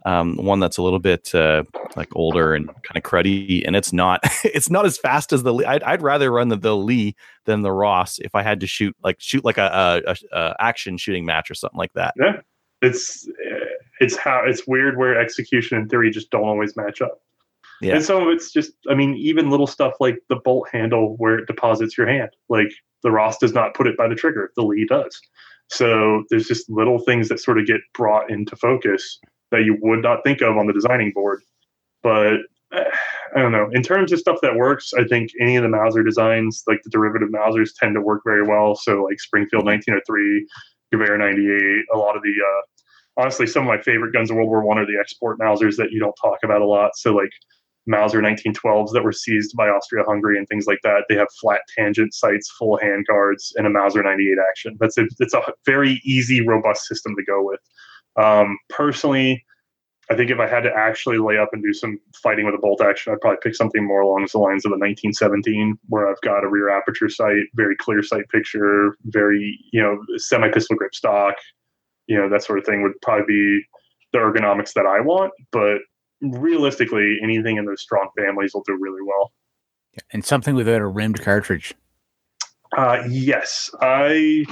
um, 0.04 0.36
one 0.36 0.58
that's 0.58 0.78
a 0.78 0.82
little 0.82 0.98
bit 0.98 1.34
uh, 1.34 1.64
like 1.96 2.08
older 2.16 2.54
and 2.54 2.66
kind 2.66 2.96
of 2.96 3.02
cruddy, 3.02 3.62
and 3.66 3.76
it's 3.76 3.92
not 3.92 4.20
it's 4.44 4.70
not 4.70 4.86
as 4.86 4.98
fast 4.98 5.32
as 5.32 5.42
the 5.42 5.52
Lee. 5.52 5.64
I'd, 5.64 5.82
I'd 5.82 6.02
rather 6.02 6.32
run 6.32 6.48
the, 6.48 6.56
the 6.56 6.76
Lee 6.76 7.14
than 7.44 7.62
the 7.62 7.72
Ross 7.72 8.18
if 8.18 8.34
I 8.34 8.42
had 8.42 8.60
to 8.60 8.66
shoot 8.66 8.96
like 9.02 9.16
shoot 9.20 9.44
like 9.44 9.58
a, 9.58 10.02
a, 10.06 10.10
a, 10.12 10.38
a 10.38 10.56
action 10.60 10.96
shooting 10.96 11.24
match 11.24 11.50
or 11.50 11.54
something 11.54 11.78
like 11.78 11.92
that. 11.92 12.14
Yeah, 12.16 12.40
it's 12.82 13.28
it's 14.00 14.16
how 14.16 14.42
it's 14.44 14.66
weird 14.66 14.98
where 14.98 15.18
execution 15.18 15.78
and 15.78 15.88
theory 15.88 16.10
just 16.10 16.30
don't 16.30 16.44
always 16.44 16.76
match 16.76 17.00
up. 17.00 17.20
Yeah. 17.80 17.96
And 17.96 18.04
some 18.04 18.22
of 18.22 18.28
it's 18.28 18.52
just, 18.52 18.72
I 18.88 18.94
mean, 18.94 19.14
even 19.16 19.50
little 19.50 19.66
stuff 19.66 19.94
like 19.98 20.18
the 20.28 20.36
bolt 20.36 20.68
handle 20.70 21.16
where 21.18 21.38
it 21.38 21.46
deposits 21.46 21.98
your 21.98 22.06
hand. 22.06 22.30
Like 22.48 22.68
the 23.02 23.10
Ross 23.10 23.38
does 23.38 23.52
not 23.52 23.74
put 23.74 23.88
it 23.88 23.96
by 23.96 24.08
the 24.08 24.14
trigger, 24.14 24.52
the 24.54 24.62
Lee 24.62 24.86
does. 24.88 25.20
So 25.68 26.24
there's 26.30 26.46
just 26.46 26.70
little 26.70 27.00
things 27.00 27.28
that 27.28 27.40
sort 27.40 27.58
of 27.58 27.66
get 27.66 27.80
brought 27.94 28.30
into 28.30 28.54
focus 28.56 29.18
that 29.50 29.64
you 29.64 29.78
would 29.82 30.02
not 30.02 30.22
think 30.22 30.42
of 30.42 30.56
on 30.56 30.66
the 30.66 30.72
designing 30.72 31.10
board. 31.12 31.42
But 32.02 32.38
I 32.72 33.40
don't 33.40 33.52
know. 33.52 33.68
In 33.72 33.82
terms 33.82 34.12
of 34.12 34.18
stuff 34.18 34.38
that 34.42 34.54
works, 34.54 34.92
I 34.94 35.04
think 35.04 35.30
any 35.40 35.56
of 35.56 35.62
the 35.62 35.68
Mauser 35.68 36.02
designs, 36.02 36.62
like 36.66 36.82
the 36.84 36.90
derivative 36.90 37.30
Mausers, 37.30 37.70
tend 37.78 37.94
to 37.94 38.00
work 38.00 38.22
very 38.24 38.46
well. 38.46 38.74
So 38.76 39.04
like 39.04 39.20
Springfield 39.20 39.64
1903, 39.64 40.46
Gewehr 40.92 41.18
98, 41.18 41.84
a 41.94 41.98
lot 41.98 42.16
of 42.16 42.22
the 42.22 42.30
uh, 42.30 42.62
honestly, 43.16 43.46
some 43.46 43.62
of 43.62 43.68
my 43.68 43.80
favorite 43.80 44.12
guns 44.12 44.30
of 44.30 44.36
World 44.36 44.48
War 44.48 44.64
One 44.64 44.78
are 44.78 44.86
the 44.86 44.98
export 45.00 45.38
Mausers 45.38 45.76
that 45.76 45.90
you 45.90 46.00
don't 46.00 46.14
talk 46.20 46.38
about 46.44 46.62
a 46.62 46.66
lot. 46.66 46.92
So 46.96 47.14
like 47.14 47.30
Mauser 47.86 48.20
1912s 48.22 48.92
that 48.92 49.02
were 49.02 49.12
seized 49.12 49.56
by 49.56 49.68
Austria-Hungary 49.68 50.38
and 50.38 50.48
things 50.48 50.66
like 50.66 50.78
that. 50.84 51.04
They 51.08 51.16
have 51.16 51.28
flat 51.40 51.62
tangent 51.76 52.14
sights, 52.14 52.50
full 52.58 52.78
hand 52.78 53.06
guards, 53.08 53.52
and 53.56 53.66
a 53.66 53.70
Mauser 53.70 54.02
98 54.02 54.38
action. 54.48 54.76
That's 54.78 54.98
a, 54.98 55.06
it's 55.18 55.34
a 55.34 55.42
very 55.66 56.00
easy, 56.04 56.46
robust 56.46 56.86
system 56.86 57.16
to 57.16 57.24
go 57.24 57.42
with. 57.44 57.60
Um, 58.16 58.58
personally, 58.68 59.44
I 60.10 60.16
think 60.16 60.30
if 60.30 60.38
I 60.38 60.46
had 60.46 60.60
to 60.62 60.72
actually 60.76 61.18
lay 61.18 61.38
up 61.38 61.50
and 61.52 61.62
do 61.62 61.72
some 61.72 61.98
fighting 62.22 62.44
with 62.44 62.54
a 62.54 62.58
bolt 62.58 62.82
action, 62.82 63.12
I'd 63.12 63.20
probably 63.20 63.38
pick 63.42 63.54
something 63.54 63.84
more 63.84 64.00
along 64.00 64.28
the 64.30 64.38
lines 64.38 64.64
of 64.64 64.70
a 64.70 64.78
1917, 64.78 65.78
where 65.88 66.08
I've 66.08 66.20
got 66.20 66.44
a 66.44 66.48
rear 66.48 66.68
aperture 66.68 67.08
sight, 67.08 67.44
very 67.54 67.76
clear 67.76 68.02
sight 68.02 68.28
picture, 68.28 68.96
very 69.06 69.58
you 69.72 69.80
know 69.80 69.98
semi 70.18 70.50
pistol 70.50 70.76
grip 70.76 70.94
stock, 70.94 71.34
you 72.06 72.16
know 72.16 72.28
that 72.28 72.42
sort 72.42 72.58
of 72.58 72.64
thing 72.64 72.82
would 72.82 73.00
probably 73.00 73.26
be 73.26 73.62
the 74.12 74.18
ergonomics 74.18 74.72
that 74.74 74.86
I 74.86 75.00
want. 75.00 75.32
But 75.50 75.78
realistically, 76.20 77.18
anything 77.22 77.56
in 77.56 77.64
those 77.64 77.82
strong 77.82 78.10
families 78.16 78.52
will 78.54 78.62
do 78.62 78.76
really 78.80 79.02
well. 79.02 79.32
and 80.12 80.24
something 80.24 80.54
without 80.54 80.80
a 80.80 80.86
rimmed 80.86 81.20
cartridge. 81.20 81.74
Uh, 82.76 83.02
yes, 83.08 83.70
I 83.80 84.46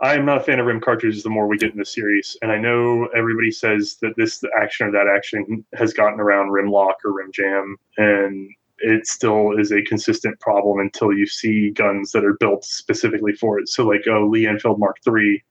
I 0.00 0.14
am 0.14 0.26
not 0.26 0.38
a 0.38 0.40
fan 0.40 0.60
of 0.60 0.66
rim 0.66 0.80
cartridges. 0.80 1.22
The 1.22 1.30
more 1.30 1.46
we 1.46 1.58
get 1.58 1.72
in 1.72 1.78
the 1.78 1.84
series, 1.84 2.36
and 2.42 2.52
I 2.52 2.58
know 2.58 3.06
everybody 3.16 3.50
says 3.50 3.96
that 4.02 4.16
this 4.16 4.42
action 4.60 4.88
or 4.88 4.92
that 4.92 5.06
action 5.08 5.64
has 5.74 5.92
gotten 5.92 6.20
around 6.20 6.50
rim 6.50 6.70
lock 6.70 6.96
or 7.04 7.12
rim 7.12 7.32
jam, 7.32 7.76
and 7.96 8.50
it 8.80 9.06
still 9.06 9.58
is 9.58 9.72
a 9.72 9.82
consistent 9.82 10.38
problem 10.40 10.78
until 10.78 11.12
you 11.12 11.26
see 11.26 11.70
guns 11.70 12.12
that 12.12 12.24
are 12.24 12.36
built 12.38 12.64
specifically 12.64 13.32
for 13.32 13.58
it. 13.58 13.68
So, 13.68 13.86
like 13.86 14.06
a 14.06 14.20
Lee 14.20 14.46
Enfield 14.46 14.78
Mark 14.78 14.98
III 15.06 15.42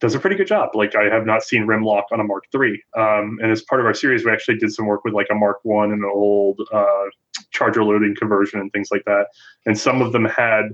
does 0.00 0.14
a 0.14 0.18
pretty 0.18 0.36
good 0.36 0.46
job. 0.46 0.70
Like 0.74 0.94
I 0.96 1.04
have 1.04 1.26
not 1.26 1.42
seen 1.42 1.66
rim 1.66 1.82
lock 1.82 2.06
on 2.10 2.20
a 2.20 2.24
Mark 2.24 2.44
III. 2.54 2.82
Um, 2.96 3.38
and 3.42 3.52
as 3.52 3.62
part 3.62 3.80
of 3.80 3.86
our 3.86 3.94
series, 3.94 4.24
we 4.24 4.32
actually 4.32 4.56
did 4.56 4.72
some 4.72 4.86
work 4.86 5.04
with 5.04 5.14
like 5.14 5.28
a 5.30 5.34
Mark 5.34 5.58
One 5.62 5.92
and 5.92 6.02
an 6.02 6.10
old 6.12 6.60
uh, 6.72 7.04
charger 7.50 7.84
loading 7.84 8.16
conversion 8.18 8.60
and 8.60 8.72
things 8.72 8.88
like 8.90 9.04
that. 9.04 9.26
And 9.66 9.78
some 9.78 10.00
of 10.00 10.12
them 10.12 10.24
had 10.24 10.70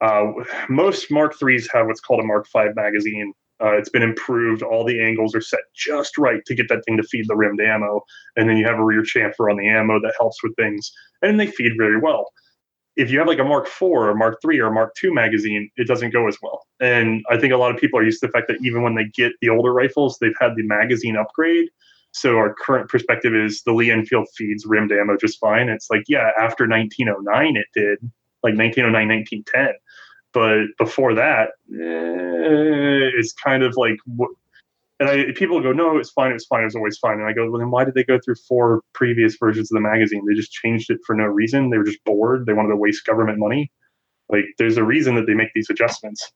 uh, 0.00 0.32
most 0.68 1.10
Mark 1.10 1.38
threes 1.38 1.68
have 1.72 1.86
what's 1.86 2.00
called 2.00 2.20
a 2.20 2.26
Mark 2.26 2.46
Five 2.46 2.76
magazine. 2.76 3.32
Uh, 3.62 3.72
it's 3.72 3.90
been 3.90 4.02
improved. 4.02 4.62
All 4.62 4.84
the 4.84 5.02
angles 5.02 5.34
are 5.34 5.40
set 5.40 5.60
just 5.74 6.16
right 6.16 6.42
to 6.46 6.54
get 6.54 6.68
that 6.70 6.82
thing 6.86 6.96
to 6.96 7.02
feed 7.02 7.26
the 7.28 7.36
rimmed 7.36 7.60
ammo, 7.60 8.02
and 8.36 8.48
then 8.48 8.56
you 8.56 8.64
have 8.64 8.78
a 8.78 8.84
rear 8.84 9.02
chamfer 9.02 9.50
on 9.50 9.58
the 9.58 9.68
ammo 9.68 10.00
that 10.00 10.14
helps 10.18 10.42
with 10.42 10.56
things, 10.56 10.90
and 11.20 11.38
they 11.38 11.46
feed 11.46 11.72
very 11.76 11.98
well. 11.98 12.32
If 13.00 13.10
you 13.10 13.18
have 13.18 13.28
like 13.28 13.38
a 13.38 13.44
Mark 13.44 13.66
IV 13.66 13.82
or 13.82 14.14
Mark 14.14 14.38
III 14.44 14.60
or 14.60 14.70
Mark 14.70 14.94
II 15.02 15.10
magazine, 15.10 15.70
it 15.76 15.86
doesn't 15.86 16.10
go 16.10 16.28
as 16.28 16.36
well. 16.42 16.66
And 16.80 17.22
I 17.30 17.38
think 17.38 17.52
a 17.52 17.56
lot 17.56 17.74
of 17.74 17.80
people 17.80 17.98
are 17.98 18.02
used 18.02 18.20
to 18.20 18.26
the 18.26 18.32
fact 18.32 18.46
that 18.48 18.58
even 18.62 18.82
when 18.82 18.94
they 18.94 19.04
get 19.04 19.32
the 19.40 19.48
older 19.48 19.72
rifles, 19.72 20.18
they've 20.20 20.34
had 20.38 20.54
the 20.54 20.62
magazine 20.64 21.16
upgrade. 21.16 21.68
So 22.12 22.36
our 22.36 22.54
current 22.54 22.90
perspective 22.90 23.34
is 23.34 23.62
the 23.62 23.72
Lee 23.72 23.90
Enfield 23.90 24.28
feeds 24.36 24.66
rimmed 24.66 24.92
ammo 24.92 25.16
just 25.16 25.38
fine. 25.38 25.68
It's 25.68 25.88
like, 25.90 26.02
yeah, 26.08 26.30
after 26.38 26.68
1909 26.68 27.56
it 27.56 27.66
did, 27.74 27.98
like 28.42 28.56
1909, 28.56 29.08
1910. 29.08 29.74
But 30.32 30.66
before 30.78 31.14
that, 31.14 31.50
eh, 31.72 33.18
it's 33.18 33.32
kind 33.32 33.62
of 33.62 33.76
like, 33.76 33.96
and 35.00 35.08
I 35.08 35.32
people 35.34 35.60
go, 35.62 35.72
no, 35.72 35.96
it's 35.96 36.10
fine, 36.10 36.32
it's 36.32 36.44
fine, 36.44 36.60
it 36.60 36.66
was 36.66 36.76
always 36.76 36.98
fine. 36.98 37.18
And 37.18 37.26
I 37.26 37.32
go, 37.32 37.50
well, 37.50 37.58
then 37.58 37.70
why 37.70 37.84
did 37.84 37.94
they 37.94 38.04
go 38.04 38.20
through 38.22 38.36
four 38.46 38.82
previous 38.92 39.36
versions 39.40 39.72
of 39.72 39.76
the 39.76 39.80
magazine? 39.80 40.22
They 40.28 40.34
just 40.34 40.52
changed 40.52 40.90
it 40.90 40.98
for 41.06 41.16
no 41.16 41.24
reason. 41.24 41.70
They 41.70 41.78
were 41.78 41.84
just 41.84 42.04
bored. 42.04 42.44
They 42.46 42.52
wanted 42.52 42.68
to 42.68 42.76
waste 42.76 43.06
government 43.06 43.38
money. 43.38 43.72
Like, 44.28 44.44
there's 44.58 44.76
a 44.76 44.84
reason 44.84 45.16
that 45.16 45.26
they 45.26 45.34
make 45.34 45.48
these 45.54 45.70
adjustments. 45.70 46.30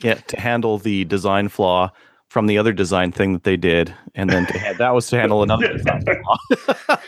Yeah, 0.00 0.14
to 0.14 0.40
handle 0.40 0.78
the 0.78 1.04
design 1.04 1.48
flaw 1.48 1.90
from 2.36 2.48
the 2.48 2.58
other 2.58 2.74
design 2.74 3.10
thing 3.12 3.32
that 3.32 3.44
they 3.44 3.56
did, 3.56 3.94
and 4.14 4.28
then 4.28 4.44
to, 4.44 4.74
that 4.76 4.90
was 4.90 5.06
to 5.06 5.16
handle 5.18 5.42
another 5.42 5.72
design. 5.78 6.04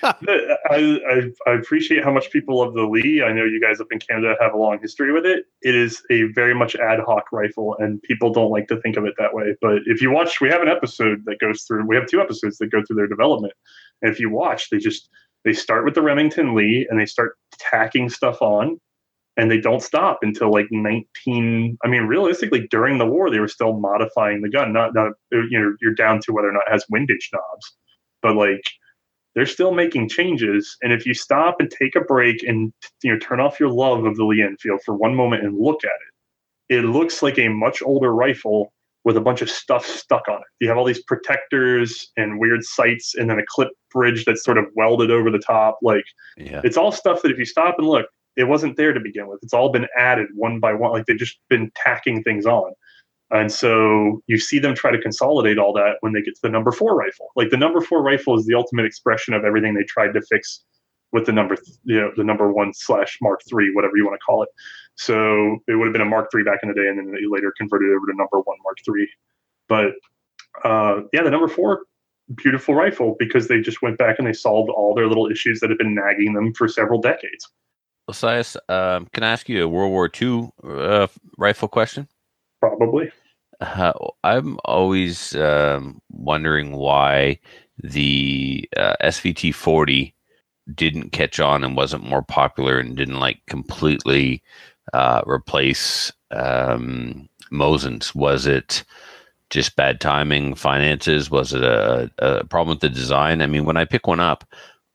I, 0.01 0.57
I, 0.71 1.31
I 1.47 1.53
appreciate 1.53 2.03
how 2.03 2.11
much 2.11 2.31
people 2.31 2.61
love 2.61 2.73
the 2.73 2.85
Lee. 2.85 3.23
I 3.23 3.31
know 3.35 3.45
you 3.45 3.61
guys 3.61 3.79
up 3.79 3.89
in 3.91 3.99
Canada 3.99 4.37
have 4.41 4.55
a 4.55 4.57
long 4.57 4.79
history 4.81 5.13
with 5.13 5.27
it. 5.27 5.45
It 5.61 5.75
is 5.75 6.03
a 6.11 6.23
very 6.33 6.55
much 6.55 6.77
ad 6.77 7.01
hoc 7.01 7.31
rifle, 7.31 7.77
and 7.79 8.01
people 8.05 8.33
don't 8.33 8.51
like 8.51 8.69
to 8.69 8.81
think 8.81 8.97
of 8.97 9.05
it 9.05 9.17
that 9.19 9.35
way. 9.35 9.55
But 9.61 9.81
if 9.85 10.01
you 10.01 10.11
watch, 10.11 10.41
we 10.41 10.49
have 10.49 10.63
an 10.63 10.69
episode 10.69 11.27
that 11.27 11.41
goes 11.41 11.65
through. 11.65 11.85
We 11.85 11.95
have 11.97 12.07
two 12.07 12.23
episodes 12.23 12.57
that 12.57 12.73
go 12.73 12.83
through 12.83 12.97
their 12.97 13.07
development, 13.07 13.53
and 14.01 14.11
if 14.11 14.19
you 14.19 14.31
watch, 14.31 14.71
they 14.71 14.79
just 14.79 15.11
they 15.45 15.53
start 15.53 15.85
with 15.85 15.95
the 15.95 16.01
Remington 16.01 16.55
Lee 16.55 16.87
and 16.89 16.99
they 16.99 17.05
start 17.05 17.37
tacking 17.59 18.09
stuff 18.09 18.41
on, 18.41 18.81
and 19.39 19.51
they 19.51 19.61
don't 19.61 19.83
stop 19.83 20.19
until 20.23 20.53
like 20.53 20.67
19 20.71 21.79
i 21.83 21.89
mean 21.89 22.03
realistically 22.03 22.67
during 22.71 22.99
the 22.99 23.07
war 23.07 23.31
they 23.31 23.39
were 23.39 23.49
still 23.49 23.79
modifying 23.79 24.43
the 24.43 24.51
gun 24.51 24.73
not 24.73 24.93
not 24.95 25.13
you 25.33 25.59
know 25.59 25.75
you're 25.81 25.95
down 25.95 26.21
to 26.21 26.33
whether 26.33 26.49
or 26.49 26.53
not 26.53 26.65
it 26.67 26.73
has 26.73 26.85
windage 26.91 27.31
knobs 27.33 27.77
but 28.21 28.37
like 28.37 28.63
they're 29.35 29.47
still 29.47 29.73
making 29.73 30.09
changes 30.09 30.77
and 30.83 30.93
if 30.93 31.07
you 31.07 31.15
stop 31.15 31.57
and 31.61 31.71
take 31.71 31.95
a 31.95 32.01
break 32.01 32.43
and 32.43 32.73
you 33.03 33.13
know 33.13 33.19
turn 33.19 33.41
off 33.41 33.59
your 33.61 33.71
love 33.71 34.05
of 34.05 34.17
the 34.17 34.25
lee 34.25 34.43
enfield 34.43 34.81
for 34.85 34.95
one 34.95 35.15
moment 35.15 35.45
and 35.45 35.57
look 35.59 35.83
at 35.85 35.91
it 36.69 36.77
it 36.77 36.85
looks 36.85 37.23
like 37.23 37.39
a 37.39 37.49
much 37.49 37.81
older 37.83 38.13
rifle 38.13 38.73
with 39.05 39.17
a 39.17 39.21
bunch 39.21 39.41
of 39.41 39.49
stuff 39.49 39.87
stuck 39.87 40.29
on 40.29 40.37
it 40.37 40.47
you 40.61 40.69
have 40.69 40.77
all 40.77 40.85
these 40.85 41.03
protectors 41.05 42.11
and 42.17 42.39
weird 42.41 42.63
sights 42.65 43.15
and 43.15 43.31
then 43.31 43.39
a 43.39 43.47
clip 43.47 43.69
bridge 43.91 44.25
that's 44.25 44.45
sort 44.45 44.59
of 44.59 44.67
welded 44.75 45.11
over 45.11 45.31
the 45.31 45.39
top 45.39 45.79
like 45.83 46.05
Yeah. 46.37 46.61
it's 46.65 46.77
all 46.77 46.93
stuff 46.93 47.23
that 47.23 47.31
if 47.31 47.39
you 47.39 47.47
stop 47.47 47.77
and 47.79 47.87
look 47.87 48.07
it 48.39 48.45
wasn't 48.45 48.77
there 48.77 48.93
to 48.93 49.01
begin 49.01 49.27
with. 49.27 49.41
It's 49.43 49.53
all 49.53 49.71
been 49.71 49.89
added 49.99 50.29
one 50.35 50.61
by 50.61 50.73
one. 50.73 50.93
Like 50.93 51.07
they've 51.07 51.19
just 51.19 51.39
been 51.51 51.71
tacking 51.75 52.23
things 52.23 52.47
on. 52.47 52.73
And 53.31 53.53
so 53.53 54.23
you 54.27 54.39
see 54.39 54.59
them 54.59 54.75
try 54.75 54.91
to 54.91 55.01
consolidate 55.01 55.59
all 55.59 55.75
that 55.75 55.97
when 56.01 56.13
they 56.15 56.23
get 56.23 56.35
to 56.37 56.41
the 56.43 56.49
number 56.49 56.73
four 56.73 56.95
rifle. 56.97 57.27
Like 57.37 57.51
the 57.51 57.59
number 57.59 57.81
four 57.81 58.03
rifle 58.03 58.39
is 58.39 58.47
the 58.47 58.55
ultimate 58.55 58.87
expression 58.87 59.35
of 59.35 59.45
everything 59.45 59.75
they 59.75 59.83
tried 59.83 60.15
to 60.15 60.23
fix 60.23 60.65
with 61.13 61.27
the 61.27 61.33
number, 61.33 61.57
th- 61.57 61.79
you 61.85 62.01
know, 62.01 62.13
the 62.17 62.25
number 62.25 62.53
one 62.53 62.73
slash 62.73 63.19
Mark 63.21 63.41
three, 63.49 63.75
whatever 63.75 63.97
you 63.97 64.07
want 64.07 64.15
to 64.15 64.25
call 64.25 64.43
it. 64.45 64.49
So 64.95 65.59
it 65.67 65.75
would 65.75 65.87
have 65.87 65.93
been 65.93 66.03
a 66.03 66.07
Mark 66.07 66.31
three 66.31 66.45
back 66.45 66.61
in 66.63 66.69
the 66.69 66.75
day, 66.75 66.89
and 66.89 66.99
then 66.99 67.11
they 67.11 67.27
later 67.29 67.53
converted 67.59 67.91
over 67.91 68.07
to 68.07 68.17
number 68.17 68.39
one 68.41 68.57
Mark 68.63 68.79
three. 68.85 69.09
But 69.69 69.93
uh, 70.65 71.03
yeah, 71.13 71.23
the 71.23 71.31
number 71.31 71.49
four, 71.49 71.83
beautiful 72.37 72.75
rifle 72.75 73.17
because 73.19 73.49
they 73.49 73.61
just 73.61 73.83
went 73.83 73.99
back 73.99 74.19
and 74.19 74.27
they 74.27 74.33
solved 74.33 74.71
all 74.71 74.95
their 74.95 75.09
little 75.09 75.31
issues 75.31 75.61
that 75.61 75.71
had 75.71 75.79
been 75.79 75.95
nagging 75.95 76.35
them 76.35 76.55
for 76.55 76.69
several 76.69 77.01
decades. 77.01 77.51
Othais, 78.09 78.57
um, 78.69 79.07
can 79.13 79.23
I 79.23 79.31
ask 79.31 79.49
you 79.49 79.65
a 79.65 79.69
World 79.69 79.91
War 79.91 80.11
II 80.21 80.51
uh, 80.65 81.07
rifle 81.37 81.69
question? 81.69 82.09
Probably. 82.61 83.11
Uh, 83.61 83.93
I'm 84.25 84.59
always 84.65 85.35
um, 85.37 86.01
wondering 86.11 86.73
why 86.73 87.39
the 87.83 88.69
uh, 88.77 88.95
SVT 89.03 89.55
40 89.55 90.15
didn't 90.75 91.11
catch 91.11 91.41
on 91.41 91.65
and 91.65 91.77
wasn't 91.77 92.09
more 92.09 92.23
popular 92.23 92.79
and 92.79 92.97
didn't 92.97 93.21
like 93.21 93.41
completely 93.47 94.43
uh, 94.93 95.23
replace 95.27 96.13
um, 96.31 97.29
Mosin's. 97.51 98.15
Was 98.15 98.47
it 98.47 98.85
just 99.51 99.77
bad 99.77 100.01
timing, 100.01 100.55
finances? 100.55 101.31
Was 101.31 101.53
it 101.53 101.63
a, 101.63 102.11
a 102.19 102.45
problem 102.45 102.77
with 102.77 102.81
the 102.81 102.89
design? 102.89 103.43
I 103.43 103.47
mean, 103.47 103.65
when 103.65 103.77
I 103.77 103.85
pick 103.85 104.07
one 104.07 104.21
up, 104.21 104.45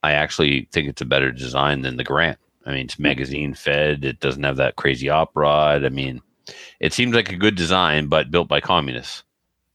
I 0.02 0.12
actually 0.12 0.68
think 0.72 0.88
it's 0.88 1.00
a 1.02 1.06
better 1.06 1.32
design 1.32 1.82
than 1.82 1.96
the 1.96 2.04
Garand. 2.04 2.36
I 2.66 2.72
mean, 2.72 2.86
it's 2.86 2.98
magazine 2.98 3.54
fed. 3.54 4.04
It 4.04 4.20
doesn't 4.20 4.42
have 4.42 4.56
that 4.56 4.76
crazy 4.76 5.08
op 5.08 5.30
rod. 5.34 5.84
I 5.84 5.88
mean, 5.88 6.20
it 6.80 6.92
seems 6.92 7.14
like 7.14 7.30
a 7.30 7.36
good 7.36 7.54
design, 7.54 8.06
but 8.06 8.30
built 8.30 8.48
by 8.48 8.60
communists. 8.60 9.22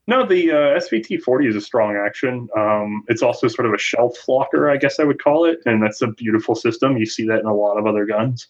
No, 0.08 0.26
the 0.26 0.52
uh, 0.52 0.56
SVT 0.80 1.22
40 1.22 1.48
is 1.48 1.56
a 1.56 1.62
strong 1.62 1.96
action. 1.96 2.50
Um, 2.58 3.04
it's 3.10 3.22
also 3.22 3.48
sort 3.48 3.68
of 3.68 3.74
a 3.76 3.78
shelf 3.78 4.28
locker, 4.28 4.68
I 4.68 4.78
guess 4.78 5.00
I 5.00 5.04
would 5.04 5.22
call 5.22 5.46
it. 5.46 5.60
And 5.68 5.84
that's 5.84 6.02
a 6.02 6.08
beautiful 6.08 6.56
system. 6.56 6.98
You 6.98 7.06
see 7.06 7.28
that 7.28 7.40
in 7.40 7.46
a 7.46 7.54
lot 7.54 7.78
of 7.78 7.86
other 7.86 8.08
guns. 8.08 8.48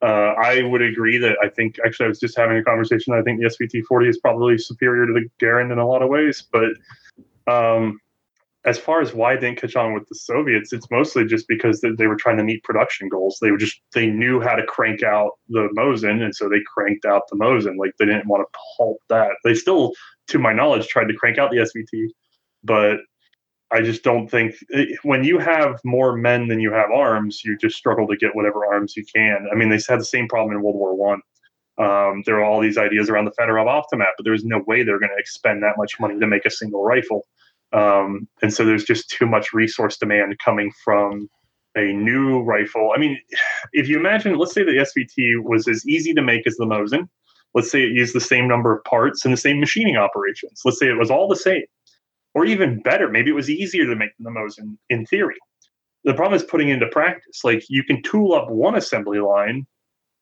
Uh, 0.00 0.34
I 0.42 0.62
would 0.62 0.80
agree 0.80 1.18
that 1.18 1.36
I 1.42 1.50
think, 1.50 1.78
actually, 1.84 2.06
I 2.06 2.08
was 2.08 2.18
just 2.18 2.36
having 2.36 2.56
a 2.56 2.64
conversation. 2.64 3.12
I 3.12 3.20
think 3.20 3.40
the 3.40 3.46
SVT 3.46 3.84
40 3.84 4.08
is 4.08 4.18
probably 4.18 4.56
superior 4.56 5.06
to 5.06 5.12
the 5.12 5.28
Garand 5.38 5.70
in 5.70 5.78
a 5.78 5.86
lot 5.86 6.00
of 6.00 6.08
ways. 6.08 6.44
But 6.50 6.70
um, 7.46 8.00
as 8.64 8.78
far 8.78 9.00
as 9.00 9.12
why 9.12 9.34
it 9.34 9.40
didn't 9.40 9.60
catch 9.60 9.74
on 9.74 9.92
with 9.92 10.08
the 10.08 10.14
Soviets, 10.14 10.72
it's 10.72 10.90
mostly 10.90 11.24
just 11.24 11.48
because 11.48 11.80
they, 11.80 11.90
they 11.90 12.06
were 12.06 12.16
trying 12.16 12.36
to 12.36 12.44
meet 12.44 12.62
production 12.62 13.08
goals. 13.08 13.38
They 13.40 13.50
were 13.50 13.56
just 13.56 13.80
they 13.92 14.06
knew 14.06 14.40
how 14.40 14.54
to 14.54 14.64
crank 14.64 15.02
out 15.02 15.32
the 15.48 15.68
Mosin, 15.76 16.22
and 16.22 16.34
so 16.34 16.48
they 16.48 16.60
cranked 16.72 17.04
out 17.04 17.22
the 17.28 17.36
Mosin. 17.36 17.76
Like 17.76 17.92
they 17.98 18.06
didn't 18.06 18.28
want 18.28 18.42
to 18.42 18.58
halt 18.76 18.98
that. 19.08 19.32
They 19.44 19.54
still, 19.54 19.92
to 20.28 20.38
my 20.38 20.52
knowledge, 20.52 20.86
tried 20.86 21.08
to 21.08 21.14
crank 21.14 21.38
out 21.38 21.50
the 21.50 21.58
SVT, 21.58 22.08
but 22.62 22.98
I 23.72 23.80
just 23.80 24.04
don't 24.04 24.28
think 24.28 24.54
when 25.02 25.24
you 25.24 25.38
have 25.38 25.80
more 25.84 26.14
men 26.16 26.46
than 26.46 26.60
you 26.60 26.72
have 26.72 26.90
arms, 26.90 27.42
you 27.42 27.56
just 27.58 27.76
struggle 27.76 28.06
to 28.06 28.16
get 28.16 28.36
whatever 28.36 28.66
arms 28.66 28.96
you 28.96 29.04
can. 29.12 29.48
I 29.50 29.56
mean, 29.56 29.70
they 29.70 29.80
had 29.88 29.98
the 29.98 30.04
same 30.04 30.28
problem 30.28 30.54
in 30.54 30.62
World 30.62 30.76
War 30.76 30.94
One. 30.94 31.20
Um, 31.78 32.22
there 32.26 32.36
are 32.36 32.44
all 32.44 32.60
these 32.60 32.76
ideas 32.78 33.08
around 33.08 33.24
the 33.24 33.32
Fedorov 33.32 33.66
Avtomat, 33.66 34.12
but 34.16 34.24
there's 34.24 34.44
no 34.44 34.62
way 34.66 34.82
they're 34.82 35.00
going 35.00 35.10
to 35.10 35.18
expend 35.18 35.62
that 35.62 35.78
much 35.78 35.98
money 35.98 36.20
to 36.20 36.26
make 36.26 36.44
a 36.44 36.50
single 36.50 36.84
rifle. 36.84 37.26
Um, 37.72 38.28
and 38.42 38.52
so 38.52 38.64
there's 38.64 38.84
just 38.84 39.08
too 39.08 39.26
much 39.26 39.52
resource 39.52 39.96
demand 39.96 40.38
coming 40.44 40.72
from 40.84 41.28
a 41.74 41.92
new 41.92 42.42
rifle. 42.42 42.92
I 42.94 42.98
mean, 42.98 43.18
if 43.72 43.88
you 43.88 43.98
imagine, 43.98 44.36
let's 44.36 44.52
say 44.52 44.62
the 44.62 44.72
SVT 44.72 45.42
was 45.42 45.68
as 45.68 45.86
easy 45.86 46.12
to 46.14 46.22
make 46.22 46.46
as 46.46 46.56
the 46.56 46.66
Mosin. 46.66 47.08
Let's 47.54 47.70
say 47.70 47.82
it 47.82 47.92
used 47.92 48.14
the 48.14 48.20
same 48.20 48.48
number 48.48 48.74
of 48.74 48.84
parts 48.84 49.24
and 49.24 49.32
the 49.32 49.38
same 49.38 49.60
machining 49.60 49.96
operations. 49.96 50.62
Let's 50.64 50.78
say 50.78 50.88
it 50.88 50.98
was 50.98 51.10
all 51.10 51.28
the 51.28 51.36
same, 51.36 51.64
or 52.34 52.46
even 52.46 52.80
better, 52.80 53.08
maybe 53.10 53.30
it 53.30 53.34
was 53.34 53.50
easier 53.50 53.84
to 53.86 53.96
make 53.96 54.10
than 54.18 54.32
the 54.32 54.38
Mosin 54.38 54.76
in 54.88 55.04
theory. 55.06 55.36
The 56.04 56.14
problem 56.14 56.34
is 56.34 56.42
putting 56.42 56.70
into 56.70 56.86
practice. 56.88 57.44
Like 57.44 57.64
you 57.68 57.84
can 57.84 58.02
tool 58.02 58.32
up 58.34 58.50
one 58.50 58.74
assembly 58.74 59.20
line, 59.20 59.66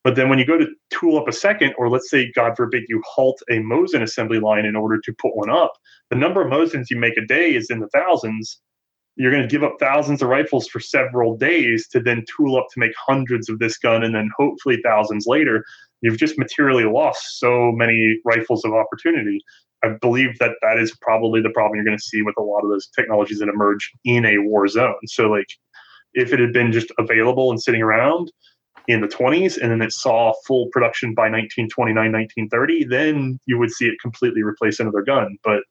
but 0.03 0.17
then 0.17 0.29
when 0.29 0.39
you 0.39 0.47
go 0.47 0.59
to 0.59 0.67
tool 0.91 1.19
up 1.19 1.29
a 1.29 1.33
second, 1.33 1.75
or 1.77 1.89
let's 1.89 2.11
say, 2.11 2.33
God 2.33 2.57
forbid, 2.57 2.85
you 2.89 3.03
halt 3.07 3.41
a 3.51 3.55
Mosin 3.55 4.03
assembly 4.03 4.41
line 4.41 4.65
in 4.65 4.77
order 4.77 4.99
to 4.99 5.13
put 5.13 5.37
one 5.37 5.51
up, 5.51 5.73
the 6.09 6.17
number 6.17 6.41
of 6.41 6.51
Mosins 6.51 6.87
you 6.91 6.99
make 6.99 7.17
a 7.17 7.27
day 7.27 7.55
is 7.55 7.71
in 7.71 7.81
the 7.81 7.89
thousands. 7.89 8.61
You're 9.17 9.33
going 9.33 9.43
to 9.43 9.49
give 9.49 9.63
up 9.63 9.77
thousands 9.79 10.23
of 10.23 10.29
rifles 10.29 10.69
for 10.69 10.81
several 10.81 11.37
days 11.37 11.87
to 11.89 12.01
then 12.01 12.25
tool 12.35 12.57
up 12.57 12.67
to 12.73 12.81
make 12.81 12.93
hundreds 12.97 13.51
of 13.51 13.59
this 13.59 13.77
gun, 13.77 14.03
and 14.03 14.15
then 14.15 14.31
hopefully 14.37 14.81
thousands 14.83 15.27
later. 15.27 15.65
You've 16.01 16.17
just 16.17 16.39
materially 16.39 16.85
lost 16.85 17.39
so 17.39 17.71
many 17.73 18.19
rifles 18.25 18.65
of 18.65 18.73
opportunity. 18.73 19.41
I 19.85 19.91
believe 20.01 20.39
that 20.39 20.53
that 20.63 20.79
is 20.79 20.97
probably 21.03 21.43
the 21.43 21.51
problem 21.51 21.77
you're 21.77 21.85
going 21.85 21.99
to 21.99 22.03
see 22.03 22.23
with 22.23 22.37
a 22.39 22.43
lot 22.43 22.65
of 22.65 22.71
those 22.71 22.89
technologies 22.89 23.41
that 23.41 23.49
emerge 23.49 23.91
in 24.05 24.25
a 24.25 24.39
war 24.39 24.67
zone. 24.69 24.95
So, 25.07 25.29
like, 25.29 25.49
if 26.15 26.33
it 26.33 26.41
had 26.41 26.53
been 26.53 26.73
just 26.73 26.91
available 26.99 27.51
and 27.51 27.63
sitting 27.63 27.83
around, 27.83 28.33
in 28.91 29.01
the 29.01 29.09
20s 29.09 29.59
and 29.61 29.71
then 29.71 29.83
it 29.83 29.93
saw 29.93 30.33
full 30.47 30.69
production 30.73 31.15
by 31.15 31.25
1929 31.25 31.95
1930 31.95 32.85
then 32.85 33.39
you 33.47 33.59
would 33.59 33.71
see 33.71 33.87
it 33.87 33.95
completely 34.01 34.43
replace 34.43 34.81
another 34.81 35.03
gun. 35.03 35.37
But 35.45 35.63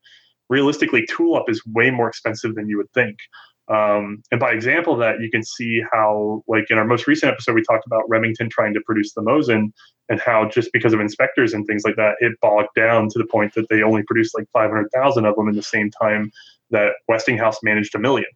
realistically 0.50 1.06
tool 1.06 1.36
up 1.36 1.46
is 1.48 1.62
way 1.68 1.92
more 1.92 2.08
expensive 2.08 2.56
than 2.56 2.68
you 2.68 2.78
would 2.78 2.92
think. 2.94 3.18
Um, 3.68 4.24
and 4.32 4.40
by 4.40 4.52
example 4.52 4.94
of 4.94 5.00
that 5.00 5.22
you 5.22 5.30
can 5.30 5.44
see 5.44 5.84
how 5.92 6.44
like 6.48 6.66
in 6.70 6.78
our 6.78 6.86
most 6.86 7.06
recent 7.06 7.32
episode 7.32 7.54
we 7.54 7.64
talked 7.64 7.86
about 7.86 8.10
remington 8.10 8.50
trying 8.50 8.74
to 8.74 8.82
produce 8.86 9.14
the 9.14 9.22
mosin 9.22 9.72
and 10.10 10.20
how 10.20 10.50
just 10.50 10.72
because 10.74 10.92
of 10.92 11.00
inspectors 11.00 11.54
and 11.54 11.68
things 11.68 11.84
like 11.86 11.96
that 11.96 12.16
it 12.20 12.34
bogged 12.42 12.70
down 12.76 13.10
to 13.10 13.20
the 13.20 13.28
point 13.28 13.54
that 13.54 13.70
they 13.70 13.84
only 13.84 14.02
produced 14.04 14.36
like 14.36 14.48
500000 14.54 15.26
of 15.26 15.36
them 15.36 15.48
in 15.48 15.56
the 15.56 15.62
same 15.62 15.92
time 16.02 16.32
that 16.72 16.94
westinghouse 17.08 17.58
managed 17.64 17.94
a 17.96 18.00
million. 18.00 18.30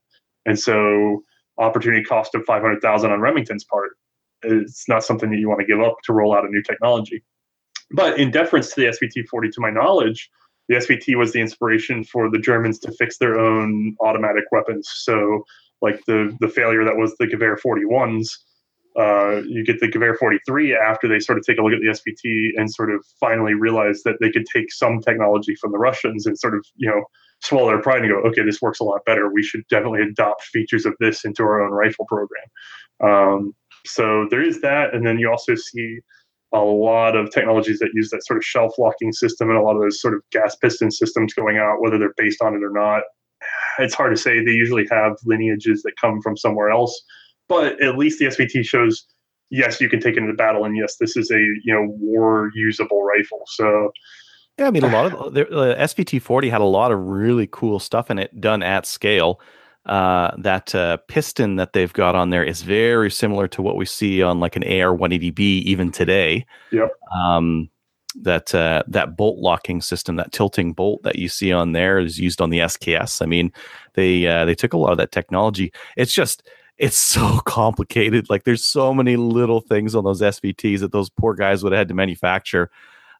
And 0.45 0.59
so 0.59 1.23
opportunity 1.57 2.03
cost 2.03 2.35
of 2.35 2.43
500000 2.45 3.11
on 3.11 3.19
remington's 3.19 3.63
part 3.63 3.91
it's 4.43 4.87
not 4.87 5.03
something 5.03 5.29
that 5.31 5.37
you 5.37 5.49
want 5.49 5.61
to 5.61 5.65
give 5.65 5.81
up 5.81 5.97
to 6.05 6.13
roll 6.13 6.35
out 6.35 6.45
a 6.45 6.49
new 6.49 6.61
technology. 6.61 7.23
But 7.91 8.19
in 8.19 8.31
deference 8.31 8.73
to 8.73 8.81
the 8.81 8.87
SVT 8.87 9.27
40, 9.27 9.49
to 9.49 9.61
my 9.61 9.69
knowledge, 9.69 10.29
the 10.69 10.75
SVT 10.75 11.15
was 11.17 11.33
the 11.33 11.41
inspiration 11.41 12.03
for 12.03 12.29
the 12.29 12.39
Germans 12.39 12.79
to 12.79 12.91
fix 12.93 13.17
their 13.17 13.39
own 13.39 13.95
automatic 14.01 14.45
weapons. 14.51 14.89
So, 14.93 15.43
like 15.81 15.99
the 16.07 16.35
the 16.39 16.47
failure 16.47 16.85
that 16.85 16.95
was 16.95 17.15
the 17.19 17.25
Gewehr 17.25 17.57
41s, 17.59 18.29
uh, 18.97 19.41
you 19.45 19.65
get 19.65 19.79
the 19.79 19.87
Gewehr 19.87 20.17
43 20.17 20.75
after 20.75 21.07
they 21.07 21.19
sort 21.19 21.37
of 21.37 21.45
take 21.45 21.57
a 21.57 21.61
look 21.61 21.73
at 21.73 21.81
the 21.81 21.87
SVT 21.87 22.51
and 22.55 22.71
sort 22.71 22.93
of 22.93 23.05
finally 23.19 23.53
realize 23.53 24.03
that 24.03 24.15
they 24.21 24.31
could 24.31 24.45
take 24.45 24.71
some 24.71 25.01
technology 25.01 25.55
from 25.55 25.71
the 25.71 25.77
Russians 25.77 26.25
and 26.25 26.37
sort 26.37 26.55
of 26.55 26.65
you 26.75 26.89
know 26.89 27.03
swallow 27.41 27.67
their 27.67 27.81
pride 27.81 28.01
and 28.01 28.09
go, 28.09 28.19
okay, 28.29 28.43
this 28.43 28.61
works 28.61 28.79
a 28.79 28.83
lot 28.85 29.03
better. 29.05 29.29
We 29.29 29.43
should 29.43 29.67
definitely 29.69 30.01
adopt 30.01 30.43
features 30.43 30.85
of 30.85 30.93
this 31.01 31.25
into 31.25 31.43
our 31.43 31.61
own 31.61 31.71
rifle 31.71 32.05
program. 32.05 32.45
Um, 33.03 33.53
so 33.85 34.27
there 34.29 34.41
is 34.41 34.61
that, 34.61 34.93
and 34.93 35.05
then 35.05 35.19
you 35.19 35.29
also 35.29 35.55
see 35.55 35.99
a 36.53 36.59
lot 36.59 37.15
of 37.15 37.31
technologies 37.31 37.79
that 37.79 37.89
use 37.93 38.09
that 38.11 38.23
sort 38.25 38.37
of 38.37 38.45
shelf 38.45 38.73
locking 38.77 39.11
system 39.11 39.49
and 39.49 39.57
a 39.57 39.61
lot 39.61 39.75
of 39.75 39.81
those 39.81 39.99
sort 39.99 40.13
of 40.13 40.21
gas 40.31 40.55
piston 40.55 40.91
systems 40.91 41.33
going 41.33 41.57
out, 41.57 41.81
whether 41.81 41.97
they're 41.97 42.13
based 42.15 42.41
on 42.41 42.53
it 42.53 42.63
or 42.63 42.69
not. 42.69 43.03
It's 43.79 43.95
hard 43.95 44.15
to 44.15 44.21
say. 44.21 44.43
They 44.43 44.51
usually 44.51 44.87
have 44.91 45.13
lineages 45.25 45.81
that 45.81 45.93
come 45.99 46.21
from 46.21 46.37
somewhere 46.37 46.69
else, 46.69 47.03
but 47.49 47.81
at 47.81 47.97
least 47.97 48.19
the 48.19 48.25
SVT 48.25 48.63
shows 48.63 49.05
yes, 49.53 49.79
you 49.79 49.87
can 49.87 50.01
take 50.01 50.17
it 50.17 50.19
into 50.19 50.33
battle, 50.33 50.65
and 50.65 50.75
yes, 50.75 50.97
this 50.99 51.15
is 51.15 51.31
a 51.31 51.39
you 51.39 51.73
know 51.73 51.85
war 51.99 52.51
usable 52.55 53.03
rifle. 53.03 53.43
So 53.45 53.91
Yeah, 54.57 54.67
I 54.67 54.71
mean, 54.71 54.83
a 54.83 54.91
lot 54.91 55.13
of 55.13 55.33
the 55.33 55.47
uh, 55.47 55.87
SVT 55.87 56.21
40 56.21 56.49
had 56.49 56.61
a 56.61 56.65
lot 56.65 56.91
of 56.91 56.99
really 56.99 57.47
cool 57.49 57.79
stuff 57.79 58.11
in 58.11 58.19
it 58.19 58.41
done 58.41 58.63
at 58.63 58.85
scale. 58.85 59.39
Uh, 59.85 60.31
that 60.37 60.73
uh, 60.73 60.95
piston 61.09 61.57
that 61.57 61.73
they've 61.73 61.91
got 61.91 62.15
on 62.15 62.29
there 62.29 62.43
is 62.43 62.61
very 62.61 63.11
similar 63.11 63.49
to 63.49 63.61
what 63.61 63.75
we 63.75 63.85
see 63.85 64.23
on 64.23 64.39
like 64.39 64.55
an 64.55 64.63
AR 64.63 64.95
180B 64.97 65.39
even 65.39 65.91
today. 65.91 66.45
Yep. 66.71 66.89
Um, 67.13 67.69
that 68.15 68.53
uh, 68.53 68.83
that 68.87 69.17
bolt 69.17 69.39
locking 69.39 69.81
system, 69.81 70.15
that 70.17 70.31
tilting 70.31 70.73
bolt 70.73 71.03
that 71.03 71.17
you 71.17 71.27
see 71.27 71.51
on 71.51 71.71
there, 71.71 71.99
is 71.99 72.19
used 72.19 72.41
on 72.41 72.49
the 72.49 72.59
SKS. 72.59 73.21
I 73.21 73.25
mean, 73.25 73.51
they 73.95 74.27
uh, 74.27 74.45
they 74.45 74.55
took 74.55 74.73
a 74.73 74.77
lot 74.77 74.91
of 74.91 74.97
that 74.99 75.11
technology. 75.11 75.73
It's 75.97 76.13
just 76.13 76.47
it's 76.77 76.97
so 76.97 77.39
complicated. 77.39 78.29
Like 78.29 78.43
there's 78.43 78.63
so 78.63 78.93
many 78.93 79.15
little 79.15 79.61
things 79.61 79.95
on 79.95 80.03
those 80.03 80.21
SVTs 80.21 80.79
that 80.79 80.91
those 80.91 81.09
poor 81.09 81.33
guys 81.33 81.63
would 81.63 81.73
have 81.73 81.79
had 81.79 81.87
to 81.89 81.93
manufacture. 81.93 82.69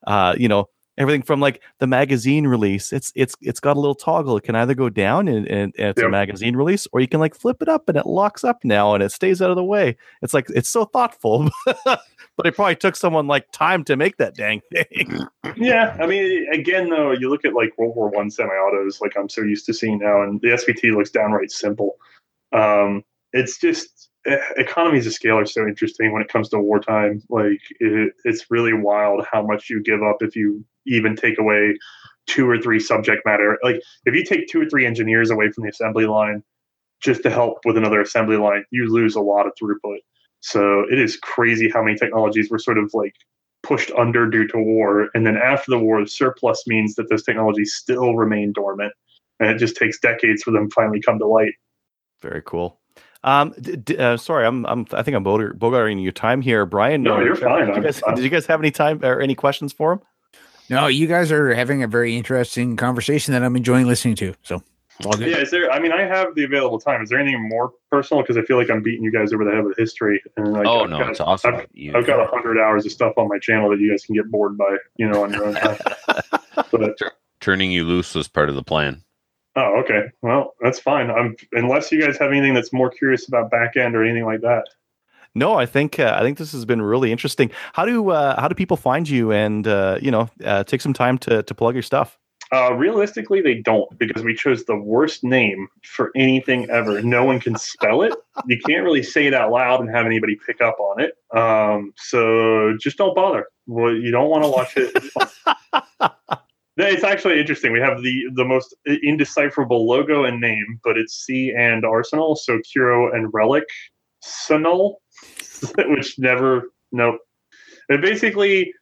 Uh, 0.05 0.35
you 0.37 0.47
know, 0.47 0.69
everything 0.97 1.21
from 1.21 1.39
like 1.39 1.61
the 1.79 1.87
magazine 1.87 2.45
release 2.45 2.93
it's 2.93 3.11
it's 3.15 3.35
it's 3.41 3.59
got 3.59 3.75
a 3.75 3.79
little 3.79 3.95
toggle 3.95 4.37
it 4.37 4.43
can 4.43 4.55
either 4.55 4.75
go 4.75 4.89
down 4.89 5.27
and, 5.27 5.47
and, 5.47 5.73
and 5.77 5.89
it's 5.89 6.01
a 6.01 6.09
magazine 6.09 6.55
release 6.55 6.87
or 6.93 6.99
you 6.99 7.07
can 7.07 7.19
like 7.19 7.35
flip 7.35 7.61
it 7.61 7.67
up 7.67 7.89
and 7.89 7.97
it 7.97 8.05
locks 8.05 8.43
up 8.43 8.63
now 8.63 8.93
and 8.93 9.03
it 9.03 9.11
stays 9.11 9.41
out 9.41 9.49
of 9.49 9.55
the 9.55 9.63
way 9.63 9.95
it's 10.21 10.33
like 10.33 10.47
it's 10.49 10.69
so 10.69 10.85
thoughtful 10.85 11.49
but 11.85 12.45
it 12.45 12.55
probably 12.55 12.75
took 12.75 12.95
someone 12.95 13.27
like 13.27 13.45
time 13.51 13.83
to 13.83 13.95
make 13.95 14.17
that 14.17 14.35
dang 14.35 14.61
thing 14.71 15.19
Yeah, 15.55 15.95
I 15.99 16.07
mean, 16.07 16.47
again, 16.51 16.89
though, 16.89 17.11
you 17.11 17.29
look 17.29 17.45
at 17.45 17.53
like 17.53 17.77
World 17.77 17.95
War 17.95 18.09
One 18.09 18.29
semi-autos, 18.29 19.01
like 19.01 19.13
I'm 19.17 19.29
so 19.29 19.41
used 19.41 19.65
to 19.67 19.73
seeing 19.73 19.99
now, 19.99 20.21
and 20.23 20.39
the 20.41 20.49
SVT 20.49 20.95
looks 20.95 21.11
downright 21.11 21.51
simple. 21.51 21.97
Um, 22.53 23.03
it's 23.33 23.59
just 23.59 24.09
eh, 24.25 24.37
economies 24.57 25.07
of 25.07 25.13
scale 25.13 25.37
are 25.37 25.45
so 25.45 25.67
interesting 25.67 26.11
when 26.11 26.21
it 26.21 26.29
comes 26.29 26.49
to 26.49 26.59
wartime. 26.59 27.21
Like 27.29 27.61
it, 27.79 28.13
it's 28.25 28.49
really 28.49 28.73
wild 28.73 29.25
how 29.31 29.45
much 29.45 29.69
you 29.69 29.81
give 29.81 30.01
up 30.01 30.17
if 30.21 30.35
you 30.35 30.63
even 30.85 31.15
take 31.15 31.39
away 31.39 31.77
two 32.27 32.47
or 32.49 32.57
three 32.57 32.79
subject 32.79 33.25
matter. 33.25 33.57
Like 33.63 33.81
if 34.05 34.15
you 34.15 34.23
take 34.23 34.47
two 34.47 34.61
or 34.61 34.65
three 34.69 34.85
engineers 34.85 35.29
away 35.29 35.51
from 35.51 35.63
the 35.63 35.69
assembly 35.69 36.05
line 36.05 36.43
just 37.01 37.21
to 37.23 37.29
help 37.29 37.59
with 37.65 37.77
another 37.77 37.99
assembly 38.01 38.37
line, 38.37 38.63
you 38.71 38.87
lose 38.91 39.15
a 39.15 39.21
lot 39.21 39.45
of 39.45 39.53
throughput. 39.61 39.97
So 40.39 40.85
it 40.91 40.99
is 40.99 41.17
crazy 41.17 41.69
how 41.69 41.83
many 41.83 41.97
technologies 41.97 42.49
were 42.49 42.59
sort 42.59 42.77
of 42.77 42.91
like 42.93 43.13
pushed 43.61 43.91
under 43.97 44.29
due 44.29 44.47
to 44.47 44.57
war. 44.57 45.09
And 45.13 45.25
then 45.25 45.37
after 45.37 45.71
the 45.71 45.79
war, 45.79 46.01
the 46.01 46.09
surplus 46.09 46.63
means 46.67 46.95
that 46.95 47.09
those 47.09 47.23
technologies 47.23 47.73
still 47.73 48.15
remain 48.15 48.51
dormant. 48.53 48.93
And 49.39 49.49
it 49.49 49.57
just 49.57 49.75
takes 49.75 49.99
decades 49.99 50.43
for 50.43 50.51
them 50.51 50.69
to 50.69 50.73
finally 50.73 51.01
come 51.01 51.19
to 51.19 51.27
light. 51.27 51.53
very 52.21 52.41
cool 52.45 52.79
um 53.25 53.53
d- 53.61 53.77
d- 53.77 53.97
uh, 53.97 54.17
sorry 54.17 54.45
i'm 54.45 54.65
i'm 54.65 54.85
i 54.91 55.01
think 55.01 55.15
i'm 55.15 55.23
bogarting 55.23 56.01
your 56.03 56.11
time 56.11 56.41
here 56.41 56.65
brian 56.65 57.01
No, 57.03 57.19
you're 57.21 57.35
fine. 57.37 57.67
did 57.67 57.69
you, 57.69 57.73
I'm 57.75 57.81
guys, 57.83 57.99
fine. 57.99 58.15
did 58.15 58.23
you 58.23 58.29
guys 58.29 58.45
have 58.47 58.59
any 58.59 58.69
time 58.71 58.99
or 59.03 59.21
any 59.21 59.33
questions 59.33 59.71
for 59.71 59.93
him 59.93 59.99
No, 60.69 60.87
you 60.87 61.07
guys 61.07 61.31
are 61.31 61.53
having 61.53 61.83
a 61.83 61.87
very 61.87 62.15
interesting 62.17 62.75
conversation 62.77 63.33
that 63.33 63.43
I'm 63.43 63.55
enjoying 63.55 63.87
listening 63.87 64.15
to. 64.15 64.33
So 64.43 64.63
all 65.05 65.13
good. 65.13 65.29
Yeah, 65.29 65.37
is 65.37 65.51
there? 65.51 65.71
I 65.71 65.79
mean, 65.79 65.91
I 65.91 66.01
have 66.01 66.35
the 66.35 66.43
available 66.45 66.79
time. 66.79 67.01
Is 67.01 67.09
there 67.09 67.19
anything 67.19 67.47
more 67.49 67.73
personal? 67.91 68.23
Because 68.23 68.37
I 68.37 68.43
feel 68.43 68.57
like 68.57 68.69
I'm 68.69 68.81
beating 68.81 69.03
you 69.03 69.11
guys 69.11 69.33
over 69.33 69.43
the 69.43 69.51
head 69.51 69.63
with 69.65 69.77
history. 69.77 70.21
And 70.37 70.53
like, 70.53 70.65
oh 70.67 70.83
I've 70.83 70.89
no, 70.89 70.99
got, 70.99 71.09
it's 71.09 71.19
awesome. 71.19 71.55
I've, 71.55 71.67
You- 71.73 71.93
I've 71.95 72.05
got 72.07 72.19
a 72.19 72.27
hundred 72.27 72.59
hours 72.59 72.85
of 72.85 72.91
stuff 72.91 73.13
on 73.17 73.27
my 73.27 73.39
channel 73.39 73.69
that 73.71 73.79
you 73.79 73.89
guys 73.91 74.05
can 74.05 74.15
get 74.15 74.29
bored 74.31 74.57
by, 74.57 74.77
you 74.97 75.07
know, 75.09 75.23
on 75.23 75.33
your 75.33 75.45
own 75.45 75.55
time. 75.55 75.77
but 76.71 76.97
turning 77.41 77.71
you 77.71 77.83
loose 77.85 78.15
was 78.15 78.27
part 78.27 78.49
of 78.49 78.55
the 78.55 78.63
plan. 78.63 79.03
oh, 79.55 79.79
okay. 79.83 80.03
Well, 80.21 80.53
that's 80.61 80.79
fine. 80.79 81.11
I'm 81.11 81.35
unless 81.51 81.91
you 81.91 81.99
guys 82.01 82.17
have 82.17 82.31
anything 82.31 82.53
that's 82.53 82.71
more 82.71 82.89
curious 82.89 83.27
about 83.27 83.51
back 83.51 83.75
end 83.75 83.95
or 83.95 84.03
anything 84.03 84.25
like 84.25 84.41
that. 84.41 84.63
No, 85.35 85.55
I 85.55 85.65
think 85.65 85.99
uh, 85.99 86.15
I 86.15 86.21
think 86.21 86.37
this 86.37 86.51
has 86.51 86.65
been 86.65 86.81
really 86.81 87.11
interesting. 87.11 87.49
How 87.73 87.85
do 87.85 88.11
uh, 88.11 88.39
how 88.39 88.47
do 88.47 88.55
people 88.55 88.77
find 88.77 89.09
you 89.09 89.31
and 89.31 89.67
uh, 89.67 89.97
you 90.01 90.11
know 90.11 90.29
uh, 90.43 90.63
take 90.63 90.81
some 90.81 90.93
time 90.93 91.17
to 91.19 91.43
to 91.43 91.55
plug 91.55 91.75
your 91.75 91.83
stuff? 91.83 92.19
Uh, 92.51 92.71
realistically, 92.73 93.41
they 93.41 93.55
don't 93.55 93.97
because 93.97 94.23
we 94.23 94.35
chose 94.35 94.65
the 94.65 94.75
worst 94.75 95.23
name 95.23 95.67
for 95.83 96.11
anything 96.15 96.69
ever. 96.69 97.01
No 97.01 97.25
one 97.25 97.39
can 97.39 97.57
spell 97.57 98.03
it. 98.03 98.13
You 98.45 98.59
can't 98.59 98.83
really 98.83 99.01
say 99.01 99.25
it 99.25 99.33
out 99.33 99.51
loud 99.51 99.81
and 99.81 99.89
have 99.89 100.05
anybody 100.05 100.37
pick 100.45 100.61
up 100.61 100.77
on 100.79 101.01
it. 101.01 101.13
Um, 101.35 101.93
so 101.97 102.77
just 102.79 102.97
don't 102.97 103.15
bother. 103.15 103.47
Well, 103.65 103.95
you 103.95 104.11
don't 104.11 104.29
want 104.29 104.43
to 104.43 104.49
watch 104.49 104.77
it. 104.77 104.91
It's 104.95 105.39
It's 106.75 107.03
actually 107.03 107.39
interesting. 107.39 107.71
We 107.71 107.79
have 107.81 108.01
the 108.01 108.23
the 108.33 108.45
most 108.45 108.75
indecipherable 108.85 109.87
logo 109.87 110.23
and 110.23 110.41
name, 110.41 110.79
but 110.83 110.97
it's 110.97 111.13
C&Rsenal, 111.25 112.35
so 112.35 112.59
Curio 112.71 113.11
and 113.11 113.31
Relic 113.31 113.65
Sonol, 114.23 114.95
which 115.77 116.17
never 116.19 116.63
nope. 116.91 117.19
And 117.89 118.01
basically, 118.01 118.73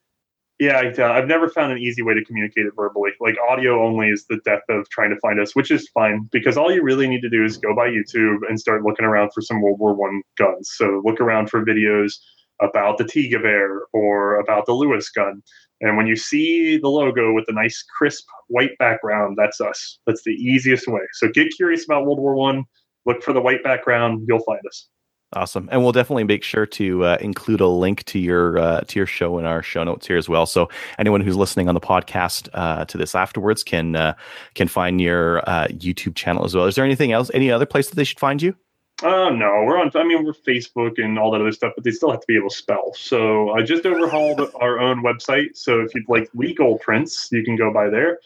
yeah, 0.62 0.92
uh, 1.00 1.12
I've 1.12 1.28
never 1.28 1.50
found 1.50 1.72
an 1.72 1.80
easy 1.80 2.04
way 2.04 2.14
to 2.14 2.24
communicate 2.24 2.68
it 2.68 2.74
verbally. 2.76 3.12
Like 3.20 3.36
audio 3.50 3.84
only 3.84 4.10
is 4.10 4.26
the 4.30 4.40
death 4.46 4.62
of 4.70 4.88
trying 4.90 5.10
to 5.10 5.20
find 5.20 5.40
us, 5.40 5.56
which 5.56 5.72
is 5.72 5.90
fine 5.92 6.30
because 6.32 6.56
all 6.56 6.72
you 6.72 6.84
really 6.84 7.08
need 7.08 7.22
to 7.22 7.30
do 7.30 7.44
is 7.44 7.58
go 7.58 7.76
by 7.76 7.88
YouTube 7.88 8.38
and 8.48 8.60
start 8.60 8.84
looking 8.84 9.04
around 9.04 9.32
for 9.34 9.42
some 9.42 9.60
World 9.60 9.80
War 9.80 9.96
One 9.96 10.22
guns. 10.38 10.72
So 10.76 11.02
look 11.04 11.20
around 11.20 11.50
for 11.50 11.66
videos 11.66 12.14
about 12.62 13.00
the 13.00 13.06
T 13.06 13.28
Gewehr 13.34 13.80
or 13.92 14.40
about 14.40 14.68
the 14.68 14.74
Lewis 14.74 15.10
gun. 15.10 15.42
And 15.82 15.98
when 15.98 16.06
you 16.06 16.16
see 16.16 16.78
the 16.78 16.90
logo 16.90 17.34
with 17.34 17.48
the 17.48 17.54
nice 17.54 17.84
crisp 17.98 18.26
white 18.48 18.78
background, 18.78 19.38
that's 19.42 19.60
us. 19.60 19.98
That's 20.06 20.24
the 20.24 20.34
easiest 20.34 20.88
way. 20.88 21.02
So 21.14 21.28
get 21.28 21.48
curious 21.56 21.86
about 21.86 22.06
World 22.06 22.20
War 22.20 22.36
One. 22.36 22.66
Look 23.08 23.24
for 23.24 23.34
the 23.34 23.42
white 23.42 23.64
background. 23.64 24.26
You'll 24.28 24.44
find 24.44 24.62
us. 24.68 24.88
Awesome, 25.34 25.70
and 25.72 25.82
we'll 25.82 25.94
definitely 25.94 26.26
make 26.26 26.44
sure 26.44 26.66
to 26.66 27.06
uh, 27.06 27.18
include 27.22 27.62
a 27.62 27.68
link 27.68 28.04
to 28.04 28.20
your 28.20 28.58
uh, 28.58 28.82
to 28.82 29.00
your 29.00 29.06
show 29.06 29.40
in 29.40 29.46
our 29.46 29.64
show 29.64 29.82
notes 29.82 30.06
here 30.06 30.18
as 30.18 30.28
well. 30.28 30.46
So 30.46 30.68
anyone 31.00 31.22
who's 31.22 31.38
listening 31.38 31.70
on 31.70 31.74
the 31.74 31.80
podcast 31.80 32.50
uh, 32.54 32.84
to 32.84 32.98
this 32.98 33.16
afterwards 33.16 33.64
can 33.64 33.96
uh, 33.96 34.14
can 34.56 34.68
find 34.68 35.00
your 35.00 35.40
uh, 35.50 35.68
YouTube 35.68 36.16
channel 36.16 36.44
as 36.44 36.54
well. 36.54 36.66
Is 36.66 36.76
there 36.76 36.84
anything 36.84 37.14
else? 37.14 37.32
Any 37.34 37.50
other 37.50 37.66
place 37.66 37.90
that 37.90 37.96
they 37.96 38.04
should 38.04 38.20
find 38.20 38.42
you? 38.42 38.58
Oh 39.04 39.30
no, 39.30 39.64
we're 39.66 39.80
on. 39.80 39.90
I 39.96 40.04
mean, 40.04 40.26
we're 40.26 40.34
Facebook 40.34 41.02
and 41.02 41.18
all 41.18 41.32
that 41.32 41.40
other 41.40 41.54
stuff, 41.54 41.72
but 41.78 41.86
they 41.86 41.92
still 41.92 42.12
have 42.12 42.20
to 42.20 42.28
be 42.28 42.36
able 42.36 42.50
to 42.50 42.56
spell. 42.56 42.94
So 42.94 43.52
I 43.52 43.62
just 43.62 43.86
overhauled 43.86 44.42
our 44.56 44.80
own 44.80 45.02
website. 45.02 45.56
So 45.56 45.80
if 45.80 45.96
you'd 45.96 46.10
like 46.10 46.30
legal 46.34 46.78
prints, 46.80 47.30
you 47.32 47.42
can 47.46 47.56
go 47.56 47.72
by 47.72 47.90
there. 47.90 48.20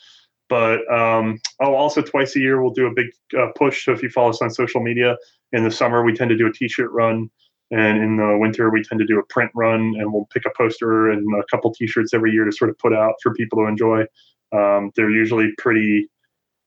But 0.50 0.92
um, 0.92 1.40
oh, 1.60 1.76
also 1.76 2.02
twice 2.02 2.36
a 2.36 2.40
year 2.40 2.62
we'll 2.62 2.74
do 2.74 2.88
a 2.88 2.94
big 2.94 3.08
push. 3.56 3.86
So 3.86 3.92
if 3.92 4.02
you 4.02 4.10
follow 4.10 4.30
us 4.30 4.42
on 4.42 4.50
social 4.50 4.82
media, 4.82 5.18
in 5.52 5.64
the 5.64 5.72
summer 5.72 6.04
we 6.04 6.14
tend 6.14 6.30
to 6.30 6.38
do 6.38 6.48
a 6.48 6.54
T-shirt 6.54 6.92
run, 6.92 7.30
and 7.72 8.04
in 8.04 8.18
the 8.18 8.38
winter 8.40 8.70
we 8.70 8.84
tend 8.84 9.00
to 9.00 9.06
do 9.06 9.20
a 9.20 9.26
print 9.26 9.52
run, 9.56 9.94
and 9.98 10.12
we'll 10.12 10.28
pick 10.34 10.44
a 10.46 10.52
poster 10.58 11.10
and 11.10 11.26
a 11.36 11.44
couple 11.50 11.74
T-shirts 11.74 12.14
every 12.14 12.32
year 12.32 12.46
to 12.46 12.52
sort 12.52 12.70
of 12.70 12.78
put 12.78 12.94
out 12.94 13.16
for 13.22 13.34
people 13.34 13.60
to 13.60 13.66
enjoy. 13.66 14.04
Um, 14.52 14.92
they're 14.96 15.10
usually 15.10 15.50
pretty 15.58 16.10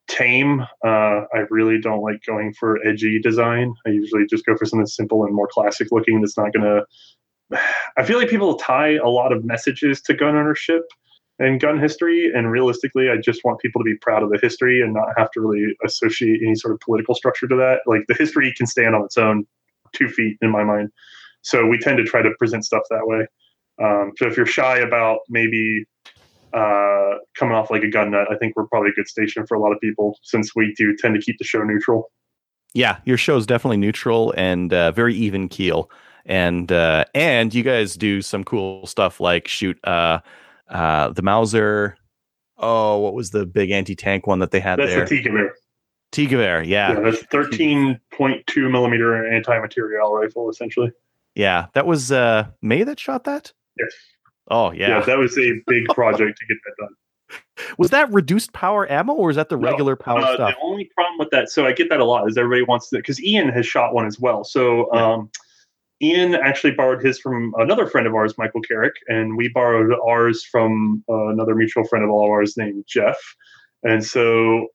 tame. 0.08 0.60
Uh, 0.84 1.24
I 1.34 1.44
really 1.50 1.80
don't 1.80 2.02
like 2.02 2.22
going 2.26 2.52
for 2.54 2.78
edgy 2.86 3.20
design. 3.20 3.74
I 3.86 3.90
usually 3.90 4.26
just 4.26 4.44
go 4.46 4.56
for 4.56 4.64
something 4.64 4.86
simple 4.86 5.24
and 5.24 5.34
more 5.34 5.48
classic 5.50 5.88
looking. 5.92 6.20
That's 6.20 6.36
not 6.36 6.52
gonna. 6.52 6.82
I 7.96 8.04
feel 8.04 8.18
like 8.18 8.28
people 8.28 8.56
tie 8.56 8.96
a 8.96 9.08
lot 9.08 9.32
of 9.32 9.44
messages 9.44 10.00
to 10.02 10.14
gun 10.14 10.36
ownership 10.36 10.82
and 11.38 11.60
gun 11.60 11.78
history, 11.78 12.32
and 12.34 12.50
realistically, 12.50 13.10
I 13.10 13.16
just 13.16 13.44
want 13.44 13.60
people 13.60 13.80
to 13.80 13.84
be 13.84 13.96
proud 13.96 14.22
of 14.22 14.30
the 14.30 14.38
history 14.42 14.82
and 14.82 14.92
not 14.92 15.08
have 15.16 15.30
to 15.32 15.40
really 15.40 15.76
associate 15.84 16.40
any 16.42 16.54
sort 16.56 16.74
of 16.74 16.80
political 16.80 17.14
structure 17.14 17.46
to 17.46 17.56
that. 17.56 17.80
Like 17.86 18.02
the 18.08 18.14
history 18.14 18.52
can 18.56 18.66
stand 18.66 18.94
on 18.94 19.04
its 19.04 19.16
own, 19.16 19.46
two 19.92 20.08
feet 20.08 20.36
in 20.42 20.50
my 20.50 20.64
mind. 20.64 20.90
So 21.42 21.66
we 21.66 21.78
tend 21.78 21.98
to 21.98 22.04
try 22.04 22.22
to 22.22 22.30
present 22.38 22.64
stuff 22.64 22.82
that 22.90 23.06
way. 23.06 23.26
Um, 23.80 24.12
so 24.16 24.26
if 24.26 24.36
you're 24.36 24.46
shy 24.46 24.78
about 24.78 25.20
maybe 25.28 25.84
uh, 26.52 27.14
coming 27.36 27.54
off 27.54 27.70
like 27.70 27.82
a 27.82 27.90
gun 27.90 28.10
nut, 28.10 28.26
I 28.30 28.36
think 28.36 28.56
we're 28.56 28.66
probably 28.66 28.90
a 28.90 28.94
good 28.94 29.08
station 29.08 29.46
for 29.46 29.54
a 29.54 29.60
lot 29.60 29.72
of 29.72 29.80
people 29.80 30.18
since 30.22 30.56
we 30.56 30.74
do 30.76 30.96
tend 30.96 31.14
to 31.14 31.20
keep 31.20 31.38
the 31.38 31.44
show 31.44 31.62
neutral. 31.62 32.10
Yeah, 32.74 32.98
your 33.04 33.16
show 33.16 33.36
is 33.36 33.46
definitely 33.46 33.76
neutral 33.78 34.34
and 34.36 34.72
uh, 34.72 34.90
very 34.92 35.14
even 35.14 35.48
keel, 35.48 35.90
and 36.26 36.70
uh, 36.70 37.04
and 37.14 37.54
you 37.54 37.62
guys 37.62 37.94
do 37.94 38.20
some 38.20 38.44
cool 38.44 38.86
stuff 38.86 39.20
like 39.20 39.48
shoot 39.48 39.78
uh, 40.68 41.10
the 41.10 41.22
Mauser. 41.22 41.96
Oh, 42.58 42.98
what 42.98 43.14
was 43.14 43.30
the 43.30 43.46
big 43.46 43.70
anti 43.70 43.94
tank 43.94 44.26
one 44.26 44.40
that 44.40 44.50
they 44.50 44.60
had 44.60 44.78
That's 44.78 44.90
there? 44.90 45.04
the 45.06 45.22
T 45.22 45.28
Gewehr. 45.28 45.50
Tigaver, 46.10 46.66
Yeah. 46.66 46.94
yeah. 46.94 47.00
that's 47.00 47.22
13.2 47.24 48.70
millimeter 48.70 49.30
anti-material 49.32 50.12
rifle, 50.14 50.48
essentially. 50.50 50.90
Yeah, 51.34 51.66
that 51.74 51.86
was 51.86 52.10
uh 52.10 52.46
May 52.62 52.82
that 52.82 52.98
shot 52.98 53.24
that. 53.24 53.52
Yes. 53.78 53.92
Oh 54.50 54.72
Yeah. 54.72 54.88
yeah. 54.88 55.00
that 55.04 55.18
was 55.18 55.38
a 55.38 55.52
big 55.66 55.84
project 55.94 56.38
to 56.38 56.46
get 56.46 56.56
that 56.64 56.74
done. 56.82 56.94
was 57.76 57.90
that 57.90 58.10
reduced 58.10 58.52
power 58.54 58.90
ammo 58.90 59.12
or 59.12 59.28
is 59.30 59.36
that 59.36 59.50
the 59.50 59.56
No, 59.58 59.70
regular 59.70 59.96
power 59.96 60.20
Uh, 60.20 60.34
stuff? 60.34 60.54
The 60.58 60.66
only 60.66 60.90
problem 60.94 61.18
with 61.18 61.30
that, 61.30 61.50
so 61.50 61.66
I 61.66 61.72
get 61.72 61.90
that 61.90 62.00
a 62.00 62.04
lot, 62.04 62.26
is 62.26 62.38
everybody 62.38 62.62
wants 62.62 62.88
to, 62.90 62.96
because 62.96 63.22
Ian 63.22 63.50
has 63.50 63.66
shot 63.66 63.92
one 63.94 64.06
as 64.06 64.18
well. 64.18 64.42
So 64.44 64.88
Yeah. 64.94 65.12
um, 65.12 65.30
Ian 66.00 66.34
actually 66.34 66.72
borrowed 66.72 67.04
his 67.04 67.18
from 67.18 67.52
another 67.58 67.86
friend 67.86 68.06
of 68.06 68.14
ours, 68.14 68.38
Michael 68.38 68.60
Carrick, 68.60 68.94
and 69.08 69.36
we 69.36 69.48
borrowed 69.48 69.92
ours 70.06 70.44
from 70.44 71.02
uh, 71.08 71.28
another 71.28 71.54
mutual 71.54 71.84
friend 71.84 72.04
of 72.04 72.10
all 72.10 72.26
of 72.26 72.30
ours 72.30 72.56
named 72.56 72.84
Jeff. 72.86 73.18
And 73.82 74.04
so 74.04 74.68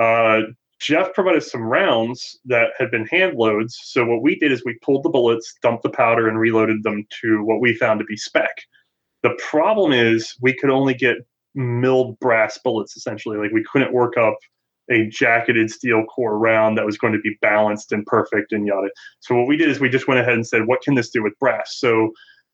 uh, 0.00 0.40
Jeff 0.80 1.12
provided 1.12 1.42
some 1.42 1.62
rounds 1.62 2.38
that 2.46 2.70
had 2.78 2.90
been 2.90 3.06
hand 3.06 3.36
loads. 3.36 3.78
So 3.84 4.04
what 4.04 4.22
we 4.22 4.36
did 4.36 4.52
is 4.52 4.64
we 4.64 4.78
pulled 4.82 5.02
the 5.02 5.10
bullets, 5.10 5.54
dumped 5.62 5.82
the 5.82 5.90
powder, 5.90 6.28
and 6.28 6.38
reloaded 6.38 6.82
them 6.82 7.06
to 7.22 7.42
what 7.44 7.60
we 7.60 7.74
found 7.74 8.00
to 8.00 8.04
be 8.04 8.16
spec. 8.16 8.50
The 9.22 9.38
problem 9.38 9.92
is 9.92 10.34
we 10.40 10.54
could 10.54 10.70
only 10.70 10.94
get 10.94 11.16
milled 11.54 12.18
brass 12.20 12.58
bullets 12.58 12.96
essentially. 12.96 13.38
Like 13.38 13.52
we 13.52 13.64
couldn't 13.64 13.92
work 13.92 14.16
up 14.16 14.36
a 14.90 15.06
jacketed 15.08 15.70
steel 15.70 16.04
core 16.04 16.38
round 16.38 16.76
that 16.76 16.84
was 16.84 16.98
going 16.98 17.12
to 17.12 17.20
be 17.20 17.36
balanced 17.40 17.92
and 17.92 18.04
perfect 18.06 18.52
and 18.52 18.66
yada. 18.66 18.88
So 19.20 19.34
what 19.34 19.46
we 19.46 19.56
did 19.56 19.70
is 19.70 19.80
we 19.80 19.88
just 19.88 20.08
went 20.08 20.20
ahead 20.20 20.34
and 20.34 20.46
said, 20.46 20.66
what 20.66 20.82
can 20.82 20.94
this 20.94 21.10
do 21.10 21.22
with 21.22 21.38
brass? 21.38 21.76
So 21.78 22.10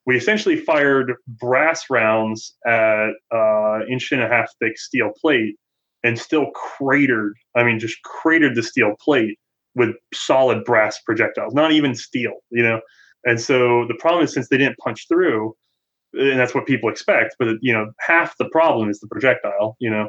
we 0.06 0.16
essentially 0.16 0.56
fired 0.56 1.14
brass 1.26 1.84
rounds 1.90 2.56
at 2.66 3.10
uh, 3.34 3.80
inch 3.90 4.12
and 4.12 4.22
a 4.22 4.28
half 4.28 4.50
thick 4.60 4.78
steel 4.78 5.10
plate 5.20 5.56
and 6.02 6.18
still 6.18 6.50
cratered. 6.52 7.34
I 7.54 7.64
mean, 7.64 7.78
just 7.78 8.00
cratered 8.02 8.54
the 8.54 8.62
steel 8.62 8.94
plate 9.00 9.38
with 9.74 9.90
solid 10.14 10.64
brass 10.64 11.00
projectiles, 11.04 11.54
not 11.54 11.72
even 11.72 11.94
steel, 11.94 12.32
you 12.50 12.62
know. 12.62 12.80
And 13.24 13.40
so 13.40 13.86
the 13.86 13.94
problem 13.98 14.24
is 14.24 14.32
since 14.32 14.48
they 14.48 14.56
didn't 14.56 14.78
punch 14.78 15.06
through, 15.08 15.54
and 16.14 16.40
that's 16.40 16.54
what 16.54 16.66
people 16.66 16.90
expect, 16.90 17.36
but 17.38 17.48
you 17.60 17.72
know, 17.72 17.92
half 18.00 18.36
the 18.38 18.48
problem 18.50 18.88
is 18.88 19.00
the 19.00 19.08
projectile, 19.08 19.76
you 19.78 19.90
know. 19.90 20.08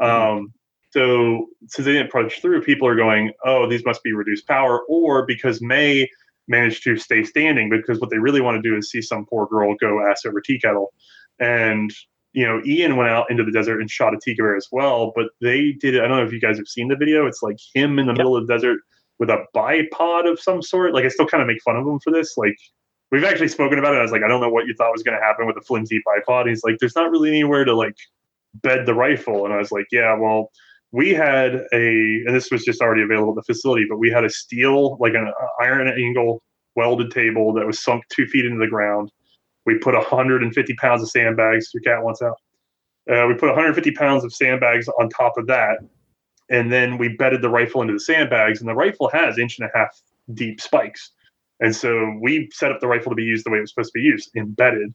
Um, 0.00 0.52
so 0.92 1.46
since 1.66 1.86
they 1.86 1.92
didn't 1.92 2.12
punch 2.12 2.40
through, 2.40 2.62
people 2.62 2.86
are 2.86 2.94
going, 2.94 3.32
"Oh, 3.44 3.68
these 3.68 3.84
must 3.84 4.02
be 4.02 4.12
reduced 4.12 4.46
power," 4.46 4.80
or 4.88 5.24
because 5.26 5.62
May 5.62 6.08
managed 6.48 6.82
to 6.84 6.96
stay 6.96 7.22
standing 7.22 7.70
because 7.70 8.00
what 8.00 8.10
they 8.10 8.18
really 8.18 8.40
want 8.40 8.62
to 8.62 8.68
do 8.68 8.76
is 8.76 8.90
see 8.90 9.00
some 9.00 9.24
poor 9.26 9.46
girl 9.46 9.74
go 9.80 10.06
ass 10.06 10.24
over 10.26 10.40
tea 10.40 10.58
kettle. 10.58 10.92
And 11.38 11.92
you 12.34 12.46
know, 12.46 12.62
Ian 12.64 12.96
went 12.96 13.10
out 13.10 13.30
into 13.30 13.44
the 13.44 13.52
desert 13.52 13.80
and 13.80 13.90
shot 13.90 14.14
a 14.14 14.18
T 14.18 14.34
Gewehr 14.34 14.56
as 14.56 14.68
well, 14.72 15.12
but 15.14 15.26
they 15.40 15.72
did 15.72 15.94
it. 15.94 16.02
I 16.02 16.08
don't 16.08 16.18
know 16.18 16.24
if 16.24 16.32
you 16.32 16.40
guys 16.40 16.56
have 16.56 16.68
seen 16.68 16.88
the 16.88 16.96
video. 16.96 17.26
It's 17.26 17.42
like 17.42 17.58
him 17.74 17.98
in 17.98 18.06
the 18.06 18.14
middle 18.14 18.36
of 18.36 18.46
the 18.46 18.52
desert 18.52 18.80
with 19.18 19.28
a 19.28 19.44
bipod 19.54 20.30
of 20.30 20.40
some 20.40 20.62
sort. 20.62 20.94
Like 20.94 21.04
I 21.04 21.08
still 21.08 21.26
kind 21.26 21.42
of 21.42 21.46
make 21.46 21.62
fun 21.62 21.76
of 21.76 21.86
him 21.86 22.00
for 22.00 22.10
this. 22.10 22.36
Like 22.36 22.56
we've 23.10 23.24
actually 23.24 23.48
spoken 23.48 23.78
about 23.78 23.94
it. 23.94 23.98
I 23.98 24.02
was 24.02 24.12
like, 24.12 24.22
I 24.22 24.28
don't 24.28 24.40
know 24.40 24.48
what 24.48 24.66
you 24.66 24.74
thought 24.74 24.92
was 24.92 25.02
going 25.02 25.16
to 25.16 25.22
happen 25.22 25.46
with 25.46 25.56
a 25.58 25.60
flimsy 25.60 26.02
bipod. 26.06 26.48
He's 26.48 26.64
like, 26.64 26.78
there's 26.80 26.96
not 26.96 27.10
really 27.10 27.28
anywhere 27.28 27.64
to 27.64 27.74
like 27.74 27.96
bed 28.54 28.86
the 28.86 28.94
rifle. 28.94 29.44
And 29.44 29.52
I 29.52 29.58
was 29.58 29.70
like, 29.70 29.86
yeah, 29.92 30.16
well, 30.18 30.50
we 30.92 31.10
had 31.10 31.54
a, 31.72 32.22
and 32.26 32.34
this 32.36 32.50
was 32.50 32.64
just 32.64 32.82
already 32.82 33.02
available 33.02 33.30
at 33.30 33.36
the 33.36 33.54
facility, 33.54 33.86
but 33.88 33.96
we 33.96 34.10
had 34.10 34.24
a 34.24 34.30
steel, 34.30 34.98
like 35.00 35.14
an 35.14 35.32
iron 35.60 35.88
angle 35.88 36.42
welded 36.76 37.10
table 37.10 37.52
that 37.54 37.66
was 37.66 37.82
sunk 37.82 38.04
two 38.10 38.26
feet 38.26 38.44
into 38.44 38.58
the 38.58 38.68
ground. 38.68 39.10
We 39.64 39.78
put 39.78 39.94
150 39.94 40.74
pounds 40.74 41.02
of 41.02 41.08
sandbags. 41.08 41.70
Your 41.72 41.82
cat 41.82 42.04
wants 42.04 42.20
out. 42.20 42.36
Uh, 43.10 43.26
we 43.26 43.34
put 43.34 43.46
150 43.46 43.90
pounds 43.92 44.22
of 44.22 44.32
sandbags 44.32 44.86
on 45.00 45.08
top 45.08 45.36
of 45.38 45.46
that, 45.46 45.78
and 46.50 46.72
then 46.72 46.98
we 46.98 47.08
bedded 47.08 47.42
the 47.42 47.48
rifle 47.48 47.80
into 47.80 47.94
the 47.94 48.00
sandbags. 48.00 48.60
And 48.60 48.68
the 48.68 48.74
rifle 48.74 49.08
has 49.12 49.38
inch 49.38 49.58
and 49.58 49.68
a 49.68 49.76
half 49.76 49.98
deep 50.34 50.60
spikes, 50.60 51.10
and 51.60 51.74
so 51.74 52.16
we 52.20 52.48
set 52.52 52.70
up 52.70 52.80
the 52.80 52.86
rifle 52.86 53.10
to 53.10 53.16
be 53.16 53.24
used 53.24 53.46
the 53.46 53.50
way 53.50 53.58
it 53.58 53.62
was 53.62 53.70
supposed 53.70 53.92
to 53.92 53.98
be 53.98 54.04
used, 54.04 54.30
embedded. 54.36 54.92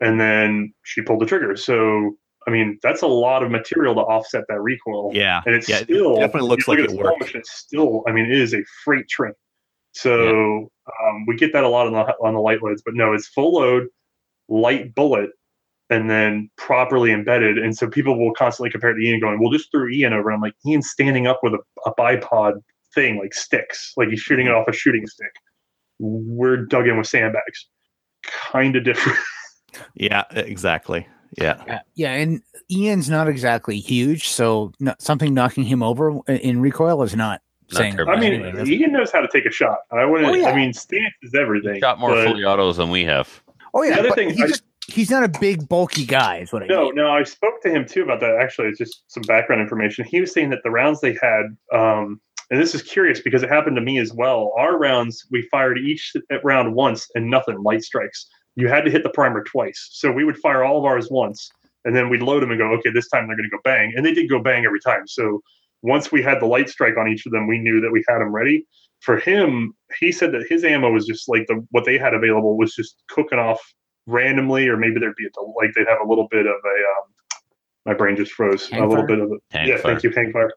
And 0.00 0.20
then 0.20 0.72
she 0.82 1.00
pulled 1.00 1.20
the 1.20 1.26
trigger. 1.26 1.56
So 1.56 2.16
I 2.46 2.50
mean, 2.50 2.78
that's 2.82 3.02
a 3.02 3.06
lot 3.06 3.42
of 3.42 3.50
material 3.50 3.94
to 3.94 4.00
offset 4.00 4.44
that 4.48 4.60
recoil. 4.60 5.10
Yeah, 5.14 5.42
and 5.46 5.54
it's 5.54 5.68
yeah, 5.68 5.78
it 5.78 5.84
still 5.84 6.16
definitely 6.16 6.48
looks 6.48 6.68
look 6.68 6.78
like 6.78 6.88
it 6.88 6.90
slow 6.90 7.16
It's 7.34 7.52
still, 7.52 8.02
I 8.06 8.12
mean, 8.12 8.26
it 8.26 8.38
is 8.38 8.54
a 8.54 8.62
freight 8.84 9.08
train. 9.08 9.32
So 9.92 10.70
um, 10.86 11.26
we 11.26 11.36
get 11.36 11.52
that 11.52 11.64
a 11.64 11.68
lot 11.68 11.86
on 11.86 11.92
the 11.92 12.00
on 12.24 12.34
the 12.34 12.40
light 12.40 12.62
loads, 12.62 12.82
but 12.84 12.94
no, 12.94 13.12
it's 13.12 13.28
full 13.28 13.54
load, 13.54 13.88
light 14.48 14.94
bullet, 14.94 15.30
and 15.90 16.08
then 16.10 16.50
properly 16.56 17.12
embedded. 17.12 17.58
And 17.58 17.76
so 17.76 17.88
people 17.88 18.18
will 18.18 18.32
constantly 18.34 18.70
compare 18.70 18.90
it 18.90 18.94
to 18.94 19.06
Ian, 19.06 19.20
going, 19.20 19.38
"Well, 19.40 19.52
just 19.52 19.70
threw 19.70 19.90
Ian 19.90 20.12
over." 20.12 20.30
And 20.30 20.36
I'm 20.36 20.40
like, 20.40 20.54
Ian's 20.66 20.90
standing 20.90 21.26
up 21.26 21.40
with 21.42 21.54
a, 21.54 21.58
a 21.88 21.94
bipod 21.94 22.54
thing, 22.94 23.18
like 23.18 23.34
sticks, 23.34 23.92
like 23.96 24.08
he's 24.08 24.20
shooting 24.20 24.46
it 24.46 24.52
off 24.52 24.66
a 24.68 24.72
shooting 24.72 25.06
stick. 25.06 25.32
We're 25.98 26.64
dug 26.64 26.88
in 26.88 26.96
with 26.96 27.06
sandbags, 27.06 27.68
kind 28.26 28.76
of 28.76 28.84
different. 28.84 29.18
Yeah, 29.94 30.24
exactly. 30.32 31.06
Yeah. 31.38 31.62
Yeah, 31.66 31.80
yeah, 31.94 32.12
and 32.14 32.42
Ian's 32.70 33.08
not 33.08 33.28
exactly 33.28 33.78
huge, 33.78 34.28
so 34.28 34.72
no, 34.80 34.94
something 34.98 35.32
knocking 35.32 35.64
him 35.64 35.82
over 35.82 36.18
in 36.28 36.60
recoil 36.60 37.02
is 37.02 37.16
not 37.16 37.40
Not 37.70 37.78
saying. 37.78 37.94
terrible. 37.94 38.12
I 38.12 38.16
mean, 38.20 38.32
anything. 38.34 38.52
That's- 38.54 38.68
Ian 38.68 38.92
knows 38.92 39.10
how 39.10 39.20
to 39.20 39.28
take 39.32 39.46
a 39.46 39.50
shot. 39.50 39.78
I 39.90 40.04
wouldn't. 40.04 40.30
Oh, 40.30 40.34
yeah. 40.34 40.50
I 40.50 40.54
mean, 40.56 40.72
stance 40.74 41.14
is 41.22 41.34
everything. 41.34 41.80
Shot 41.80 41.98
more 41.98 42.10
but- 42.10 42.26
fully 42.28 42.44
autos 42.44 42.76
than 42.76 42.90
we 42.90 43.04
have. 43.04 43.42
oh 43.74 43.82
yeah, 43.82 43.94
the 43.94 44.00
other 44.00 44.10
thing, 44.12 44.30
he's, 44.30 44.42
I- 44.42 44.46
just, 44.48 44.62
he's 44.88 45.10
not 45.10 45.24
a 45.24 45.28
big 45.40 45.68
bulky 45.68 46.04
guy. 46.04 46.38
Is 46.38 46.52
what 46.52 46.62
I 46.64 46.66
No, 46.66 46.84
mean. 46.86 46.96
no, 46.96 47.10
I 47.10 47.22
spoke 47.22 47.62
to 47.62 47.70
him 47.70 47.86
too 47.86 48.02
about 48.02 48.20
that. 48.20 48.36
Actually, 48.40 48.68
it's 48.68 48.78
just 48.78 49.04
some 49.08 49.22
background 49.22 49.62
information. 49.62 50.04
He 50.04 50.20
was 50.20 50.32
saying 50.34 50.50
that 50.50 50.58
the 50.64 50.70
rounds 50.70 51.00
they 51.00 51.16
had, 51.22 51.44
um, 51.72 52.20
and 52.50 52.60
this 52.60 52.74
is 52.74 52.82
curious 52.82 53.20
because 53.20 53.42
it 53.42 53.48
happened 53.48 53.76
to 53.76 53.82
me 53.82 53.98
as 53.98 54.12
well. 54.12 54.52
Our 54.58 54.78
rounds, 54.78 55.24
we 55.30 55.48
fired 55.50 55.78
each 55.78 56.12
round 56.44 56.74
once 56.74 57.08
and 57.14 57.30
nothing, 57.30 57.62
light 57.62 57.82
strikes. 57.82 58.28
You 58.54 58.68
had 58.68 58.84
to 58.84 58.90
hit 58.90 59.02
the 59.02 59.10
primer 59.10 59.42
twice. 59.44 59.88
So 59.92 60.12
we 60.12 60.24
would 60.24 60.36
fire 60.38 60.62
all 60.64 60.78
of 60.78 60.84
ours 60.84 61.08
once, 61.10 61.50
and 61.84 61.96
then 61.96 62.08
we'd 62.08 62.22
load 62.22 62.42
them 62.42 62.50
and 62.50 62.58
go, 62.58 62.70
okay, 62.72 62.90
this 62.90 63.08
time 63.08 63.26
they're 63.26 63.36
going 63.36 63.48
to 63.48 63.56
go 63.56 63.60
bang. 63.64 63.92
And 63.96 64.04
they 64.04 64.14
did 64.14 64.28
go 64.28 64.40
bang 64.40 64.64
every 64.64 64.80
time. 64.80 65.06
So 65.06 65.42
once 65.82 66.12
we 66.12 66.22
had 66.22 66.40
the 66.40 66.46
light 66.46 66.68
strike 66.68 66.96
on 66.96 67.08
each 67.08 67.26
of 67.26 67.32
them, 67.32 67.46
we 67.46 67.58
knew 67.58 67.80
that 67.80 67.90
we 67.90 68.04
had 68.08 68.18
them 68.18 68.32
ready. 68.32 68.66
For 69.00 69.18
him, 69.18 69.74
he 69.98 70.12
said 70.12 70.32
that 70.32 70.46
his 70.48 70.64
ammo 70.64 70.92
was 70.92 71.06
just 71.06 71.28
like 71.28 71.46
the 71.48 71.66
what 71.70 71.84
they 71.84 71.98
had 71.98 72.14
available 72.14 72.56
was 72.56 72.74
just 72.74 73.02
cooking 73.08 73.38
off 73.38 73.60
randomly, 74.06 74.68
or 74.68 74.76
maybe 74.76 75.00
there'd 75.00 75.16
be 75.16 75.26
a 75.26 75.40
like 75.56 75.74
they'd 75.74 75.88
have 75.88 76.00
a 76.04 76.08
little 76.08 76.28
bit 76.28 76.46
of 76.46 76.54
a. 76.54 76.56
Um, 76.56 77.12
my 77.84 77.94
brain 77.94 78.16
just 78.16 78.32
froze. 78.32 78.68
Hang 78.68 78.82
a 78.82 78.88
little 78.88 79.06
fire? 79.06 79.16
bit 79.16 79.18
of 79.18 79.32
a 79.32 79.36
Hang 79.50 79.68
yeah. 79.68 79.76
fire. 79.76 79.92
Thank 79.92 80.04
you, 80.04 80.10
hang 80.10 80.32
fire. 80.32 80.52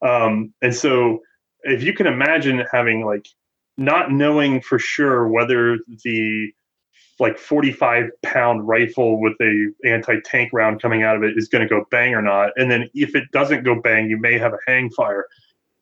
Um, 0.00 0.54
and 0.62 0.74
so, 0.74 1.20
if 1.64 1.82
you 1.82 1.92
can 1.92 2.06
imagine 2.06 2.64
having 2.72 3.04
like 3.04 3.26
not 3.76 4.12
knowing 4.12 4.62
for 4.62 4.78
sure 4.78 5.28
whether 5.28 5.78
the 6.04 6.52
like 7.20 7.38
45 7.38 8.10
pound 8.22 8.66
rifle 8.66 9.20
with 9.20 9.34
a 9.40 9.68
anti-tank 9.84 10.50
round 10.52 10.80
coming 10.80 11.02
out 11.02 11.16
of 11.16 11.22
it 11.22 11.34
is 11.36 11.48
going 11.48 11.62
to 11.62 11.68
go 11.68 11.84
bang 11.90 12.14
or 12.14 12.22
not 12.22 12.50
and 12.56 12.70
then 12.70 12.88
if 12.94 13.14
it 13.14 13.24
doesn't 13.32 13.64
go 13.64 13.80
bang 13.80 14.08
you 14.08 14.16
may 14.18 14.38
have 14.38 14.52
a 14.52 14.58
hang 14.66 14.90
fire 14.90 15.26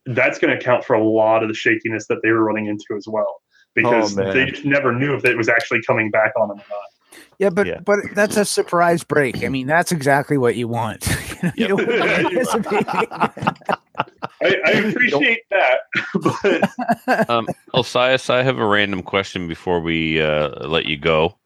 that's 0.06 0.39
going 0.39 0.51
to 0.51 0.59
account 0.59 0.85
for 0.85 0.94
a 0.94 1.05
lot 1.05 1.43
of 1.43 1.48
the 1.48 1.55
shakiness 1.55 2.06
that 2.09 2.19
they 2.23 2.31
were 2.31 2.43
running 2.43 2.66
into 2.66 2.97
as 2.97 3.06
well 3.06 3.40
because 3.74 4.19
Oh, 4.19 4.32
they 4.32 4.47
just 4.47 4.65
never 4.65 4.93
knew 4.93 5.15
if 5.15 5.24
it 5.24 5.36
was 5.36 5.48
actually 5.48 5.82
coming 5.86 6.10
back 6.10 6.32
on 6.36 6.48
them 6.48 6.59
or 6.59 6.65
not 6.69 7.23
Yeah, 7.39 7.51
but 7.51 7.66
Yeah. 7.66 7.81
but 7.85 8.01
that's 8.15 8.36
a 8.36 8.44
surprise 8.44 9.05
break. 9.05 9.44
I 9.44 9.48
mean, 9.48 9.66
that's 9.66 9.93
exactly 9.93 10.39
what 10.39 10.56
you 10.56 10.69
want. 10.69 11.06
you 11.56 11.69
know, 11.69 11.78
you 11.78 12.44
don't 12.44 12.66
want 12.66 13.69
I, 14.43 14.56
I 14.65 14.70
appreciate 14.73 15.43
that 15.51 15.81
but 17.06 17.28
Um, 17.31 17.47
Othais, 17.74 18.31
I 18.31 18.43
have 18.43 18.59
a 18.59 18.66
random 18.66 19.02
question 19.02 19.48
before 19.48 19.81
we 19.81 20.20
uh, 20.20 20.66
let 20.66 20.86
you 20.86 20.97
go. 20.97 21.36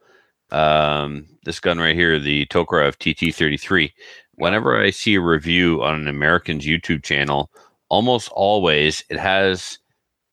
Um, 0.51 1.27
this 1.45 1.61
gun 1.61 1.79
right 1.79 1.95
here, 1.95 2.19
the 2.19 2.47
Tokarev 2.47 2.97
TT33. 2.97 3.93
Whenever 4.35 4.81
I 4.81 4.91
see 4.91 5.15
a 5.15 5.21
review 5.21 5.83
on 5.83 5.95
an 5.95 6.09
American's 6.09 6.67
YouTube 6.67 7.03
channel, 7.03 7.51
almost 7.89 8.29
always 8.31 9.05
it 9.09 9.19
has 9.19 9.79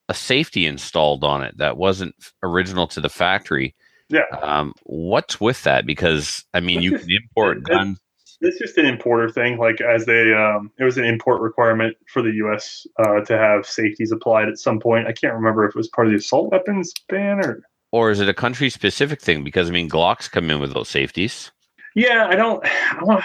a 0.09 0.13
safety 0.13 0.65
installed 0.65 1.23
on 1.23 1.43
it 1.43 1.57
that 1.57 1.77
wasn't 1.77 2.15
original 2.43 2.87
to 2.87 3.01
the 3.01 3.09
factory. 3.09 3.75
Yeah. 4.09 4.25
Um, 4.41 4.73
what's 4.83 5.39
with 5.39 5.63
that? 5.63 5.85
Because 5.85 6.43
I 6.53 6.59
mean, 6.59 6.81
you 6.81 6.97
can 6.97 7.07
import 7.09 7.63
guns. 7.63 7.99
It's 8.41 8.57
just 8.57 8.77
an 8.77 8.85
importer 8.85 9.29
thing. 9.29 9.57
Like 9.57 9.81
as 9.81 10.05
they, 10.05 10.33
um, 10.33 10.71
it 10.79 10.83
was 10.83 10.97
an 10.97 11.05
import 11.05 11.41
requirement 11.41 11.97
for 12.07 12.21
the 12.21 12.31
U.S. 12.31 12.87
Uh, 12.97 13.21
to 13.21 13.37
have 13.37 13.65
safeties 13.65 14.11
applied 14.11 14.47
at 14.47 14.57
some 14.57 14.79
point. 14.79 15.07
I 15.07 15.11
can't 15.11 15.33
remember 15.33 15.65
if 15.65 15.69
it 15.69 15.75
was 15.75 15.89
part 15.89 16.07
of 16.07 16.11
the 16.11 16.17
assault 16.17 16.51
weapons 16.51 16.93
ban 17.07 17.39
or. 17.39 17.61
Or 17.91 18.11
is 18.11 18.19
it 18.19 18.29
a 18.29 18.35
country 18.35 18.69
specific 18.69 19.19
thing? 19.19 19.43
Because 19.43 19.67
I 19.67 19.71
mean, 19.71 19.89
Glocks 19.89 20.29
come 20.29 20.51
in 20.51 20.59
with 20.59 20.73
those 20.73 20.89
safeties. 20.89 21.51
Yeah, 21.95 22.27
I 22.29 22.35
don't. 22.35 22.63
I 22.63 22.99
don't 22.99 23.23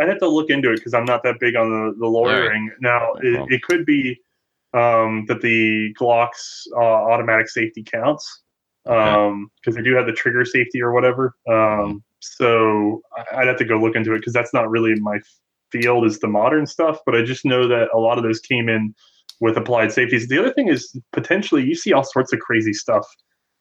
I'd 0.00 0.08
have 0.08 0.18
to 0.18 0.28
look 0.28 0.50
into 0.50 0.72
it 0.72 0.76
because 0.76 0.94
I'm 0.94 1.04
not 1.04 1.22
that 1.22 1.40
big 1.40 1.56
on 1.56 1.70
the, 1.70 1.94
the 1.98 2.06
lawyering. 2.06 2.70
Now, 2.80 3.14
it, 3.22 3.46
it 3.50 3.62
could 3.62 3.86
be 3.86 4.20
um, 4.74 5.24
that 5.28 5.40
the 5.40 5.94
Glock's 5.94 6.66
uh, 6.76 6.80
automatic 6.80 7.48
safety 7.48 7.82
counts 7.82 8.42
because 8.84 9.74
they 9.74 9.82
do 9.82 9.94
have 9.94 10.06
the 10.06 10.12
trigger 10.12 10.44
safety 10.44 10.82
or 10.82 10.92
whatever. 10.92 11.34
Um, 11.48 12.04
so 12.38 13.02
I'd 13.32 13.48
have 13.48 13.58
to 13.58 13.64
go 13.64 13.78
look 13.78 13.96
into 13.96 14.12
it 14.12 14.18
because 14.18 14.32
that's 14.32 14.54
not 14.54 14.70
really 14.70 14.94
my 15.00 15.18
field 15.72 16.04
is 16.04 16.18
the 16.18 16.28
modern 16.28 16.66
stuff. 16.66 16.98
But 17.04 17.14
I 17.14 17.22
just 17.22 17.44
know 17.44 17.66
that 17.68 17.88
a 17.94 17.98
lot 17.98 18.18
of 18.18 18.24
those 18.24 18.40
came 18.40 18.68
in 18.68 18.94
with 19.40 19.56
applied 19.56 19.92
safeties. 19.92 20.28
The 20.28 20.38
other 20.38 20.52
thing 20.52 20.68
is 20.68 20.98
potentially 21.12 21.64
you 21.64 21.74
see 21.74 21.92
all 21.92 22.04
sorts 22.04 22.32
of 22.32 22.40
crazy 22.40 22.72
stuff 22.72 23.06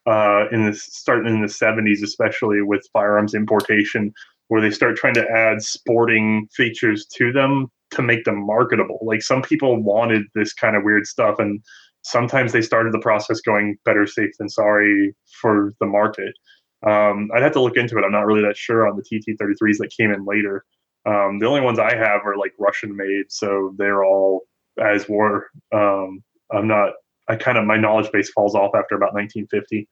uh, 0.06 0.46
in 0.52 0.66
this 0.66 0.84
starting 0.84 1.34
in 1.34 1.42
the 1.42 1.48
70s, 1.48 2.04
especially 2.04 2.62
with 2.62 2.88
firearms 2.94 3.34
importation, 3.34 4.14
where 4.48 4.62
they 4.62 4.72
start 4.72 4.96
trying 4.96 5.16
to 5.16 5.30
add 5.30 5.62
sporting 5.62 6.48
features 6.54 7.06
to 7.18 7.32
them 7.32 7.68
to 7.92 8.02
make 8.02 8.24
them 8.24 8.46
marketable. 8.46 9.00
Like 9.02 9.22
some 9.22 9.42
people 9.42 9.82
wanted 9.82 10.24
this 10.36 10.54
kind 10.54 10.76
of 10.76 10.84
weird 10.84 11.08
stuff, 11.08 11.40
and 11.40 11.62
sometimes 12.04 12.52
they 12.52 12.62
started 12.62 12.94
the 12.94 13.00
process 13.00 13.42
going 13.42 13.78
better 13.84 14.06
safe 14.06 14.32
than 14.38 14.50
sorry 14.50 15.16
for 15.42 15.74
the 15.80 15.88
market. 15.88 16.34
Um, 16.86 17.30
I'd 17.34 17.42
have 17.42 17.54
to 17.54 17.62
look 17.62 17.78
into 17.78 17.98
it. 17.98 18.04
I'm 18.04 18.12
not 18.12 18.26
really 18.26 18.42
that 18.42 18.58
sure 18.58 18.88
on 18.88 18.96
the 18.96 19.04
TT33s 19.04 19.78
that 19.80 19.92
came 19.98 20.12
in 20.12 20.26
later. 20.26 20.66
Um, 21.06 21.40
the 21.40 21.46
only 21.48 21.62
ones 21.62 21.80
I 21.80 21.96
have 21.96 22.22
are 22.26 22.36
like 22.38 22.54
Russian 22.60 22.96
made, 22.96 23.26
so 23.30 23.74
they're 23.78 24.04
all 24.04 24.42
as 24.82 25.08
war. 25.08 25.48
Um, 25.74 26.24
I'm 26.52 26.68
not. 26.68 26.94
I 27.28 27.36
kind 27.36 27.58
of 27.58 27.66
my 27.66 27.78
knowledge 27.78 28.12
base 28.12 28.30
falls 28.30 28.56
off 28.56 28.72
after 28.76 28.96
about 28.96 29.14
1950. 29.14 29.88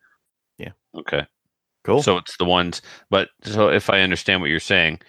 Yeah. 0.57 0.71
Okay. 0.95 1.25
Cool. 1.83 2.01
So 2.01 2.17
it's 2.17 2.37
the 2.37 2.45
ones, 2.45 2.81
but 3.09 3.29
so 3.43 3.69
if 3.69 3.89
I 3.89 4.01
understand 4.01 4.39
what 4.39 4.49
you're 4.49 4.59
saying, 4.59 5.01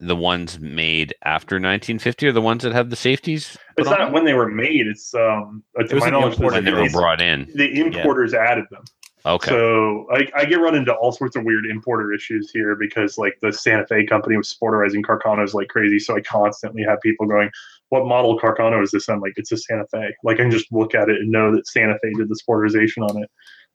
the 0.00 0.16
ones 0.16 0.58
made 0.58 1.14
after 1.24 1.56
1950 1.56 2.26
are 2.26 2.32
the 2.32 2.40
ones 2.40 2.62
that 2.62 2.72
have 2.72 2.90
the 2.90 2.96
safeties. 2.96 3.56
It's 3.76 3.88
not 3.88 3.98
them? 3.98 4.12
when 4.12 4.24
they 4.24 4.34
were 4.34 4.48
made. 4.48 4.86
It's 4.86 5.14
um. 5.14 5.62
To 5.78 5.94
was 5.94 6.04
my 6.04 6.10
knowledge, 6.10 6.38
when 6.38 6.64
they 6.64 6.72
were 6.72 6.90
brought 6.90 7.20
in. 7.20 7.50
the 7.54 7.80
importers 7.80 8.34
added 8.34 8.64
them. 8.70 8.84
Okay. 9.26 9.50
So 9.50 10.06
I, 10.12 10.26
I 10.34 10.44
get 10.46 10.60
run 10.60 10.74
into 10.74 10.94
all 10.94 11.12
sorts 11.12 11.36
of 11.36 11.44
weird 11.44 11.66
importer 11.66 12.12
issues 12.12 12.50
here 12.50 12.74
because 12.74 13.18
like 13.18 13.34
the 13.42 13.52
Santa 13.52 13.86
Fe 13.86 14.06
company 14.06 14.36
was 14.36 14.54
sporterizing 14.54 15.02
Carcanos 15.02 15.52
like 15.52 15.68
crazy. 15.68 15.98
So 15.98 16.16
I 16.16 16.22
constantly 16.22 16.82
have 16.84 17.00
people 17.02 17.26
going, 17.26 17.50
"What 17.90 18.06
model 18.06 18.40
Carcano 18.40 18.82
is 18.82 18.90
this?" 18.92 19.08
I'm 19.08 19.20
like, 19.20 19.34
"It's 19.36 19.52
a 19.52 19.58
Santa 19.58 19.84
Fe." 19.92 20.14
Like 20.24 20.40
I 20.40 20.42
can 20.42 20.50
just 20.50 20.72
look 20.72 20.94
at 20.94 21.10
it 21.10 21.20
and 21.20 21.30
know 21.30 21.54
that 21.54 21.66
Santa 21.66 21.98
Fe 22.02 22.12
did 22.16 22.28
the 22.28 22.40
sporterization 22.48 23.08
on 23.08 23.22
it. 23.22 23.30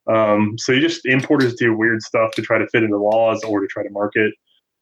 Um, 0.07 0.55
so 0.57 0.71
you 0.71 0.81
just 0.81 1.05
importers 1.05 1.55
do 1.55 1.75
weird 1.75 2.01
stuff 2.01 2.31
to 2.33 2.41
try 2.41 2.57
to 2.57 2.67
fit 2.69 2.83
into 2.83 2.97
laws 2.97 3.43
or 3.43 3.59
to 3.59 3.67
try 3.67 3.83
to 3.83 3.89
market. 3.89 4.33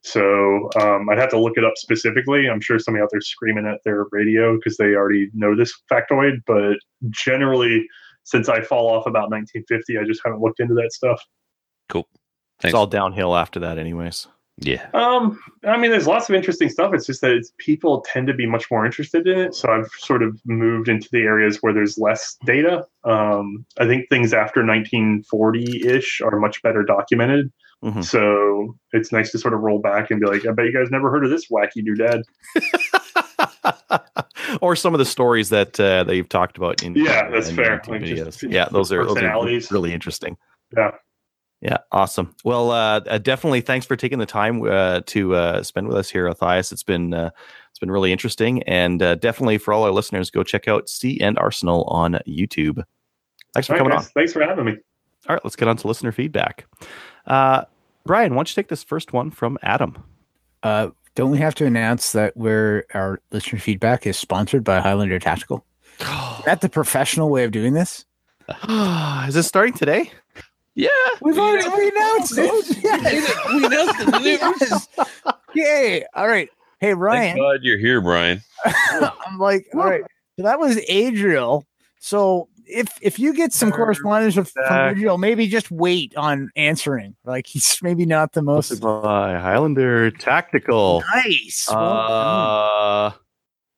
So 0.02 0.69
um, 0.81 1.07
I'd 1.10 1.18
have 1.18 1.30
to 1.30 1.40
look 1.40 1.57
it 1.57 1.64
up 1.64 1.73
specifically. 1.77 2.49
I'm 2.49 2.60
sure 2.60 2.77
somebody 2.77 3.02
out 3.02 3.10
there 3.11 3.22
screaming 3.22 3.65
at 3.65 3.80
their 3.85 4.06
radio 4.11 4.56
because 4.57 4.76
they 4.76 4.95
already 4.95 5.30
know 5.34 5.56
this 5.56 5.73
factoid. 5.90 6.41
But 6.45 6.77
generally, 7.10 7.88
since 8.24 8.50
I 8.50 8.62
fall 8.62 8.88
off 8.90 9.06
about 9.06 9.30
1950, 9.30 9.98
I 9.98 10.04
just 10.04 10.22
haven't 10.24 10.41
looked 10.41 10.60
into 10.60 10.74
that 10.76 10.91
stuff. 10.94 11.22
cool. 11.90 12.08
it's 12.64 12.74
all 12.74 12.88
downhill 12.88 13.36
after 13.36 13.60
that, 13.62 13.78
anyways. 13.78 14.28
yeah. 14.60 14.88
Um, 14.94 15.40
I 15.66 15.78
mean, 15.78 15.91
there's 15.91 16.08
lots 16.08 16.30
of 16.30 16.36
interesting 16.36 16.70
stuff. 16.70 16.94
It's 16.94 17.06
just 17.08 17.22
that 17.22 17.32
it's, 17.32 17.52
people 17.58 18.02
tend 18.08 18.28
to 18.28 18.34
be 18.34 18.45
much 18.45 18.70
more 18.72 18.86
interested 18.86 19.28
in 19.28 19.38
it. 19.40 19.56
So 19.56 19.70
I've 19.70 19.90
sort 19.98 20.22
of 20.24 20.40
moved 20.45 20.88
into 20.90 21.10
the 21.12 21.22
areas 21.24 21.58
where 21.62 21.74
there's 21.74 21.98
less 21.98 22.38
data. 22.45 22.86
Um, 23.04 23.66
I 23.80 23.86
think 23.88 24.10
things 24.10 24.34
after 24.34 24.64
1940-ish 24.64 26.22
are 26.22 26.40
much 26.40 26.62
better 26.62 26.84
documented. 26.84 27.52
Mhm. 27.84 28.04
So 28.04 28.78
it's 28.94 29.12
nice 29.12 29.32
to 29.32 29.38
sort 29.40 29.54
of 29.54 29.60
roll 29.60 29.80
back 29.80 30.10
and 30.10 30.22
be 30.22 30.28
like, 30.28 30.45
I 30.45 30.52
bet 30.54 30.66
you 30.66 30.74
guys 30.74 30.90
never 30.90 31.12
heard 31.12 31.26
of 31.26 31.32
this 31.32 31.48
wacky 31.50 31.84
doodad. 31.86 32.22
or 34.61 34.76
some 34.76 34.94
of 34.94 34.99
the 34.99 35.06
stories 35.06 35.49
that 35.49 35.80
uh, 35.80 36.03
that 36.03 36.15
you've 36.15 36.30
talked 36.30 36.57
about 36.57 36.84
in 36.84 36.95
Yeah, 36.95 37.30
that's 37.30 37.49
in 37.49 37.56
fair. 37.56 37.80
YouTube 37.80 37.88
Like 37.88 38.03
just 38.03 38.44
yeah, 38.44 38.68
those 38.69 38.91
are, 38.91 39.06
those 39.06 39.18
are 39.22 39.73
really 39.73 39.94
interesting. 39.94 40.38
Yeah. 40.76 40.91
Yeah, 41.61 41.77
awesome. 41.94 42.35
Well, 42.44 42.72
uh, 42.72 42.99
uh, 43.07 43.19
definitely 43.19 43.61
thanks 43.61 43.85
for 43.85 43.95
taking 43.95 44.19
the 44.19 44.26
time 44.26 44.61
uh, 44.64 44.99
to 45.06 45.34
uh, 45.34 45.64
spend 45.64 45.88
with 45.88 45.95
us 45.95 46.10
here, 46.10 46.27
Matthias. 46.27 46.73
It's 46.73 46.84
been 46.84 47.14
uh, 47.14 47.30
it's 47.69 47.80
been 47.80 47.90
really 47.90 48.11
interesting, 48.11 48.61
and 48.64 49.02
uh, 49.02 49.15
definitely 49.15 49.57
for 49.57 49.73
all 49.73 49.84
our 49.84 49.91
listeners, 49.91 50.30
go 50.30 50.44
check 50.44 50.68
out 50.68 50.90
C&Rsenal 50.90 51.90
on 51.90 52.19
YouTube. 52.27 52.84
Thanks 53.53 53.68
for 53.68 53.73
All 53.73 53.77
right, 53.77 53.80
coming 53.80 53.91
guys, 53.94 54.07
on. 54.07 54.11
Thanks 54.14 54.34
for 54.34 54.44
having 54.44 54.65
me. 54.65 54.73
All 55.30 55.35
right, 55.35 55.45
let's 55.45 55.56
get 55.56 55.69
on 55.69 55.77
to 55.77 55.88
listener 55.88 56.11
feedback. 56.11 56.65
Uh, 57.26 57.64
Brian, 58.06 58.34
why 58.34 58.40
don't 58.40 58.49
you 58.49 58.56
take 58.56 58.68
this 58.68 58.84
first 58.84 59.14
one 59.14 59.31
from 59.31 59.57
Adam? 59.64 60.03
Don't 61.15 61.30
we 61.31 61.38
have 61.38 61.56
to 61.56 61.65
announce 61.65 62.11
that 62.14 62.35
we're 62.35 62.85
our 62.94 63.22
listener 63.31 63.60
feedback 63.60 64.07
is 64.07 64.18
sponsored 64.18 64.64
by 64.64 64.80
Highlander 64.80 65.19
Tactical? 65.19 65.64
Is 65.99 66.45
that 66.45 66.61
the 66.61 66.69
professional 66.69 67.30
way 67.30 67.44
of 67.44 67.52
doing 67.52 67.73
this? 67.73 68.06
Is 69.27 69.35
this 69.35 69.48
starting 69.48 69.73
today? 69.73 70.11
Yeah. 70.76 70.90
We've 71.22 71.38
already 71.38 71.69
we 71.69 71.90
announced 71.90 72.38
it. 72.38 72.84
Yes. 72.84 73.45
We 73.53 73.65
announced 73.65 73.95
it. 73.99 74.41
Yes. 74.41 74.88
Yay! 75.53 76.03
All 76.15 76.27
right. 76.27 76.49
Hey 76.80 76.88
Thank 76.90 76.99
Ryan, 76.99 77.38
God 77.38 77.60
you're 77.61 77.77
here, 77.77 78.02
Brian. 78.02 78.41
I'm 78.65 79.38
like, 79.38 79.68
all 79.76 79.81
right. 79.81 80.02
So 80.35 80.44
that 80.44 80.60
was 80.60 80.80
Adriel. 80.90 81.64
So 81.99 82.49
if 82.65 82.98
if 83.02 83.19
you 83.19 83.34
get 83.34 83.53
some 83.53 83.72
correspondence 83.72 84.35
with, 84.35 84.49
from 84.52 84.95
back. 84.95 85.19
Maybe 85.19 85.48
just 85.48 85.72
wait 85.72 86.15
on 86.15 86.49
answering. 86.56 87.15
Like 87.23 87.48
he's 87.48 87.80
maybe 87.84 88.06
not 88.06 88.34
the 88.34 88.41
most 88.41 88.80
by 88.80 89.38
Highlander 89.38 90.11
Tactical. 90.11 91.03
nice. 91.14 91.68
Well. 91.69 91.80
Uh, 91.80 93.11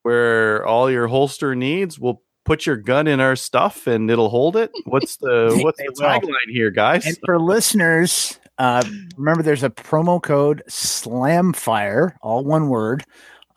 where 0.03 0.63
all 0.67 0.91
your 0.91 1.07
holster 1.07 1.55
needs, 1.55 1.97
we'll 1.97 2.21
put 2.45 2.67
your 2.67 2.77
gun 2.77 3.07
in 3.07 3.19
our 3.19 3.35
stuff 3.35 3.87
and 3.87 4.09
it'll 4.09 4.29
hold 4.29 4.55
it. 4.55 4.71
What's 4.85 5.17
the 5.17 5.59
what's 5.63 5.79
the 5.79 5.91
will. 5.99 6.07
tagline 6.07 6.51
here, 6.51 6.69
guys? 6.69 7.05
And 7.05 7.17
for 7.25 7.39
listeners, 7.39 8.39
uh, 8.57 8.83
remember 9.17 9.43
there's 9.43 9.63
a 9.63 9.69
promo 9.69 10.21
code 10.21 10.63
SLAMFIRE, 10.67 12.15
all 12.21 12.45
one 12.45 12.69
word, 12.69 13.03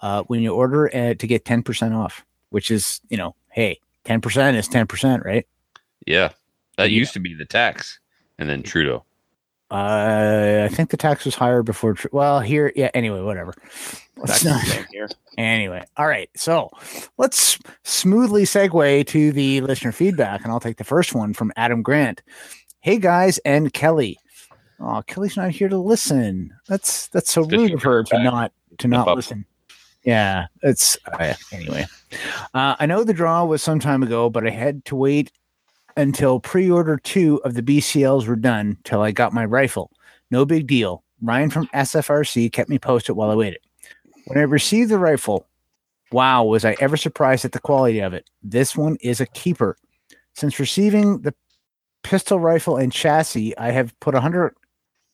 uh, 0.00 0.22
when 0.24 0.40
you 0.40 0.54
order 0.54 0.88
uh, 0.94 1.14
to 1.14 1.26
get 1.26 1.44
10% 1.44 1.94
off, 1.94 2.24
which 2.50 2.70
is, 2.70 3.00
you 3.08 3.16
know, 3.16 3.34
hey, 3.50 3.78
10% 4.08 4.54
is 4.54 4.68
10%, 4.68 5.24
right? 5.24 5.46
Yeah. 6.06 6.30
That 6.76 6.90
used 6.90 7.12
to 7.12 7.20
be 7.20 7.34
the 7.34 7.44
tax. 7.44 7.98
And 8.38 8.48
then 8.48 8.62
Trudeau. 8.62 9.04
Uh, 9.70 10.66
I 10.70 10.74
think 10.74 10.88
the 10.90 10.96
tax 10.96 11.26
was 11.26 11.34
higher 11.34 11.62
before. 11.62 11.92
Tr- 11.94 12.08
well, 12.10 12.40
here, 12.40 12.72
yeah. 12.74 12.90
Anyway, 12.94 13.20
whatever. 13.20 13.52
Let's 14.16 14.42
That's 14.42 14.44
not- 14.44 14.86
here. 14.90 15.08
anyway, 15.36 15.84
all 15.98 16.06
right. 16.06 16.30
So 16.34 16.70
let's 17.18 17.58
smoothly 17.84 18.44
segue 18.44 19.06
to 19.08 19.32
the 19.32 19.60
listener 19.60 19.92
feedback, 19.92 20.42
and 20.42 20.50
I'll 20.50 20.60
take 20.60 20.78
the 20.78 20.84
first 20.84 21.14
one 21.14 21.34
from 21.34 21.52
Adam 21.56 21.82
Grant. 21.82 22.22
Hey 22.80 22.98
guys, 22.98 23.38
and 23.44 23.70
Kelly. 23.72 24.16
Oh, 24.80 25.02
Kelly's 25.06 25.36
not 25.36 25.50
here 25.50 25.68
to 25.68 25.76
listen. 25.76 26.54
That's 26.66 27.08
that's 27.08 27.30
so 27.30 27.42
rude 27.44 27.74
of 27.74 27.82
her 27.82 28.04
to 28.04 28.22
not 28.22 28.52
to 28.78 28.88
not 28.88 29.14
listen. 29.14 29.44
Yeah, 30.08 30.46
it's 30.62 30.96
uh, 31.04 31.34
anyway. 31.52 31.84
Uh, 32.54 32.76
I 32.78 32.86
know 32.86 33.04
the 33.04 33.12
draw 33.12 33.44
was 33.44 33.62
some 33.62 33.78
time 33.78 34.02
ago, 34.02 34.30
but 34.30 34.46
I 34.46 34.50
had 34.50 34.82
to 34.86 34.96
wait 34.96 35.30
until 35.98 36.40
pre-order 36.40 36.96
two 36.96 37.42
of 37.44 37.52
the 37.52 37.62
BCLs 37.62 38.26
were 38.26 38.34
done 38.34 38.78
till 38.84 39.02
I 39.02 39.10
got 39.10 39.34
my 39.34 39.44
rifle. 39.44 39.90
No 40.30 40.46
big 40.46 40.66
deal. 40.66 41.04
Ryan 41.20 41.50
from 41.50 41.66
SFRC 41.74 42.50
kept 42.50 42.70
me 42.70 42.78
posted 42.78 43.16
while 43.16 43.30
I 43.30 43.34
waited. 43.34 43.60
When 44.24 44.38
I 44.38 44.44
received 44.44 44.90
the 44.90 44.98
rifle, 44.98 45.46
wow, 46.10 46.42
was 46.42 46.64
I 46.64 46.74
ever 46.80 46.96
surprised 46.96 47.44
at 47.44 47.52
the 47.52 47.60
quality 47.60 47.98
of 47.98 48.14
it. 48.14 48.30
This 48.42 48.74
one 48.74 48.96
is 49.02 49.20
a 49.20 49.26
keeper. 49.26 49.76
Since 50.32 50.58
receiving 50.58 51.20
the 51.20 51.34
pistol 52.02 52.40
rifle 52.40 52.78
and 52.78 52.90
chassis, 52.90 53.54
I 53.58 53.72
have 53.72 53.92
put 54.00 54.14
a 54.14 54.22
hundred 54.22 54.54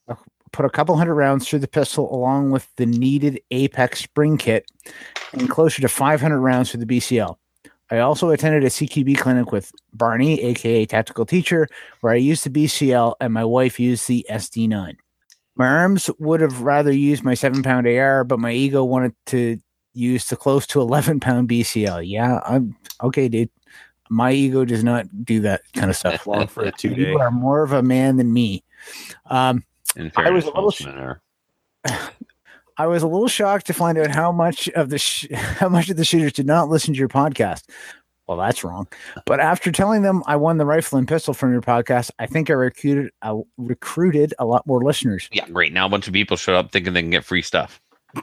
uh, 0.07 0.15
put 0.55 0.65
a 0.65 0.69
couple 0.69 0.95
hundred 0.95 1.15
rounds 1.15 1.47
through 1.47 1.59
the 1.59 1.67
pistol 1.67 2.13
along 2.15 2.51
with 2.51 2.73
the 2.77 2.85
needed 2.85 3.41
Apex 3.51 3.99
spring 3.99 4.37
kit 4.37 4.71
and 5.33 5.49
closer 5.49 5.81
to 5.81 5.89
500 5.89 6.39
rounds 6.39 6.71
through 6.71 6.85
the 6.85 6.97
BCL. 6.97 7.35
I 7.91 7.99
also 7.99 8.29
attended 8.29 8.63
a 8.63 8.67
CQB 8.67 9.17
clinic 9.17 9.51
with 9.51 9.71
Barney, 9.93 10.41
aka 10.41 10.85
Tactical 10.85 11.25
Teacher, 11.25 11.67
where 11.99 12.13
I 12.13 12.15
used 12.15 12.45
the 12.45 12.49
BCL 12.49 13.15
and 13.19 13.33
my 13.33 13.43
wife 13.43 13.79
used 13.79 14.07
the 14.07 14.25
SD9. 14.31 14.95
My 15.57 15.67
arms 15.67 16.09
would 16.19 16.41
have 16.41 16.61
rather 16.61 16.91
used 16.91 17.23
my 17.23 17.33
seven 17.33 17.61
pound 17.61 17.85
AR, 17.85 18.23
but 18.23 18.39
my 18.39 18.51
ego 18.51 18.83
wanted 18.83 19.13
to 19.27 19.59
use 19.93 20.25
the 20.27 20.35
close 20.35 20.65
to 20.67 20.81
11 20.81 21.19
pound 21.19 21.49
BCL. 21.49 22.09
Yeah, 22.09 22.39
I'm 22.45 22.75
okay, 23.03 23.27
dude. 23.27 23.49
My 24.09 24.31
ego 24.31 24.65
does 24.65 24.83
not 24.83 25.05
do 25.25 25.41
that 25.41 25.61
kind 25.73 25.89
of 25.89 25.97
stuff. 25.97 26.25
Long 26.25 26.47
for 26.47 26.63
a 26.63 26.71
two 26.71 26.95
day. 26.95 27.09
You 27.09 27.19
are 27.19 27.31
more 27.31 27.63
of 27.63 27.73
a 27.73 27.83
man 27.83 28.17
than 28.17 28.33
me. 28.33 28.63
Um, 29.27 29.63
In 29.95 30.11
I 30.15 30.29
was 30.29 30.45
a 30.45 30.51
little 30.51 30.71
sh- 30.71 30.85
I 32.77 32.87
was 32.87 33.03
a 33.03 33.07
little 33.07 33.27
shocked 33.27 33.67
to 33.67 33.73
find 33.73 33.97
out 33.97 34.11
how 34.11 34.31
much 34.31 34.67
of 34.69 34.89
the 34.89 34.97
sh- 34.97 35.27
how 35.33 35.69
much 35.69 35.89
of 35.89 35.97
the 35.97 36.05
shooters 36.05 36.33
did 36.33 36.45
not 36.45 36.69
listen 36.69 36.93
to 36.93 36.99
your 36.99 37.09
podcast. 37.09 37.63
Well, 38.27 38.37
that's 38.37 38.63
wrong. 38.63 38.87
But 39.27 39.39
after 39.39 39.71
telling 39.71 40.01
them 40.01 40.23
I 40.25 40.35
won 40.35 40.57
the 40.57 40.65
rifle 40.65 40.97
and 40.97 41.07
pistol 41.07 41.33
from 41.33 41.51
your 41.51 41.61
podcast, 41.61 42.09
I 42.17 42.25
think 42.25 42.49
I 42.49 42.53
recruited 42.53 43.11
I 43.21 43.39
recruited 43.57 44.33
a 44.39 44.45
lot 44.45 44.65
more 44.65 44.83
listeners. 44.83 45.29
Yeah, 45.31 45.47
great. 45.47 45.73
Now 45.73 45.85
a 45.85 45.89
bunch 45.89 46.07
of 46.07 46.13
people 46.13 46.35
showed 46.35 46.55
up 46.55 46.71
thinking 46.71 46.93
they 46.93 47.01
can 47.01 47.11
get 47.11 47.23
free 47.23 47.43
stuff. 47.43 47.79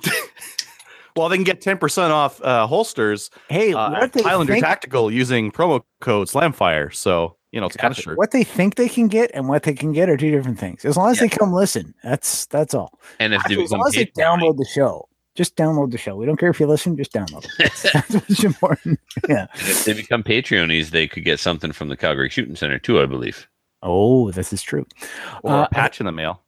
Well, 1.16 1.28
they 1.28 1.36
can 1.36 1.44
get 1.44 1.61
10% 1.61 2.11
off 2.11 2.40
uh, 2.43 2.66
holsters 2.66 3.31
Hey, 3.49 3.74
uh, 3.74 3.90
what 3.90 4.15
Highlander 4.20 4.55
think, 4.55 4.65
Tactical 4.65 5.11
using 5.11 5.53
promo 5.53 5.82
code 6.01 6.28
Slamfire. 6.28 6.94
So, 6.94 7.36
you 7.53 7.61
know, 7.61 7.66
it's 7.66 7.77
kind 7.77 7.93
of 7.93 7.99
sure. 8.03 8.15
what 8.16 8.31
they 8.33 8.43
think 8.45 8.74
they 8.74 8.89
can 8.89 9.07
get 9.09 9.31
and 9.35 9.49
what 9.49 9.62
they 9.62 9.74
can 9.74 9.93
get 9.93 10.09
are 10.09 10.16
two 10.16 10.31
different 10.31 10.59
things. 10.59 10.85
As 10.85 10.97
long 10.97 11.11
as 11.11 11.19
they 11.20 11.29
come 11.29 11.53
listen, 11.53 11.95
that's 12.03 12.47
that's 12.47 12.74
all. 12.74 12.99
And 13.20 13.35
if 13.35 13.43
they 13.45 13.62
as 13.62 13.70
long 13.70 13.85
as 13.87 13.93
they 13.95 14.07
Patreon- 14.07 14.41
download 14.41 14.57
the 14.57 14.65
show, 14.65 15.09
just 15.35 15.55
download 15.57 15.91
the 15.93 15.99
show. 15.99 16.16
We 16.16 16.27
don't 16.27 16.37
care 16.39 16.51
if 16.51 16.59
you 16.61 16.66
listen, 16.66 16.97
just 16.97 17.12
download 17.12 17.47
it. 17.59 17.73
That's 17.93 18.15
what's 18.15 18.45
important. 18.45 18.99
Yeah. 19.29 19.47
if 19.55 19.85
they 19.85 19.93
become 19.93 20.23
Patreonies, 20.23 20.91
they 20.91 21.07
could 21.07 21.24
get 21.24 21.39
something 21.41 21.73
from 21.73 21.89
the 21.89 21.97
Calgary 21.97 22.29
Shooting 22.29 22.57
Center 22.57 22.79
too, 22.79 23.01
I 23.01 23.07
believe. 23.07 23.47
Oh, 23.83 24.31
this 24.31 24.53
is 24.53 24.62
true. 24.62 24.87
Or 25.43 25.53
Uh, 25.53 25.62
a 25.65 25.69
patch 25.69 26.01
in 26.01 26.07
the 26.07 26.12
mail. 26.12 26.41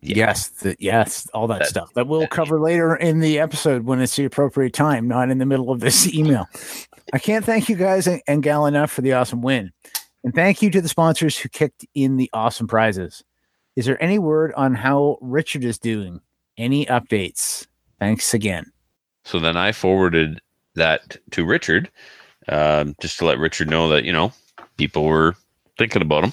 Yes, 0.00 0.48
the, 0.48 0.76
yes, 0.78 1.28
all 1.32 1.46
that, 1.46 1.60
That- 1.60 1.68
stuff 1.68 1.92
that 1.94 2.06
we'll 2.06 2.20
that- 2.20 2.30
cover 2.30 2.60
later 2.60 2.94
in 2.96 3.20
the 3.20 3.38
episode 3.38 3.84
when 3.84 4.00
it's 4.00 4.16
the 4.16 4.24
appropriate 4.24 4.72
time, 4.74 5.08
not 5.08 5.30
in 5.30 5.38
the 5.38 5.46
middle 5.46 5.70
of 5.70 5.80
this 5.80 6.12
email. 6.14 6.46
I 7.12 7.18
can't 7.18 7.44
thank 7.44 7.68
you 7.68 7.76
guys 7.76 8.06
and, 8.06 8.20
and 8.26 8.42
gal 8.42 8.66
enough 8.66 8.90
for 8.90 9.00
the 9.02 9.12
awesome 9.14 9.40
win. 9.42 9.70
And 10.24 10.34
thank 10.34 10.62
you 10.62 10.70
to 10.70 10.80
the 10.80 10.88
sponsors 10.88 11.38
who 11.38 11.48
kicked 11.50 11.84
in 11.94 12.16
the 12.16 12.30
awesome 12.32 12.66
prizes. 12.66 13.22
Is 13.76 13.84
there 13.84 14.02
any 14.02 14.18
word 14.18 14.54
on 14.56 14.74
how 14.74 15.18
Richard 15.20 15.64
is 15.64 15.78
doing? 15.78 16.20
Any 16.56 16.86
updates? 16.86 17.66
Thanks 17.98 18.32
again. 18.32 18.72
So 19.24 19.38
then 19.38 19.56
I 19.56 19.72
forwarded 19.72 20.40
that 20.74 21.18
to 21.32 21.44
Richard, 21.44 21.90
um, 22.48 22.94
just 23.00 23.18
to 23.18 23.26
let 23.26 23.38
Richard 23.38 23.68
know 23.68 23.88
that 23.90 24.04
you 24.04 24.12
know 24.12 24.32
people 24.76 25.04
were 25.04 25.34
thinking 25.78 26.02
about 26.02 26.24
him. 26.24 26.32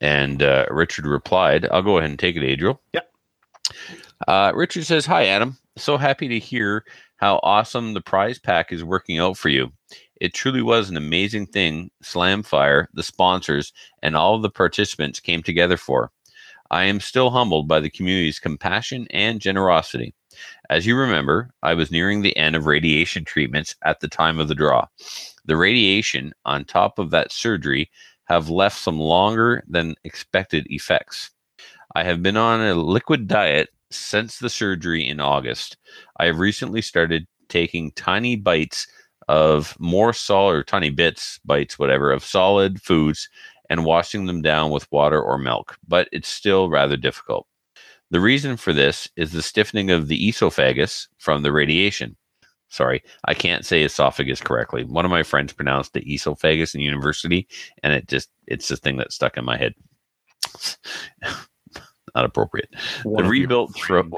And 0.00 0.42
uh, 0.42 0.66
Richard 0.70 1.06
replied, 1.06 1.66
"I'll 1.70 1.82
go 1.82 1.98
ahead 1.98 2.10
and 2.10 2.18
take 2.18 2.36
it, 2.36 2.44
Adriel." 2.44 2.80
Yep. 2.92 3.12
Uh, 4.28 4.52
Richard 4.54 4.84
says, 4.84 5.06
"Hi, 5.06 5.26
Adam. 5.26 5.56
So 5.76 5.96
happy 5.96 6.28
to 6.28 6.38
hear 6.38 6.84
how 7.16 7.40
awesome 7.42 7.94
the 7.94 8.00
prize 8.00 8.38
pack 8.38 8.72
is 8.72 8.84
working 8.84 9.18
out 9.18 9.36
for 9.36 9.48
you. 9.48 9.72
It 10.20 10.34
truly 10.34 10.62
was 10.62 10.88
an 10.88 10.96
amazing 10.96 11.46
thing. 11.46 11.90
Slamfire, 12.02 12.86
the 12.94 13.02
sponsors, 13.02 13.72
and 14.02 14.16
all 14.16 14.34
of 14.34 14.42
the 14.42 14.50
participants 14.50 15.20
came 15.20 15.42
together 15.42 15.76
for. 15.76 16.10
I 16.70 16.84
am 16.84 17.00
still 17.00 17.30
humbled 17.30 17.68
by 17.68 17.80
the 17.80 17.90
community's 17.90 18.38
compassion 18.38 19.06
and 19.10 19.40
generosity." 19.40 20.14
As 20.68 20.86
you 20.86 20.96
remember, 20.96 21.50
I 21.62 21.74
was 21.74 21.90
nearing 21.90 22.22
the 22.22 22.36
end 22.36 22.56
of 22.56 22.66
radiation 22.66 23.24
treatments 23.24 23.74
at 23.84 24.00
the 24.00 24.08
time 24.08 24.38
of 24.38 24.48
the 24.48 24.54
draw. 24.54 24.86
The 25.44 25.56
radiation, 25.56 26.32
on 26.44 26.64
top 26.64 26.98
of 26.98 27.10
that 27.10 27.32
surgery, 27.32 27.90
have 28.24 28.50
left 28.50 28.78
some 28.78 28.98
longer 28.98 29.64
than 29.68 29.94
expected 30.04 30.66
effects. 30.68 31.30
I 31.94 32.04
have 32.04 32.22
been 32.22 32.36
on 32.36 32.60
a 32.60 32.74
liquid 32.74 33.28
diet 33.28 33.70
since 33.90 34.38
the 34.38 34.50
surgery 34.50 35.08
in 35.08 35.20
August. 35.20 35.76
I 36.18 36.26
have 36.26 36.38
recently 36.38 36.82
started 36.82 37.26
taking 37.48 37.92
tiny 37.92 38.36
bites 38.36 38.88
of 39.28 39.76
more 39.78 40.12
solid 40.12 40.54
or 40.54 40.64
tiny 40.64 40.90
bits, 40.90 41.40
bites, 41.44 41.78
whatever, 41.78 42.12
of 42.12 42.24
solid 42.24 42.80
foods 42.80 43.28
and 43.68 43.84
washing 43.84 44.26
them 44.26 44.42
down 44.42 44.70
with 44.70 44.90
water 44.92 45.20
or 45.20 45.38
milk, 45.38 45.76
but 45.86 46.08
it's 46.12 46.28
still 46.28 46.68
rather 46.68 46.96
difficult. 46.96 47.46
The 48.10 48.20
reason 48.20 48.56
for 48.56 48.72
this 48.72 49.08
is 49.16 49.32
the 49.32 49.42
stiffening 49.42 49.90
of 49.90 50.06
the 50.06 50.28
esophagus 50.28 51.08
from 51.18 51.42
the 51.42 51.50
radiation. 51.50 52.16
Sorry, 52.68 53.02
I 53.24 53.34
can't 53.34 53.64
say 53.64 53.82
esophagus 53.82 54.40
correctly. 54.40 54.84
One 54.84 55.04
of 55.04 55.10
my 55.10 55.22
friends 55.22 55.52
pronounced 55.52 55.96
it 55.96 56.08
esophagus 56.08 56.74
in 56.74 56.80
university, 56.80 57.48
and 57.82 57.92
it 57.92 58.08
just 58.08 58.28
it's 58.46 58.68
the 58.68 58.76
thing 58.76 58.96
that 58.98 59.12
stuck 59.12 59.36
in 59.36 59.44
my 59.44 59.56
head. 59.56 59.74
Not 62.14 62.24
appropriate. 62.24 62.70
One 63.02 63.24
the 63.24 63.30
rebuilt 63.30 63.74
throat. 63.76 64.12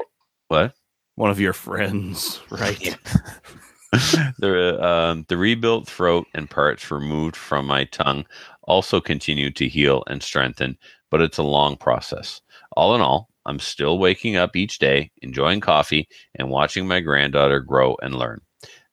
What? 0.47 0.73
One 1.15 1.29
of 1.29 1.39
your 1.39 1.53
friends, 1.53 2.39
right? 2.49 2.97
the 4.37 4.77
um, 4.85 5.25
the 5.29 5.37
rebuilt 5.37 5.87
throat 5.87 6.27
and 6.33 6.49
parts 6.49 6.91
removed 6.91 7.35
from 7.35 7.65
my 7.65 7.85
tongue 7.85 8.25
also 8.63 9.01
continue 9.01 9.49
to 9.51 9.67
heal 9.67 10.03
and 10.07 10.21
strengthen, 10.21 10.77
but 11.09 11.21
it's 11.21 11.39
a 11.39 11.43
long 11.43 11.75
process. 11.75 12.41
All 12.77 12.93
in 12.93 13.01
all, 13.01 13.29
I'm 13.45 13.59
still 13.59 13.97
waking 13.97 14.35
up 14.35 14.55
each 14.55 14.77
day, 14.77 15.11
enjoying 15.23 15.59
coffee, 15.59 16.07
and 16.35 16.51
watching 16.51 16.87
my 16.87 16.99
granddaughter 16.99 17.59
grow 17.59 17.97
and 18.03 18.13
learn. 18.15 18.41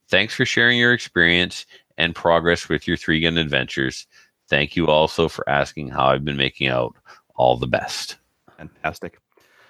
Thanks 0.09 0.35
for 0.35 0.47
sharing 0.47 0.79
your 0.79 0.95
experience 0.95 1.67
and 1.99 2.15
progress 2.15 2.69
with 2.69 2.89
your 2.89 2.97
three 2.97 3.21
gun 3.21 3.37
adventures. 3.37 4.07
Thank 4.49 4.77
you 4.77 4.87
also 4.87 5.29
for 5.29 5.49
asking 5.49 5.89
how 5.89 6.07
I've 6.07 6.25
been 6.25 6.37
making 6.37 6.69
out. 6.69 6.97
All 7.35 7.59
the 7.59 7.67
best. 7.67 8.17
Fantastic. 8.57 9.19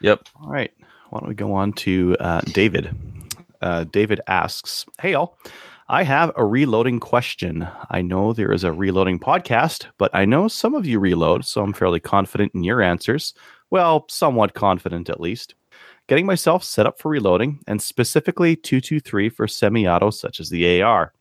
Yep. 0.00 0.28
All 0.40 0.50
right. 0.50 0.72
Why 1.10 1.18
don't 1.18 1.28
we 1.28 1.34
go 1.34 1.52
on 1.54 1.72
to 1.72 2.16
uh, 2.20 2.42
David? 2.52 2.94
Uh, 3.60 3.84
David 3.84 4.20
asks, 4.26 4.86
Hey, 5.00 5.14
all. 5.14 5.38
I 5.88 6.02
have 6.02 6.32
a 6.34 6.44
reloading 6.44 6.98
question. 6.98 7.68
I 7.90 8.02
know 8.02 8.32
there 8.32 8.50
is 8.50 8.64
a 8.64 8.72
reloading 8.72 9.20
podcast, 9.20 9.86
but 9.98 10.10
I 10.12 10.24
know 10.24 10.48
some 10.48 10.74
of 10.74 10.84
you 10.84 10.98
reload, 10.98 11.44
so 11.44 11.62
I'm 11.62 11.72
fairly 11.72 12.00
confident 12.00 12.52
in 12.56 12.64
your 12.64 12.82
answers. 12.82 13.34
Well, 13.70 14.04
somewhat 14.08 14.54
confident 14.54 15.08
at 15.08 15.20
least. 15.20 15.54
Getting 16.08 16.26
myself 16.26 16.64
set 16.64 16.86
up 16.86 16.98
for 17.00 17.08
reloading, 17.08 17.60
and 17.68 17.80
specifically 17.80 18.56
223 18.56 19.28
for 19.28 19.46
semi 19.46 19.88
auto, 19.88 20.10
such 20.10 20.40
as 20.40 20.50
the 20.50 20.82
AR. 20.82 21.12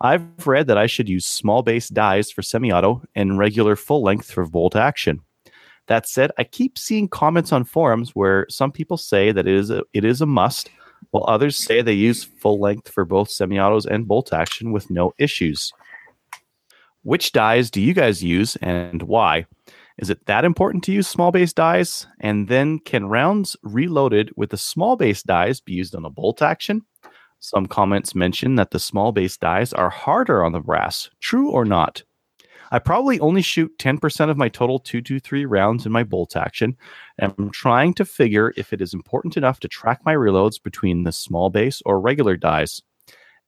I've 0.00 0.46
read 0.46 0.68
that 0.68 0.78
I 0.78 0.86
should 0.86 1.08
use 1.08 1.26
small 1.26 1.62
base 1.62 1.88
dies 1.88 2.30
for 2.30 2.42
semi 2.42 2.72
auto 2.72 3.02
and 3.14 3.38
regular 3.38 3.76
full 3.76 4.02
length 4.02 4.30
for 4.30 4.46
bolt 4.46 4.76
action. 4.76 5.20
That 5.88 6.08
said, 6.08 6.30
I 6.38 6.44
keep 6.44 6.78
seeing 6.78 7.08
comments 7.08 7.52
on 7.52 7.64
forums 7.64 8.14
where 8.14 8.46
some 8.48 8.70
people 8.70 8.96
say 8.96 9.32
that 9.32 9.46
it 9.46 9.54
is 9.54 9.70
a, 9.70 9.82
it 9.92 10.04
is 10.04 10.20
a 10.20 10.26
must, 10.26 10.70
while 11.10 11.24
others 11.26 11.56
say 11.56 11.82
they 11.82 11.92
use 11.92 12.24
full 12.24 12.60
length 12.60 12.88
for 12.90 13.04
both 13.04 13.30
semi 13.30 13.58
autos 13.58 13.86
and 13.86 14.08
bolt 14.08 14.32
action 14.32 14.72
with 14.72 14.90
no 14.90 15.12
issues. 15.18 15.72
Which 17.02 17.32
dies 17.32 17.70
do 17.70 17.80
you 17.80 17.94
guys 17.94 18.22
use 18.22 18.56
and 18.56 19.02
why? 19.02 19.46
Is 19.98 20.10
it 20.10 20.26
that 20.26 20.44
important 20.44 20.84
to 20.84 20.92
use 20.92 21.08
small 21.08 21.32
base 21.32 21.52
dies? 21.52 22.06
And 22.20 22.48
then 22.48 22.78
can 22.78 23.06
rounds 23.06 23.56
reloaded 23.62 24.30
with 24.36 24.50
the 24.50 24.56
small 24.56 24.96
base 24.96 25.22
dies 25.22 25.60
be 25.60 25.72
used 25.72 25.94
on 25.94 26.04
a 26.04 26.10
bolt 26.10 26.40
action? 26.42 26.82
Some 27.40 27.66
comments 27.66 28.14
mention 28.14 28.56
that 28.56 28.70
the 28.70 28.80
small 28.80 29.12
base 29.12 29.36
dies 29.36 29.72
are 29.72 29.90
harder 29.90 30.44
on 30.44 30.52
the 30.52 30.60
brass. 30.60 31.08
True 31.20 31.50
or 31.50 31.64
not? 31.64 32.02
I 32.70 32.78
probably 32.78 33.18
only 33.20 33.42
shoot 33.42 33.76
10% 33.78 34.30
of 34.30 34.36
my 34.36 34.48
total 34.48 34.78
223 34.78 35.44
rounds 35.46 35.86
in 35.86 35.92
my 35.92 36.04
bolt 36.04 36.36
action, 36.36 36.76
and 37.18 37.34
I'm 37.38 37.50
trying 37.50 37.94
to 37.94 38.04
figure 38.04 38.52
if 38.56 38.72
it 38.72 38.80
is 38.80 38.92
important 38.94 39.36
enough 39.36 39.60
to 39.60 39.68
track 39.68 40.00
my 40.04 40.14
reloads 40.14 40.62
between 40.62 41.04
the 41.04 41.12
small 41.12 41.50
base 41.50 41.82
or 41.86 42.00
regular 42.00 42.36
dies. 42.36 42.82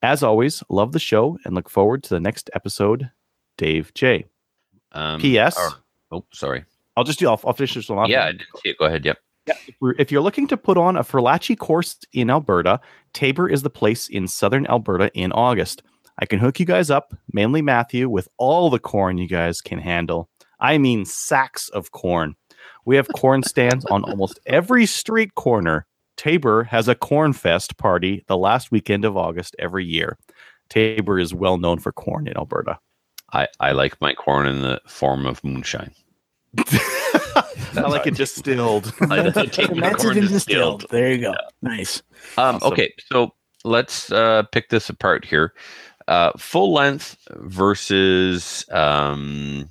As 0.02 0.22
always, 0.22 0.62
love 0.70 0.92
the 0.92 0.98
show 0.98 1.38
and 1.44 1.54
look 1.54 1.68
forward 1.68 2.02
to 2.04 2.14
the 2.14 2.20
next 2.20 2.48
episode. 2.54 3.10
Dave 3.58 3.92
J. 3.94 4.24
Um, 4.92 5.20
P.S. 5.20 5.58
or- 5.58 5.72
oh, 6.10 6.24
sorry. 6.32 6.64
I'll 6.96 7.04
just 7.04 7.18
do. 7.18 7.28
I'll, 7.28 7.40
I'll 7.44 7.52
finish 7.52 7.74
this 7.74 7.88
one 7.88 7.98
off. 7.98 8.08
Yeah, 8.08 8.24
I 8.24 8.32
didn't 8.32 8.46
see 8.62 8.70
it. 8.70 8.78
Go 8.78 8.86
ahead. 8.86 9.04
Yep. 9.04 9.18
If, 9.46 9.76
if 9.98 10.12
you're 10.12 10.22
looking 10.22 10.46
to 10.48 10.56
put 10.56 10.76
on 10.76 10.96
a 10.96 11.02
Furlachi 11.02 11.56
course 11.58 11.98
in 12.12 12.30
Alberta, 12.30 12.80
Taber 13.12 13.48
is 13.48 13.62
the 13.62 13.70
place 13.70 14.08
in 14.08 14.26
southern 14.28 14.66
Alberta 14.66 15.10
in 15.14 15.32
August. 15.32 15.82
I 16.20 16.26
can 16.26 16.38
hook 16.38 16.60
you 16.60 16.66
guys 16.66 16.90
up, 16.90 17.14
mainly 17.32 17.62
Matthew, 17.62 18.08
with 18.08 18.28
all 18.36 18.68
the 18.68 18.78
corn 18.78 19.16
you 19.16 19.26
guys 19.26 19.62
can 19.62 19.78
handle. 19.78 20.28
I 20.60 20.76
mean, 20.76 21.06
sacks 21.06 21.70
of 21.70 21.92
corn. 21.92 22.36
We 22.84 22.96
have 22.96 23.08
corn 23.08 23.42
stands 23.42 23.86
on 23.86 24.04
almost 24.04 24.38
every 24.46 24.84
street 24.84 25.34
corner. 25.34 25.86
Taber 26.18 26.64
has 26.64 26.88
a 26.88 26.94
corn 26.94 27.32
fest 27.32 27.78
party 27.78 28.22
the 28.26 28.36
last 28.36 28.70
weekend 28.70 29.06
of 29.06 29.16
August 29.16 29.56
every 29.58 29.86
year. 29.86 30.18
Taber 30.68 31.18
is 31.18 31.32
well 31.32 31.56
known 31.56 31.78
for 31.78 31.92
corn 31.92 32.28
in 32.28 32.36
Alberta. 32.36 32.78
I, 33.32 33.48
I 33.58 33.72
like 33.72 33.98
my 34.02 34.12
corn 34.12 34.46
in 34.46 34.60
the 34.60 34.80
form 34.86 35.24
of 35.24 35.42
moonshine. 35.42 35.92
I 36.58 37.82
like 37.88 38.06
it 38.06 38.16
distilled. 38.16 38.92
I 39.10 39.30
take 39.30 39.70
my 39.74 39.92
Fermented 39.92 39.98
corn 39.98 40.18
and 40.18 40.28
distilled. 40.28 40.80
distilled. 40.80 40.86
There 40.90 41.12
you 41.12 41.18
go. 41.22 41.34
Nice. 41.62 42.02
Um, 42.36 42.56
Awesome. 42.56 42.72
Okay, 42.72 42.92
so 43.10 43.34
let's 43.64 44.10
uh, 44.12 44.42
pick 44.52 44.68
this 44.68 44.90
apart 44.90 45.24
here. 45.24 45.54
Uh, 46.08 46.32
full 46.36 46.72
length 46.72 47.16
versus 47.36 48.64
um, 48.70 49.68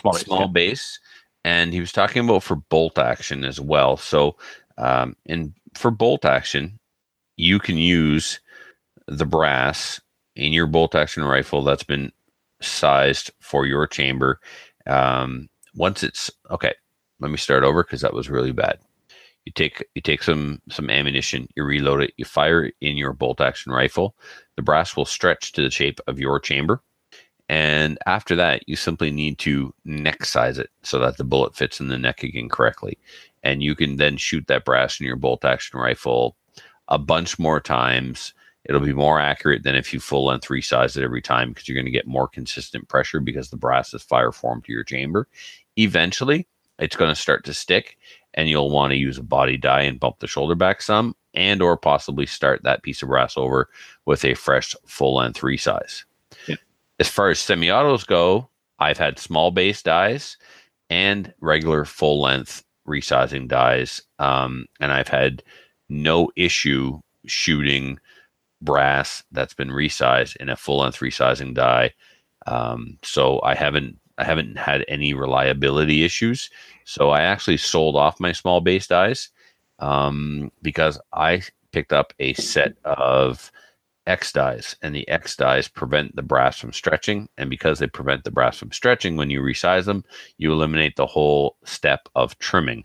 Small 0.00 0.12
base. 0.12 0.24
small 0.24 0.48
base, 0.48 1.00
and 1.44 1.72
he 1.72 1.80
was 1.80 1.92
talking 1.92 2.24
about 2.24 2.42
for 2.44 2.56
bolt 2.56 2.98
action 2.98 3.44
as 3.44 3.60
well. 3.60 3.96
So, 3.96 4.36
um, 4.76 5.16
in 5.26 5.54
for 5.74 5.90
bolt 5.90 6.24
action, 6.24 6.78
you 7.36 7.58
can 7.58 7.76
use 7.76 8.40
the 9.06 9.26
brass 9.26 10.00
in 10.36 10.52
your 10.52 10.66
bolt 10.66 10.94
action 10.94 11.24
rifle 11.24 11.62
that's 11.64 11.82
been 11.82 12.12
sized 12.60 13.30
for 13.40 13.66
your 13.66 13.86
chamber. 13.86 14.38
Um, 14.86 15.48
once 15.74 16.02
it's 16.02 16.30
okay, 16.50 16.74
let 17.20 17.30
me 17.30 17.36
start 17.38 17.64
over 17.64 17.82
because 17.82 18.02
that 18.02 18.14
was 18.14 18.30
really 18.30 18.52
bad. 18.52 18.78
You 19.44 19.52
take 19.52 19.84
you 19.94 20.02
take 20.02 20.22
some 20.22 20.60
some 20.70 20.90
ammunition, 20.90 21.48
you 21.56 21.64
reload 21.64 22.02
it, 22.02 22.12
you 22.16 22.24
fire 22.24 22.64
it 22.66 22.74
in 22.80 22.96
your 22.96 23.12
bolt 23.14 23.40
action 23.40 23.72
rifle. 23.72 24.14
The 24.58 24.62
brass 24.62 24.96
will 24.96 25.04
stretch 25.04 25.52
to 25.52 25.62
the 25.62 25.70
shape 25.70 26.00
of 26.08 26.18
your 26.18 26.40
chamber. 26.40 26.82
And 27.48 27.96
after 28.06 28.34
that, 28.34 28.68
you 28.68 28.74
simply 28.74 29.12
need 29.12 29.38
to 29.38 29.72
neck 29.84 30.24
size 30.24 30.58
it 30.58 30.70
so 30.82 30.98
that 30.98 31.16
the 31.16 31.22
bullet 31.22 31.54
fits 31.54 31.78
in 31.78 31.86
the 31.86 31.96
neck 31.96 32.24
again 32.24 32.48
correctly. 32.48 32.98
And 33.44 33.62
you 33.62 33.76
can 33.76 33.98
then 33.98 34.16
shoot 34.16 34.48
that 34.48 34.64
brass 34.64 34.98
in 34.98 35.06
your 35.06 35.14
bolt 35.14 35.44
action 35.44 35.78
rifle 35.78 36.34
a 36.88 36.98
bunch 36.98 37.38
more 37.38 37.60
times. 37.60 38.34
It'll 38.64 38.80
be 38.80 38.92
more 38.92 39.20
accurate 39.20 39.62
than 39.62 39.76
if 39.76 39.94
you 39.94 40.00
full 40.00 40.24
length 40.24 40.48
resize 40.48 40.96
it 40.96 41.04
every 41.04 41.22
time 41.22 41.50
because 41.50 41.68
you're 41.68 41.76
going 41.76 41.84
to 41.84 41.92
get 41.92 42.08
more 42.08 42.26
consistent 42.26 42.88
pressure 42.88 43.20
because 43.20 43.50
the 43.50 43.56
brass 43.56 43.94
is 43.94 44.02
fire 44.02 44.32
formed 44.32 44.64
to 44.64 44.72
your 44.72 44.82
chamber. 44.82 45.28
Eventually, 45.76 46.48
it's 46.80 46.96
going 46.96 47.12
to 47.12 47.20
start 47.20 47.44
to 47.44 47.54
stick 47.54 47.96
and 48.34 48.48
you'll 48.48 48.70
want 48.70 48.90
to 48.90 48.96
use 48.96 49.18
a 49.18 49.22
body 49.22 49.56
die 49.56 49.82
and 49.82 50.00
bump 50.00 50.18
the 50.18 50.26
shoulder 50.26 50.56
back 50.56 50.82
some 50.82 51.14
and 51.34 51.62
or 51.62 51.76
possibly 51.76 52.26
start 52.26 52.62
that 52.62 52.82
piece 52.82 53.02
of 53.02 53.08
brass 53.08 53.36
over 53.36 53.68
with 54.06 54.24
a 54.24 54.34
fresh 54.34 54.74
full 54.86 55.16
length 55.16 55.40
resize. 55.40 56.04
As 56.98 57.08
far 57.08 57.28
as 57.28 57.38
semi-autos 57.38 58.04
go, 58.04 58.48
I've 58.78 58.98
had 58.98 59.18
small 59.18 59.50
base 59.50 59.82
dies 59.82 60.36
and 60.90 61.32
regular 61.40 61.84
full 61.84 62.20
length 62.20 62.64
resizing 62.86 63.48
dies, 63.48 64.02
um, 64.18 64.66
and 64.80 64.92
I've 64.92 65.08
had 65.08 65.42
no 65.88 66.30
issue 66.36 67.00
shooting 67.26 67.98
brass 68.60 69.22
that's 69.30 69.54
been 69.54 69.68
resized 69.68 70.36
in 70.36 70.48
a 70.48 70.56
full 70.56 70.78
length 70.78 70.98
resizing 70.98 71.54
die. 71.54 71.92
Um, 72.46 72.98
so 73.02 73.40
I 73.42 73.54
haven't 73.54 73.98
I 74.16 74.24
haven't 74.24 74.58
had 74.58 74.84
any 74.88 75.14
reliability 75.14 76.02
issues. 76.02 76.50
So 76.84 77.10
I 77.10 77.22
actually 77.22 77.58
sold 77.58 77.94
off 77.94 78.18
my 78.18 78.32
small 78.32 78.60
base 78.60 78.86
dies 78.88 79.28
um, 79.78 80.50
because 80.62 81.00
I 81.12 81.42
picked 81.72 81.92
up 81.92 82.12
a 82.18 82.34
set 82.34 82.74
of 82.84 83.50
X 84.06 84.32
dies, 84.32 84.74
and 84.82 84.94
the 84.94 85.06
X 85.08 85.36
dies 85.36 85.68
prevent 85.68 86.16
the 86.16 86.22
brass 86.22 86.58
from 86.58 86.72
stretching. 86.72 87.28
And 87.36 87.50
because 87.50 87.78
they 87.78 87.86
prevent 87.86 88.24
the 88.24 88.30
brass 88.30 88.56
from 88.56 88.72
stretching, 88.72 89.16
when 89.16 89.30
you 89.30 89.40
resize 89.40 89.84
them, 89.84 90.02
you 90.38 90.50
eliminate 90.52 90.96
the 90.96 91.06
whole 91.06 91.56
step 91.64 92.08
of 92.14 92.38
trimming. 92.38 92.84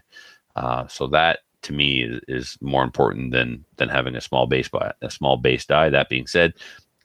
Uh, 0.56 0.86
so 0.88 1.08
that 1.08 1.40
to 1.64 1.74
me 1.74 2.04
is, 2.04 2.20
is 2.28 2.58
more 2.62 2.84
important 2.84 3.32
than 3.32 3.66
than 3.78 3.90
having 3.90 4.16
a 4.16 4.22
small 4.22 4.48
base 4.48 4.68
by 4.68 4.94
a 5.02 5.10
small 5.10 5.38
base 5.38 5.66
die. 5.66 5.90
That 5.90 6.10
being 6.10 6.28
said, 6.28 6.54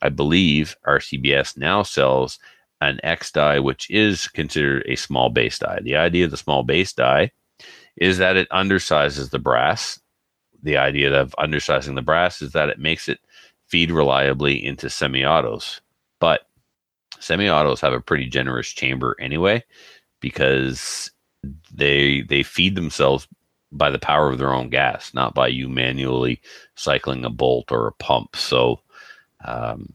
I 0.02 0.08
believe 0.08 0.76
RCBS 0.86 1.56
now 1.56 1.84
sells 1.84 2.40
an 2.80 3.00
X 3.04 3.30
die, 3.30 3.60
which 3.60 3.88
is 3.88 4.28
considered 4.28 4.84
a 4.86 4.96
small 4.96 5.30
base 5.30 5.60
die. 5.60 5.78
The 5.82 5.96
idea 5.96 6.24
of 6.24 6.32
the 6.32 6.36
small 6.36 6.64
base 6.64 6.92
die 6.92 7.30
is 8.00 8.18
that 8.18 8.36
it 8.36 8.48
undersizes 8.50 9.30
the 9.30 9.38
brass. 9.38 10.00
The 10.62 10.76
idea 10.76 11.20
of 11.20 11.34
undersizing 11.38 11.94
the 11.94 12.02
brass 12.02 12.42
is 12.42 12.52
that 12.52 12.68
it 12.68 12.78
makes 12.78 13.08
it 13.08 13.20
feed 13.66 13.90
reliably 13.90 14.64
into 14.64 14.90
semi-autos. 14.90 15.80
But 16.20 16.42
semi-autos 17.20 17.80
have 17.80 17.92
a 17.92 18.00
pretty 18.00 18.26
generous 18.26 18.68
chamber 18.68 19.16
anyway 19.20 19.64
because 20.20 21.10
they 21.72 22.22
they 22.22 22.42
feed 22.42 22.74
themselves 22.74 23.28
by 23.70 23.90
the 23.90 23.98
power 23.98 24.30
of 24.30 24.38
their 24.38 24.52
own 24.52 24.70
gas, 24.70 25.12
not 25.14 25.34
by 25.34 25.48
you 25.48 25.68
manually 25.68 26.40
cycling 26.74 27.24
a 27.24 27.30
bolt 27.30 27.70
or 27.70 27.86
a 27.86 27.92
pump. 27.92 28.34
So 28.34 28.80
um, 29.44 29.94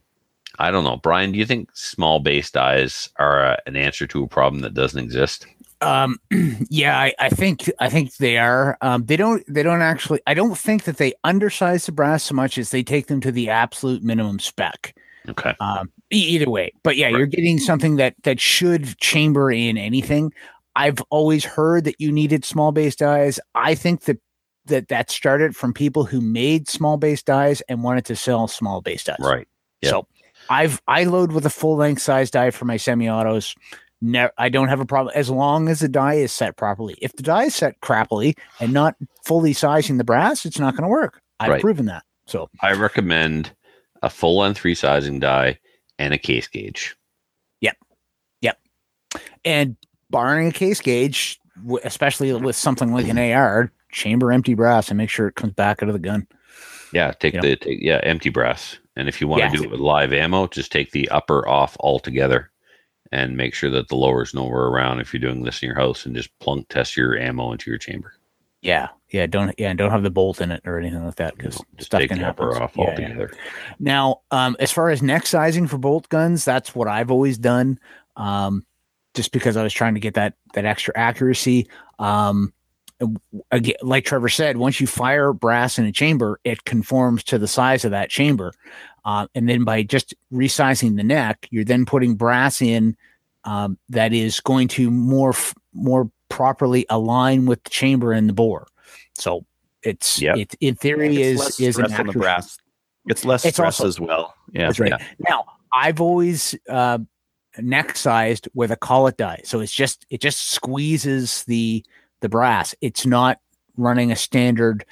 I 0.59 0.71
don't 0.71 0.83
know, 0.83 0.97
Brian. 0.97 1.31
Do 1.31 1.39
you 1.39 1.45
think 1.45 1.75
small 1.75 2.19
base 2.19 2.51
dies 2.51 3.09
are 3.17 3.57
an 3.65 3.75
answer 3.75 4.05
to 4.07 4.23
a 4.23 4.27
problem 4.27 4.61
that 4.61 4.75
doesn't 4.75 5.03
exist? 5.03 5.47
Um, 5.83 6.17
yeah, 6.69 6.97
I, 6.97 7.13
I, 7.19 7.29
think 7.29 7.69
I 7.79 7.89
think 7.89 8.17
they 8.17 8.37
are. 8.37 8.77
Um, 8.81 9.05
they 9.05 9.17
don't 9.17 9.43
they 9.47 9.63
don't 9.63 9.81
actually. 9.81 10.21
I 10.27 10.33
don't 10.33 10.57
think 10.57 10.83
that 10.85 10.97
they 10.97 11.13
undersize 11.25 11.85
the 11.85 11.91
brass 11.91 12.23
so 12.23 12.35
much 12.35 12.57
as 12.57 12.71
they 12.71 12.83
take 12.83 13.07
them 13.07 13.21
to 13.21 13.31
the 13.31 13.49
absolute 13.49 14.03
minimum 14.03 14.39
spec. 14.39 14.95
Okay. 15.29 15.55
Um, 15.59 15.91
either 16.09 16.49
way, 16.49 16.73
but 16.83 16.97
yeah, 16.97 17.07
right. 17.07 17.15
you're 17.15 17.25
getting 17.25 17.59
something 17.59 17.95
that 17.95 18.15
that 18.23 18.39
should 18.39 18.97
chamber 18.97 19.51
in 19.51 19.77
anything. 19.77 20.33
I've 20.75 20.99
always 21.09 21.45
heard 21.45 21.83
that 21.85 21.99
you 21.99 22.11
needed 22.11 22.43
small 22.43 22.71
base 22.71 22.95
dies. 22.95 23.39
I 23.55 23.75
think 23.75 24.01
that 24.01 24.17
that 24.65 24.87
that 24.87 25.11
started 25.11 25.55
from 25.55 25.73
people 25.73 26.05
who 26.05 26.21
made 26.21 26.67
small 26.67 26.97
base 26.97 27.21
dies 27.21 27.61
and 27.69 27.83
wanted 27.83 28.05
to 28.05 28.15
sell 28.15 28.47
small 28.47 28.81
base 28.81 29.03
dies. 29.03 29.17
Right. 29.19 29.47
Yep. 29.81 29.89
So 29.89 30.07
I've 30.49 30.81
I 30.87 31.03
load 31.05 31.31
with 31.31 31.45
a 31.45 31.49
full 31.49 31.75
length 31.77 32.01
size 32.01 32.31
die 32.31 32.51
for 32.51 32.65
my 32.65 32.77
semi 32.77 33.09
autos. 33.09 33.55
Ne- 34.03 34.29
I 34.37 34.49
don't 34.49 34.67
have 34.67 34.81
a 34.81 34.85
problem 34.85 35.13
as 35.15 35.29
long 35.29 35.69
as 35.69 35.79
the 35.79 35.87
die 35.87 36.15
is 36.15 36.33
set 36.33 36.57
properly. 36.57 36.97
If 37.01 37.15
the 37.15 37.23
die 37.23 37.45
is 37.45 37.55
set 37.55 37.79
crappily 37.79 38.37
and 38.59 38.73
not 38.73 38.95
fully 39.23 39.53
sizing 39.53 39.97
the 39.97 40.03
brass, 40.03 40.45
it's 40.45 40.59
not 40.59 40.73
going 40.73 40.83
to 40.83 40.89
work. 40.89 41.21
I've 41.39 41.51
right. 41.51 41.61
proven 41.61 41.85
that. 41.85 42.03
So 42.25 42.49
I 42.61 42.73
recommend 42.73 43.53
a 44.01 44.09
full 44.09 44.39
length 44.39 44.61
resizing 44.61 45.21
die 45.21 45.57
and 45.97 46.13
a 46.13 46.17
case 46.17 46.49
gauge. 46.49 46.97
Yep. 47.61 47.77
Yep. 48.41 48.59
And 49.45 49.77
barring 50.09 50.49
a 50.49 50.51
case 50.51 50.81
gauge, 50.81 51.39
especially 51.85 52.33
with 52.33 52.57
something 52.57 52.91
like 52.91 53.07
an 53.07 53.17
AR, 53.17 53.71
chamber 53.93 54.33
empty 54.33 54.53
brass 54.53 54.89
and 54.89 54.97
make 54.97 55.09
sure 55.09 55.29
it 55.29 55.35
comes 55.35 55.53
back 55.53 55.81
out 55.81 55.87
of 55.87 55.93
the 55.93 55.99
gun. 55.99 56.27
Yeah, 56.91 57.13
take 57.13 57.35
you 57.35 57.41
the 57.41 57.55
take, 57.55 57.79
yeah 57.81 58.01
empty 58.03 58.29
brass. 58.29 58.77
And 58.97 59.07
if 59.07 59.21
you 59.21 59.29
want 59.29 59.49
to 59.49 59.57
do 59.57 59.63
it 59.63 59.71
with 59.71 59.79
live 59.79 60.11
ammo, 60.11 60.47
just 60.47 60.73
take 60.73 60.91
the 60.91 61.07
upper 61.07 61.47
off 61.47 61.77
altogether 61.79 62.51
and 63.13 63.37
make 63.37 63.53
sure 63.53 63.69
that 63.69 63.89
the 63.89 63.95
lower 63.95 64.23
is 64.23 64.33
nowhere 64.33 64.63
around 64.63 64.99
if 64.99 65.13
you're 65.13 65.21
doing 65.21 65.43
this 65.43 65.61
in 65.61 65.67
your 65.67 65.77
house 65.77 66.05
and 66.05 66.15
just 66.15 66.37
plunk 66.39 66.67
test 66.69 66.97
your 66.97 67.15
ammo 67.15 67.51
into 67.51 67.69
your 67.69 67.77
chamber. 67.77 68.13
Yeah, 68.63 68.87
yeah, 69.09 69.27
don't 69.27 69.53
yeah, 69.59 69.71
don't 69.73 69.91
have 69.91 70.01
the 70.01 70.09
bolt 70.09 70.41
in 70.41 70.49
it 70.49 70.61
or 70.65 70.79
anything 70.79 71.05
like 71.05 71.15
that 71.15 71.35
because 71.37 71.59
no, 71.59 71.83
stuff 71.83 72.01
can 72.07 72.17
happen. 72.17 72.47
off 72.47 72.75
yeah, 72.75 72.85
altogether. 72.85 73.31
Yeah. 73.31 73.73
Now, 73.79 74.21
um, 74.31 74.55
as 74.59 74.71
far 74.71 74.89
as 74.89 75.03
neck 75.03 75.27
sizing 75.27 75.67
for 75.67 75.77
bolt 75.77 76.09
guns, 76.09 76.43
that's 76.43 76.73
what 76.73 76.87
I've 76.87 77.11
always 77.11 77.37
done. 77.37 77.79
Um, 78.15 78.65
just 79.13 79.31
because 79.31 79.57
I 79.57 79.63
was 79.63 79.73
trying 79.73 79.93
to 79.93 79.99
get 79.99 80.15
that 80.15 80.33
that 80.53 80.65
extra 80.65 80.93
accuracy. 80.97 81.67
Um, 81.99 82.51
again, 83.51 83.75
like 83.81 84.05
Trevor 84.05 84.29
said, 84.29 84.57
once 84.57 84.79
you 84.79 84.87
fire 84.87 85.33
brass 85.33 85.77
in 85.77 85.85
a 85.85 85.91
chamber, 85.91 86.39
it 86.43 86.63
conforms 86.63 87.23
to 87.25 87.37
the 87.37 87.47
size 87.47 87.85
of 87.85 87.91
that 87.91 88.09
chamber. 88.09 88.53
Uh, 89.05 89.27
and 89.35 89.49
then 89.49 89.63
by 89.63 89.83
just 89.83 90.13
resizing 90.31 90.95
the 90.95 91.03
neck, 91.03 91.47
you're 91.51 91.65
then 91.65 91.85
putting 91.85 92.15
brass 92.15 92.61
in 92.61 92.95
um, 93.43 93.77
that 93.89 94.13
is 94.13 94.39
going 94.39 94.67
to 94.69 94.89
more 94.89 95.31
f- 95.31 95.53
more 95.73 96.09
properly 96.29 96.85
align 96.89 97.45
with 97.45 97.63
the 97.63 97.69
chamber 97.69 98.13
and 98.13 98.29
the 98.29 98.33
bore. 98.33 98.67
So 99.15 99.45
it's 99.83 100.21
yep. 100.21 100.37
it 100.37 100.55
in 100.61 100.75
theory 100.75 101.21
it's 101.21 101.59
is 101.59 101.59
is 101.59 101.77
an 101.77 101.93
on 101.93 102.07
the 102.07 102.13
brass. 102.13 102.57
It's 103.07 103.25
less 103.25 103.45
it's 103.45 103.57
stress 103.57 103.79
also, 103.79 103.87
as 103.87 103.99
well. 103.99 104.33
Yeah, 104.51 104.67
that's 104.67 104.79
right. 104.79 104.91
Yeah. 104.91 105.05
Now 105.29 105.45
I've 105.73 105.99
always 105.99 106.55
uh, 106.69 106.99
neck 107.59 107.97
sized 107.97 108.47
with 108.53 108.71
a 108.71 108.77
collet 108.77 109.17
die, 109.17 109.41
so 109.43 109.59
it's 109.59 109.73
just 109.73 110.05
it 110.09 110.21
just 110.21 110.51
squeezes 110.51 111.43
the 111.43 111.83
the 112.21 112.29
brass. 112.29 112.73
It's 112.79 113.05
not 113.05 113.39
running 113.75 114.11
a 114.11 114.15
standard 114.15 114.85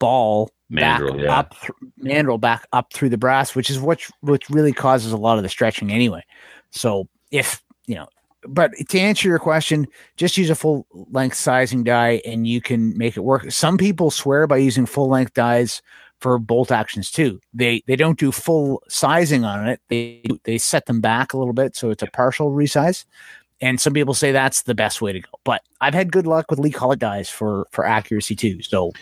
ball 0.00 0.50
mandrel, 0.74 1.12
back 1.12 1.20
yeah. 1.20 1.38
up 1.38 1.54
mandrel 2.02 2.40
back 2.40 2.66
up 2.72 2.92
through 2.92 3.08
the 3.08 3.18
brass, 3.18 3.54
which 3.54 3.70
is 3.70 3.78
what 3.78 4.00
which 4.20 4.48
really 4.50 4.72
causes 4.72 5.12
a 5.12 5.16
lot 5.16 5.36
of 5.36 5.42
the 5.42 5.48
stretching 5.48 5.90
anyway. 5.90 6.22
So 6.70 7.08
if 7.30 7.62
you 7.86 7.94
know, 7.94 8.08
but 8.46 8.72
to 8.88 8.98
answer 8.98 9.28
your 9.28 9.38
question, 9.38 9.86
just 10.16 10.36
use 10.36 10.50
a 10.50 10.54
full 10.54 10.86
length 11.10 11.36
sizing 11.36 11.84
die 11.84 12.20
and 12.24 12.46
you 12.46 12.60
can 12.60 12.96
make 12.96 13.16
it 13.16 13.20
work. 13.20 13.50
Some 13.50 13.78
people 13.78 14.10
swear 14.10 14.46
by 14.46 14.58
using 14.58 14.86
full 14.86 15.08
length 15.08 15.34
dies 15.34 15.82
for 16.20 16.38
bolt 16.38 16.70
actions 16.70 17.10
too. 17.10 17.40
They 17.52 17.82
they 17.86 17.96
don't 17.96 18.18
do 18.18 18.32
full 18.32 18.82
sizing 18.88 19.44
on 19.44 19.68
it. 19.68 19.80
They 19.88 20.22
they 20.44 20.58
set 20.58 20.86
them 20.86 21.00
back 21.00 21.32
a 21.32 21.38
little 21.38 21.52
bit 21.52 21.76
so 21.76 21.90
it's 21.90 22.02
a 22.02 22.06
partial 22.06 22.50
resize. 22.50 23.04
And 23.60 23.80
some 23.80 23.92
people 23.92 24.14
say 24.14 24.32
that's 24.32 24.62
the 24.62 24.74
best 24.74 25.00
way 25.00 25.12
to 25.12 25.20
go. 25.20 25.30
But 25.44 25.62
I've 25.80 25.94
had 25.94 26.12
good 26.12 26.26
luck 26.26 26.50
with 26.50 26.58
Lee 26.58 26.70
Collet 26.70 26.98
dies 26.98 27.30
for 27.30 27.66
for 27.70 27.86
accuracy 27.86 28.34
too. 28.36 28.62
So 28.62 28.92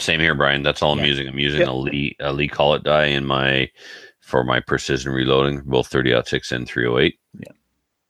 same 0.00 0.20
here, 0.20 0.34
Brian. 0.34 0.62
That's 0.62 0.82
all 0.82 0.98
I'm 0.98 1.04
using. 1.04 1.28
I'm 1.28 1.38
using 1.38 1.60
yep. 1.60 1.68
a 1.68 1.72
Lee 1.72 2.16
a 2.20 2.32
Lee 2.32 2.48
Collet 2.48 2.82
die 2.82 3.06
in 3.06 3.26
my 3.26 3.70
for 4.20 4.44
my 4.44 4.60
precision 4.60 5.12
reloading, 5.12 5.62
both 5.64 5.86
30 5.88 6.22
six 6.26 6.52
and 6.52 6.68
308. 6.68 7.18
Yeah. 7.38 7.52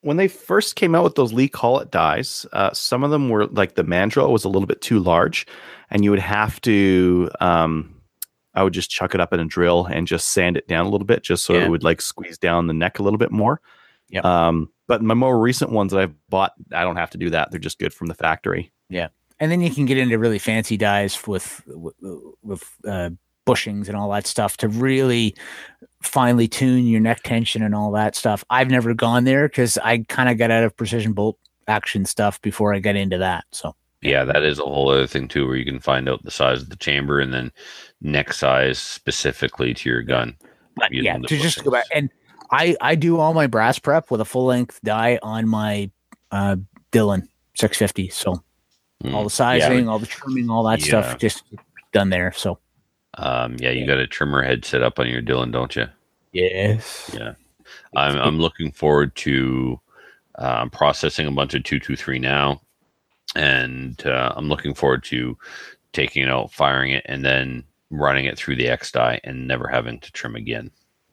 When 0.00 0.16
they 0.16 0.28
first 0.28 0.76
came 0.76 0.94
out 0.94 1.04
with 1.04 1.14
those 1.14 1.32
Lee 1.32 1.48
Collet 1.48 1.90
dies, 1.90 2.44
uh, 2.52 2.72
some 2.72 3.04
of 3.04 3.10
them 3.10 3.28
were 3.28 3.46
like 3.46 3.74
the 3.74 3.84
mandrel 3.84 4.30
was 4.30 4.44
a 4.44 4.48
little 4.48 4.66
bit 4.66 4.80
too 4.80 4.98
large, 4.98 5.46
and 5.90 6.04
you 6.04 6.10
would 6.10 6.20
have 6.20 6.60
to. 6.62 7.30
Um, 7.40 7.94
I 8.54 8.62
would 8.62 8.72
just 8.72 8.90
chuck 8.90 9.14
it 9.14 9.20
up 9.20 9.32
in 9.32 9.40
a 9.40 9.44
drill 9.44 9.86
and 9.86 10.06
just 10.06 10.30
sand 10.30 10.56
it 10.56 10.66
down 10.66 10.86
a 10.86 10.88
little 10.88 11.06
bit, 11.06 11.22
just 11.22 11.44
so 11.44 11.54
yeah. 11.54 11.64
it 11.64 11.70
would 11.70 11.84
like 11.84 12.00
squeeze 12.00 12.38
down 12.38 12.66
the 12.66 12.74
neck 12.74 12.98
a 12.98 13.02
little 13.02 13.18
bit 13.18 13.30
more. 13.30 13.60
Yeah. 14.08 14.20
Um, 14.20 14.70
but 14.88 15.02
my 15.02 15.14
more 15.14 15.38
recent 15.38 15.70
ones 15.70 15.92
that 15.92 16.00
I've 16.00 16.14
bought, 16.28 16.52
I 16.72 16.82
don't 16.82 16.96
have 16.96 17.10
to 17.10 17.18
do 17.18 17.30
that. 17.30 17.50
They're 17.50 17.60
just 17.60 17.78
good 17.78 17.92
from 17.92 18.08
the 18.08 18.14
factory. 18.14 18.72
Yeah 18.88 19.08
and 19.40 19.50
then 19.50 19.60
you 19.60 19.70
can 19.70 19.86
get 19.86 19.98
into 19.98 20.18
really 20.18 20.38
fancy 20.38 20.76
dies 20.76 21.26
with 21.26 21.62
with, 21.66 21.94
with 22.42 22.64
uh, 22.86 23.10
bushings 23.46 23.88
and 23.88 23.96
all 23.96 24.10
that 24.10 24.26
stuff 24.26 24.56
to 24.58 24.68
really 24.68 25.34
finely 26.02 26.46
tune 26.46 26.86
your 26.86 27.00
neck 27.00 27.22
tension 27.22 27.62
and 27.62 27.74
all 27.74 27.90
that 27.92 28.14
stuff. 28.14 28.44
I've 28.50 28.70
never 28.70 28.94
gone 28.94 29.24
there 29.24 29.48
because 29.48 29.78
I 29.78 30.04
kind 30.08 30.28
of 30.28 30.36
got 30.36 30.50
out 30.50 30.64
of 30.64 30.76
precision 30.76 31.12
bolt 31.12 31.38
action 31.66 32.04
stuff 32.04 32.40
before 32.42 32.74
I 32.74 32.78
got 32.78 32.96
into 32.96 33.18
that. 33.18 33.44
So 33.52 33.74
yeah, 34.02 34.24
that 34.24 34.42
is 34.42 34.58
a 34.58 34.62
whole 34.62 34.90
other 34.90 35.06
thing 35.06 35.28
too, 35.28 35.46
where 35.46 35.56
you 35.56 35.64
can 35.64 35.80
find 35.80 36.08
out 36.08 36.22
the 36.22 36.30
size 36.30 36.62
of 36.62 36.68
the 36.68 36.76
chamber 36.76 37.20
and 37.20 37.32
then 37.32 37.50
neck 38.00 38.32
size 38.32 38.78
specifically 38.78 39.74
to 39.74 39.88
your 39.88 40.02
gun. 40.02 40.36
But 40.76 40.92
yeah, 40.92 41.14
to 41.14 41.20
bushings. 41.20 41.40
just 41.40 41.64
go 41.64 41.70
back 41.70 41.86
and 41.92 42.10
I 42.50 42.76
I 42.80 42.94
do 42.94 43.18
all 43.18 43.34
my 43.34 43.46
brass 43.46 43.78
prep 43.78 44.10
with 44.10 44.20
a 44.20 44.24
full 44.24 44.44
length 44.44 44.80
die 44.84 45.18
on 45.22 45.48
my 45.48 45.90
uh, 46.30 46.56
Dillon 46.90 47.28
650. 47.54 48.10
So 48.10 48.42
Mm, 49.04 49.14
all 49.14 49.24
the 49.24 49.30
sizing, 49.30 49.84
yeah. 49.84 49.90
all 49.90 49.98
the 49.98 50.06
trimming, 50.06 50.50
all 50.50 50.64
that 50.64 50.80
yeah. 50.80 50.86
stuff 50.86 51.18
just 51.18 51.44
done 51.92 52.10
there. 52.10 52.32
So, 52.32 52.58
um, 53.14 53.56
yeah, 53.58 53.70
you 53.70 53.86
got 53.86 53.98
a 53.98 54.06
trimmer 54.06 54.42
head 54.42 54.64
set 54.64 54.82
up 54.82 54.98
on 54.98 55.08
your 55.08 55.20
Dillon, 55.20 55.50
don't 55.50 55.74
you? 55.76 55.86
Yes. 56.32 57.10
Yeah. 57.14 57.34
I'm, 57.94 58.16
I'm 58.16 58.38
looking 58.38 58.72
forward 58.72 59.14
to 59.16 59.80
um, 60.36 60.70
processing 60.70 61.26
a 61.26 61.30
bunch 61.30 61.54
of 61.54 61.64
223 61.64 62.18
now. 62.18 62.60
And 63.36 64.04
uh, 64.06 64.32
I'm 64.36 64.48
looking 64.48 64.74
forward 64.74 65.04
to 65.04 65.36
taking 65.92 66.22
it 66.22 66.28
out, 66.28 66.52
firing 66.52 66.92
it, 66.92 67.04
and 67.06 67.24
then 67.24 67.64
running 67.90 68.24
it 68.24 68.38
through 68.38 68.56
the 68.56 68.68
X 68.68 68.90
die 68.90 69.20
and 69.24 69.46
never 69.46 69.68
having 69.68 70.00
to 70.00 70.12
trim 70.12 70.34
again. 70.34 70.70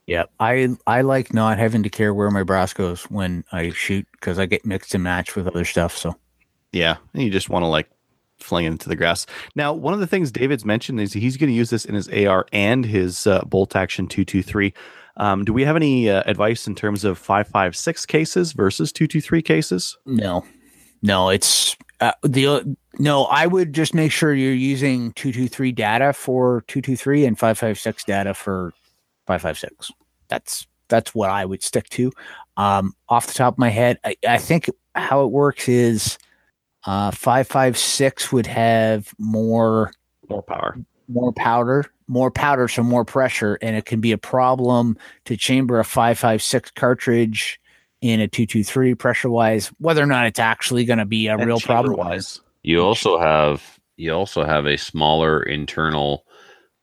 Yeah, 0.08 0.26
I 0.40 0.70
I 0.86 1.02
like 1.02 1.34
not 1.34 1.58
having 1.58 1.82
to 1.84 1.90
care 1.90 2.14
where 2.14 2.30
my 2.30 2.44
brass 2.44 2.74
goes 2.74 3.04
when 3.06 3.44
I 3.52 3.72
shoot 3.72 4.08
because 4.12 4.38
I 4.38 4.46
get 4.46 4.66
mixed 4.66 4.94
and 4.94 5.04
matched 5.04 5.36
with 5.36 5.48
other 5.48 5.66
stuff. 5.66 5.98
So 5.98 6.16
yeah, 6.76 6.98
and 7.14 7.24
you 7.24 7.32
just 7.32 7.50
want 7.50 7.64
to 7.64 7.68
like 7.68 7.90
fling 8.38 8.66
it 8.66 8.72
into 8.72 8.90
the 8.90 8.98
grass. 8.98 9.26
Now, 9.56 9.74
one 9.74 9.94
of 9.94 10.02
the 10.02 10.08
things 10.08 10.30
David's 10.30 10.66
mentioned 10.66 11.00
is 11.00 11.14
he's 11.14 11.38
going 11.38 11.50
to 11.50 11.56
use 11.56 11.70
this 11.70 11.86
in 11.86 11.96
his 11.96 12.10
AR 12.10 12.46
and 12.52 12.86
his 12.86 13.26
uh, 13.26 13.44
bolt 13.46 13.78
action 13.78 14.08
223. 14.08 14.74
Um, 15.18 15.46
do 15.46 15.54
we 15.54 15.64
have 15.64 15.78
any 15.78 16.10
uh, 16.10 16.24
advice 16.26 16.68
in 16.68 16.76
terms 16.76 17.06
of 17.06 17.18
556 17.18 18.06
cases 18.06 18.52
versus 18.52 18.92
223 18.92 19.42
cases? 19.42 19.98
No, 20.06 20.46
no, 21.02 21.30
it's 21.30 21.78
uh, 22.02 22.12
the 22.24 22.48
uh, 22.48 22.64
no. 23.00 23.24
I 23.24 23.48
would 23.48 23.72
just 23.72 23.94
make 23.94 24.12
sure 24.12 24.34
you're 24.34 24.54
using 24.54 25.14
two 25.14 25.32
two 25.32 25.48
three 25.48 25.72
data 25.72 26.12
for 26.12 26.66
two 26.68 26.82
two 26.82 26.98
three 26.98 27.24
and 27.24 27.40
five 27.40 27.58
five 27.58 27.80
six 27.80 28.04
data 28.04 28.34
for 28.34 28.74
five 29.26 29.42
five 29.42 29.58
six. 29.58 29.92
That's 30.28 30.68
that's 30.90 31.16
what 31.16 31.30
I 31.30 31.46
would 31.46 31.64
stick 31.64 31.88
to. 31.92 32.12
Um, 32.58 32.94
off 33.08 33.28
the 33.28 33.34
top 33.34 33.54
of 33.54 33.58
my 33.60 33.70
head, 33.70 33.98
I, 34.04 34.18
I 34.28 34.38
think 34.38 34.70
how 34.94 35.24
it 35.24 35.32
works 35.32 35.70
is 35.70 36.18
uh, 36.86 37.12
five 37.12 37.48
five 37.48 37.78
six 37.78 38.32
would 38.32 38.48
have 38.48 39.14
more 39.18 39.92
More 40.30 40.42
power. 40.44 40.78
more 41.08 41.32
powder, 41.34 41.86
more 42.08 42.32
powder, 42.32 42.68
so 42.68 42.84
more 42.84 43.06
pressure, 43.06 43.58
and 43.62 43.76
it 43.76 43.86
can 43.86 44.02
be 44.02 44.12
a 44.12 44.18
problem 44.18 44.98
to 45.26 45.38
chamber 45.38 45.80
a 45.80 45.84
five 45.84 46.18
five 46.18 46.42
six 46.42 46.72
cartridge 46.72 47.60
in 48.02 48.20
a 48.20 48.28
two 48.28 48.46
two 48.46 48.64
three 48.64 48.96
pressure 48.96 49.30
wise. 49.30 49.68
Whether 49.80 50.04
or 50.04 50.08
not 50.08 50.26
it's 50.26 50.40
actually 50.40 50.86
going 50.86 51.00
to 51.00 51.06
be 51.06 51.28
a 51.28 51.38
And 51.38 51.46
real 51.46 51.60
problem, 51.60 51.96
chamber-wise. 51.96 52.42
You 52.64 52.82
also 52.82 53.20
have 53.20 53.80
you 53.98 54.12
also 54.12 54.44
have 54.44 54.66
a 54.66 54.78
smaller 54.78 55.42
internal 55.42 56.26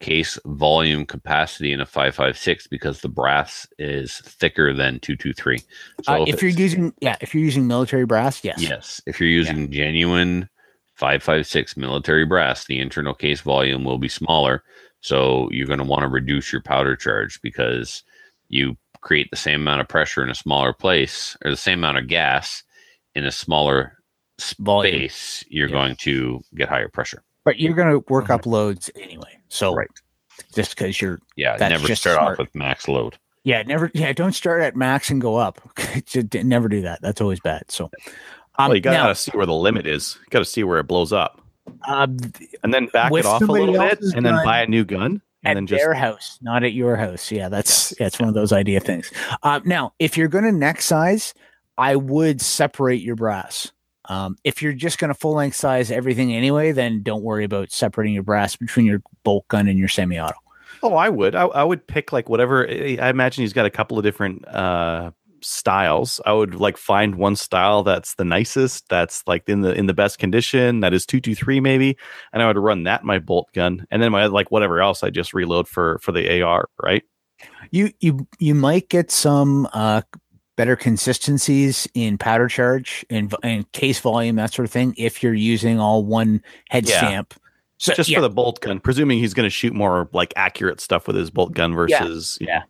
case 0.03 0.39
volume 0.45 1.07
capacity 1.07 1.73
in 1.73 1.81
a 1.81 1.87
556 1.87 2.67
because 2.67 3.01
the 3.01 3.09
brass 3.09 3.67
is 3.79 4.19
thicker 4.25 4.75
than 4.75 5.01
223. 5.01 5.61
So 6.03 6.13
uh, 6.13 6.25
if 6.27 6.43
you're 6.43 6.51
using 6.51 6.93
yeah, 7.01 7.17
if 7.21 7.35
you're 7.35 7.45
using 7.45 7.67
military 7.67 8.05
brass, 8.05 8.45
yes, 8.45 8.61
yes, 8.61 9.01
if 9.07 9.21
you're 9.21 9.29
using 9.29 9.71
genuine 9.71 10.49
556 10.97 11.77
military 11.77 12.27
brass, 12.27 12.67
the 12.67 12.79
internal 12.81 13.15
case 13.15 13.41
volume 13.41 13.85
will 13.85 13.99
be 13.99 14.09
smaller. 14.09 14.63
So 15.01 15.49
you're 15.51 15.67
going 15.67 15.79
to 15.79 15.85
want 15.85 16.03
to 16.03 16.09
reduce 16.09 16.53
your 16.53 16.63
powder 16.63 16.95
charge 16.97 17.41
because 17.43 18.05
you 18.49 18.77
create 19.01 19.29
the 19.31 19.37
same 19.37 19.61
amount 19.63 19.81
of 19.81 19.89
pressure 19.89 20.23
in 20.23 20.31
a 20.31 20.35
smaller 20.35 20.73
place 20.73 21.37
or 21.45 21.51
the 21.51 21.57
same 21.57 21.81
amount 21.81 21.99
of 21.99 22.07
gas 22.09 22.63
in 23.15 23.25
a 23.25 23.33
smaller 23.33 23.99
volume. 24.61 24.95
space, 24.95 25.45
you're 25.49 25.69
Yeah. 25.69 25.75
going 25.75 25.97
to 25.97 26.41
get 26.55 26.69
higher 26.69 26.89
pressure. 26.89 27.23
But 27.45 27.59
you're 27.59 27.75
going 27.75 27.91
to 27.91 28.05
work 28.09 28.31
up 28.31 28.47
loads 28.47 28.91
anyway. 28.95 29.39
So 29.53 29.75
Right. 29.75 29.89
just 30.55 30.77
because 30.77 31.01
you're 31.01 31.21
Yeah, 31.37 31.57
never 31.57 31.95
start 31.95 32.17
smart. 32.17 32.33
off 32.33 32.39
with 32.39 32.55
max 32.55 32.89
load. 32.89 33.19
yeah, 33.45 33.63
never 33.63 33.91
yeah, 33.95 34.13
don't 34.13 34.33
start 34.33 34.63
at 34.63 34.75
max 34.77 35.11
and 35.11 35.21
go 35.21 35.37
up. 35.37 35.61
Never 36.35 36.69
do 36.69 36.81
that. 36.83 37.01
That's 37.03 37.21
always 37.21 37.41
bad. 37.41 37.65
So 37.69 37.91
um, 38.59 38.69
well, 38.69 38.75
you 38.77 38.81
got 38.81 38.93
now, 38.93 39.07
to 39.09 39.15
see 39.15 39.31
where 39.33 39.47
the 39.47 39.55
limit 39.55 39.87
is. 39.87 40.17
You 40.23 40.27
got 40.31 40.39
to 40.41 40.45
see 40.45 40.65
where 40.65 40.79
it 40.79 40.85
blows 40.87 41.13
up, 41.13 41.41
um, 41.89 42.17
and 42.63 42.73
then 42.73 42.87
back 42.87 43.13
it 43.13 43.27
off 43.27 43.43
a 43.43 43.45
little 43.45 43.73
bit, 43.79 44.01
and 44.15 44.25
then 44.25 44.35
buy 44.45 44.61
a 44.63 44.67
new 44.67 44.85
gun, 44.85 45.21
and 45.45 45.51
at 45.51 45.55
then 45.55 45.67
just 45.67 45.83
their 45.83 45.95
house, 45.95 46.39
not 46.43 46.63
at 46.65 46.73
your 46.73 46.97
house. 46.97 47.31
Yeah, 47.33 47.49
that's 47.49 47.95
yeah, 47.99 48.07
it's 48.07 48.19
one 48.21 48.29
of 48.29 48.35
those 48.35 48.53
idea 48.53 48.81
things. 48.81 49.11
Uh, 49.43 49.61
now, 49.65 49.93
if 49.99 50.17
you're 50.17 50.29
going 50.29 50.45
to 50.45 50.53
neck 50.53 50.81
size, 50.83 51.35
I 51.79 51.97
would 51.97 52.41
separate 52.41 53.01
your 53.03 53.17
brass. 53.17 53.73
Um, 54.07 54.37
if 54.45 54.63
you're 54.63 54.73
just 54.73 54.99
going 54.99 55.09
to 55.09 55.15
full 55.15 55.35
length 55.35 55.57
size 55.57 55.91
everything 55.91 56.35
anyway, 56.35 56.73
then 56.73 57.03
don't 57.03 57.23
worry 57.23 57.45
about 57.45 57.71
separating 57.71 58.15
your 58.15 58.23
brass 58.23 58.57
between 58.57 58.87
your 58.87 59.03
bolt 59.23 59.47
gun 59.49 59.69
and 59.69 59.79
your 59.79 59.89
semi-auto. 59.89 60.35
Oh, 60.83 60.95
I 60.95 61.09
would. 61.09 61.35
I, 61.35 61.45
I 61.45 61.63
would 61.63 61.87
pick 61.87 62.13
like 62.13 62.29
whatever. 62.29 62.69
I 62.69 62.99
I 63.01 63.09
imagine 63.09 63.43
he's 63.43 63.53
got 63.53 63.67
a 63.67 63.71
couple 63.71 63.99
of 63.99 64.05
different 64.05 64.47
uh 64.49 65.13
styles. 65.45 66.21
I 66.25 66.33
would 66.33 66.55
like 66.55 66.77
find 66.77 67.17
one 67.17 67.37
style 67.37 67.83
that's 67.83 68.15
the 68.15 68.25
nicest, 68.25 68.89
that's 68.89 69.23
like 69.27 69.49
in 69.49 69.61
the 69.61 69.73
in 69.73 69.87
the 69.87 69.95
best 69.95 70.19
condition, 70.19 70.81
that 70.81 70.95
is 70.95 71.07
two 71.07 71.21
two 71.21 71.35
three 71.35 71.61
maybe, 71.61 71.97
and 72.33 72.43
I 72.43 72.47
would 72.47 72.59
run 72.59 72.85
that 72.85 73.03
in 73.03 73.07
my 73.07 73.19
bolt 73.19 73.49
gun, 73.53 73.87
and 73.91 74.03
then 74.03 74.13
my 74.13 74.27
like 74.27 74.51
whatever 74.51 74.81
else 74.81 75.03
I 75.03 75.11
just 75.11 75.35
reload 75.35 75.69
for 75.69 75.99
for 75.99 76.13
the 76.13 76.43
AR. 76.43 76.69
Right? 76.83 77.05
You 77.71 77.93
you 78.01 78.27
you 78.39 78.55
might 78.55 78.89
get 78.89 79.11
some 79.11 79.69
uh, 79.73 80.03
better 80.57 80.77
consistencies 80.77 81.89
in 81.95 82.19
powder 82.19 82.49
charge 82.49 83.05
and, 83.11 83.35
and 83.43 83.71
case 83.73 84.01
volume, 84.01 84.37
that 84.37 84.53
sort 84.53 84.65
of 84.67 84.73
thing, 84.73 84.95
if 84.99 85.23
you're 85.23 85.35
using 85.35 85.81
all 85.81 86.05
one 86.05 86.43
head 86.71 86.89
Yeah. 86.89 86.99
stamp. 86.99 87.35
So 87.79 87.93
just 87.95 88.09
yeah, 88.11 88.19
for 88.19 88.23
the 88.23 88.31
bolt 88.31 88.61
gun, 88.61 88.79
presuming 88.79 89.19
he's 89.19 89.35
going 89.35 89.47
to 89.47 89.51
shoot 89.51 89.73
more 89.75 90.09
like 90.13 90.33
accurate 90.37 90.81
stuff 90.81 91.07
with 91.07 91.17
his 91.17 91.31
bolt 91.31 91.53
gun 91.53 91.71
Yeah. 91.89 91.99
versus 92.05 92.39
Yeah. 92.41 92.63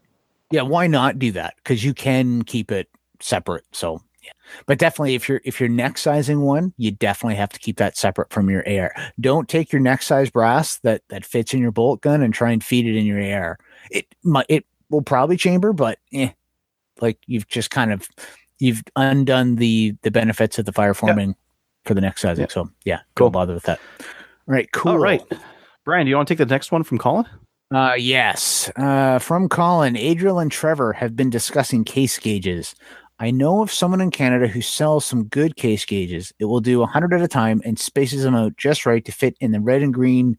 yeah, 0.50 0.62
why 0.62 0.86
not 0.86 1.18
do 1.18 1.30
that? 1.32 1.54
Because 1.56 1.84
you 1.84 1.92
can 1.92 2.42
keep 2.42 2.72
it 2.72 2.88
separate. 3.20 3.64
So 3.72 4.00
yeah, 4.24 4.32
but 4.66 4.78
definitely 4.78 5.14
if 5.14 5.28
you're 5.28 5.40
if 5.44 5.60
you're 5.60 5.68
neck 5.68 5.98
sizing 5.98 6.40
one, 6.40 6.72
you 6.78 6.92
definitely 6.92 7.34
have 7.34 7.50
to 7.50 7.58
keep 7.58 7.76
that 7.76 7.96
separate 7.96 8.32
from 8.32 8.48
your 8.48 8.66
AR. 8.66 8.94
Don't 9.20 9.48
take 9.48 9.70
your 9.72 9.82
neck 9.82 10.00
size 10.02 10.30
brass 10.30 10.78
that 10.78 11.02
that 11.08 11.24
fits 11.26 11.52
in 11.52 11.60
your 11.60 11.72
bolt 11.72 12.00
gun 12.00 12.22
and 12.22 12.32
try 12.32 12.50
and 12.52 12.64
feed 12.64 12.86
it 12.86 12.96
in 12.96 13.04
your 13.04 13.20
AR. 13.20 13.58
It 13.90 14.06
might 14.22 14.46
it 14.48 14.64
will 14.88 15.02
probably 15.02 15.36
chamber, 15.36 15.72
but 15.74 15.98
eh, 16.14 16.30
like 17.00 17.18
you've 17.26 17.48
just 17.48 17.70
kind 17.70 17.92
of 17.92 18.08
you've 18.58 18.82
undone 18.96 19.56
the 19.56 19.94
the 20.02 20.10
benefits 20.10 20.58
of 20.58 20.64
the 20.66 20.72
fire 20.72 20.94
forming 20.94 21.34
for 21.84 21.94
the 21.94 22.00
next 22.00 22.20
sizing. 22.22 22.42
Yeah. 22.44 22.48
So 22.50 22.70
yeah, 22.84 23.00
Cool. 23.16 23.26
don't 23.26 23.32
bother 23.32 23.54
with 23.54 23.64
that. 23.64 23.80
All 24.48 24.54
right, 24.54 24.70
cool. 24.72 24.92
All 24.92 24.98
right, 24.98 25.22
Brian, 25.84 26.06
do 26.06 26.10
you 26.10 26.16
want 26.16 26.28
to 26.28 26.34
take 26.34 26.38
the 26.46 26.52
next 26.52 26.72
one 26.72 26.82
from 26.82 26.98
Colin? 26.98 27.26
Uh, 27.72 27.94
yes. 27.96 28.70
Uh, 28.76 29.18
from 29.18 29.48
Colin, 29.48 29.96
Adriel 29.96 30.38
and 30.40 30.52
Trevor 30.52 30.92
have 30.92 31.16
been 31.16 31.30
discussing 31.30 31.84
case 31.84 32.18
gauges. 32.18 32.74
I 33.18 33.30
know 33.30 33.62
of 33.62 33.72
someone 33.72 34.00
in 34.00 34.10
Canada 34.10 34.46
who 34.48 34.60
sells 34.60 35.06
some 35.06 35.24
good 35.24 35.56
case 35.56 35.84
gauges. 35.84 36.32
It 36.38 36.46
will 36.46 36.60
do 36.60 36.80
100 36.80 37.14
at 37.14 37.22
a 37.22 37.28
time 37.28 37.62
and 37.64 37.78
spaces 37.78 38.24
them 38.24 38.34
out 38.34 38.56
just 38.56 38.84
right 38.84 39.04
to 39.04 39.12
fit 39.12 39.36
in 39.40 39.52
the 39.52 39.60
red 39.60 39.80
and 39.82 39.94
green 39.94 40.36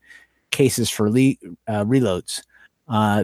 cases 0.52 0.90
for 0.90 1.10
le- 1.10 1.36
uh, 1.68 1.86
reloads. 1.86 2.44
Uh, 2.88 3.24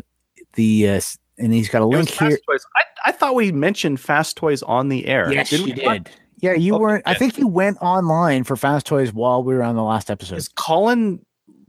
the 0.54 0.88
uh, 0.90 1.02
and 1.38 1.54
he's 1.54 1.70
got 1.70 1.82
a 1.82 1.86
link 1.86 2.10
here. 2.10 2.40
I, 2.50 2.84
I 3.06 3.12
thought 3.12 3.36
we 3.36 3.52
mentioned 3.52 4.00
Fast 4.00 4.38
Toys 4.38 4.62
on 4.64 4.90
the 4.90 5.06
air. 5.08 5.32
Yes, 5.32 5.50
Didn't 5.50 5.68
you 5.68 5.74
we 5.78 5.84
not? 5.84 6.04
did. 6.06 6.10
Yeah, 6.42 6.54
you 6.54 6.76
Okay, 6.76 6.82
weren't. 6.82 7.04
I 7.06 7.14
think 7.16 7.38
you 7.38 7.48
went 7.48 7.78
online 7.82 8.44
for 8.46 8.56
Fast 8.56 8.86
Toys 8.86 9.12
while 9.12 9.44
we 9.44 9.54
were 9.54 9.64
on 9.64 9.76
the 9.76 9.84
last 9.84 10.10
episode. 10.10 10.38
Is 10.38 10.48
Colin 10.48 11.20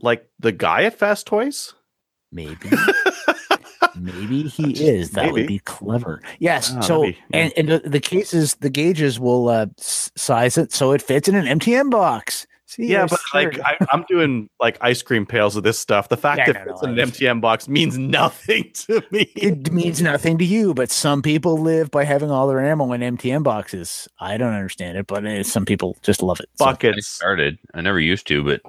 like 0.01 0.29
the 0.39 0.51
guy 0.53 0.83
at 0.83 0.97
Fast 0.97 1.27
Toys? 1.27 1.73
Maybe. 2.31 2.69
Maybe 3.99 4.43
he 4.43 4.71
is. 4.87 5.11
That 5.11 5.33
would 5.33 5.47
be 5.47 5.59
clever. 5.59 6.21
Yes. 6.39 6.71
Ah, 6.75 6.79
so 6.81 7.01
be- 7.03 7.17
yeah. 7.29 7.37
and 7.39 7.53
and 7.57 7.69
the, 7.69 7.79
the 7.89 7.99
cases, 7.99 8.55
the 8.55 8.69
gauges 8.69 9.19
will 9.19 9.49
uh, 9.49 9.65
size 9.77 10.57
it 10.57 10.71
so 10.71 10.91
it 10.93 11.01
fits 11.01 11.27
in 11.27 11.35
an 11.35 11.59
MTM 11.59 11.89
box. 11.91 12.47
See, 12.71 12.85
Yeah, 12.85 13.05
but 13.05 13.19
started- 13.19 13.57
like 13.57 13.81
I, 13.81 13.85
I'm 13.91 14.05
doing 14.07 14.49
like 14.61 14.77
ice 14.79 15.01
cream 15.01 15.25
pails 15.25 15.57
of 15.57 15.63
this 15.63 15.77
stuff. 15.77 16.07
The 16.07 16.15
fact 16.15 16.37
Yeah, 16.39 16.53
that 16.53 16.65
no, 16.67 16.71
it's 16.71 16.81
no, 16.83 16.89
in 16.93 16.99
an 16.99 17.09
MTM 17.09 17.41
box 17.41 17.67
means 17.67 17.97
nothing 17.97 18.71
to 18.73 19.03
me. 19.11 19.23
it 19.35 19.73
means 19.73 20.01
nothing 20.01 20.37
to 20.37 20.45
you, 20.45 20.73
but 20.73 20.89
some 20.89 21.21
people 21.21 21.57
live 21.57 21.91
by 21.91 22.05
having 22.05 22.31
all 22.31 22.47
their 22.47 22.61
ammo 22.61 22.93
in 22.93 23.01
MTM 23.01 23.43
boxes. 23.43 24.07
I 24.21 24.37
don't 24.37 24.53
understand 24.53 24.97
it, 24.97 25.05
but 25.07 25.25
uh, 25.25 25.43
some 25.43 25.65
people 25.65 25.97
just 26.01 26.23
love 26.23 26.39
it. 26.39 26.47
So- 26.55 26.65
I 26.65 26.93
started. 27.01 27.59
I 27.73 27.81
never 27.81 27.99
used 27.99 28.25
to, 28.27 28.41
but 28.41 28.61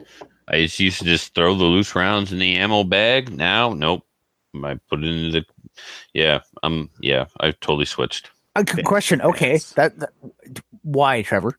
I 0.48 0.62
just 0.62 0.80
used 0.80 0.98
to 0.98 1.04
just 1.04 1.32
throw 1.36 1.54
the 1.54 1.62
loose 1.64 1.94
rounds 1.94 2.32
in 2.32 2.40
the 2.40 2.56
ammo 2.56 2.82
bag. 2.82 3.32
Now, 3.32 3.72
nope. 3.72 4.04
I 4.64 4.80
put 4.90 5.04
it 5.04 5.06
in 5.06 5.30
the. 5.30 5.44
Yeah, 6.12 6.40
um, 6.64 6.90
yeah. 7.00 7.26
I 7.38 7.52
totally 7.52 7.84
switched. 7.86 8.30
A 8.56 8.64
good 8.64 8.84
question. 8.84 9.22
Okay, 9.22 9.58
that, 9.76 9.96
that 10.00 10.10
why, 10.82 11.22
Trevor? 11.22 11.56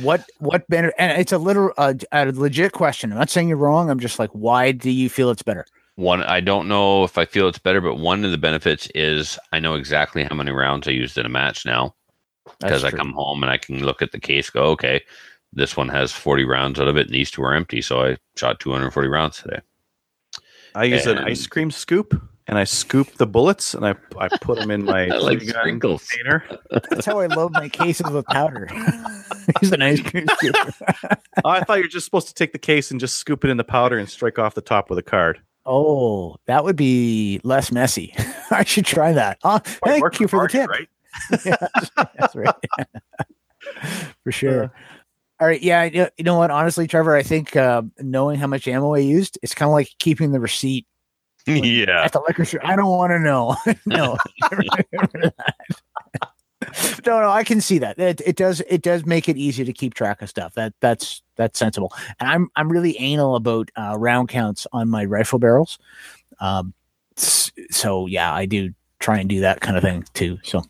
What 0.00 0.24
what 0.38 0.66
better? 0.68 0.92
And 0.98 1.20
it's 1.20 1.32
a 1.32 1.38
little 1.38 1.72
uh, 1.76 1.94
a 2.12 2.32
legit 2.32 2.72
question. 2.72 3.12
I'm 3.12 3.18
not 3.18 3.30
saying 3.30 3.48
you're 3.48 3.58
wrong. 3.58 3.90
I'm 3.90 4.00
just 4.00 4.18
like, 4.18 4.30
why 4.30 4.72
do 4.72 4.90
you 4.90 5.10
feel 5.10 5.30
it's 5.30 5.42
better? 5.42 5.66
One, 5.96 6.22
I 6.22 6.40
don't 6.40 6.68
know 6.68 7.04
if 7.04 7.18
I 7.18 7.26
feel 7.26 7.48
it's 7.48 7.58
better, 7.58 7.80
but 7.80 7.96
one 7.96 8.24
of 8.24 8.30
the 8.30 8.38
benefits 8.38 8.88
is 8.94 9.38
I 9.52 9.60
know 9.60 9.74
exactly 9.74 10.24
how 10.24 10.34
many 10.34 10.50
rounds 10.50 10.88
I 10.88 10.92
used 10.92 11.18
in 11.18 11.26
a 11.26 11.28
match 11.28 11.66
now 11.66 11.94
because 12.60 12.84
I 12.84 12.90
come 12.90 13.12
home 13.12 13.42
and 13.42 13.52
I 13.52 13.58
can 13.58 13.84
look 13.84 14.00
at 14.00 14.12
the 14.12 14.20
case, 14.20 14.48
go, 14.48 14.64
okay, 14.70 15.02
this 15.52 15.76
one 15.76 15.90
has 15.90 16.10
40 16.10 16.44
rounds 16.44 16.80
out 16.80 16.88
of 16.88 16.96
it, 16.96 17.06
and 17.06 17.14
these 17.14 17.30
two 17.30 17.42
are 17.42 17.54
empty. 17.54 17.82
So 17.82 18.02
I 18.02 18.16
shot 18.36 18.58
240 18.60 19.08
rounds 19.08 19.42
today. 19.42 19.60
I 20.74 20.84
use 20.84 21.06
an 21.06 21.18
ice 21.18 21.46
cream 21.46 21.70
scoop 21.70 22.18
and 22.48 22.58
I 22.58 22.64
scoop 22.64 23.12
the 23.14 23.26
bullets 23.26 23.74
and 23.74 23.86
I 23.86 23.94
I 24.18 24.28
put 24.40 24.58
them 24.58 24.70
in 24.70 24.84
my 24.86 25.04
I 25.08 25.16
like 25.18 25.38
BB 25.38 25.52
gun 25.52 25.62
sprinkles. 25.62 26.08
container. 26.08 26.44
That's 26.90 27.06
how 27.06 27.20
I 27.20 27.26
load 27.26 27.52
my 27.52 27.68
cases 27.68 28.10
with 28.10 28.26
powder. 28.26 28.68
He's 29.60 29.72
an 29.72 29.82
ice 29.82 30.00
cream 30.00 30.26
scoop. 30.38 30.56
Oh, 31.44 31.48
I 31.48 31.64
thought 31.64 31.78
you 31.78 31.84
were 31.84 31.88
just 31.88 32.04
supposed 32.04 32.28
to 32.28 32.34
take 32.34 32.52
the 32.52 32.58
case 32.58 32.90
and 32.90 33.00
just 33.00 33.16
scoop 33.16 33.42
it 33.42 33.48
in 33.48 33.56
the 33.56 33.64
powder 33.64 33.96
and 33.96 34.06
strike 34.06 34.38
off 34.38 34.54
the 34.54 34.60
top 34.60 34.90
with 34.90 34.98
a 34.98 35.02
card. 35.02 35.40
Oh, 35.64 36.36
that 36.46 36.62
would 36.62 36.76
be 36.76 37.40
less 37.42 37.72
messy. 37.72 38.14
I 38.50 38.64
should 38.64 38.84
try 38.84 39.12
that. 39.14 39.38
Might 39.42 39.64
thank 39.82 40.20
you 40.20 40.28
for 40.28 40.42
the 40.42 40.48
tip. 40.48 40.68
right? 40.68 40.88
That's 42.18 42.34
right. 42.36 42.54
for 44.22 44.30
sure. 44.30 44.72
All 45.40 45.46
right. 45.46 45.62
Yeah. 45.62 45.84
You 45.84 46.08
you 46.18 46.24
know 46.24 46.36
what? 46.36 46.50
Honestly, 46.50 46.86
Trevor, 46.86 47.16
I 47.16 47.22
think 47.22 47.56
uh, 47.56 47.80
knowing 47.98 48.38
how 48.38 48.46
much 48.46 48.68
ammo 48.68 48.94
I 48.94 48.98
used, 48.98 49.38
it's 49.42 49.54
kind 49.54 49.68
of 49.70 49.72
like 49.72 49.88
keeping 49.98 50.32
the 50.32 50.40
receipt 50.40 50.86
yeah. 51.46 52.04
at 52.04 52.12
the 52.12 52.20
liquor 52.26 52.44
store. 52.44 52.64
I 52.64 52.76
don't 52.76 52.90
want 52.90 53.10
to 53.10 53.18
know. 53.18 53.56
no. 53.86 54.16
no, 57.06 57.20
no, 57.20 57.28
I 57.28 57.44
can 57.44 57.60
see 57.60 57.78
that. 57.78 57.98
It, 57.98 58.20
it 58.24 58.36
does. 58.36 58.60
It 58.68 58.82
does 58.82 59.04
make 59.04 59.28
it 59.28 59.36
easy 59.36 59.64
to 59.64 59.72
keep 59.72 59.94
track 59.94 60.22
of 60.22 60.28
stuff. 60.28 60.54
That 60.54 60.74
that's 60.80 61.22
that's 61.36 61.58
sensible. 61.58 61.92
And 62.20 62.28
I'm 62.28 62.48
I'm 62.56 62.70
really 62.70 62.96
anal 62.98 63.36
about 63.36 63.70
uh, 63.76 63.96
round 63.98 64.28
counts 64.28 64.66
on 64.72 64.88
my 64.88 65.04
rifle 65.04 65.38
barrels. 65.38 65.78
Um, 66.40 66.74
so 67.16 68.06
yeah, 68.06 68.32
I 68.32 68.46
do 68.46 68.72
try 69.00 69.18
and 69.18 69.28
do 69.28 69.40
that 69.40 69.60
kind 69.60 69.76
of 69.76 69.82
thing 69.82 70.04
too. 70.14 70.38
So 70.42 70.62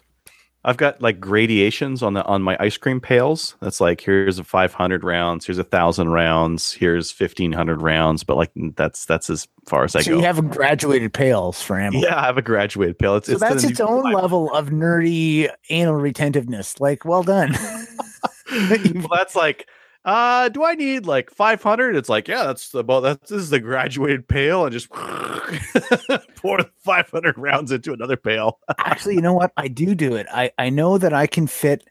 I've 0.64 0.76
got 0.76 1.02
like 1.02 1.18
gradations 1.18 2.02
on 2.02 2.14
the 2.14 2.24
on 2.24 2.42
my 2.42 2.56
ice 2.60 2.76
cream 2.76 3.00
pails. 3.00 3.56
That's 3.60 3.80
like 3.80 4.00
here's 4.00 4.38
a 4.38 4.44
500 4.44 5.02
rounds, 5.02 5.44
here's 5.44 5.58
a 5.58 5.64
thousand 5.64 6.10
rounds, 6.10 6.72
here's 6.72 7.12
1500 7.12 7.82
rounds, 7.82 8.22
but 8.22 8.36
like 8.36 8.52
that's 8.76 9.04
that's 9.04 9.28
as 9.28 9.48
far 9.66 9.82
as 9.82 9.96
I 9.96 10.00
go. 10.00 10.02
so 10.02 10.10
go. 10.12 10.16
you 10.18 10.22
have 10.24 10.50
graduated 10.50 11.12
pails 11.12 11.60
for 11.60 11.80
ammo. 11.80 11.98
yeah, 11.98 12.16
I 12.16 12.26
have 12.26 12.38
a 12.38 12.42
graduated 12.42 12.98
pail. 12.98 13.16
It's, 13.16 13.26
So 13.26 13.32
it's 13.32 13.40
that's 13.40 13.64
its 13.64 13.80
own 13.80 14.12
level 14.12 14.54
of 14.54 14.68
nerdy 14.68 15.50
anal 15.68 15.94
retentiveness. 15.94 16.80
Like, 16.80 17.04
well 17.04 17.24
done. 17.24 17.56
well, 18.52 19.08
that's 19.10 19.34
like, 19.34 19.66
uh, 20.04 20.48
do 20.48 20.64
I 20.64 20.74
need 20.74 21.06
like 21.06 21.30
500? 21.30 21.94
It's 21.94 22.08
like, 22.08 22.26
yeah, 22.26 22.44
that's 22.44 22.74
about 22.74 23.00
that's 23.00 23.30
this 23.30 23.42
is 23.42 23.50
the 23.50 23.60
graduated 23.60 24.26
pail, 24.26 24.64
and 24.64 24.72
just 24.72 24.90
pour 26.36 26.58
500 26.84 27.38
rounds 27.38 27.70
into 27.70 27.92
another 27.92 28.16
pail. 28.16 28.58
Actually, 28.78 29.14
you 29.16 29.20
know 29.20 29.34
what? 29.34 29.52
I 29.56 29.68
do 29.68 29.94
do 29.94 30.16
it. 30.16 30.26
I, 30.32 30.50
I 30.58 30.70
know 30.70 30.98
that 30.98 31.12
I 31.12 31.26
can 31.26 31.46
fit 31.46 31.88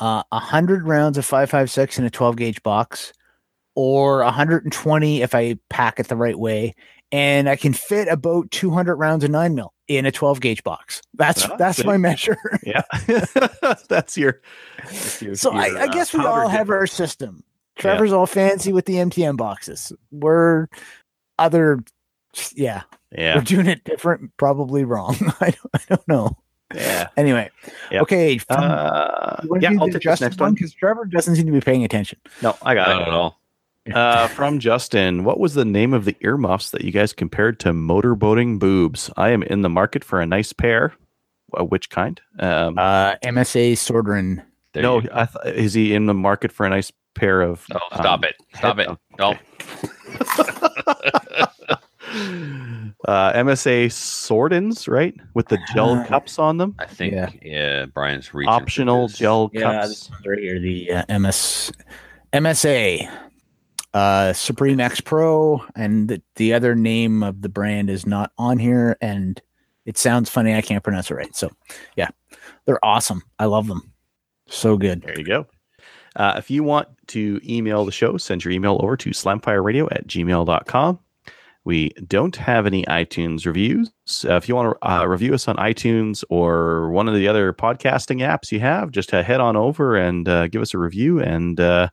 uh, 0.00 0.24
a 0.32 0.38
hundred 0.38 0.86
rounds 0.86 1.18
of 1.18 1.24
five 1.26 1.50
five 1.50 1.70
six 1.70 1.98
in 1.98 2.04
a 2.04 2.10
twelve 2.10 2.36
gauge 2.36 2.62
box, 2.62 3.12
or 3.76 4.24
120 4.24 5.22
if 5.22 5.34
I 5.34 5.56
pack 5.70 6.00
it 6.00 6.08
the 6.08 6.16
right 6.16 6.38
way, 6.38 6.74
and 7.12 7.48
I 7.48 7.56
can 7.56 7.72
fit 7.72 8.08
about 8.08 8.50
200 8.50 8.96
rounds 8.96 9.22
of 9.22 9.30
nine 9.30 9.54
mil 9.54 9.73
in 9.88 10.06
a 10.06 10.12
12 10.12 10.40
gauge 10.40 10.62
box. 10.64 11.02
That's 11.14 11.44
Ah, 11.44 11.56
that's 11.56 11.78
see? 11.78 11.84
my 11.84 11.96
measure. 11.96 12.36
Yeah, 12.64 12.82
that's 13.88 14.16
your. 14.16 14.40
that's 14.84 15.20
your- 15.22 15.34
so 15.36 15.52
I, 15.52 15.66
your, 15.66 15.78
I 15.78 15.84
uh, 15.84 15.92
guess 15.92 16.12
we 16.12 16.20
powder 16.20 16.28
all 16.42 16.48
dip. 16.48 16.56
have 16.58 16.70
our 16.70 16.86
system. 16.86 17.44
Trevor's 17.76 18.12
all 18.12 18.26
fancy 18.26 18.72
with 18.72 18.86
the 18.86 18.94
MTM 18.94 19.36
boxes. 19.36 19.92
We're 20.12 20.68
other, 21.38 21.80
yeah, 22.54 22.82
Yeah, 23.10 23.34
we're 23.36 23.40
doing 23.42 23.66
it 23.66 23.82
different, 23.84 24.30
probably 24.36 24.84
wrong. 24.84 25.16
I 25.40 25.50
don't, 25.50 25.70
I 25.74 25.80
don't 25.88 26.08
know. 26.08 26.36
yeah. 26.72 27.08
Anyway, 27.16 27.50
Yep. 27.90 28.02
okay. 28.02 28.38
From, 28.38 28.56
Uh, 28.60 29.36
yeah, 29.60 29.70
I'll 29.78 29.86
the 29.88 29.94
take 29.94 30.02
this 30.04 30.20
next 30.20 30.40
one. 30.40 30.54
because 30.54 30.72
Trevor 30.72 31.04
doesn't 31.04 31.34
seem 31.36 31.46
to 31.46 31.52
be 31.52 31.60
paying 31.60 31.84
attention. 31.84 32.18
No, 32.42 32.56
I 32.62 32.74
got 32.74 32.88
Not 32.88 33.02
it. 33.02 33.08
at 33.08 33.14
all. 33.14 33.40
Uh, 33.94 34.28
from 34.28 34.58
Justin, 34.60 35.24
what 35.24 35.38
was 35.38 35.52
the 35.54 35.64
name 35.64 35.92
of 35.92 36.06
the 36.06 36.16
earmuffs 36.20 36.70
that 36.70 36.84
you 36.84 36.90
guys 36.90 37.12
compared 37.12 37.60
to 37.60 37.70
motorboating 37.72 38.58
boobs? 38.58 39.10
I 39.18 39.28
am 39.28 39.42
in 39.42 39.60
the 39.60 39.68
market 39.68 40.02
for 40.02 40.22
a 40.22 40.26
nice 40.26 40.54
pair. 40.54 40.94
Uh, 41.52 41.64
which 41.64 41.90
kind? 41.90 42.18
Um, 42.38 42.78
Uh, 42.78 43.16
MSA 43.22 43.72
Sordin. 43.74 44.42
No. 44.74 45.02
I 45.12 45.26
th- 45.26 45.54
is 45.54 45.74
he 45.74 45.92
in 45.94 46.06
the 46.06 46.14
market 46.14 46.50
for 46.50 46.64
a 46.64 46.70
nice 46.70 46.90
pair 47.14 47.42
of? 47.42 47.66
Oh, 47.74 47.78
stop 47.92 48.20
um, 48.20 48.24
it. 48.24 48.36
Stop 48.56 48.78
head- 48.78 48.88
it. 48.88 48.98
No. 49.18 49.34
uh, 53.06 53.32
MSA 53.34 53.86
Sordins, 53.88 54.88
right? 54.88 55.14
With 55.34 55.48
the 55.48 55.58
gel 55.74 55.90
Uh, 55.98 56.06
cups 56.06 56.38
on 56.38 56.56
them. 56.56 56.74
I 56.78 56.86
think 56.86 57.12
Yeah. 57.12 57.28
yeah, 57.42 57.84
Brian's 57.86 58.32
reaching. 58.32 58.50
for 58.50 58.62
Optional 58.62 59.08
this. 59.08 59.18
gel 59.18 59.50
Yeah, 59.52 59.60
cups. 59.80 59.88
this 59.88 60.10
one's 60.10 60.26
right 60.26 60.38
here. 60.38 60.58
The 60.58 60.90
uh, 60.92 61.18
MS 61.18 61.70
MSA 62.32 63.10
uh, 63.94 64.32
Supreme 64.32 64.80
X 64.80 65.00
Pro, 65.00 65.64
and 65.76 66.08
the, 66.08 66.20
the 66.36 66.52
other 66.52 66.74
name 66.74 67.22
of 67.22 67.40
the 67.42 67.48
brand 67.48 67.88
is 67.88 68.06
not 68.06 68.32
on 68.36 68.58
here, 68.58 68.98
and 69.00 69.40
it 69.86 69.96
sounds 69.96 70.28
funny. 70.28 70.54
I 70.54 70.62
can't 70.62 70.82
pronounce 70.82 71.10
it 71.10 71.14
right. 71.14 71.34
So, 71.34 71.50
yeah, 71.96 72.08
they're 72.64 72.84
awesome. 72.84 73.22
I 73.38 73.46
love 73.46 73.68
them. 73.68 73.92
So 74.48 74.76
good. 74.76 75.02
There 75.02 75.18
you 75.18 75.24
go. 75.24 75.46
Uh, 76.16 76.34
if 76.36 76.50
you 76.50 76.62
want 76.62 76.88
to 77.08 77.40
email 77.44 77.84
the 77.84 77.92
show, 77.92 78.16
send 78.16 78.44
your 78.44 78.52
email 78.52 78.78
over 78.80 78.96
to 78.96 79.10
slamfireradio 79.10 79.88
at 79.90 80.06
gmail.com. 80.06 80.98
We 81.64 81.90
don't 82.06 82.36
have 82.36 82.66
any 82.66 82.84
iTunes 82.84 83.46
reviews. 83.46 83.90
Uh, 84.24 84.36
if 84.36 84.48
you 84.48 84.54
want 84.54 84.76
to 84.76 84.90
uh, 84.90 85.04
review 85.06 85.32
us 85.32 85.48
on 85.48 85.56
iTunes 85.56 86.22
or 86.28 86.90
one 86.90 87.08
of 87.08 87.14
the 87.14 87.26
other 87.26 87.52
podcasting 87.54 88.20
apps 88.20 88.52
you 88.52 88.60
have, 88.60 88.90
just 88.90 89.14
uh, 89.14 89.22
head 89.22 89.40
on 89.40 89.56
over 89.56 89.96
and 89.96 90.28
uh, 90.28 90.48
give 90.48 90.60
us 90.60 90.74
a 90.74 90.78
review, 90.78 91.20
and 91.20 91.58
uh, 91.58 91.88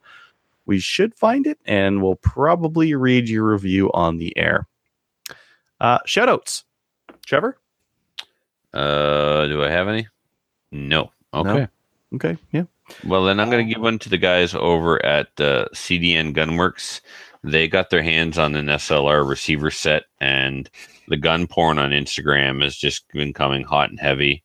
we 0.72 0.80
should 0.80 1.14
find 1.14 1.48
it, 1.48 1.60
and 1.66 2.02
we'll 2.02 2.16
probably 2.16 2.96
read 2.96 3.28
your 3.28 3.52
review 3.52 3.92
on 3.92 4.20
the 4.20 4.36
air. 4.38 4.70
Uh, 5.82 6.00
shoutouts, 6.08 6.64
Trevor. 7.26 7.58
Uh, 8.74 9.48
do 9.48 9.62
I 9.62 9.70
have 9.70 9.90
any? 9.90 10.08
No. 10.72 11.12
Okay. 11.34 11.54
No. 11.54 11.68
Okay, 12.16 12.38
yeah. 12.54 12.64
Well, 13.06 13.26
then 13.26 13.42
I'm 13.42 13.50
going 13.50 13.68
to 13.68 13.74
give 13.74 13.82
one 13.82 14.00
to 14.00 14.08
the 14.08 14.18
guys 14.18 14.56
over 14.56 15.06
at 15.06 15.28
uh, 15.42 15.66
CDN 15.74 16.34
Gunworks. 16.34 17.02
They 17.44 17.68
got 17.68 17.90
their 17.90 18.02
hands 18.02 18.38
on 18.38 18.56
an 18.56 18.68
SLR 18.68 19.28
receiver 19.28 19.72
set, 19.72 20.04
and 20.22 20.70
the 21.10 21.18
gun 21.18 21.48
porn 21.48 21.80
on 21.80 21.92
Instagram 21.92 22.64
has 22.64 22.78
just 22.78 23.06
been 23.10 23.34
coming 23.34 23.66
hot 23.66 23.90
and 23.90 24.00
heavy. 24.00 24.42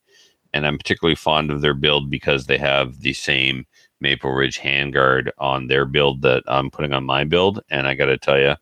And 0.52 0.66
I'm 0.66 0.76
particularly 0.76 1.14
fond 1.14 1.52
of 1.52 1.60
their 1.60 1.74
build 1.74 2.10
because 2.10 2.46
they 2.46 2.58
have 2.58 2.98
the 3.02 3.12
same 3.12 3.64
Maple 4.00 4.32
Ridge 4.32 4.58
handguard 4.58 5.30
on 5.38 5.68
their 5.68 5.84
build 5.84 6.22
that 6.22 6.42
I'm 6.46 6.70
putting 6.70 6.92
on 6.92 7.04
my 7.04 7.24
build. 7.24 7.60
And 7.70 7.86
I 7.86 7.94
got 7.94 8.06
to 8.06 8.18
tell 8.18 8.38
you, 8.38 8.54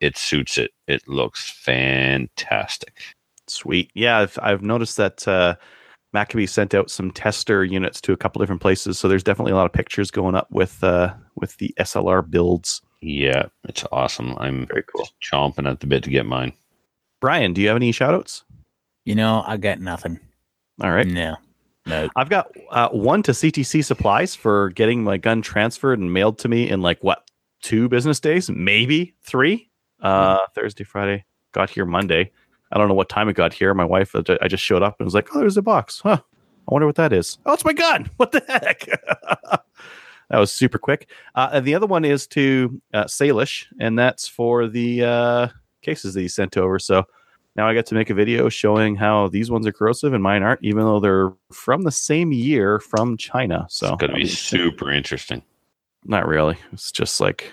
it 0.00 0.16
suits 0.16 0.58
it. 0.58 0.70
It 0.86 1.06
looks 1.08 1.50
fantastic. 1.50 3.00
Sweet. 3.46 3.90
Yeah, 3.94 4.18
I've, 4.18 4.38
I've 4.42 4.62
noticed 4.62 4.96
that 4.96 5.26
uh, 5.26 5.56
Maccabee 6.12 6.46
sent 6.46 6.74
out 6.74 6.90
some 6.90 7.10
tester 7.10 7.64
units 7.64 8.00
to 8.02 8.12
a 8.12 8.16
couple 8.16 8.40
different 8.40 8.62
places, 8.62 8.98
so 8.98 9.08
there's 9.08 9.22
definitely 9.22 9.52
a 9.52 9.56
lot 9.56 9.66
of 9.66 9.72
pictures 9.72 10.10
going 10.10 10.34
up 10.34 10.50
with 10.50 10.82
uh, 10.82 11.12
with 11.36 11.56
the 11.58 11.74
SLR 11.78 12.28
builds. 12.28 12.80
Yeah, 13.00 13.46
it's 13.64 13.84
awesome. 13.92 14.36
I'm 14.38 14.66
Very 14.66 14.84
cool. 14.84 15.08
chomping 15.22 15.68
at 15.70 15.80
the 15.80 15.86
bit 15.86 16.02
to 16.04 16.10
get 16.10 16.26
mine. 16.26 16.52
Brian, 17.20 17.52
do 17.52 17.60
you 17.60 17.68
have 17.68 17.76
any 17.76 17.92
shoutouts? 17.92 18.42
You 19.04 19.14
know, 19.14 19.42
I 19.46 19.56
got 19.56 19.80
nothing. 19.80 20.20
All 20.82 20.90
right. 20.90 21.06
No, 21.06 21.36
no. 21.86 22.08
I've 22.16 22.28
got 22.28 22.50
uh, 22.70 22.88
one 22.90 23.22
to 23.24 23.32
CTC 23.32 23.84
Supplies 23.84 24.34
for 24.34 24.70
getting 24.70 25.02
my 25.02 25.16
gun 25.16 25.42
transferred 25.42 25.98
and 25.98 26.12
mailed 26.12 26.38
to 26.40 26.48
me 26.48 26.68
in 26.68 26.82
like 26.82 27.02
what 27.02 27.28
two 27.62 27.88
business 27.88 28.20
days, 28.20 28.50
maybe 28.50 29.14
three. 29.22 29.70
Uh, 30.00 30.38
Thursday, 30.54 30.84
Friday. 30.84 31.24
Got 31.52 31.70
here 31.70 31.84
Monday. 31.84 32.30
I 32.72 32.78
don't 32.78 32.88
know 32.88 32.94
what 32.94 33.08
time 33.08 33.28
it 33.28 33.34
got 33.34 33.52
here. 33.52 33.74
My 33.74 33.84
wife, 33.84 34.14
uh, 34.14 34.22
I 34.40 34.48
just 34.48 34.62
showed 34.62 34.82
up 34.82 34.96
and 34.98 35.04
was 35.04 35.14
like, 35.14 35.28
"Oh, 35.34 35.40
there's 35.40 35.56
a 35.56 35.62
box. 35.62 36.00
Huh? 36.00 36.18
I 36.20 36.72
wonder 36.72 36.86
what 36.86 36.96
that 36.96 37.12
is. 37.12 37.38
Oh, 37.44 37.52
it's 37.52 37.64
my 37.64 37.72
gun. 37.72 38.08
What 38.16 38.32
the 38.32 38.42
heck?" 38.46 38.86
that 40.30 40.38
was 40.38 40.52
super 40.52 40.78
quick. 40.78 41.10
Uh, 41.34 41.50
and 41.52 41.66
the 41.66 41.74
other 41.74 41.86
one 41.86 42.04
is 42.04 42.26
to 42.28 42.80
uh, 42.94 43.04
Salish, 43.04 43.66
and 43.80 43.98
that's 43.98 44.28
for 44.28 44.68
the 44.68 45.04
uh, 45.04 45.48
cases 45.82 46.14
that 46.14 46.20
he 46.20 46.28
sent 46.28 46.56
over. 46.56 46.78
So 46.78 47.04
now 47.56 47.68
I 47.68 47.74
get 47.74 47.86
to 47.86 47.94
make 47.94 48.10
a 48.10 48.14
video 48.14 48.48
showing 48.48 48.94
how 48.96 49.28
these 49.28 49.50
ones 49.50 49.66
are 49.66 49.72
corrosive 49.72 50.14
and 50.14 50.22
mine 50.22 50.42
aren't, 50.42 50.62
even 50.62 50.84
though 50.84 51.00
they're 51.00 51.32
from 51.52 51.82
the 51.82 51.90
same 51.90 52.32
year 52.32 52.78
from 52.78 53.16
China. 53.16 53.66
So 53.68 53.94
it's 53.94 54.00
going 54.00 54.10
to 54.10 54.16
be 54.16 54.22
I 54.22 54.24
mean, 54.24 54.26
super 54.26 54.90
interesting. 54.90 55.42
Not 56.04 56.26
really. 56.26 56.56
It's 56.72 56.92
just 56.92 57.20
like 57.20 57.52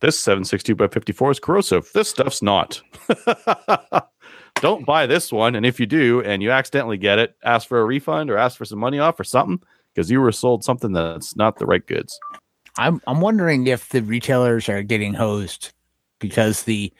this 0.00 0.18
762 0.18 0.74
by 0.74 0.88
54 0.88 1.30
is 1.30 1.40
corrosive. 1.40 1.90
This 1.94 2.10
stuff's 2.10 2.42
not. 2.42 2.82
Don't 4.56 4.84
buy 4.84 5.06
this 5.06 5.32
one, 5.32 5.54
and 5.54 5.64
if 5.64 5.80
you 5.80 5.86
do, 5.86 6.20
and 6.22 6.42
you 6.42 6.50
accidentally 6.50 6.98
get 6.98 7.18
it, 7.18 7.34
ask 7.42 7.66
for 7.66 7.80
a 7.80 7.84
refund 7.84 8.30
or 8.30 8.36
ask 8.36 8.58
for 8.58 8.64
some 8.64 8.78
money 8.78 8.98
off 8.98 9.18
or 9.18 9.24
something 9.24 9.60
because 9.94 10.10
you 10.10 10.20
were 10.20 10.32
sold 10.32 10.62
something 10.62 10.92
that's 10.92 11.34
not 11.36 11.58
the 11.58 11.66
right 11.66 11.86
goods. 11.86 12.18
I'm 12.78 13.00
I'm 13.06 13.20
wondering 13.20 13.66
if 13.66 13.88
the 13.90 14.02
retailers 14.02 14.68
are 14.68 14.82
getting 14.82 15.14
hosed 15.14 15.72
because 16.18 16.62
the 16.62 16.92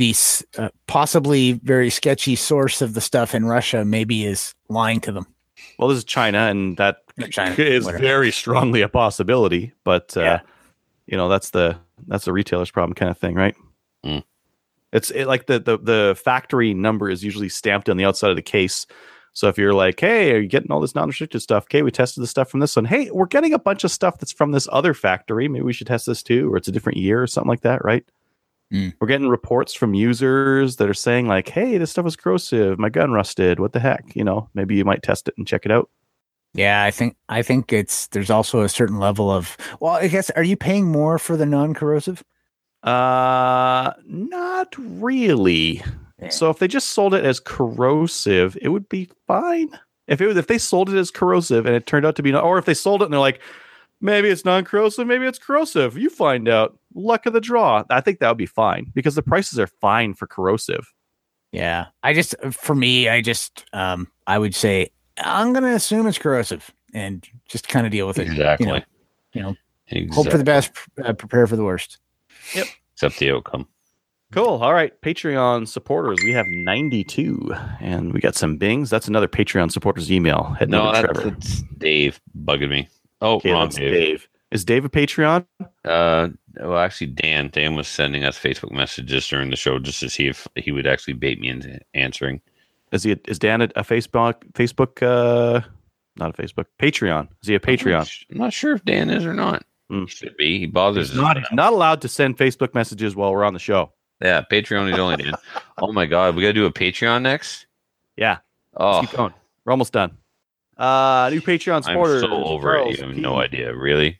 the 0.00 0.14
uh, 0.58 0.70
possibly 0.86 1.52
very 1.52 1.90
sketchy 1.90 2.34
source 2.34 2.80
of 2.82 2.94
the 2.94 3.00
stuff 3.00 3.34
in 3.34 3.44
Russia 3.44 3.84
maybe 3.84 4.24
is 4.24 4.54
lying 4.68 5.00
to 5.02 5.12
them. 5.12 5.26
Well, 5.78 5.88
this 5.88 5.98
is 5.98 6.04
China, 6.04 6.38
and 6.48 6.76
that 6.78 7.02
China, 7.30 7.54
is 7.58 7.84
whatever. 7.84 8.02
very 8.02 8.32
strongly 8.32 8.80
a 8.80 8.88
possibility. 8.88 9.72
But 9.84 10.16
uh, 10.16 10.20
Yeah. 10.22 10.40
you 11.06 11.16
know, 11.16 11.28
that's 11.28 11.50
the 11.50 11.76
that's 12.08 12.24
the 12.24 12.32
retailer's 12.32 12.70
problem, 12.70 12.94
kind 12.94 13.10
of 13.10 13.18
thing, 13.18 13.34
right? 13.34 13.54
Mm. 14.04 14.24
It's 14.92 15.10
it, 15.10 15.26
like 15.26 15.46
the, 15.46 15.60
the 15.60 15.78
the 15.78 16.20
factory 16.22 16.72
number 16.74 17.10
is 17.10 17.22
usually 17.22 17.48
stamped 17.50 17.88
on 17.88 17.96
the 17.98 18.04
outside 18.06 18.30
of 18.30 18.36
the 18.36 18.42
case. 18.42 18.86
So 19.34 19.48
if 19.48 19.58
you're 19.58 19.74
like, 19.74 20.00
"Hey, 20.00 20.32
are 20.32 20.40
you 20.40 20.48
getting 20.48 20.72
all 20.72 20.80
this 20.80 20.94
non-restricted 20.94 21.42
stuff?" 21.42 21.64
Okay, 21.64 21.82
we 21.82 21.90
tested 21.90 22.22
the 22.22 22.26
stuff 22.26 22.50
from 22.50 22.60
this 22.60 22.74
one. 22.74 22.86
Hey, 22.86 23.10
we're 23.10 23.26
getting 23.26 23.52
a 23.52 23.58
bunch 23.58 23.84
of 23.84 23.90
stuff 23.90 24.18
that's 24.18 24.32
from 24.32 24.50
this 24.52 24.66
other 24.72 24.94
factory. 24.94 25.46
Maybe 25.46 25.62
we 25.62 25.72
should 25.74 25.86
test 25.86 26.06
this 26.06 26.22
too, 26.22 26.52
or 26.52 26.56
it's 26.56 26.68
a 26.68 26.72
different 26.72 26.98
year 26.98 27.22
or 27.22 27.26
something 27.28 27.48
like 27.50 27.60
that, 27.60 27.84
right? 27.84 28.04
Mm. 28.72 28.94
We're 29.00 29.08
getting 29.08 29.28
reports 29.28 29.74
from 29.74 29.94
users 29.94 30.76
that 30.76 30.88
are 30.88 30.94
saying 30.94 31.26
like, 31.26 31.48
"Hey, 31.48 31.76
this 31.78 31.90
stuff 31.90 32.04
was 32.04 32.16
corrosive. 32.16 32.78
My 32.78 32.88
gun 32.88 33.12
rusted. 33.12 33.58
What 33.58 33.72
the 33.72 33.80
heck?" 33.80 34.14
You 34.14 34.24
know, 34.24 34.48
maybe 34.54 34.76
you 34.76 34.84
might 34.84 35.02
test 35.02 35.28
it 35.28 35.34
and 35.36 35.46
check 35.46 35.64
it 35.64 35.72
out. 35.72 35.90
Yeah, 36.54 36.84
I 36.84 36.90
think 36.90 37.16
I 37.28 37.42
think 37.42 37.72
it's 37.72 38.06
there's 38.08 38.30
also 38.30 38.60
a 38.60 38.68
certain 38.68 38.98
level 38.98 39.30
of 39.30 39.56
well, 39.80 39.94
I 39.94 40.08
guess 40.08 40.30
are 40.30 40.42
you 40.42 40.56
paying 40.56 40.86
more 40.86 41.18
for 41.18 41.36
the 41.36 41.46
non-corrosive? 41.46 42.22
Uh, 42.82 43.92
not 44.06 44.74
really. 44.78 45.82
Yeah. 46.20 46.28
So 46.30 46.50
if 46.50 46.58
they 46.58 46.68
just 46.68 46.90
sold 46.90 47.14
it 47.14 47.24
as 47.24 47.40
corrosive, 47.40 48.56
it 48.60 48.68
would 48.68 48.88
be 48.88 49.08
fine. 49.26 49.70
If 50.06 50.20
it 50.20 50.26
was, 50.26 50.36
if 50.36 50.48
they 50.48 50.58
sold 50.58 50.90
it 50.90 50.96
as 50.96 51.10
corrosive 51.10 51.66
and 51.66 51.74
it 51.74 51.86
turned 51.86 52.04
out 52.04 52.16
to 52.16 52.22
be, 52.22 52.32
not, 52.32 52.44
or 52.44 52.58
if 52.58 52.64
they 52.64 52.74
sold 52.74 53.02
it 53.02 53.06
and 53.06 53.12
they're 53.12 53.20
like, 53.20 53.40
maybe 54.00 54.28
it's 54.28 54.44
non-corrosive, 54.44 55.06
maybe 55.06 55.26
it's 55.26 55.38
corrosive. 55.38 55.96
You 55.98 56.10
find 56.10 56.48
out. 56.48 56.76
Luck 56.94 57.24
of 57.26 57.32
the 57.32 57.40
draw. 57.40 57.84
I 57.88 58.00
think 58.00 58.18
that 58.18 58.28
would 58.28 58.36
be 58.36 58.46
fine 58.46 58.90
because 58.94 59.14
the 59.14 59.22
prices 59.22 59.60
are 59.60 59.68
fine 59.68 60.12
for 60.12 60.26
corrosive. 60.26 60.92
Yeah. 61.52 61.86
I 62.02 62.14
just 62.14 62.34
for 62.50 62.74
me, 62.74 63.08
I 63.08 63.20
just 63.20 63.64
um 63.72 64.08
I 64.26 64.38
would 64.38 64.56
say 64.56 64.90
I'm 65.18 65.52
gonna 65.52 65.74
assume 65.74 66.08
it's 66.08 66.18
corrosive 66.18 66.72
and 66.92 67.24
just 67.48 67.68
kind 67.68 67.86
of 67.86 67.92
deal 67.92 68.08
with 68.08 68.18
it. 68.18 68.26
you 68.26 68.30
know, 68.34 68.34
Exactly. 68.34 68.84
you 69.34 69.42
know, 69.42 69.56
Exactly. 69.86 70.14
Hope 70.16 70.30
for 70.32 70.38
the 70.38 70.42
best, 70.44 70.72
uh, 71.04 71.12
prepare 71.12 71.46
for 71.46 71.54
the 71.54 71.62
worst. 71.64 71.98
Yep. 72.56 72.66
Except 72.94 73.18
the 73.20 73.30
outcome. 73.32 73.68
Cool. 74.32 74.44
All 74.62 74.72
right. 74.74 75.00
Patreon 75.00 75.66
supporters. 75.68 76.18
We 76.24 76.32
have 76.32 76.46
92 76.48 77.52
and 77.80 78.12
we 78.12 78.18
got 78.20 78.34
some 78.34 78.56
bings. 78.56 78.90
That's 78.90 79.06
another 79.08 79.28
Patreon 79.28 79.70
supporters 79.72 80.10
email. 80.10 80.56
Heading 80.58 80.72
No, 80.72 80.88
over 80.92 81.06
to 81.12 81.30
that's 81.30 81.62
Dave 81.78 82.20
bugging 82.44 82.70
me. 82.70 82.88
Oh, 83.20 83.36
Okay, 83.36 83.52
wrong 83.52 83.68
Dave. 83.68 83.92
Dave. 83.92 84.28
Is 84.50 84.64
Dave 84.64 84.84
a 84.84 84.88
Patreon? 84.88 85.46
Uh, 85.84 86.28
well, 86.58 86.78
actually, 86.78 87.06
Dan. 87.08 87.50
Dan 87.52 87.76
was 87.76 87.86
sending 87.86 88.24
us 88.24 88.38
Facebook 88.38 88.72
messages 88.72 89.26
during 89.28 89.50
the 89.50 89.56
show 89.56 89.78
just 89.78 90.00
to 90.00 90.10
see 90.10 90.26
if 90.26 90.48
he 90.56 90.72
would 90.72 90.86
actually 90.86 91.14
bait 91.14 91.40
me 91.40 91.48
into 91.48 91.78
answering. 91.94 92.40
Is 92.92 93.04
he? 93.04 93.12
A, 93.12 93.16
is 93.28 93.38
Dan 93.38 93.60
a, 93.62 93.64
a 93.76 93.84
Facebook? 93.84 94.42
Facebook? 94.54 95.00
Uh, 95.02 95.60
not 96.16 96.36
a 96.36 96.42
Facebook. 96.42 96.64
Patreon. 96.80 97.28
Is 97.42 97.48
he 97.48 97.54
a 97.54 97.58
I'm 97.58 97.62
not, 97.62 97.78
Patreon? 97.78 98.06
sh- 98.08 98.24
I'm 98.32 98.38
not 98.38 98.52
sure 98.52 98.74
if 98.74 98.84
Dan 98.84 99.08
is 99.10 99.24
or 99.24 99.34
not. 99.34 99.64
Hmm. 99.88 100.00
He 100.02 100.06
should 100.08 100.36
be. 100.36 100.58
He 100.58 100.66
bothers 100.66 101.10
He's 101.10 101.18
us. 101.18 101.22
not, 101.22 101.36
not 101.52 101.72
allowed 101.72 102.00
to 102.02 102.08
send 102.08 102.36
Facebook 102.36 102.74
messages 102.74 103.14
while 103.14 103.30
we're 103.32 103.44
on 103.44 103.52
the 103.54 103.60
show. 103.60 103.92
Yeah, 104.20 104.42
Patreon 104.50 104.92
is 104.92 104.98
only 104.98 105.16
Dan. 105.22 105.34
oh 105.78 105.92
my 105.92 106.06
God, 106.06 106.34
we 106.34 106.42
got 106.42 106.48
to 106.48 106.52
do 106.54 106.66
a 106.66 106.72
Patreon 106.72 107.22
next. 107.22 107.66
Yeah. 108.16 108.38
Oh, 108.76 108.96
Let's 108.98 109.08
keep 109.10 109.16
going. 109.16 109.34
We're 109.64 109.70
almost 109.72 109.92
done. 109.92 110.16
Uh, 110.80 111.28
new 111.30 111.42
Patreon 111.42 111.76
I'm 111.76 111.82
supporters. 111.82 112.22
so 112.22 112.44
over 112.44 112.72
Charles 112.72 112.94
it. 112.94 113.00
You 113.00 113.06
have 113.06 113.14
P. 113.14 113.20
no 113.20 113.38
idea. 113.38 113.76
Really? 113.76 114.18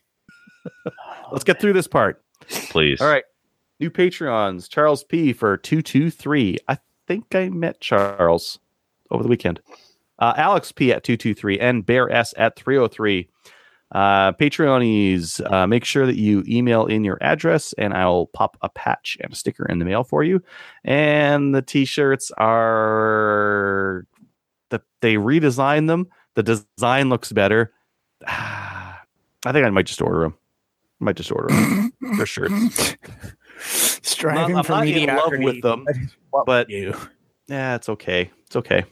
Let's 1.31 1.43
get 1.43 1.59
through 1.59 1.73
this 1.73 1.87
part. 1.87 2.23
Please. 2.69 3.01
All 3.01 3.07
right. 3.07 3.23
New 3.79 3.89
Patreons. 3.89 4.69
Charles 4.69 5.03
P 5.03 5.33
for 5.33 5.57
223. 5.57 6.57
I 6.67 6.77
think 7.07 7.33
I 7.33 7.49
met 7.49 7.81
Charles 7.81 8.59
over 9.09 9.23
the 9.23 9.29
weekend. 9.29 9.59
Uh, 10.19 10.33
Alex 10.37 10.71
P 10.71 10.91
at 10.91 11.03
223 11.03 11.59
and 11.59 11.83
Bear 11.83 12.11
S 12.11 12.33
at 12.37 12.55
303. 12.55 13.27
Uh, 13.91 14.31
Patreonies, 14.33 15.41
uh, 15.51 15.67
make 15.67 15.83
sure 15.83 16.05
that 16.05 16.15
you 16.15 16.43
email 16.47 16.85
in 16.85 17.03
your 17.03 17.17
address 17.21 17.73
and 17.73 17.93
I'll 17.93 18.27
pop 18.27 18.55
a 18.61 18.69
patch 18.69 19.17
and 19.19 19.33
a 19.33 19.35
sticker 19.35 19.65
in 19.65 19.79
the 19.79 19.85
mail 19.85 20.03
for 20.03 20.23
you. 20.23 20.41
And 20.85 21.53
the 21.53 21.61
t 21.61 21.83
shirts 21.85 22.31
are 22.37 24.05
the, 24.69 24.81
they 25.01 25.15
redesigned 25.15 25.87
them. 25.87 26.07
The 26.35 26.43
design 26.43 27.09
looks 27.09 27.31
better. 27.31 27.73
I 28.27 29.51
think 29.51 29.65
I 29.65 29.69
might 29.69 29.87
just 29.87 30.01
order 30.01 30.21
them. 30.21 30.37
I 31.01 31.05
might 31.05 31.15
just 31.15 31.31
order 31.31 31.47
them. 31.47 31.93
They're 32.17 32.25
shirts. 32.25 32.95
Striving 33.63 34.55
I'm 34.55 34.63
for 34.63 34.71
not 34.73 34.87
in 34.87 35.07
love 35.07 35.31
with 35.37 35.61
them, 35.61 35.85
That 35.85 35.97
is 35.97 36.15
what 36.29 36.45
but- 36.45 36.67
do. 36.67 36.93
Yeah, 37.47 37.75
it's 37.75 37.89
okay. 37.89 38.31
It's 38.45 38.55
okay. 38.55 38.85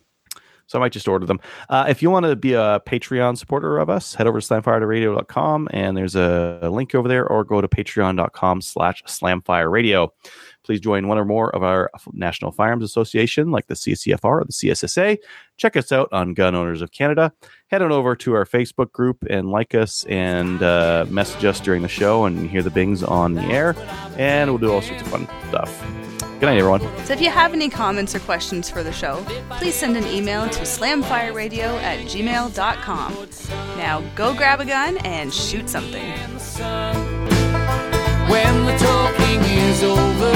So 0.67 0.77
I 0.77 0.81
might 0.81 0.91
just 0.91 1.07
order 1.07 1.25
them. 1.25 1.39
Uh, 1.69 1.85
if 1.89 2.03
you 2.03 2.11
want 2.11 2.25
to 2.27 2.35
be 2.35 2.53
a 2.53 2.79
Patreon 2.85 3.37
supporter 3.37 3.79
of 3.79 3.89
us, 3.89 4.13
head 4.13 4.27
over 4.27 4.39
to 4.39 4.45
slamfireradio.com 4.47 5.67
and 5.71 5.97
there's 5.97 6.15
a, 6.15 6.59
a 6.61 6.69
link 6.69 6.93
over 6.93 7.07
there 7.07 7.25
or 7.27 7.43
go 7.43 7.59
to 7.59 7.67
patreon.com 7.67 8.61
slash 8.61 9.01
slamfireradio. 9.05 10.09
Please 10.63 10.79
join 10.79 11.07
one 11.07 11.17
or 11.17 11.25
more 11.25 11.53
of 11.55 11.63
our 11.63 11.89
National 12.13 12.51
Firearms 12.51 12.83
Association 12.83 13.51
like 13.51 13.67
the 13.67 13.73
CCFR 13.73 14.23
or 14.23 14.43
the 14.45 14.53
CSSA. 14.53 15.17
Check 15.57 15.75
us 15.77 15.91
out 15.91 16.09
on 16.11 16.33
Gun 16.33 16.55
Owners 16.55 16.81
of 16.81 16.91
Canada. 16.91 17.33
Head 17.67 17.81
on 17.81 17.91
over 17.91 18.15
to 18.17 18.33
our 18.33 18.45
Facebook 18.45 18.91
group 18.91 19.17
and 19.29 19.49
like 19.49 19.75
us 19.75 20.05
and 20.05 20.61
uh, 20.63 21.05
message 21.09 21.45
us 21.45 21.59
during 21.59 21.81
the 21.81 21.87
show 21.87 22.25
and 22.25 22.49
hear 22.49 22.61
the 22.61 22.69
bings 22.69 23.03
on 23.03 23.33
the 23.33 23.43
air. 23.43 23.75
And 24.17 24.49
we'll 24.49 24.59
do 24.59 24.71
all 24.71 24.81
sorts 24.81 25.01
of 25.01 25.07
fun 25.07 25.27
stuff. 25.49 25.83
Good 26.39 26.45
night, 26.45 26.57
everyone. 26.57 26.79
So 27.03 27.11
if 27.11 27.19
you 27.19 27.29
have 27.29 27.51
any 27.53 27.69
comments 27.69 28.15
or 28.15 28.19
questions 28.19 28.69
for 28.69 28.81
the 28.81 28.93
show, 28.93 29.25
please 29.57 29.75
send 29.75 29.97
an 29.97 30.07
email 30.07 30.47
to 30.49 30.61
slamfireradio 30.61 31.81
at 31.81 32.05
gmail.com. 32.05 33.27
Now 33.77 34.01
go 34.15 34.33
grab 34.33 34.61
a 34.61 34.65
gun 34.65 34.97
and 34.99 35.33
shoot 35.33 35.67
something. 35.67 37.18
When 38.29 38.65
the 38.65 38.77
talking 38.77 39.41
is 39.41 39.83
over, 39.83 40.31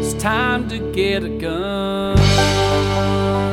it's 0.00 0.14
time 0.14 0.68
to 0.70 0.78
get 0.92 1.22
a 1.22 1.28
gun. 1.28 2.18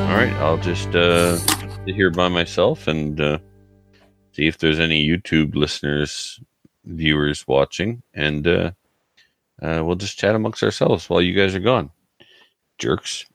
All 0.09 0.15
right, 0.15 0.33
I'll 0.39 0.57
just 0.57 0.95
uh, 0.95 1.37
sit 1.37 1.95
here 1.95 2.11
by 2.11 2.29
myself 2.29 2.87
and 2.87 3.19
uh, 3.19 3.39
see 4.31 4.47
if 4.47 4.57
there's 4.57 4.79
any 4.79 5.05
YouTube 5.07 5.55
listeners, 5.55 6.39
viewers 6.85 7.45
watching, 7.47 8.03
and 8.13 8.47
uh, 8.47 8.71
uh, 9.61 9.81
we'll 9.83 9.95
just 9.95 10.17
chat 10.17 10.35
amongst 10.35 10.63
ourselves 10.63 11.09
while 11.09 11.21
you 11.21 11.33
guys 11.33 11.55
are 11.55 11.59
gone. 11.59 11.91
Jerks. 12.77 13.25